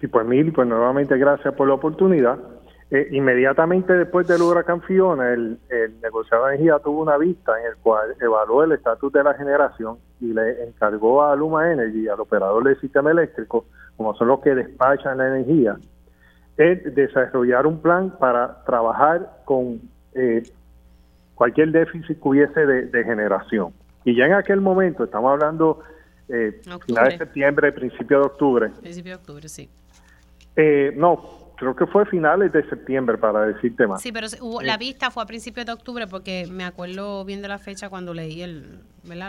Sí, 0.00 0.06
pues 0.06 0.26
Mil, 0.26 0.52
pues 0.52 0.66
nuevamente 0.66 1.16
gracias 1.18 1.54
por 1.54 1.68
la 1.68 1.74
oportunidad. 1.74 2.38
Eh, 2.90 3.08
inmediatamente 3.12 3.92
después 3.92 4.26
del 4.26 4.42
huracán 4.42 4.82
Fiona, 4.82 5.32
el, 5.32 5.60
negociado 6.02 6.46
de 6.46 6.54
energía 6.54 6.80
tuvo 6.80 7.02
una 7.02 7.16
vista 7.18 7.52
en 7.60 7.66
el 7.66 7.76
cual 7.76 8.16
evaluó 8.20 8.64
el 8.64 8.72
estatus 8.72 9.12
de 9.12 9.22
la 9.22 9.34
generación 9.34 9.98
y 10.20 10.32
le 10.32 10.64
encargó 10.64 11.22
a 11.22 11.36
Luma 11.36 11.70
Energy, 11.70 12.08
al 12.08 12.18
operador 12.18 12.64
del 12.64 12.80
sistema 12.80 13.12
eléctrico, 13.12 13.66
como 13.96 14.14
son 14.16 14.28
los 14.28 14.40
que 14.40 14.56
despachan 14.56 15.18
la 15.18 15.28
energía, 15.28 15.76
es 16.56 16.94
desarrollar 16.94 17.66
un 17.66 17.80
plan 17.80 18.10
para 18.18 18.64
trabajar 18.64 19.42
con 19.44 19.80
eh, 20.14 20.42
cualquier 21.36 21.70
déficit 21.70 22.20
que 22.20 22.28
hubiese 22.28 22.66
de, 22.66 23.04
generación. 23.04 23.72
Y 24.04 24.16
ya 24.16 24.24
en 24.24 24.32
aquel 24.32 24.60
momento, 24.60 25.04
estamos 25.04 25.30
hablando 25.30 25.80
eh, 26.28 26.60
final 26.86 27.10
de 27.10 27.18
septiembre, 27.18 27.72
principio 27.72 28.18
de 28.18 28.26
octubre. 28.26 28.70
Principio 28.80 29.12
de 29.12 29.16
octubre, 29.16 29.48
sí. 29.48 29.70
Eh, 30.62 30.92
no, 30.94 31.22
creo 31.56 31.74
que 31.74 31.86
fue 31.86 32.04
finales 32.04 32.52
de 32.52 32.62
septiembre, 32.68 33.16
para 33.16 33.46
decirte 33.46 33.86
más. 33.86 34.02
Sí, 34.02 34.12
pero 34.12 34.26
la 34.62 34.76
vista 34.76 35.10
fue 35.10 35.22
a 35.22 35.26
principios 35.26 35.64
de 35.64 35.72
octubre 35.72 36.06
porque 36.06 36.46
me 36.50 36.64
acuerdo 36.64 37.24
bien 37.24 37.40
de 37.40 37.48
la 37.48 37.58
fecha 37.58 37.88
cuando 37.88 38.12
leí 38.12 38.42
el... 38.42 38.80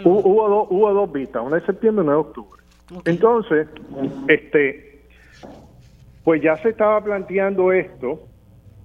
Hubo, 0.04 0.50
dos, 0.50 0.68
hubo 0.70 0.94
dos 0.94 1.12
vistas, 1.14 1.42
una 1.42 1.56
de 1.56 1.66
septiembre 1.66 2.04
y 2.04 2.08
una 2.08 2.16
de 2.16 2.20
octubre. 2.20 2.62
Entonces, 3.06 3.70
este, 4.28 5.06
pues 6.26 6.42
ya 6.42 6.58
se 6.58 6.70
estaba 6.70 7.02
planteando 7.02 7.72
esto 7.72 8.28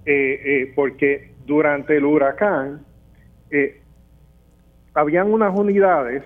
eh, 0.05 0.39
eh, 0.45 0.73
porque 0.73 1.33
durante 1.45 1.97
el 1.97 2.05
huracán 2.05 2.85
habían 4.93 5.33
unas 5.33 5.53
unidades 5.53 6.23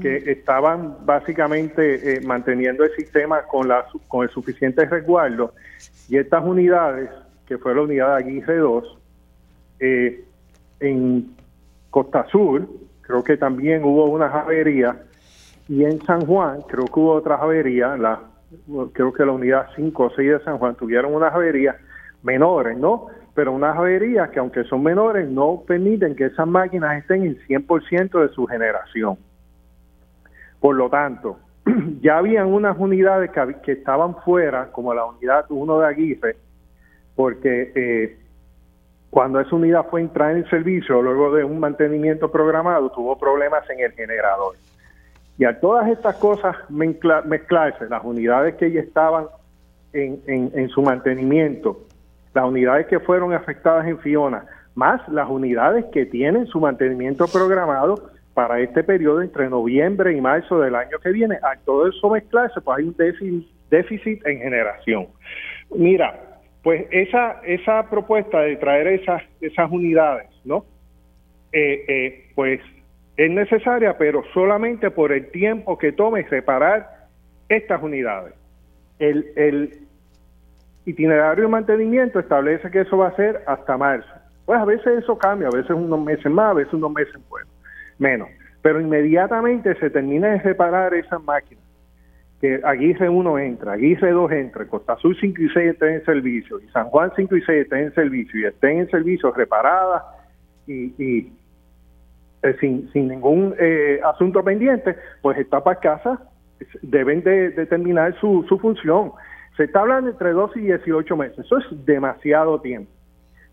que 0.00 0.16
estaban 0.30 1.06
básicamente 1.06 2.16
eh, 2.16 2.20
manteniendo 2.20 2.84
el 2.84 2.90
sistema 2.96 3.42
con, 3.42 3.68
la, 3.68 3.86
con 4.08 4.24
el 4.24 4.30
suficiente 4.30 4.84
resguardo 4.84 5.54
y 6.08 6.18
estas 6.18 6.44
unidades, 6.44 7.10
que 7.46 7.58
fue 7.58 7.74
la 7.74 7.82
unidad 7.82 8.16
Aguirre 8.16 8.56
2, 8.56 8.98
eh, 9.80 10.24
en 10.80 11.36
Costa 11.90 12.26
Sur, 12.26 12.68
creo 13.02 13.22
que 13.22 13.36
también 13.36 13.84
hubo 13.84 14.06
una 14.06 14.26
averías 14.26 14.96
y 15.68 15.84
en 15.84 16.00
San 16.04 16.26
Juan, 16.26 16.62
creo 16.62 16.84
que 16.84 17.00
hubo 17.00 17.12
otra 17.12 17.36
averías, 17.36 17.98
la, 17.98 18.20
creo 18.92 19.12
que 19.12 19.24
la 19.24 19.32
unidad 19.32 19.66
5 19.74 20.02
o 20.02 20.10
6 20.10 20.30
de 20.30 20.44
San 20.44 20.58
Juan 20.58 20.74
tuvieron 20.76 21.14
unas 21.14 21.34
averías 21.34 21.76
menores, 22.22 22.76
¿no? 22.78 23.06
Pero 23.34 23.52
unas 23.52 23.76
averías 23.76 24.30
que 24.30 24.38
aunque 24.38 24.64
son 24.64 24.82
menores 24.82 25.28
no 25.28 25.62
permiten 25.66 26.14
que 26.14 26.26
esas 26.26 26.46
máquinas 26.46 26.98
estén 26.98 27.24
en 27.24 27.38
100% 27.46 28.20
de 28.20 28.28
su 28.34 28.46
generación. 28.46 29.18
Por 30.66 30.74
lo 30.74 30.90
tanto, 30.90 31.38
ya 32.00 32.18
habían 32.18 32.48
unas 32.48 32.76
unidades 32.76 33.30
que, 33.62 33.70
estaban 33.70 34.16
fuera, 34.22 34.72
como 34.72 34.92
la 34.92 35.04
unidad 35.04 35.44
1 35.48 35.78
de 35.78 35.86
Aguirre, 35.86 36.36
porque 37.14 37.72
eh, 37.76 38.18
cuando 39.08 39.38
esa 39.38 39.54
unidad 39.54 39.86
fue 39.88 40.00
a 40.00 40.02
entrar 40.02 40.36
en 40.36 40.44
servicio, 40.50 41.00
luego 41.02 41.32
de 41.32 41.44
un 41.44 41.60
mantenimiento 41.60 42.32
programado, 42.32 42.90
tuvo 42.90 43.16
problemas 43.16 43.62
en 43.70 43.78
el 43.78 43.92
generador. 43.92 44.56
Y 45.38 45.44
a 45.44 45.60
todas 45.60 45.88
estas 45.88 46.16
cosas 46.16 46.56
mezclarse, 46.68 47.88
las 47.88 48.02
unidades 48.02 48.56
que 48.56 48.72
ya 48.72 48.80
estaban 48.80 49.26
en, 49.92 50.20
en 50.26 50.68
su 50.70 50.82
mantenimiento, 50.82 51.78
las 52.34 52.44
unidades 52.44 52.88
que 52.88 52.98
fueron 52.98 53.32
afectadas 53.32 53.86
en 53.86 54.00
Fiona, 54.00 54.46
más 54.74 55.08
las 55.10 55.30
unidades 55.30 55.84
que 55.92 56.06
tienen 56.06 56.48
su 56.48 56.58
mantenimiento 56.58 57.28
programado, 57.28 58.15
para 58.36 58.60
este 58.60 58.84
periodo 58.84 59.22
entre 59.22 59.48
noviembre 59.48 60.12
y 60.12 60.20
marzo 60.20 60.60
del 60.60 60.74
año 60.74 60.98
que 61.02 61.10
viene. 61.10 61.36
A 61.36 61.56
todo 61.64 61.88
eso 61.88 62.10
mezclarse, 62.10 62.60
pues 62.60 62.78
hay 62.78 62.84
un 62.84 63.46
déficit, 63.70 64.26
en 64.26 64.40
generación. 64.40 65.06
Mira, 65.74 66.20
pues 66.62 66.84
esa, 66.90 67.40
esa 67.46 67.88
propuesta 67.88 68.40
de 68.40 68.56
traer 68.56 68.88
esas, 68.88 69.22
esas 69.40 69.70
unidades, 69.70 70.28
¿no? 70.44 70.66
Eh, 71.50 71.84
eh, 71.88 72.30
pues 72.34 72.60
es 73.16 73.30
necesaria, 73.30 73.96
pero 73.96 74.22
solamente 74.34 74.90
por 74.90 75.12
el 75.12 75.30
tiempo 75.30 75.78
que 75.78 75.92
tome 75.92 76.22
reparar 76.24 77.06
estas 77.48 77.82
unidades. 77.82 78.34
El, 78.98 79.24
el 79.36 79.78
itinerario 80.84 81.44
de 81.44 81.48
mantenimiento 81.48 82.20
establece 82.20 82.70
que 82.70 82.82
eso 82.82 82.98
va 82.98 83.08
a 83.08 83.16
ser 83.16 83.42
hasta 83.46 83.78
marzo. 83.78 84.12
Pues 84.44 84.60
a 84.60 84.66
veces 84.66 84.98
eso 84.98 85.16
cambia, 85.16 85.48
a 85.48 85.56
veces 85.56 85.70
unos 85.70 86.04
meses 86.04 86.30
más, 86.30 86.50
a 86.50 86.54
veces 86.54 86.74
unos 86.74 86.92
meses 86.92 87.14
menos. 87.14 87.55
Pero 88.62 88.80
inmediatamente 88.80 89.74
se 89.76 89.90
termina 89.90 90.28
de 90.28 90.38
reparar 90.38 90.94
esas 90.94 91.22
máquinas. 91.22 91.64
Que 92.40 92.60
Aguirre 92.64 93.08
1 93.08 93.38
entra, 93.38 93.72
Aguirre 93.72 94.10
2 94.10 94.32
entra, 94.32 94.66
Costa 94.66 94.92
Azul 94.92 95.16
5 95.18 95.40
y 95.40 95.48
6 95.48 95.70
estén 95.70 95.94
en 95.94 96.04
servicio, 96.04 96.60
y 96.60 96.68
San 96.68 96.86
Juan 96.88 97.10
5 97.16 97.34
y 97.36 97.42
6 97.42 97.62
estén 97.62 97.78
en 97.78 97.94
servicio, 97.94 98.40
y 98.40 98.44
estén 98.44 98.78
en 98.80 98.90
servicio 98.90 99.32
reparadas 99.32 100.02
y, 100.66 101.32
eh, 102.42 102.56
sin, 102.60 102.92
sin 102.92 103.08
ningún 103.08 103.54
eh, 103.58 104.00
asunto 104.04 104.44
pendiente, 104.44 104.96
pues 105.22 105.38
está 105.38 105.64
para 105.64 105.80
casa 105.80 106.20
deben 106.82 107.22
de, 107.22 107.50
terminar 107.66 108.18
su, 108.20 108.44
su 108.48 108.58
función. 108.58 109.12
Se 109.56 109.64
está 109.64 109.80
hablando 109.80 110.10
entre 110.10 110.32
12 110.32 110.60
y 110.60 110.62
18 110.64 111.16
meses. 111.16 111.38
Eso 111.38 111.58
es 111.58 111.64
demasiado 111.84 112.60
tiempo. 112.60 112.90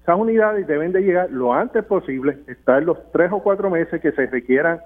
Esas 0.03 0.19
unidades 0.19 0.67
deben 0.67 0.91
de 0.91 1.01
llegar 1.01 1.31
lo 1.31 1.53
antes 1.53 1.84
posible, 1.85 2.38
estar 2.47 2.84
los 2.84 2.97
tres 3.11 3.31
o 3.31 3.39
cuatro 3.39 3.69
meses 3.69 4.01
que 4.01 4.11
se 4.11 4.25
requieran 4.27 4.80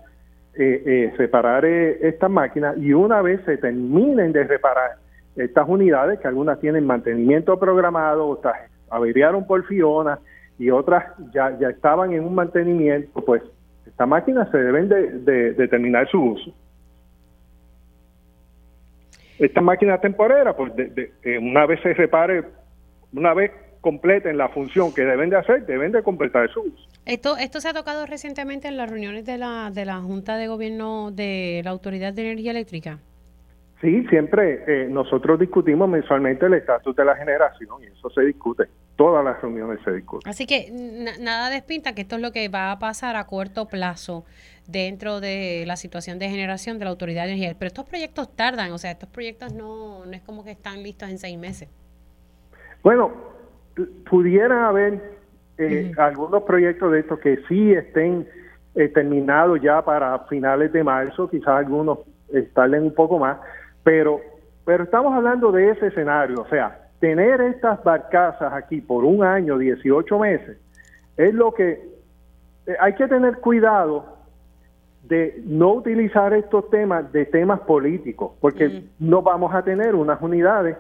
eh, 0.54 0.84
eh 0.86 1.14
separar 1.18 1.66
eh, 1.66 2.08
estas 2.08 2.30
máquinas 2.30 2.78
y 2.78 2.94
una 2.94 3.22
vez 3.22 3.42
se 3.46 3.58
terminen 3.58 4.32
de 4.32 4.44
reparar 4.44 4.92
estas 5.36 5.68
unidades, 5.68 6.20
que 6.20 6.28
algunas 6.28 6.60
tienen 6.60 6.86
mantenimiento 6.86 7.60
programado, 7.60 8.28
otras 8.28 8.70
averiaron 8.90 9.46
por 9.46 9.66
Fiona 9.66 10.20
y 10.60 10.70
otras 10.70 11.06
ya, 11.34 11.58
ya 11.60 11.70
estaban 11.70 12.14
en 12.14 12.24
un 12.24 12.36
mantenimiento, 12.36 13.22
pues 13.26 13.42
estas 13.86 14.08
máquinas 14.08 14.50
se 14.52 14.58
deben 14.58 14.88
de, 14.88 15.54
de 15.54 15.68
terminar 15.68 16.08
su 16.10 16.22
uso. 16.22 16.54
Esta 19.40 19.62
máquina 19.62 20.00
temporera, 20.00 20.56
pues 20.56 20.76
de, 20.76 21.12
una 21.40 21.66
vez 21.68 21.80
se 21.82 21.94
repare, 21.94 22.44
una 23.14 23.34
vez 23.34 23.52
completen 23.82 24.38
la 24.38 24.50
función 24.50 24.94
que 24.94 25.04
deben 25.04 25.30
de 25.30 25.38
hacer, 25.38 25.66
deben 25.66 25.92
de 25.92 26.04
completar 26.04 26.50
su 26.50 26.62
uso. 26.62 26.88
Esto, 27.06 27.38
esto 27.38 27.62
se 27.62 27.70
ha 27.70 27.74
tocado 27.74 28.06
recientemente 28.06 28.68
en 28.68 28.78
las 28.78 28.90
reuniones 28.90 29.26
de 29.26 29.38
la, 29.38 29.72
de 29.74 29.86
la 29.86 30.02
Junta 30.02 30.38
de 30.38 30.48
Gobierno 30.48 31.12
de 31.12 31.62
la 31.64 31.72
Autoridad 31.72 32.14
de 32.14 32.22
Energía 32.24 32.52
Eléctrica. 32.52 33.00
Sí, 33.82 34.06
siempre 34.08 34.64
eh, 34.68 34.88
nosotros 34.90 35.40
discutimos 35.40 35.88
mensualmente 35.88 36.48
el 36.48 36.56
estatus 36.56 36.96
de 36.96 37.06
la 37.06 37.16
generación 37.16 37.84
y 37.84 37.86
eso 37.86 38.10
se 38.10 38.22
discute. 38.22 38.66
Todas 38.96 39.24
las 39.24 39.40
reuniones 39.40 39.80
se 39.86 39.92
discuten. 39.92 40.28
Así 40.30 40.48
que 40.48 40.72
nada 41.20 41.52
despinta 41.52 41.94
que 41.94 42.02
esto 42.02 42.16
es 42.16 42.22
lo 42.22 42.32
que 42.32 42.50
va 42.50 42.72
a 42.72 42.80
pasar 42.80 43.16
a 43.16 43.26
corto 43.26 43.68
plazo 43.68 44.26
dentro 44.68 45.20
de 45.20 45.64
la 45.68 45.76
situación 45.76 46.18
de 46.18 46.28
generación 46.30 46.80
de 46.80 46.86
la 46.86 46.92
Autoridad 46.92 47.26
de 47.26 47.34
Energía. 47.34 47.56
Pero 47.60 47.68
estos 47.68 47.86
proyectos 47.86 48.36
tardan, 48.36 48.72
o 48.72 48.80
sea, 48.80 48.92
estos 48.92 49.10
proyectos 49.10 49.54
no, 49.54 50.06
no 50.06 50.12
es 50.12 50.22
como 50.24 50.44
que 50.44 50.52
están 50.52 50.82
listos 50.82 51.10
en 51.10 51.20
seis 51.20 51.38
meses. 51.38 51.70
Bueno, 52.82 53.12
pudieran 54.10 54.60
haber 54.60 55.02
eh, 55.58 55.92
algunos 55.98 56.44
proyectos 56.44 56.92
de 56.92 57.00
estos 57.00 57.20
que 57.20 57.38
sí 57.48 57.74
estén 57.74 58.28
eh, 58.76 58.88
terminados 58.90 59.62
ya 59.62 59.82
para 59.84 60.20
finales 60.28 60.72
de 60.72 60.84
marzo, 60.84 61.30
quizás 61.30 61.50
algunos 61.50 62.00
tarden 62.54 62.84
un 62.84 62.94
poco 62.94 63.20
más, 63.20 63.38
pero, 63.84 64.20
pero 64.66 64.84
estamos 64.84 65.14
hablando 65.14 65.52
de 65.52 65.72
ese 65.72 65.88
escenario, 65.88 66.42
o 66.42 66.48
sea, 66.50 66.88
tener 67.00 67.42
estas 67.42 67.84
barcazas 67.84 68.52
aquí 68.54 68.82
por 68.82 69.06
un 69.06 69.24
año, 69.24 69.58
18 69.58 70.20
meses, 70.20 70.58
es 71.16 71.34
lo 71.34 71.54
que 71.54 71.98
eh, 72.68 72.76
hay 72.80 72.94
que 72.94 73.08
tener 73.08 73.38
cuidado 73.38 74.18
de 75.04 75.42
no 75.46 75.74
utilizar 75.74 76.34
estos 76.34 76.70
temas 76.70 77.12
de 77.14 77.26
temas 77.26 77.62
políticos, 77.62 78.34
porque 78.42 78.84
no 79.00 79.22
vamos 79.22 79.54
a 79.56 79.62
tener 79.64 79.96
unas 79.96 80.22
unidades 80.22 80.76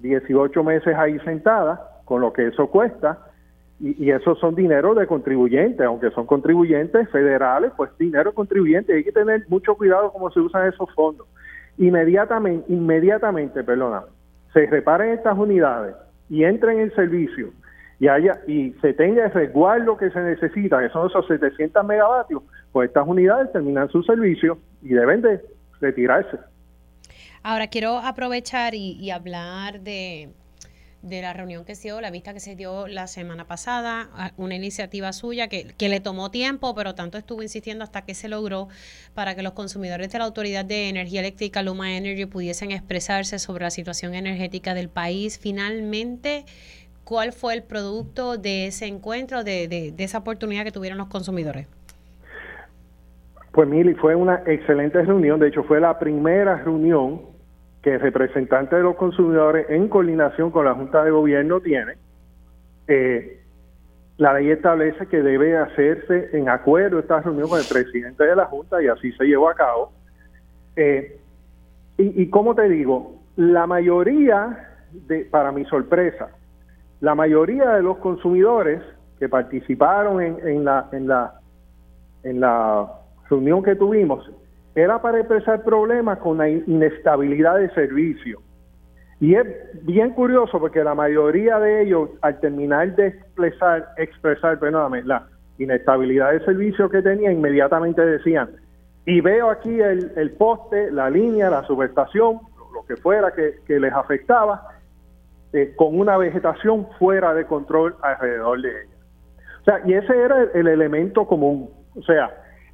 18 0.00 0.64
meses 0.64 0.96
ahí 0.96 1.18
sentadas, 1.20 1.78
con 2.08 2.22
lo 2.22 2.32
que 2.32 2.48
eso 2.48 2.68
cuesta, 2.68 3.18
y, 3.78 4.02
y 4.02 4.10
esos 4.10 4.38
son 4.40 4.54
dinero 4.54 4.94
de 4.94 5.06
contribuyentes, 5.06 5.86
aunque 5.86 6.10
son 6.10 6.26
contribuyentes 6.26 7.08
federales, 7.10 7.70
pues 7.76 7.90
dinero 7.98 8.32
contribuyente, 8.32 8.94
hay 8.94 9.04
que 9.04 9.12
tener 9.12 9.44
mucho 9.48 9.74
cuidado 9.74 10.10
cómo 10.10 10.30
se 10.30 10.40
usan 10.40 10.66
esos 10.66 10.92
fondos. 10.94 11.26
Inmediatamente, 11.76 12.72
inmediatamente, 12.72 13.62
perdona, 13.62 14.04
se 14.54 14.66
reparen 14.66 15.10
estas 15.10 15.36
unidades 15.36 15.94
y 16.30 16.44
entren 16.44 16.80
en 16.80 16.94
servicio 16.94 17.50
y 18.00 18.08
haya 18.08 18.40
y 18.46 18.70
se 18.80 18.94
tenga 18.94 19.26
el 19.26 19.32
resguardo 19.32 19.96
que 19.96 20.10
se 20.10 20.20
necesita, 20.20 20.80
que 20.80 20.88
son 20.88 21.08
esos 21.08 21.26
700 21.26 21.84
megavatios, 21.84 22.42
pues 22.72 22.88
estas 22.88 23.06
unidades 23.06 23.52
terminan 23.52 23.88
su 23.90 24.02
servicio 24.02 24.58
y 24.82 24.88
deben 24.88 25.20
de 25.20 25.40
retirarse. 25.80 26.38
Ahora 27.42 27.68
quiero 27.68 27.98
aprovechar 27.98 28.74
y, 28.74 29.10
hablar 29.10 29.80
de, 29.80 30.30
la 31.08 31.32
reunión 31.32 31.64
que 31.64 31.74
se 31.74 31.88
dio, 31.88 32.00
la 32.00 32.10
vista 32.10 32.32
que 32.32 32.40
se 32.40 32.54
dio 32.54 32.86
la 32.86 33.06
semana 33.06 33.46
pasada, 33.46 34.32
una 34.36 34.54
iniciativa 34.54 35.12
suya 35.12 35.48
que, 35.48 35.66
que, 35.76 35.88
le 35.88 36.00
tomó 36.00 36.30
tiempo, 36.30 36.74
pero 36.74 36.94
tanto 36.94 37.18
estuvo 37.18 37.42
insistiendo 37.42 37.84
hasta 37.84 38.02
que 38.02 38.14
se 38.14 38.28
logró 38.28 38.68
para 39.14 39.34
que 39.34 39.42
los 39.42 39.52
consumidores 39.52 40.12
de 40.12 40.18
la 40.18 40.24
Autoridad 40.24 40.64
de 40.64 40.88
Energía 40.88 41.20
Eléctrica, 41.20 41.62
Luma 41.62 41.96
Energy, 41.96 42.26
pudiesen 42.26 42.70
expresarse 42.70 43.38
sobre 43.38 43.64
la 43.64 43.70
situación 43.70 44.14
energética 44.14 44.74
del 44.74 44.88
país. 44.88 45.38
Finalmente, 45.38 46.44
¿cuál 47.04 47.32
fue 47.32 47.54
el 47.54 47.62
producto 47.62 48.36
de 48.36 48.66
ese 48.66 48.86
encuentro, 48.86 49.44
de, 49.44 49.68
de, 49.68 49.92
de 49.92 50.04
esa 50.04 50.18
oportunidad 50.18 50.64
que 50.64 50.72
tuvieron 50.72 50.98
los 50.98 51.08
consumidores? 51.08 51.66
Pues 53.52 53.68
Mili, 53.68 53.94
fue 53.94 54.14
una 54.14 54.42
excelente 54.46 55.02
reunión, 55.02 55.40
de 55.40 55.48
hecho 55.48 55.64
fue 55.64 55.80
la 55.80 55.98
primera 55.98 56.56
reunión 56.58 57.37
que 57.82 57.94
el 57.94 58.00
representante 58.00 58.76
de 58.76 58.82
los 58.82 58.96
consumidores 58.96 59.66
en 59.70 59.88
coordinación 59.88 60.50
con 60.50 60.64
la 60.64 60.74
Junta 60.74 61.04
de 61.04 61.10
Gobierno 61.10 61.60
tiene. 61.60 61.94
Eh, 62.86 63.40
la 64.16 64.34
ley 64.34 64.50
establece 64.50 65.06
que 65.06 65.22
debe 65.22 65.56
hacerse 65.56 66.30
en 66.32 66.48
acuerdo 66.48 66.98
esta 66.98 67.20
reunión 67.20 67.48
con 67.48 67.60
el 67.60 67.66
presidente 67.66 68.24
de 68.24 68.34
la 68.34 68.46
Junta 68.46 68.82
y 68.82 68.88
así 68.88 69.12
se 69.12 69.24
llevó 69.24 69.48
a 69.48 69.54
cabo. 69.54 69.92
Eh, 70.74 71.18
y, 71.98 72.22
y 72.22 72.30
como 72.30 72.54
te 72.54 72.68
digo, 72.68 73.20
la 73.36 73.66
mayoría, 73.68 74.68
de, 75.06 75.20
para 75.26 75.52
mi 75.52 75.64
sorpresa, 75.66 76.30
la 77.00 77.14
mayoría 77.14 77.70
de 77.70 77.82
los 77.82 77.98
consumidores 77.98 78.82
que 79.20 79.28
participaron 79.28 80.20
en, 80.20 80.48
en 80.48 80.64
la, 80.64 80.88
en 80.90 81.06
la, 81.06 81.40
en 82.24 82.40
la 82.40 82.92
reunión 83.30 83.62
que 83.62 83.76
tuvimos 83.76 84.28
era 84.74 85.00
para 85.00 85.18
expresar 85.18 85.62
problemas 85.62 86.18
con 86.18 86.38
la 86.38 86.48
inestabilidad 86.48 87.58
de 87.58 87.70
servicio. 87.70 88.40
Y 89.20 89.34
es 89.34 89.46
bien 89.84 90.10
curioso 90.10 90.60
porque 90.60 90.84
la 90.84 90.94
mayoría 90.94 91.58
de 91.58 91.82
ellos, 91.82 92.10
al 92.22 92.38
terminar 92.38 92.94
de 92.94 93.08
expresar, 93.08 93.88
expresar 93.96 94.58
perdóname, 94.58 95.02
la 95.02 95.26
inestabilidad 95.58 96.32
de 96.32 96.44
servicio 96.44 96.88
que 96.88 97.02
tenía, 97.02 97.32
inmediatamente 97.32 98.04
decían, 98.04 98.50
y 99.04 99.20
veo 99.20 99.50
aquí 99.50 99.80
el, 99.80 100.30
poste, 100.38 100.90
la 100.92 101.10
línea, 101.10 101.50
la 101.50 101.64
subestación, 101.64 102.40
lo 102.72 102.84
que 102.86 102.96
fuera 102.96 103.32
que, 103.32 103.80
les 103.80 103.92
afectaba, 103.92 104.68
eh, 105.52 105.72
con 105.76 105.98
una 105.98 106.16
vegetación 106.18 106.86
fuera 106.98 107.34
de 107.34 107.46
control 107.46 107.96
alrededor 108.02 108.60
de 108.60 108.68
ella. 108.68 108.96
O 109.62 109.64
sea, 109.64 109.80
y 109.84 109.94
ese 109.94 110.16
era 110.16 110.42
el 110.54 110.68
elemento 110.68 111.26
común. 111.26 111.70
O 111.96 112.02
sea, 112.02 112.30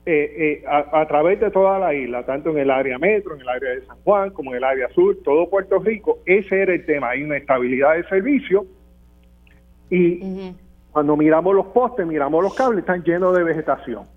eh, 0.06 0.60
eh, 0.62 0.64
a, 0.66 1.06
través 1.06 1.40
de 1.40 1.50
toda 1.50 1.78
la 1.78 1.94
isla, 1.94 2.26
tanto 2.26 2.50
en 2.50 2.58
el 2.58 2.70
área 2.70 2.98
metro, 2.98 3.34
en 3.34 3.40
el 3.40 3.48
área 3.48 3.70
de 3.70 3.86
San 3.86 3.96
Juan, 4.04 4.30
como 4.30 4.50
en 4.50 4.58
el 4.58 4.64
área 4.64 4.88
sur, 4.90 5.16
todo 5.24 5.48
Puerto 5.48 5.78
Rico, 5.78 6.18
ese 6.26 6.60
era 6.60 6.74
el 6.74 6.84
tema. 6.84 7.10
Hay 7.10 7.22
una 7.22 7.38
estabilidad 7.38 7.94
de 7.94 8.04
servicio 8.04 8.66
y 9.88 10.52
cuando 10.92 11.16
miramos 11.16 11.54
los 11.54 11.66
postes, 11.66 12.06
miramos 12.06 12.42
los 12.42 12.54
cables, 12.54 12.80
están 12.80 13.02
llenos 13.02 13.34
de 13.34 13.44
vegetación. 13.44 14.13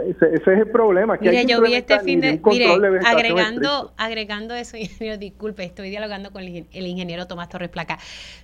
Ese, 0.00 0.34
es 0.34 0.46
el 0.46 0.70
problema. 0.70 1.18
Que 1.18 1.28
mire, 1.28 1.44
yo 1.44 1.60
vi 1.60 1.74
este 1.74 2.00
fin 2.00 2.20
de, 2.20 2.40
mire, 2.44 2.66
agregando, 3.04 3.92
agregando 3.98 4.54
eso, 4.54 4.76
ingeniero, 4.78 5.18
disculpe, 5.18 5.64
estoy 5.64 5.90
dialogando 5.90 6.30
con 6.30 6.42
el, 6.42 6.66
ingeniero 6.72 7.26
Tomás 7.26 7.50
Torres 7.50 7.68
Placa. 7.68 7.98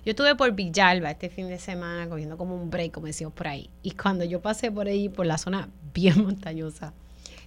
Yo 0.05 0.11
estuve 0.11 0.35
por 0.35 0.51
Villalba 0.53 1.09
este 1.09 1.29
fin 1.29 1.47
de 1.47 1.57
semana 1.57 2.07
cogiendo 2.07 2.37
como 2.37 2.55
un 2.55 2.69
break, 2.69 2.91
como 2.91 3.07
decimos 3.07 3.33
por 3.33 3.47
ahí. 3.47 3.69
Y 3.81 3.91
cuando 3.91 4.25
yo 4.25 4.41
pasé 4.41 4.71
por 4.71 4.87
ahí, 4.87 5.09
por 5.09 5.25
la 5.25 5.39
zona 5.39 5.69
bien 5.93 6.23
montañosa, 6.23 6.93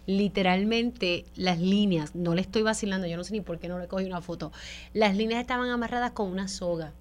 literalmente 0.06 1.24
las 1.36 1.60
líneas, 1.60 2.16
no 2.16 2.34
le 2.34 2.40
estoy 2.40 2.62
vacilando, 2.62 3.06
yo 3.06 3.16
no 3.16 3.22
sé 3.22 3.32
ni 3.32 3.40
por 3.40 3.60
qué 3.60 3.68
no 3.68 3.78
le 3.78 3.86
cogí 3.86 4.04
una 4.04 4.20
foto, 4.20 4.50
las 4.94 5.16
líneas 5.16 5.40
estaban 5.40 5.70
amarradas 5.70 6.10
con 6.10 6.28
una 6.28 6.48
soga. 6.48 6.92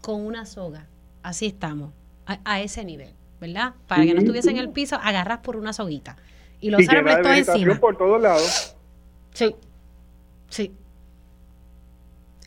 Con 0.00 0.26
una 0.26 0.44
soga. 0.44 0.88
Así 1.22 1.46
estamos, 1.46 1.92
a 2.26 2.60
ese 2.60 2.84
nivel. 2.84 3.14
¿Verdad? 3.42 3.74
Para 3.88 4.04
que 4.04 4.14
no 4.14 4.20
estuviese 4.20 4.50
en 4.50 4.56
el 4.56 4.70
piso, 4.70 4.96
agarras 5.02 5.38
por 5.38 5.56
una 5.56 5.72
soguita. 5.72 6.16
Y 6.60 6.70
los 6.70 6.88
árboles 6.88 7.20
todos 7.22 7.36
encima. 7.36 7.74
por 7.74 7.96
todos 7.96 8.22
lados. 8.22 8.76
Sí, 9.32 9.56
sí. 10.48 10.72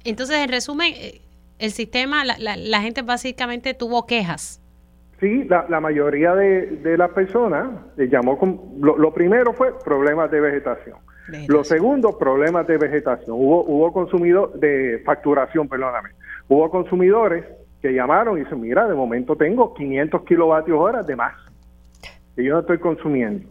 Entonces, 0.05 0.37
en 0.37 0.49
resumen, 0.49 0.93
eh, 0.95 1.21
el 1.59 1.71
sistema, 1.71 2.23
la, 2.23 2.37
la, 2.39 2.81
gente 2.81 3.01
básicamente 3.01 3.73
tuvo 3.73 4.05
quejas. 4.07 4.61
Sí, 5.19 5.43
la, 5.43 5.65
la 5.67 5.81
mayoría 5.81 6.33
de, 6.33 6.67
de 6.67 6.97
las 6.97 7.11
personas 7.11 7.67
le 7.97 8.07
llamó, 8.07 8.37
con, 8.37 8.61
lo, 8.79 9.13
primero 9.13 9.53
fue 9.53 9.77
problemas 9.83 10.31
de 10.31 10.39
vegetación. 10.39 10.97
Lo 11.47 11.63
segundo, 11.65 12.17
problemas 12.17 12.67
de 12.67 12.77
vegetación. 12.77 13.35
Hubo, 13.35 13.65
hubo 13.65 13.91
consumido 13.91 14.51
de 14.55 15.01
facturación, 15.03 15.67
perdóname. 15.67 16.11
Hubo 16.47 16.69
consumidores 16.69 17.43
llamaron 17.93 18.37
y 18.37 18.43
dicen, 18.43 18.61
mira, 18.61 18.87
de 18.87 18.95
momento 18.95 19.35
tengo 19.35 19.73
500 19.73 20.23
kilovatios 20.23 20.77
horas 20.79 21.05
de 21.05 21.15
más 21.15 21.33
que 22.35 22.43
yo 22.43 22.53
no 22.53 22.59
estoy 22.59 22.79
consumiendo. 22.79 23.49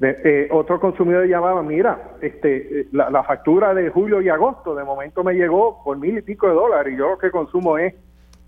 Eh, 0.00 0.48
otro 0.50 0.80
consumidor 0.80 1.26
llamaba, 1.26 1.62
mira, 1.62 2.16
este, 2.20 2.80
eh, 2.80 2.86
la, 2.92 3.22
factura 3.22 3.72
de 3.72 3.88
julio 3.88 4.20
y 4.20 4.28
agosto 4.28 4.74
de 4.74 4.84
momento 4.84 5.24
me 5.24 5.34
llegó 5.34 5.82
por 5.82 5.96
mil 5.96 6.18
y 6.18 6.22
pico 6.22 6.48
de 6.48 6.54
dólares 6.54 6.92
y 6.92 6.98
yo 6.98 7.10
lo 7.10 7.18
que 7.18 7.30
consumo 7.30 7.78
es 7.78 7.94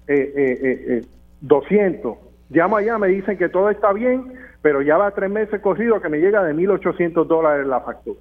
eh, 0.09 1.03
200. 1.41 2.13
Eh, 2.13 2.19
Llamo 2.51 2.77
allá, 2.77 2.99
me 2.99 3.09
dicen 3.09 3.39
que 3.39 3.49
todo 3.49 3.71
está 3.71 3.93
bien, 3.93 4.35
pero 4.63 4.83
ya 4.83 4.97
va 4.99 5.11
tres 5.13 5.31
meses 5.31 5.61
corrido 5.61 6.01
que 6.01 6.09
me 6.09 6.19
llega 6.19 6.45
de 6.45 6.55
1.800 6.55 7.25
dólares 7.27 7.67
la 7.67 7.81
factura. 7.81 8.21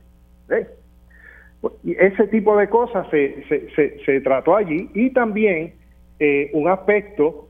Y 1.84 1.92
ese 1.94 2.28
tipo 2.28 2.58
de 2.58 2.70
cosas 2.70 3.08
se, 3.10 3.44
se, 3.48 4.00
se, 4.04 4.22
trató 4.22 4.56
allí 4.56 4.90
y 4.94 5.12
también 5.12 5.74
un 6.54 6.68
aspecto 6.68 7.50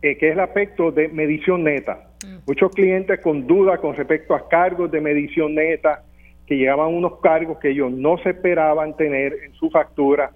que 0.00 0.12
es 0.12 0.32
el 0.32 0.40
aspecto 0.40 0.90
de 0.90 1.08
medición 1.08 1.64
neta. 1.64 2.08
Mm. 2.24 2.36
Muchos 2.46 2.72
clientes 2.72 3.20
con 3.20 3.46
dudas 3.46 3.80
con 3.80 3.94
respecto 3.94 4.34
a 4.34 4.48
cargos 4.48 4.90
de 4.90 5.00
medición 5.00 5.54
neta, 5.54 6.04
que 6.46 6.56
llegaban 6.56 6.92
unos 6.92 7.20
cargos 7.20 7.58
que 7.58 7.70
ellos 7.70 7.92
no 7.92 8.18
se 8.18 8.30
esperaban 8.30 8.96
tener 8.96 9.34
en 9.44 9.52
su 9.54 9.70
factura. 9.70 10.32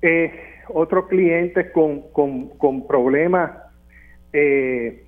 Eh, 0.00 0.32
otros 0.68 1.06
clientes 1.08 1.70
con, 1.72 2.08
con, 2.12 2.86
problemas 2.86 3.52
eh, 4.32 5.03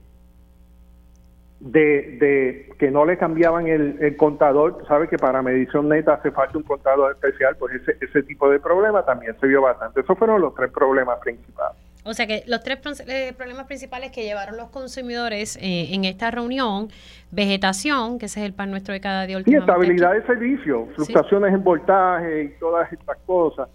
de, 1.60 2.18
de, 2.20 2.68
que 2.78 2.90
no 2.90 3.04
le 3.04 3.16
cambiaban 3.16 3.66
el, 3.66 3.96
el 4.00 4.16
contador. 4.16 4.84
Sabe 4.86 5.08
que 5.08 5.16
para 5.16 5.42
medición 5.42 5.88
neta 5.88 6.14
hace 6.14 6.30
falta 6.30 6.58
un 6.58 6.64
contador 6.64 7.12
especial, 7.12 7.56
pues 7.56 7.74
ese, 7.74 7.96
ese 8.00 8.22
tipo 8.22 8.50
de 8.50 8.60
problema 8.60 9.04
también 9.04 9.34
se 9.40 9.46
vio 9.46 9.62
bastante. 9.62 10.00
Esos 10.00 10.18
fueron 10.18 10.40
los 10.40 10.54
tres 10.54 10.70
problemas 10.70 11.18
principales. 11.20 11.76
O 12.04 12.14
sea 12.14 12.28
que 12.28 12.44
los 12.46 12.62
tres 12.62 12.78
eh, 13.08 13.32
problemas 13.36 13.66
principales 13.66 14.12
que 14.12 14.22
llevaron 14.22 14.56
los 14.56 14.68
consumidores 14.68 15.56
eh, 15.56 15.92
en 15.92 16.04
esta 16.04 16.30
reunión, 16.30 16.88
vegetación, 17.32 18.20
que 18.20 18.26
ese 18.26 18.40
es 18.40 18.46
el 18.46 18.52
pan 18.52 18.70
nuestro 18.70 18.94
de 18.94 19.00
cada 19.00 19.26
día. 19.26 19.42
Y 19.44 19.54
estabilidad 19.56 20.12
de 20.12 20.24
servicio, 20.24 20.86
fluctuaciones 20.94 21.52
en 21.52 21.64
voltaje 21.64 22.44
y 22.44 22.48
todas 22.60 22.92
estas 22.92 23.16
cosas. 23.26 23.68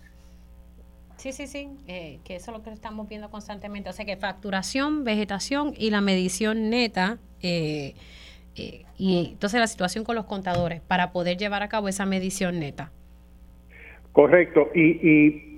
Sí, 1.22 1.31
sí, 1.34 1.45
sí, 1.45 1.69
eh, 1.88 2.19
que 2.26 2.35
eso 2.35 2.52
es 2.52 2.57
lo 2.57 2.64
que 2.64 2.72
estamos 2.72 3.07
viendo 3.07 3.30
constantemente. 3.30 3.89
O 3.89 3.93
sea 3.93 4.06
que 4.06 4.18
facturación, 4.18 5.03
vegetación 5.03 5.73
y 5.77 5.91
la 5.91 6.02
medición 6.02 6.69
neta. 6.69 7.19
y 7.41 7.95
entonces 9.31 9.60
la 9.60 9.68
situación 9.68 10.03
con 10.03 10.15
los 10.15 10.26
contadores 10.26 10.81
para 10.81 11.11
poder 11.11 11.38
llevar 11.38 11.64
a 11.64 11.69
cabo 11.69 11.88
esa 11.88 12.06
medición 12.06 12.60
neta. 12.60 12.91
Correcto. 14.11 14.69
Y, 14.73 15.07
y 15.07 15.52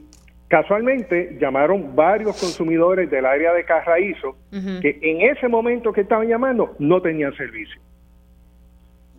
Casualmente 0.54 1.36
llamaron 1.42 1.96
varios 1.96 2.40
consumidores 2.40 3.10
del 3.10 3.26
área 3.26 3.54
de 3.54 3.66
Carraízo 3.66 4.38
que 4.52 5.00
en 5.02 5.22
ese 5.22 5.48
momento 5.48 5.92
que 5.92 6.02
estaban 6.02 6.28
llamando 6.28 6.76
no 6.78 7.02
tenían 7.02 7.36
servicio. 7.36 7.82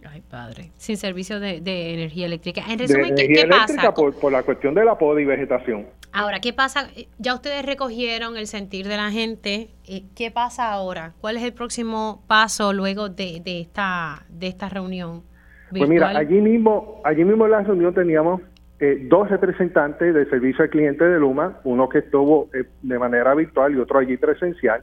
Ay, 0.08 0.20
padre. 0.30 0.70
Sin 0.76 0.96
servicio 0.96 1.40
de, 1.40 1.56
energía 1.92 2.26
eléctrica. 2.26 2.62
En 2.70 2.78
resumen, 2.78 3.16
¿qué, 3.16 3.48
pasa? 3.50 3.92
Por, 3.92 4.14
por, 4.14 4.30
la 4.30 4.44
cuestión 4.44 4.76
de 4.76 4.84
la 4.84 4.96
poda 4.96 5.20
y 5.20 5.24
vegetación. 5.24 5.86
Ahora, 6.16 6.39
¿qué 6.41 6.53
pasa? 6.53 6.89
Ya 7.19 7.35
ustedes 7.35 7.66
recogieron 7.66 8.36
el 8.36 8.47
sentir 8.47 8.86
de 8.86 8.97
la 8.97 9.11
gente. 9.11 9.70
Eh, 9.89 10.05
¿Qué 10.15 10.31
pasa 10.31 10.70
ahora? 10.70 11.12
¿Cuál 11.20 11.36
es 11.36 11.43
el 11.43 11.53
próximo 11.53 12.23
paso 12.28 12.73
luego 12.73 13.09
de, 13.09 13.43
de 13.45 13.61
esta, 13.61 14.24
de 14.28 14.47
esta 14.47 14.69
reunión? 14.69 15.23
Pues 15.70 15.89
mira, 15.89 16.11
allí 16.11 16.41
mismo, 16.41 17.01
allí 17.05 17.24
mismo 17.24 17.47
en 17.47 17.51
la 17.51 17.62
reunión 17.62 17.93
teníamos 17.93 18.41
eh, 18.78 19.07
dos 19.09 19.28
representantes 19.28 20.15
del 20.15 20.31
servicio 20.31 20.62
al 20.62 20.70
cliente 20.70 21.05
de 21.05 21.19
Luma, 21.19 21.59
uno 21.65 21.89
que 21.89 21.99
estuvo 21.99 22.49
eh, 22.55 22.65
de 22.82 22.99
manera 22.99 23.35
virtual 23.35 23.74
y 23.74 23.78
otro 23.78 23.99
allí 23.99 24.16
presencial, 24.16 24.82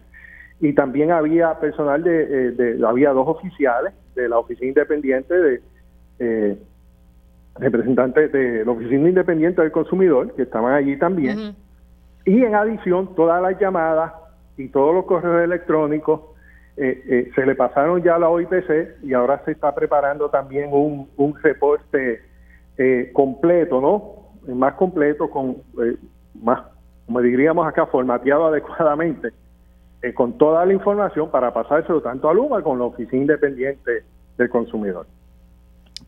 y 0.60 0.74
también 0.74 1.12
había 1.12 1.58
personal 1.60 2.04
de, 2.04 2.56
eh, 2.58 2.80
había 2.86 3.12
dos 3.12 3.28
oficiales 3.28 3.94
de 4.16 4.28
la 4.28 4.38
oficina 4.38 4.68
independiente 4.68 5.34
de 5.34 5.62
representantes 7.56 8.32
de 8.32 8.66
la 8.66 8.72
oficina 8.72 9.10
independiente 9.10 9.62
del 9.62 9.72
consumidor 9.72 10.34
que 10.36 10.44
estaban 10.44 10.74
allí 10.74 10.98
también, 10.98 11.56
y 12.26 12.44
en 12.44 12.56
adición 12.56 13.16
todas 13.16 13.42
las 13.42 13.60
llamadas 13.60 14.14
y 14.58 14.70
todos 14.70 14.94
los 14.94 15.06
correos 15.06 15.44
electrónicos 15.44 16.22
se 16.76 17.46
le 17.46 17.56
pasaron 17.56 18.02
ya 18.02 18.16
a 18.16 18.20
la 18.20 18.30
OIPC 18.30 19.04
y 19.04 19.14
ahora 19.14 19.44
se 19.46 19.52
está 19.52 19.76
preparando 19.76 20.30
también 20.30 20.70
un, 20.72 21.10
un 21.18 21.36
reporte 21.44 22.22
eh, 22.78 23.12
completo, 23.14 23.80
¿no? 23.80 24.56
Más 24.56 24.74
completo, 24.74 25.30
con 25.30 25.58
eh, 25.84 25.98
más, 26.42 26.64
como 27.06 27.22
diríamos 27.22 27.68
acá, 27.68 27.86
formateado 27.86 28.48
adecuadamente, 28.48 29.30
eh, 30.02 30.14
con 30.14 30.38
toda 30.38 30.66
la 30.66 30.74
información 30.74 31.30
para 31.30 31.54
pasárselo 31.54 32.02
tanto 32.02 32.28
a 32.28 32.34
Luma 32.34 32.64
como 32.64 32.76
a 32.76 32.80
la 32.80 32.86
Oficina 32.86 33.22
Independiente 33.22 34.04
del 34.38 34.50
Consumidor. 34.50 35.06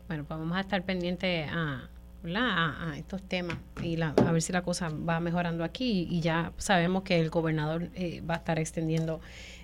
Bueno, 0.08 0.24
pues 0.24 0.38
vamos 0.38 0.56
a 0.56 0.60
estar 0.60 0.82
pendientes 0.82 1.48
a, 1.50 1.88
a, 2.24 2.98
estos 2.98 3.22
temas 3.22 3.56
y 3.82 4.00
a 4.00 4.12
ver 4.32 4.42
si 4.42 4.52
la 4.52 4.62
cosa 4.62 4.88
va 4.88 5.20
mejorando 5.20 5.64
aquí 5.64 6.06
y 6.10 6.20
ya 6.20 6.52
sabemos 6.56 7.02
que 7.02 7.20
el 7.20 7.30
gobernador 7.30 7.88
va 8.28 8.34
a 8.34 8.38
estar 8.38 8.58
extendiendo 8.58 9.20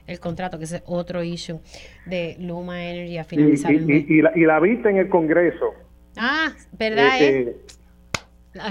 el 0.07 0.19
contrato, 0.19 0.59
que 0.59 0.65
es 0.65 0.83
otro 0.87 1.23
issue 1.23 1.61
de 2.07 2.37
Luma 2.41 2.85
Energy 2.85 3.19
a 3.19 3.25
finalizar. 3.25 3.73
Y, 3.73 4.23
la, 4.23 4.33
y 4.35 4.41
la 4.41 4.59
vista 4.61 4.91
en 4.91 4.97
el 4.97 5.09
Congreso 5.09 5.75
Ah, 6.17 6.53
¿verdad? 6.79 7.21
Eh, 7.21 7.41
eh? 7.41 7.57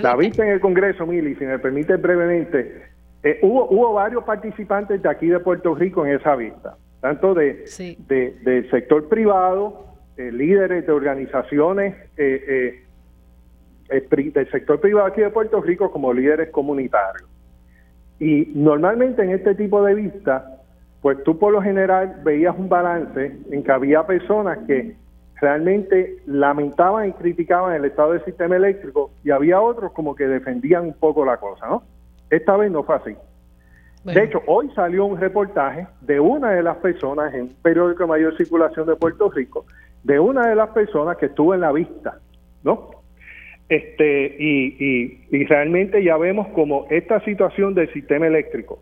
La 0.02 0.16
vista 0.16 0.46
en 0.46 0.52
el 0.54 0.60
Congreso, 0.60 1.06
Mili, 1.06 1.36
si 1.36 1.46
me 1.46 1.58
permite 1.60 1.96
brevemente, 1.96 2.84
eh, 3.24 3.40
hubo, 3.42 3.68
hubo 3.70 3.94
varios 3.94 4.24
participantes 4.24 5.02
de 5.02 5.10
aquí 5.10 5.28
de 5.28 5.40
Puerto 5.40 5.74
Rico 5.74 6.06
en 6.06 6.16
esa 6.16 6.36
vista, 6.36 6.78
tanto 7.02 7.34
de, 7.34 7.66
de 8.08 8.38
del 8.44 8.70
sector 8.70 9.08
privado, 9.08 9.89
líderes 10.20 10.86
de 10.86 10.92
organizaciones 10.92 11.96
del 12.16 12.84
sector 14.52 14.80
privado 14.80 15.08
aquí 15.08 15.22
de 15.22 15.30
Puerto 15.30 15.62
Rico 15.62 15.92
como 15.92 16.14
líderes 16.14 16.50
comunitarios. 16.50 17.28
Y 18.20 18.52
normalmente 18.54 19.24
en 19.24 19.32
este 19.32 19.56
tipo 19.56 19.82
de 19.84 19.96
vistas, 19.96 20.44
pues 21.02 21.24
tú 21.24 21.40
por 21.40 21.54
lo 21.54 21.62
general 21.62 22.20
veías 22.24 22.54
un 22.58 22.68
balance 22.68 23.38
en 23.50 23.64
que 23.64 23.72
había 23.72 24.06
personas 24.06 24.60
que 24.68 24.98
realmente 25.40 26.18
lamentaban 26.26 27.08
y 27.08 27.14
criticaban 27.14 27.74
el 27.76 27.86
estado 27.86 28.12
del 28.12 28.26
sistema 28.26 28.58
eléctrico 28.58 29.12
y 29.24 29.32
había 29.32 29.62
otros 29.62 29.94
como 29.94 30.14
que 30.16 30.28
defendían 30.28 30.86
un 30.86 30.94
poco 30.94 31.24
la 31.24 31.38
cosa, 31.38 31.66
¿no? 31.68 31.84
Esta 32.30 32.58
vez 32.58 32.70
no 32.72 32.84
fue 32.84 32.96
así. 32.96 33.16
De 34.04 34.24
hecho, 34.24 34.42
hoy 34.48 34.70
salió 34.76 35.06
un 35.06 35.18
reportaje 35.18 35.88
de 36.02 36.20
una 36.20 36.52
de 36.52 36.64
las 36.64 36.78
personas 36.78 37.34
en 37.34 37.44
un 37.44 37.56
periódico 37.62 38.04
de 38.04 38.10
mayor 38.10 38.36
circulación 38.38 38.88
de 38.88 38.96
Puerto 38.96 39.30
Rico, 39.30 39.66
de 40.04 40.20
una 40.20 40.48
de 40.48 40.56
las 40.56 40.70
personas 40.70 41.18
que 41.18 41.28
estuvo 41.28 41.54
en 41.54 41.62
la 41.62 41.72
vista, 41.72 42.20
¿no? 42.64 42.92
Este, 43.68 44.36
y, 44.40 44.76
y, 44.80 45.28
y 45.30 45.46
realmente 45.46 46.04
ya 46.04 46.18
vemos 46.18 46.48
como 46.50 46.88
esta 46.90 47.20
situación 47.24 47.76
del 47.76 47.92
sistema 47.94 48.28
eléctrico, 48.28 48.82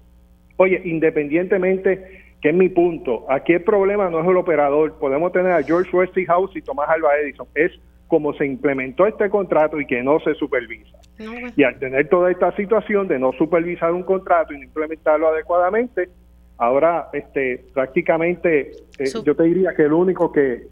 oye, 0.58 0.82
independientemente 0.86 2.26
que 2.42 2.50
es 2.50 2.56
mi 2.56 2.70
punto. 2.70 3.26
Aquí 3.30 3.54
el 3.54 3.64
problema 3.64 4.10
no 4.10 4.22
es 4.22 4.28
el 4.28 4.38
operador. 4.38 4.94
Podemos 5.00 5.32
tener 5.32 5.52
a 5.52 5.64
George 5.64 5.96
Westinghouse 5.96 6.56
y 6.56 6.62
Tomás 6.62 6.90
Alba 6.90 7.18
Edison. 7.18 7.48
Es 7.56 7.72
como 8.08 8.34
se 8.34 8.46
implementó 8.46 9.06
este 9.06 9.30
contrato 9.30 9.80
y 9.80 9.86
que 9.86 10.02
no 10.04 10.20
se 10.20 10.34
supervisa. 10.36 10.98
Y 11.56 11.64
al 11.64 11.78
tener 11.80 12.08
toda 12.10 12.32
esta 12.32 12.56
situación 12.56 13.08
de 13.08 13.20
no 13.20 13.34
supervisar 13.34 13.92
un 13.92 14.04
contrato 14.04 14.54
y 14.54 14.58
no 14.58 14.64
implementarlo 14.64 15.28
adecuadamente, 15.28 16.10
ahora 16.58 17.10
este 17.12 17.66
prácticamente 17.74 18.72
eh, 19.00 19.06
yo 19.26 19.36
te 19.36 19.44
diría 19.44 19.74
que 19.76 19.84
el 19.84 19.94
único 19.94 20.32
que, 20.32 20.68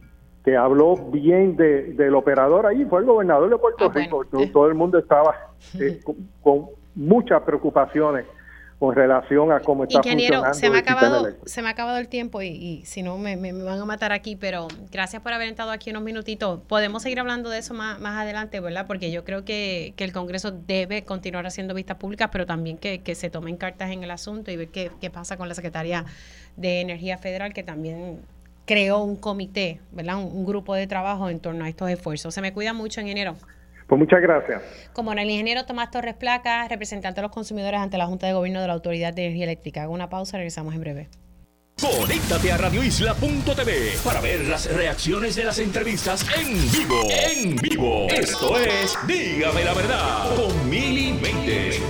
que 0.46 0.56
habló 0.56 0.96
bien 0.96 1.58
de, 1.58 1.94
del 1.94 2.14
operador 2.14 2.68
ahí 2.68 2.86
fue 2.86 3.00
el 3.00 3.08
gobernador 3.08 3.50
de 3.50 3.58
Puerto 3.58 3.86
ah, 3.86 3.92
Rico. 3.94 4.24
Eh. 4.40 4.48
Todo 4.54 4.68
el 4.68 4.76
mundo 4.76 5.00
estaba 5.00 5.50
eh, 5.80 6.00
con 6.42 6.68
muchas 6.94 7.42
preocupaciones 7.42 8.26
con 8.78 8.94
relación 8.94 9.52
a 9.52 9.62
cómo 9.62 9.86
está 9.86 10.00
Ingeniero, 10.00 10.54
se 10.54 10.70
me 10.70 10.78
ha 10.78 10.80
acabado, 10.82 11.30
se 11.46 11.62
me 11.62 11.70
ha 11.70 11.72
acabado 11.72 11.98
el 11.98 12.10
tiempo 12.10 12.42
y, 12.42 12.84
si 12.86 13.04
no 13.04 13.18
me, 13.18 13.38
me, 13.38 13.54
van 13.54 13.80
a 13.80 13.86
matar 13.86 14.12
aquí, 14.12 14.36
pero 14.36 14.68
gracias 14.92 15.22
por 15.22 15.32
haber 15.32 15.48
estado 15.48 15.72
aquí 15.72 15.92
unos 15.92 16.04
minutitos. 16.04 16.60
Podemos 16.68 17.02
seguir 17.02 17.22
hablando 17.22 17.50
de 17.50 17.60
eso 17.60 17.74
más, 17.74 18.00
más 18.02 18.22
adelante, 18.22 18.60
¿verdad? 18.60 18.86
Porque 18.86 19.12
yo 19.12 19.24
creo 19.24 19.46
que, 19.46 19.94
que 19.96 20.04
el 20.04 20.12
Congreso 20.12 20.52
debe 20.52 21.06
continuar 21.06 21.48
haciendo 21.48 21.74
vistas 21.74 21.98
públicas, 21.98 22.30
pero 22.32 22.46
también 22.46 22.78
que, 22.78 23.02
que 23.02 23.16
se 23.16 23.30
tomen 23.30 23.56
cartas 23.56 23.92
en 23.92 24.04
el 24.04 24.12
asunto 24.12 24.52
y 24.52 24.58
ver 24.58 24.68
qué, 24.68 24.92
qué 25.00 25.10
pasa 25.10 25.38
con 25.38 25.48
la 25.48 25.56
Secretaría 25.56 26.06
de 26.58 26.82
Energía 26.82 27.18
Federal, 27.18 27.54
que 27.54 27.64
también 27.64 28.20
creó 28.66 29.04
un 29.04 29.16
comité, 29.16 29.80
¿verdad? 29.92 30.18
Un, 30.18 30.36
un 30.36 30.46
grupo 30.46 30.76
de 30.76 30.88
trabajo 30.88 31.30
en 31.30 31.40
torno 31.40 31.66
a 31.66 31.70
estos 31.70 31.90
esfuerzos. 31.90 32.34
Se 32.34 32.42
me 32.42 32.54
cuida 32.54 32.74
mucho, 32.74 33.02
ingeniero. 33.02 33.36
Pues 33.88 34.00
muchas 34.00 34.22
gracias. 34.22 34.62
Como 34.94 35.14
el 35.14 35.30
ingeniero 35.30 35.66
Tomás 35.66 35.92
Torres 35.92 36.16
Placa, 36.16 36.68
representante 36.68 37.18
de 37.18 37.22
los 37.24 37.32
consumidores 37.32 37.80
ante 37.80 37.98
la 37.98 38.08
Junta 38.08 38.26
de 38.28 38.34
Gobierno 38.34 38.62
de 38.62 38.68
la 38.68 38.74
Autoridad 38.74 39.14
de 39.14 39.26
Energía 39.26 39.46
Eléctrica. 39.46 39.84
Hago 39.84 39.94
una 39.94 40.10
pausa, 40.10 40.38
regresamos 40.38 40.74
en 40.74 40.82
breve. 40.82 41.10
Conéctate 41.80 42.52
a 42.54 42.58
radioisla.tv 42.58 43.98
para 44.04 44.22
ver 44.22 44.46
las 44.46 44.74
reacciones 44.74 45.36
de 45.36 45.44
las 45.44 45.60
entrevistas 45.60 46.26
en 46.40 46.54
vivo. 46.72 47.02
En 47.12 47.56
vivo. 47.58 48.08
Esto 48.10 48.58
es 48.58 48.98
Dígame 49.06 49.64
la 49.66 49.74
verdad 49.74 50.36
con 50.36 50.70
Mili 50.70 51.14
Méndez. 51.14 51.82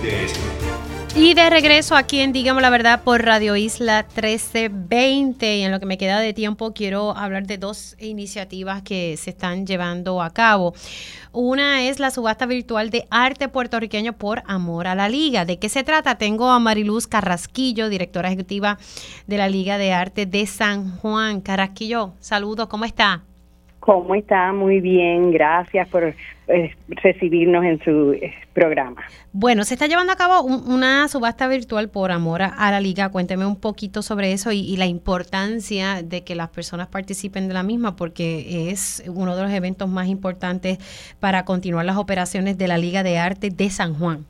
Y 1.18 1.34
de 1.34 1.50
regreso 1.50 1.96
aquí 1.96 2.20
en 2.20 2.34
Dígame 2.34 2.62
la 2.62 2.70
Verdad 2.70 3.02
por 3.02 3.24
Radio 3.24 3.56
Isla 3.56 4.04
1320. 4.04 5.58
Y 5.58 5.62
en 5.62 5.72
lo 5.72 5.80
que 5.80 5.86
me 5.86 5.98
queda 5.98 6.20
de 6.20 6.34
tiempo 6.34 6.74
quiero 6.74 7.16
hablar 7.16 7.48
de 7.48 7.58
dos 7.58 7.96
iniciativas 8.02 8.82
que 8.82 9.16
se 9.16 9.30
están 9.30 9.66
llevando 9.66 10.22
a 10.22 10.32
cabo. 10.32 10.74
Una 11.32 11.84
es 11.84 12.00
la 12.00 12.12
subasta 12.12 12.46
virtual 12.46 12.90
de 12.90 13.08
arte 13.10 13.48
puertorriqueño 13.48 14.12
por 14.12 14.44
amor 14.46 14.88
a 14.88 14.96
la 14.96 15.08
liga. 15.08 15.46
¿De 15.46 15.58
qué 15.58 15.70
se 15.70 15.86
trata? 15.86 16.18
Tengo 16.18 16.50
a 16.50 16.60
Mariluz 16.60 17.08
Carrasquillo, 17.08 17.88
directora 17.88 18.28
ejecutiva 18.28 18.78
de 19.26 19.38
la 19.38 19.48
Liga 19.48 19.78
de 19.78 19.94
Arte 19.94 20.26
de 20.26 20.46
San 20.46 20.98
Juan. 20.98 21.40
Carrasquillo, 21.40 22.14
saludos, 22.20 22.68
¿cómo 22.68 22.84
está? 22.84 23.24
¿Cómo 23.86 24.16
está? 24.16 24.52
Muy 24.52 24.82
bien, 24.82 25.30
gracias 25.30 25.88
por 25.90 26.04
eh, 26.48 26.76
recibirnos 26.88 27.64
en 27.64 27.84
su 27.84 28.14
eh, 28.14 28.34
programa. 28.52 29.04
Bueno, 29.32 29.64
se 29.64 29.76
está 29.76 29.86
llevando 29.86 30.12
a 30.12 30.16
cabo 30.16 30.42
una 30.42 31.08
subasta 31.08 31.48
virtual 31.48 31.90
por 31.90 32.12
amor 32.12 32.42
a, 32.42 32.72
la 32.72 32.80
liga. 32.80 33.10
Cuénteme 33.10 33.46
un 33.46 33.60
poquito 33.60 34.02
sobre 34.02 34.32
eso 34.32 34.52
y, 34.52 34.76
la 34.78 34.88
importancia 34.88 36.02
de 36.02 36.24
que 36.24 36.34
las 36.34 36.50
personas 36.50 36.88
participen 36.88 37.48
de 37.48 37.54
la 37.54 37.62
misma, 37.62 37.96
porque 37.96 38.72
es 38.72 39.04
uno 39.08 39.36
de 39.36 39.44
los 39.44 39.52
eventos 39.52 39.88
más 39.88 40.08
importantes 40.08 40.80
para 41.20 41.46
continuar 41.46 41.86
las 41.86 41.98
operaciones 41.98 42.58
de 42.58 42.68
la 42.68 42.80
Liga 42.80 43.04
de 43.04 43.20
Arte 43.20 43.52
de 43.52 43.70
San 43.70 43.94
Juan. 43.94 44.26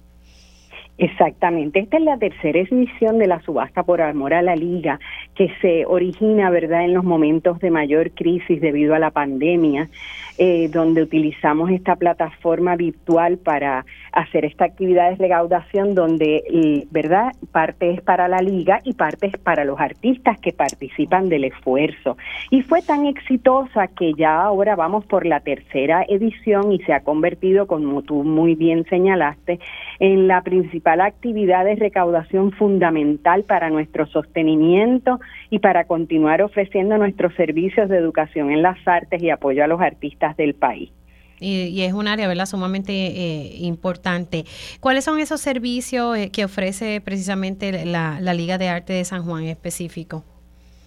Exactamente, 0.98 1.80
esta 1.80 1.98
es 1.98 2.04
la 2.04 2.18
tercera 2.18 2.58
edición 2.58 3.20
de 3.20 3.28
la 3.28 3.42
subasta 3.42 3.84
por 3.84 4.02
amor 4.02 4.34
a 4.34 4.42
la 4.42 4.56
liga 4.56 4.98
que 5.36 5.52
se 5.62 5.86
origina, 5.86 6.50
¿verdad?, 6.50 6.86
en 6.86 6.94
los 6.94 7.04
momentos 7.04 7.60
de 7.60 7.70
mayor 7.70 8.12
crisis 8.12 8.62
debido 8.62 8.96
a 8.96 9.00
la 9.00 9.12
pandemia. 9.12 9.90
Eh, 10.38 10.68
donde 10.70 11.02
utilizamos 11.02 11.70
esta 11.72 11.96
plataforma 11.96 12.76
virtual 12.76 13.38
para 13.38 13.86
hacer 14.12 14.44
esta 14.44 14.66
actividad 14.66 15.12
de 15.12 15.16
recaudación 15.16 15.96
donde, 15.96 16.86
¿verdad? 16.92 17.32
Parte 17.54 17.92
es 17.92 18.02
para 18.02 18.28
la 18.28 18.40
liga 18.40 18.82
y 18.84 18.94
parte 18.94 19.28
es 19.28 19.38
para 19.38 19.64
los 19.64 19.80
artistas 19.80 20.38
que 20.42 20.52
participan 20.52 21.30
del 21.30 21.46
esfuerzo. 21.46 22.18
Y 22.52 22.64
fue 22.64 22.82
tan 22.82 23.06
exitosa 23.06 23.88
que 23.88 24.14
ya 24.14 24.42
ahora 24.42 24.76
vamos 24.76 25.06
por 25.06 25.26
la 25.26 25.40
tercera 25.40 26.04
edición 26.08 26.74
y 26.74 26.80
se 26.80 26.92
ha 26.92 27.00
convertido, 27.00 27.66
como 27.66 28.02
tú 28.02 28.24
muy 28.24 28.56
bien 28.56 28.84
señalaste, 28.90 29.60
en 30.00 30.28
la 30.28 30.42
principal 30.42 31.00
actividad 31.00 31.64
de 31.64 31.76
recaudación 31.76 32.52
fundamental 32.52 33.44
para 33.44 33.70
nuestro 33.70 34.06
sostenimiento 34.08 35.22
y 35.50 35.60
para 35.60 35.86
continuar 35.86 36.42
ofreciendo 36.42 36.98
nuestros 36.98 37.34
servicios 37.36 37.88
de 37.88 37.98
educación 37.98 38.52
en 38.52 38.62
las 38.62 38.78
artes 38.86 39.24
y 39.24 39.30
apoyo 39.30 39.64
a 39.64 39.68
los 39.68 39.80
artistas 39.80 40.25
del 40.34 40.56
país. 40.56 40.92
Y, 41.40 41.82
es 41.82 41.94
un 41.94 42.08
área, 42.08 42.28
¿verdad?, 42.28 42.46
sumamente 42.46 42.94
eh, 42.94 43.58
importante. 43.60 44.46
¿Cuáles 44.80 45.04
son 45.04 45.20
esos 45.20 45.42
servicios 45.42 46.18
eh, 46.18 46.30
que 46.32 46.46
ofrece 46.46 47.02
precisamente 47.02 47.86
la, 47.86 48.20
la 48.22 48.34
Liga 48.34 48.58
de 48.58 48.70
Arte 48.70 48.94
de 48.94 49.04
San 49.04 49.24
Juan 49.24 49.44
en 49.44 49.50
específico? 49.50 50.24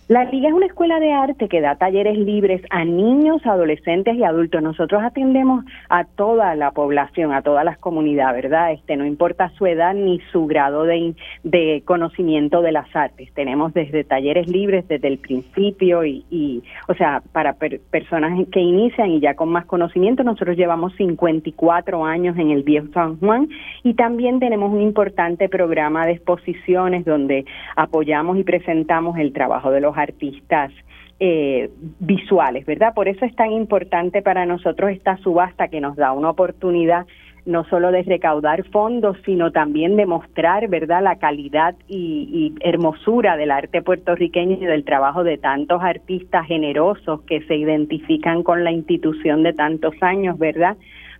La 0.09 0.25
Liga 0.25 0.49
es 0.49 0.55
una 0.55 0.65
escuela 0.65 1.01
de 1.01 1.13
arte 1.13 1.51
que 1.51 1.61
da 1.61 1.77
talleres 1.77 2.17
libres 2.17 2.63
a 2.71 2.83
niños, 2.83 3.45
adolescentes 3.45 4.17
y 4.17 4.25
adultos. 4.25 4.63
Nosotros 4.63 5.03
atendemos 5.03 5.67
a 5.91 6.05
toda 6.05 6.55
la 6.55 6.71
población, 6.71 7.35
a 7.35 7.43
todas 7.43 7.63
las 7.63 7.77
comunidades, 7.77 8.43
¿verdad? 8.43 8.73
Este, 8.73 8.97
no 8.97 9.05
importa 9.05 9.51
su 9.59 9.67
edad 9.67 9.93
ni 9.93 10.19
su 10.33 10.47
grado 10.47 10.85
de, 10.85 11.83
conocimiento 11.85 12.63
de 12.63 12.73
las 12.73 12.97
artes. 12.97 13.31
Tenemos 13.35 13.75
desde 13.75 14.03
talleres 14.03 14.49
libres 14.49 14.89
desde 14.89 15.09
el 15.09 15.19
principio 15.19 16.03
y, 16.07 16.25
y 16.31 16.63
o 16.89 16.95
sea, 16.95 17.23
para 17.33 17.53
personas 17.91 18.47
que 18.51 18.61
inician 18.61 19.11
y 19.11 19.21
ya 19.21 19.35
con 19.35 19.51
más 19.51 19.67
conocimiento, 19.67 20.25
nosotros 20.25 20.57
llevamos 20.57 20.95
54 20.97 22.07
años 22.07 22.39
en 22.39 22.51
el 22.51 22.63
Viejo 22.63 22.87
San 22.95 23.19
Juan 23.19 23.51
y 23.83 23.93
también 23.93 24.41
tenemos 24.41 24.73
un 24.73 24.81
importante 24.81 25.51
programa 25.51 26.07
de 26.07 26.13
exposiciones 26.13 27.05
donde 27.05 27.45
apoyamos 27.77 28.39
y 28.39 28.45
presentamos 28.45 29.19
el 29.19 29.35
trabajo 29.35 29.71
de 29.71 29.83
los 29.83 29.98
artistas 29.99 30.73
eh, 31.21 31.71
visuales, 31.99 32.65
¿verdad? 32.65 32.95
Por 32.95 33.09
eso 33.09 33.25
es 33.25 33.35
tan 33.35 33.51
importante 33.51 34.23
para 34.23 34.47
nosotros 34.47 34.93
esta 34.93 35.17
subasta 35.19 35.69
que 35.69 35.81
nos 35.81 35.97
da 35.97 36.13
una 36.13 36.31
oportunidad 36.31 37.07
no 37.45 37.65
solo 37.65 37.91
de 37.91 38.03
recaudar 38.03 38.63
fondos, 38.65 39.17
sino 39.25 39.51
también 39.51 39.97
de 39.97 40.05
mostrar, 40.05 40.69
¿verdad?, 40.69 41.03
la 41.03 41.17
calidad 41.17 41.75
y, 41.89 42.29
y, 42.31 42.55
hermosura 42.61 43.39
del 43.39 43.51
arte 43.51 43.81
puertorriqueño 43.81 44.59
y 44.61 44.67
del 44.67 44.85
trabajo 44.85 45.25
de 45.25 45.39
tantos 45.39 45.83
artistas 45.83 46.47
generosos 46.47 47.23
que 47.23 47.41
se 47.47 47.57
identifican 47.57 48.43
con 48.43 48.65
la 48.65 48.71
institución 48.71 49.43
de 49.43 49.55
tantos 49.55 49.95
años, 50.03 50.39
¿verdad? 50.39 50.77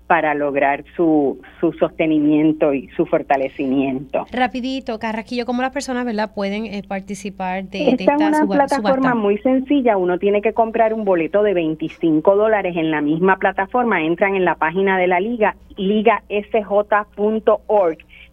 Para 0.09 0.35
lograr 0.35 0.85
su, 0.97 1.39
su 1.61 1.73
sostenimiento 1.75 2.75
y 2.75 2.89
su 2.97 3.07
fortalecimiento. 3.07 4.27
Rapidito, 4.33 4.99
Carrasquillo, 4.99 5.45
¿cómo 5.45 5.61
las 5.63 5.71
personas 5.71 6.07
verdad 6.07 6.33
pueden 6.35 6.65
eh, 6.65 6.83
participar 6.87 7.65
de, 7.65 7.91
esta, 7.91 8.15
es 8.15 8.41
una 8.43 8.47
plataforma 8.47 9.15
muy 9.15 9.37
sencilla. 9.39 9.99
Uno 9.99 10.19
tiene 10.19 10.41
que 10.41 10.55
comprar 10.55 10.95
un 10.95 11.05
boleto 11.05 11.43
de 11.43 11.53
25 11.53 12.37
dólares 12.37 12.75
en 12.77 12.91
la 12.91 13.03
misma 13.03 13.37
plataforma. 13.37 14.03
Entran 14.03 14.35
en 14.35 14.47
la 14.47 14.55
página 14.55 14.99
de 14.99 15.07
la 15.09 15.21
liga, 15.21 15.57
ligasj.org, 15.77 16.39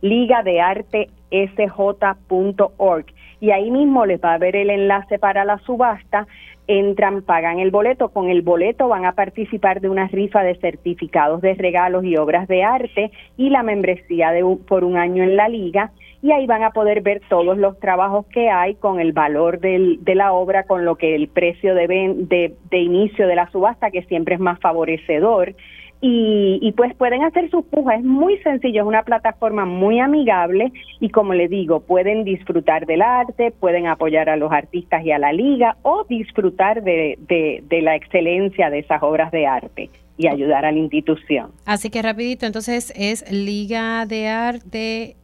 liga 0.02 0.44
de 0.44 0.62
arte 0.62 1.10
sj.org 1.30 3.06
y 3.42 3.52
ahí 3.52 3.70
mismo 3.70 4.06
les 4.06 4.22
va 4.22 4.34
a 4.34 4.38
ver 4.38 4.56
el 4.56 4.70
enlace 4.70 5.20
para 5.20 5.44
la 5.44 5.58
subasta 5.60 6.26
entran, 6.68 7.22
pagan 7.22 7.60
el 7.60 7.72
boleto, 7.72 8.10
con 8.10 8.30
el 8.30 8.42
boleto 8.42 8.88
van 8.88 9.06
a 9.06 9.14
participar 9.14 9.82
de 9.82 9.90
una 9.90 10.08
rifa 10.08 10.44
de 10.44 10.56
certificados 10.56 11.42
de 11.42 11.54
regalos 11.54 12.04
y 12.04 12.18
obras 12.18 12.48
de 12.48 12.64
arte 12.64 13.12
y 13.38 13.50
la 13.50 13.64
membresía 13.64 14.32
de 14.32 14.44
por 14.68 14.84
un 14.84 14.98
año 14.98 15.24
en 15.24 15.36
la 15.36 15.48
liga 15.48 15.92
y 16.22 16.32
ahí 16.32 16.48
van 16.48 16.64
a 16.64 16.72
poder 16.72 17.02
ver 17.02 17.22
todos 17.30 17.56
los 17.56 17.80
trabajos 17.80 18.26
que 18.28 18.50
hay 18.50 18.74
con 18.76 19.00
el 19.00 19.14
valor 19.14 19.60
del, 19.60 20.04
de 20.04 20.16
la 20.16 20.34
obra, 20.34 20.64
con 20.64 20.84
lo 20.84 20.96
que 20.96 21.14
el 21.14 21.28
precio 21.28 21.76
de, 21.76 21.88
de, 21.88 22.56
de 22.72 22.78
inicio 22.80 23.28
de 23.28 23.36
la 23.36 23.50
subasta, 23.52 23.92
que 23.92 24.02
siempre 24.04 24.34
es 24.34 24.42
más 24.42 24.60
favorecedor, 24.60 25.54
y, 26.02 26.72
pues 26.78 26.94
pueden 26.96 27.24
hacer 27.24 27.50
sus 27.50 27.66
pujas. 27.66 28.00
Es 28.00 28.06
muy 28.06 28.38
sencillo, 28.40 28.82
es 28.82 28.88
una 28.88 29.04
plataforma 29.04 29.66
muy 29.66 30.00
amigable 30.00 30.72
y 31.00 31.10
como 31.10 31.34
les 31.34 31.50
digo, 31.50 31.80
pueden 31.80 32.24
disfrutar 32.24 32.86
del 32.86 33.02
arte, 33.02 33.52
pueden 33.52 33.88
apoyar 33.88 34.30
a 34.30 34.36
los 34.36 34.52
artistas 34.52 35.04
y 35.04 35.12
a 35.12 35.18
la 35.18 35.34
liga 35.34 35.78
o 35.82 36.06
disfrutar 36.08 36.84
de, 36.84 37.18
de, 37.28 37.82
la 37.82 37.96
excelencia 37.96 38.70
de 38.70 38.80
esas 38.80 39.02
obras 39.04 39.32
de 39.32 39.48
arte 39.48 39.90
y 40.18 40.28
ayudar 40.28 40.66
a 40.66 40.72
la 40.72 40.78
institución. 40.78 41.52
Así 41.66 41.90
que 41.90 42.02
rapidito, 42.02 42.46
entonces 42.46 42.94
es 42.96 43.30
liga 43.32 44.06
de 44.06 44.28
arte 44.28 45.16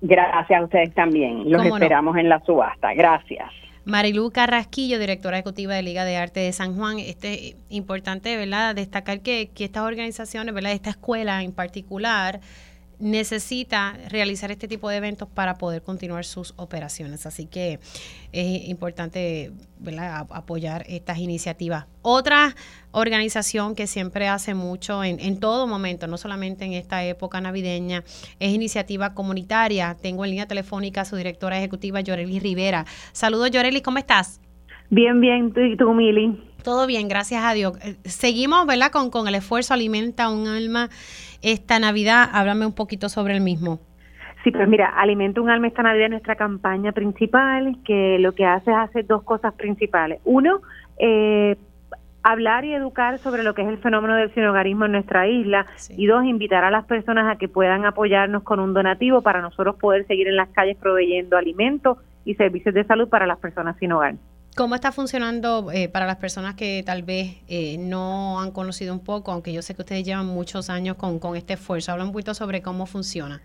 Gracias 0.01 0.61
a 0.61 0.62
ustedes 0.62 0.94
también, 0.94 1.51
los 1.51 1.66
esperamos 1.66 2.16
en 2.16 2.28
la 2.28 2.39
subasta, 2.44 2.94
gracias. 2.94 3.51
Marilu 3.85 4.31
Carrasquillo, 4.31 5.01
directora 5.01 5.39
ejecutiva 5.39 5.74
de 5.74 5.82
Liga 5.82 6.05
de 6.05 6.16
Arte 6.16 6.39
de 6.39 6.52
San 6.52 6.77
Juan. 6.77 7.01
Este 7.01 7.56
importante, 7.69 8.36
¿verdad? 8.36 8.77
Destacar 8.77 9.23
que, 9.23 9.51
que 9.52 9.65
estas 9.65 9.82
organizaciones, 9.82 10.55
¿verdad? 10.55 10.70
Esta 10.70 10.90
escuela 10.90 11.43
en 11.43 11.51
particular 11.51 12.39
necesita 12.98 13.96
realizar 14.08 14.50
este 14.50 14.68
tipo 14.68 14.88
de 14.88 14.96
eventos 14.96 15.28
para 15.28 15.58
poder 15.58 15.82
continuar 15.82 16.24
sus 16.24 16.54
operaciones. 16.56 17.26
Así 17.26 17.46
que 17.46 17.78
es 18.32 18.68
importante 18.68 19.52
apoyar 20.30 20.84
estas 20.88 21.18
iniciativas. 21.18 21.86
Otra 22.02 22.54
organización 22.92 23.74
que 23.74 23.86
siempre 23.86 24.28
hace 24.28 24.54
mucho 24.54 25.04
en, 25.04 25.20
en, 25.20 25.40
todo 25.40 25.66
momento, 25.66 26.06
no 26.06 26.16
solamente 26.16 26.64
en 26.64 26.72
esta 26.72 27.04
época 27.04 27.40
navideña, 27.40 28.04
es 28.40 28.52
iniciativa 28.52 29.14
comunitaria. 29.14 29.96
Tengo 30.00 30.24
en 30.24 30.30
línea 30.30 30.46
telefónica 30.46 31.02
a 31.02 31.04
su 31.04 31.16
directora 31.16 31.58
ejecutiva, 31.58 32.00
Yoreli 32.00 32.38
Rivera. 32.40 32.84
Saludos, 33.12 33.50
Yoreli, 33.50 33.82
¿cómo 33.82 33.98
estás? 33.98 34.40
Bien, 34.90 35.20
bien. 35.20 35.52
¿Y 35.56 35.76
tú, 35.76 35.92
Mili? 35.92 36.38
Todo 36.62 36.86
bien, 36.86 37.08
gracias 37.08 37.44
a 37.44 37.52
Dios. 37.52 37.74
Eh, 37.84 37.96
seguimos, 38.04 38.66
¿verdad? 38.66 38.90
Con, 38.90 39.10
con 39.10 39.28
el 39.28 39.34
esfuerzo 39.34 39.74
Alimenta 39.74 40.30
un 40.30 40.46
alma 40.46 40.88
esta 41.44 41.78
Navidad. 41.78 42.28
Háblame 42.32 42.66
un 42.66 42.74
poquito 42.74 43.08
sobre 43.08 43.34
el 43.34 43.40
mismo. 43.40 43.78
Sí, 44.42 44.50
pues 44.50 44.68
mira, 44.68 44.88
Alimenta 44.88 45.40
un 45.40 45.48
alma 45.48 45.68
esta 45.68 45.82
Navidad 45.82 46.06
es 46.06 46.10
nuestra 46.10 46.36
campaña 46.36 46.92
principal, 46.92 47.78
que 47.84 48.18
lo 48.18 48.32
que 48.32 48.44
hace 48.44 48.70
es 48.70 48.76
hacer 48.76 49.06
dos 49.06 49.22
cosas 49.22 49.54
principales. 49.54 50.20
Uno, 50.24 50.60
eh, 50.98 51.56
hablar 52.22 52.64
y 52.64 52.74
educar 52.74 53.18
sobre 53.18 53.42
lo 53.42 53.54
que 53.54 53.62
es 53.62 53.68
el 53.68 53.78
fenómeno 53.78 54.16
del 54.16 54.32
sinogarismo 54.34 54.84
en 54.84 54.92
nuestra 54.92 55.28
isla 55.28 55.66
y 55.96 56.06
dos, 56.06 56.24
invitar 56.24 56.64
a 56.64 56.70
las 56.70 56.84
personas 56.84 57.30
a 57.30 57.38
que 57.38 57.48
puedan 57.48 57.86
apoyarnos 57.86 58.42
con 58.42 58.60
un 58.60 58.74
donativo 58.74 59.22
para 59.22 59.40
nosotros 59.40 59.76
poder 59.76 60.06
seguir 60.06 60.28
en 60.28 60.36
las 60.36 60.48
calles 60.50 60.76
proveyendo 60.76 61.38
alimentos 61.38 61.98
y 62.26 62.34
servicios 62.34 62.74
de 62.74 62.84
salud 62.84 63.08
para 63.08 63.26
las 63.26 63.38
personas 63.38 63.76
sin 63.78 63.92
hogar. 63.92 64.14
¿Cómo 64.56 64.76
está 64.76 64.93
funcionando 64.93 65.72
eh, 65.72 65.89
para 65.89 66.06
las 66.06 66.16
personas 66.16 66.55
que 66.55 66.85
tal 66.86 67.02
vez 67.02 67.43
eh, 67.48 67.76
no 67.76 68.40
han 68.40 68.52
conocido 68.52 68.94
un 68.94 69.02
poco, 69.02 69.32
aunque 69.32 69.52
yo 69.52 69.62
sé 69.62 69.74
que 69.74 69.82
ustedes 69.82 70.05
llevan 70.05 70.26
muchos 70.26 70.70
años 70.70 70.94
con, 70.97 71.18
con 71.18 71.35
este 71.35 71.55
esfuerzo? 71.55 71.90
Habla 71.90 72.05
un 72.05 72.12
poquito 72.12 72.35
sobre 72.35 72.62
cómo 72.62 72.86
funciona. 72.86 73.40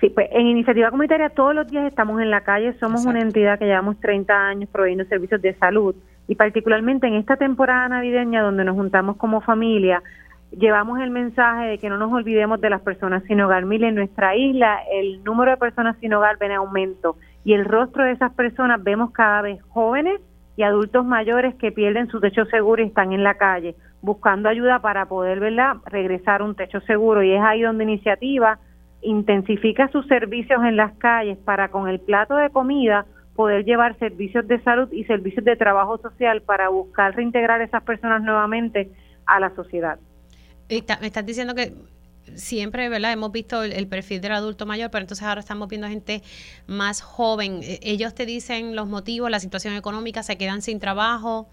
Sí, 0.00 0.10
pues 0.10 0.28
en 0.32 0.48
Iniciativa 0.48 0.90
Comunitaria 0.90 1.30
todos 1.30 1.54
los 1.54 1.68
días 1.68 1.86
estamos 1.86 2.20
en 2.20 2.30
la 2.30 2.40
calle, 2.40 2.72
somos 2.80 3.06
una 3.06 3.20
entidad 3.20 3.56
que 3.60 3.66
llevamos 3.66 4.00
30 4.00 4.34
años 4.34 4.68
proveyendo 4.72 5.04
servicios 5.04 5.40
de 5.40 5.54
salud 5.54 5.94
y 6.26 6.34
particularmente 6.34 7.06
en 7.06 7.14
esta 7.14 7.36
temporada 7.36 7.88
navideña 7.88 8.42
donde 8.42 8.64
nos 8.64 8.74
juntamos 8.74 9.16
como 9.16 9.40
familia, 9.40 10.02
llevamos 10.50 10.98
el 10.98 11.10
mensaje 11.10 11.66
de 11.66 11.78
que 11.78 11.88
no 11.88 11.98
nos 11.98 12.12
olvidemos 12.12 12.60
de 12.60 12.70
las 12.70 12.80
personas 12.80 13.22
sin 13.24 13.40
hogar. 13.40 13.64
Mire, 13.64 13.88
en 13.88 13.94
nuestra 13.94 14.34
isla 14.34 14.80
el 14.92 15.22
número 15.22 15.52
de 15.52 15.56
personas 15.56 15.96
sin 16.00 16.14
hogar 16.14 16.36
viene 16.38 16.54
en 16.54 16.60
aumento 16.60 17.16
y 17.44 17.52
el 17.52 17.64
rostro 17.64 18.02
de 18.02 18.12
esas 18.12 18.32
personas 18.34 18.82
vemos 18.82 19.12
cada 19.12 19.42
vez 19.42 19.62
jóvenes 19.68 20.20
y 20.58 20.64
adultos 20.64 21.04
mayores 21.04 21.54
que 21.54 21.70
pierden 21.70 22.08
su 22.08 22.18
techo 22.18 22.44
seguro 22.46 22.82
y 22.82 22.86
están 22.86 23.12
en 23.12 23.22
la 23.22 23.34
calle 23.34 23.76
buscando 24.02 24.48
ayuda 24.48 24.80
para 24.80 25.06
poder 25.06 25.38
¿verdad? 25.38 25.76
regresar 25.86 26.40
a 26.40 26.44
un 26.44 26.56
techo 26.56 26.80
seguro 26.80 27.22
y 27.22 27.32
es 27.32 27.40
ahí 27.40 27.62
donde 27.62 27.84
iniciativa 27.84 28.58
intensifica 29.00 29.86
sus 29.92 30.04
servicios 30.08 30.60
en 30.64 30.76
las 30.76 30.94
calles 30.98 31.38
para 31.38 31.68
con 31.68 31.88
el 31.88 32.00
plato 32.00 32.34
de 32.34 32.50
comida 32.50 33.06
poder 33.36 33.64
llevar 33.64 33.96
servicios 34.00 34.48
de 34.48 34.60
salud 34.64 34.92
y 34.92 35.04
servicios 35.04 35.44
de 35.44 35.54
trabajo 35.54 35.96
social 35.98 36.42
para 36.42 36.70
buscar 36.70 37.14
reintegrar 37.14 37.60
a 37.60 37.64
esas 37.64 37.84
personas 37.84 38.20
nuevamente 38.24 38.90
a 39.26 39.38
la 39.38 39.54
sociedad. 39.54 40.00
me 40.68 41.06
estás 41.06 41.24
diciendo 41.24 41.54
que 41.54 41.72
siempre, 42.36 42.88
¿verdad? 42.88 43.12
Hemos 43.12 43.32
visto 43.32 43.62
el, 43.62 43.86
perfil 43.88 44.20
del 44.20 44.32
adulto 44.32 44.66
mayor, 44.66 44.90
pero 44.90 45.02
entonces 45.02 45.26
ahora 45.26 45.40
estamos 45.40 45.68
viendo 45.68 45.88
gente 45.88 46.22
más 46.66 47.00
joven. 47.02 47.60
E, 47.62 47.80
ellos 47.82 48.14
te 48.14 48.26
dicen 48.26 48.76
los 48.76 48.88
motivos, 48.88 49.30
la 49.30 49.40
situación 49.40 49.74
económica, 49.74 50.22
se 50.22 50.36
quedan 50.36 50.62
sin 50.62 50.80
trabajo. 50.80 51.48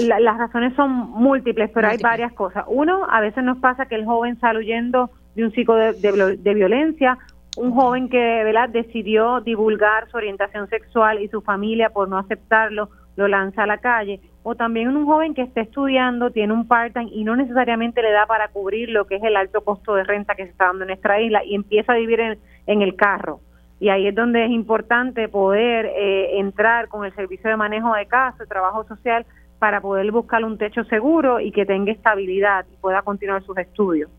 las 0.00 0.38
razones 0.38 0.74
son 0.74 0.90
múltiples, 0.90 1.70
pero 1.72 1.88
hay 1.88 1.98
varias 1.98 2.32
cosas. 2.32 2.64
Uno, 2.68 3.06
a 3.10 3.20
veces 3.20 3.44
nos 3.44 3.58
pasa 3.58 3.86
que 3.86 3.94
el 3.94 4.04
joven 4.04 4.38
sale 4.40 4.60
huyendo 4.60 5.10
de 5.34 5.44
un 5.44 5.52
ciclo 5.52 5.76
de, 5.76 5.92
de 6.38 6.54
violencia 6.54 7.18
un 7.56 7.72
joven 7.72 8.08
que 8.08 8.18
¿verdad? 8.18 8.68
decidió 8.68 9.40
divulgar 9.40 10.08
su 10.10 10.16
orientación 10.16 10.68
sexual 10.68 11.22
y 11.22 11.28
su 11.28 11.40
familia 11.40 11.90
por 11.90 12.08
no 12.08 12.18
aceptarlo 12.18 12.90
lo 13.16 13.28
lanza 13.28 13.62
a 13.62 13.66
la 13.66 13.78
calle 13.78 14.20
o 14.48 14.54
también 14.54 14.96
un 14.96 15.06
joven 15.06 15.34
que 15.34 15.42
está 15.42 15.60
estudiando, 15.60 16.30
tiene 16.30 16.52
un 16.52 16.68
part-time 16.68 17.10
y 17.12 17.24
no 17.24 17.34
necesariamente 17.34 18.00
le 18.00 18.12
da 18.12 18.26
para 18.26 18.46
cubrir 18.46 18.90
lo 18.90 19.04
que 19.04 19.16
es 19.16 19.22
el 19.24 19.34
alto 19.34 19.62
costo 19.62 19.96
de 19.96 20.04
renta 20.04 20.36
que 20.36 20.44
se 20.44 20.50
está 20.50 20.66
dando 20.66 20.84
en 20.84 20.90
nuestra 20.90 21.20
isla 21.20 21.44
y 21.44 21.56
empieza 21.56 21.94
a 21.94 21.96
vivir 21.96 22.20
en, 22.20 22.80
el 22.80 22.94
carro. 22.94 23.40
Y 23.80 23.88
ahí 23.88 24.06
es 24.06 24.14
donde 24.14 24.44
es 24.44 24.52
importante 24.52 25.28
poder 25.28 25.86
eh, 25.86 26.38
entrar 26.38 26.86
con 26.86 27.04
el 27.04 27.12
servicio 27.16 27.50
de 27.50 27.56
manejo 27.56 27.92
de 27.92 28.06
casa, 28.06 28.38
de 28.38 28.46
trabajo 28.46 28.84
social, 28.84 29.26
para 29.58 29.80
poder 29.80 30.12
buscar 30.12 30.44
un 30.44 30.58
techo 30.58 30.84
seguro 30.84 31.40
y 31.40 31.50
que 31.50 31.66
tenga 31.66 31.90
estabilidad 31.90 32.66
y 32.72 32.76
pueda 32.76 33.02
continuar 33.02 33.42
sus 33.42 33.58
estudios. 33.58 34.12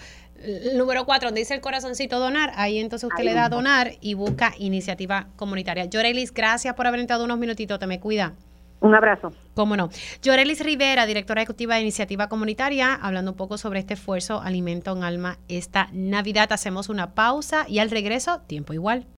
Número 0.77 1.05
4, 1.05 1.29
donde 1.29 1.41
dice 1.41 1.55
el 1.55 1.61
corazoncito 1.61 2.19
donar, 2.19 2.53
ahí 2.57 2.79
entonces 2.79 3.09
usted 3.09 3.25
le 3.25 3.35
da 3.35 3.49
donar 3.49 3.93
y 4.01 4.15
busca 4.15 4.55
iniciativa 4.59 5.29
comunitaria. 5.37 5.85
Llorelis, 5.85 6.33
gracias 6.33 6.75
por 6.75 6.87
haber 6.87 7.01
entrado 7.01 7.25
unos 7.25 7.39
minutitos. 7.39 7.79
Te 7.79 7.87
me 7.87 8.01
cuida. 8.01 8.35
Un 8.81 8.95
abrazo. 8.95 9.33
Cómo 9.55 9.77
no. 9.77 9.91
Llorelis 10.23 10.61
Rivera, 10.65 11.07
directora 11.07 11.43
ejecutiva 11.43 11.77
de 11.77 11.83
Iniciativa 11.83 12.29
Comunitaria, 12.29 12.95
hablando 12.95 13.33
un 13.33 13.37
poco 13.37 13.57
sobre 13.57 13.79
este 13.79 13.95
esfuerzo 13.95 14.41
Alimento 14.41 14.97
en 14.97 15.05
Alma 15.05 15.39
esta 15.49 15.89
Navidad. 15.93 16.53
Hacemos 16.53 16.89
una 16.89 17.15
pausa 17.15 17.65
y 17.69 17.79
al 17.79 17.91
regreso, 17.91 18.41
tiempo 18.41 18.73
igual. 18.73 19.07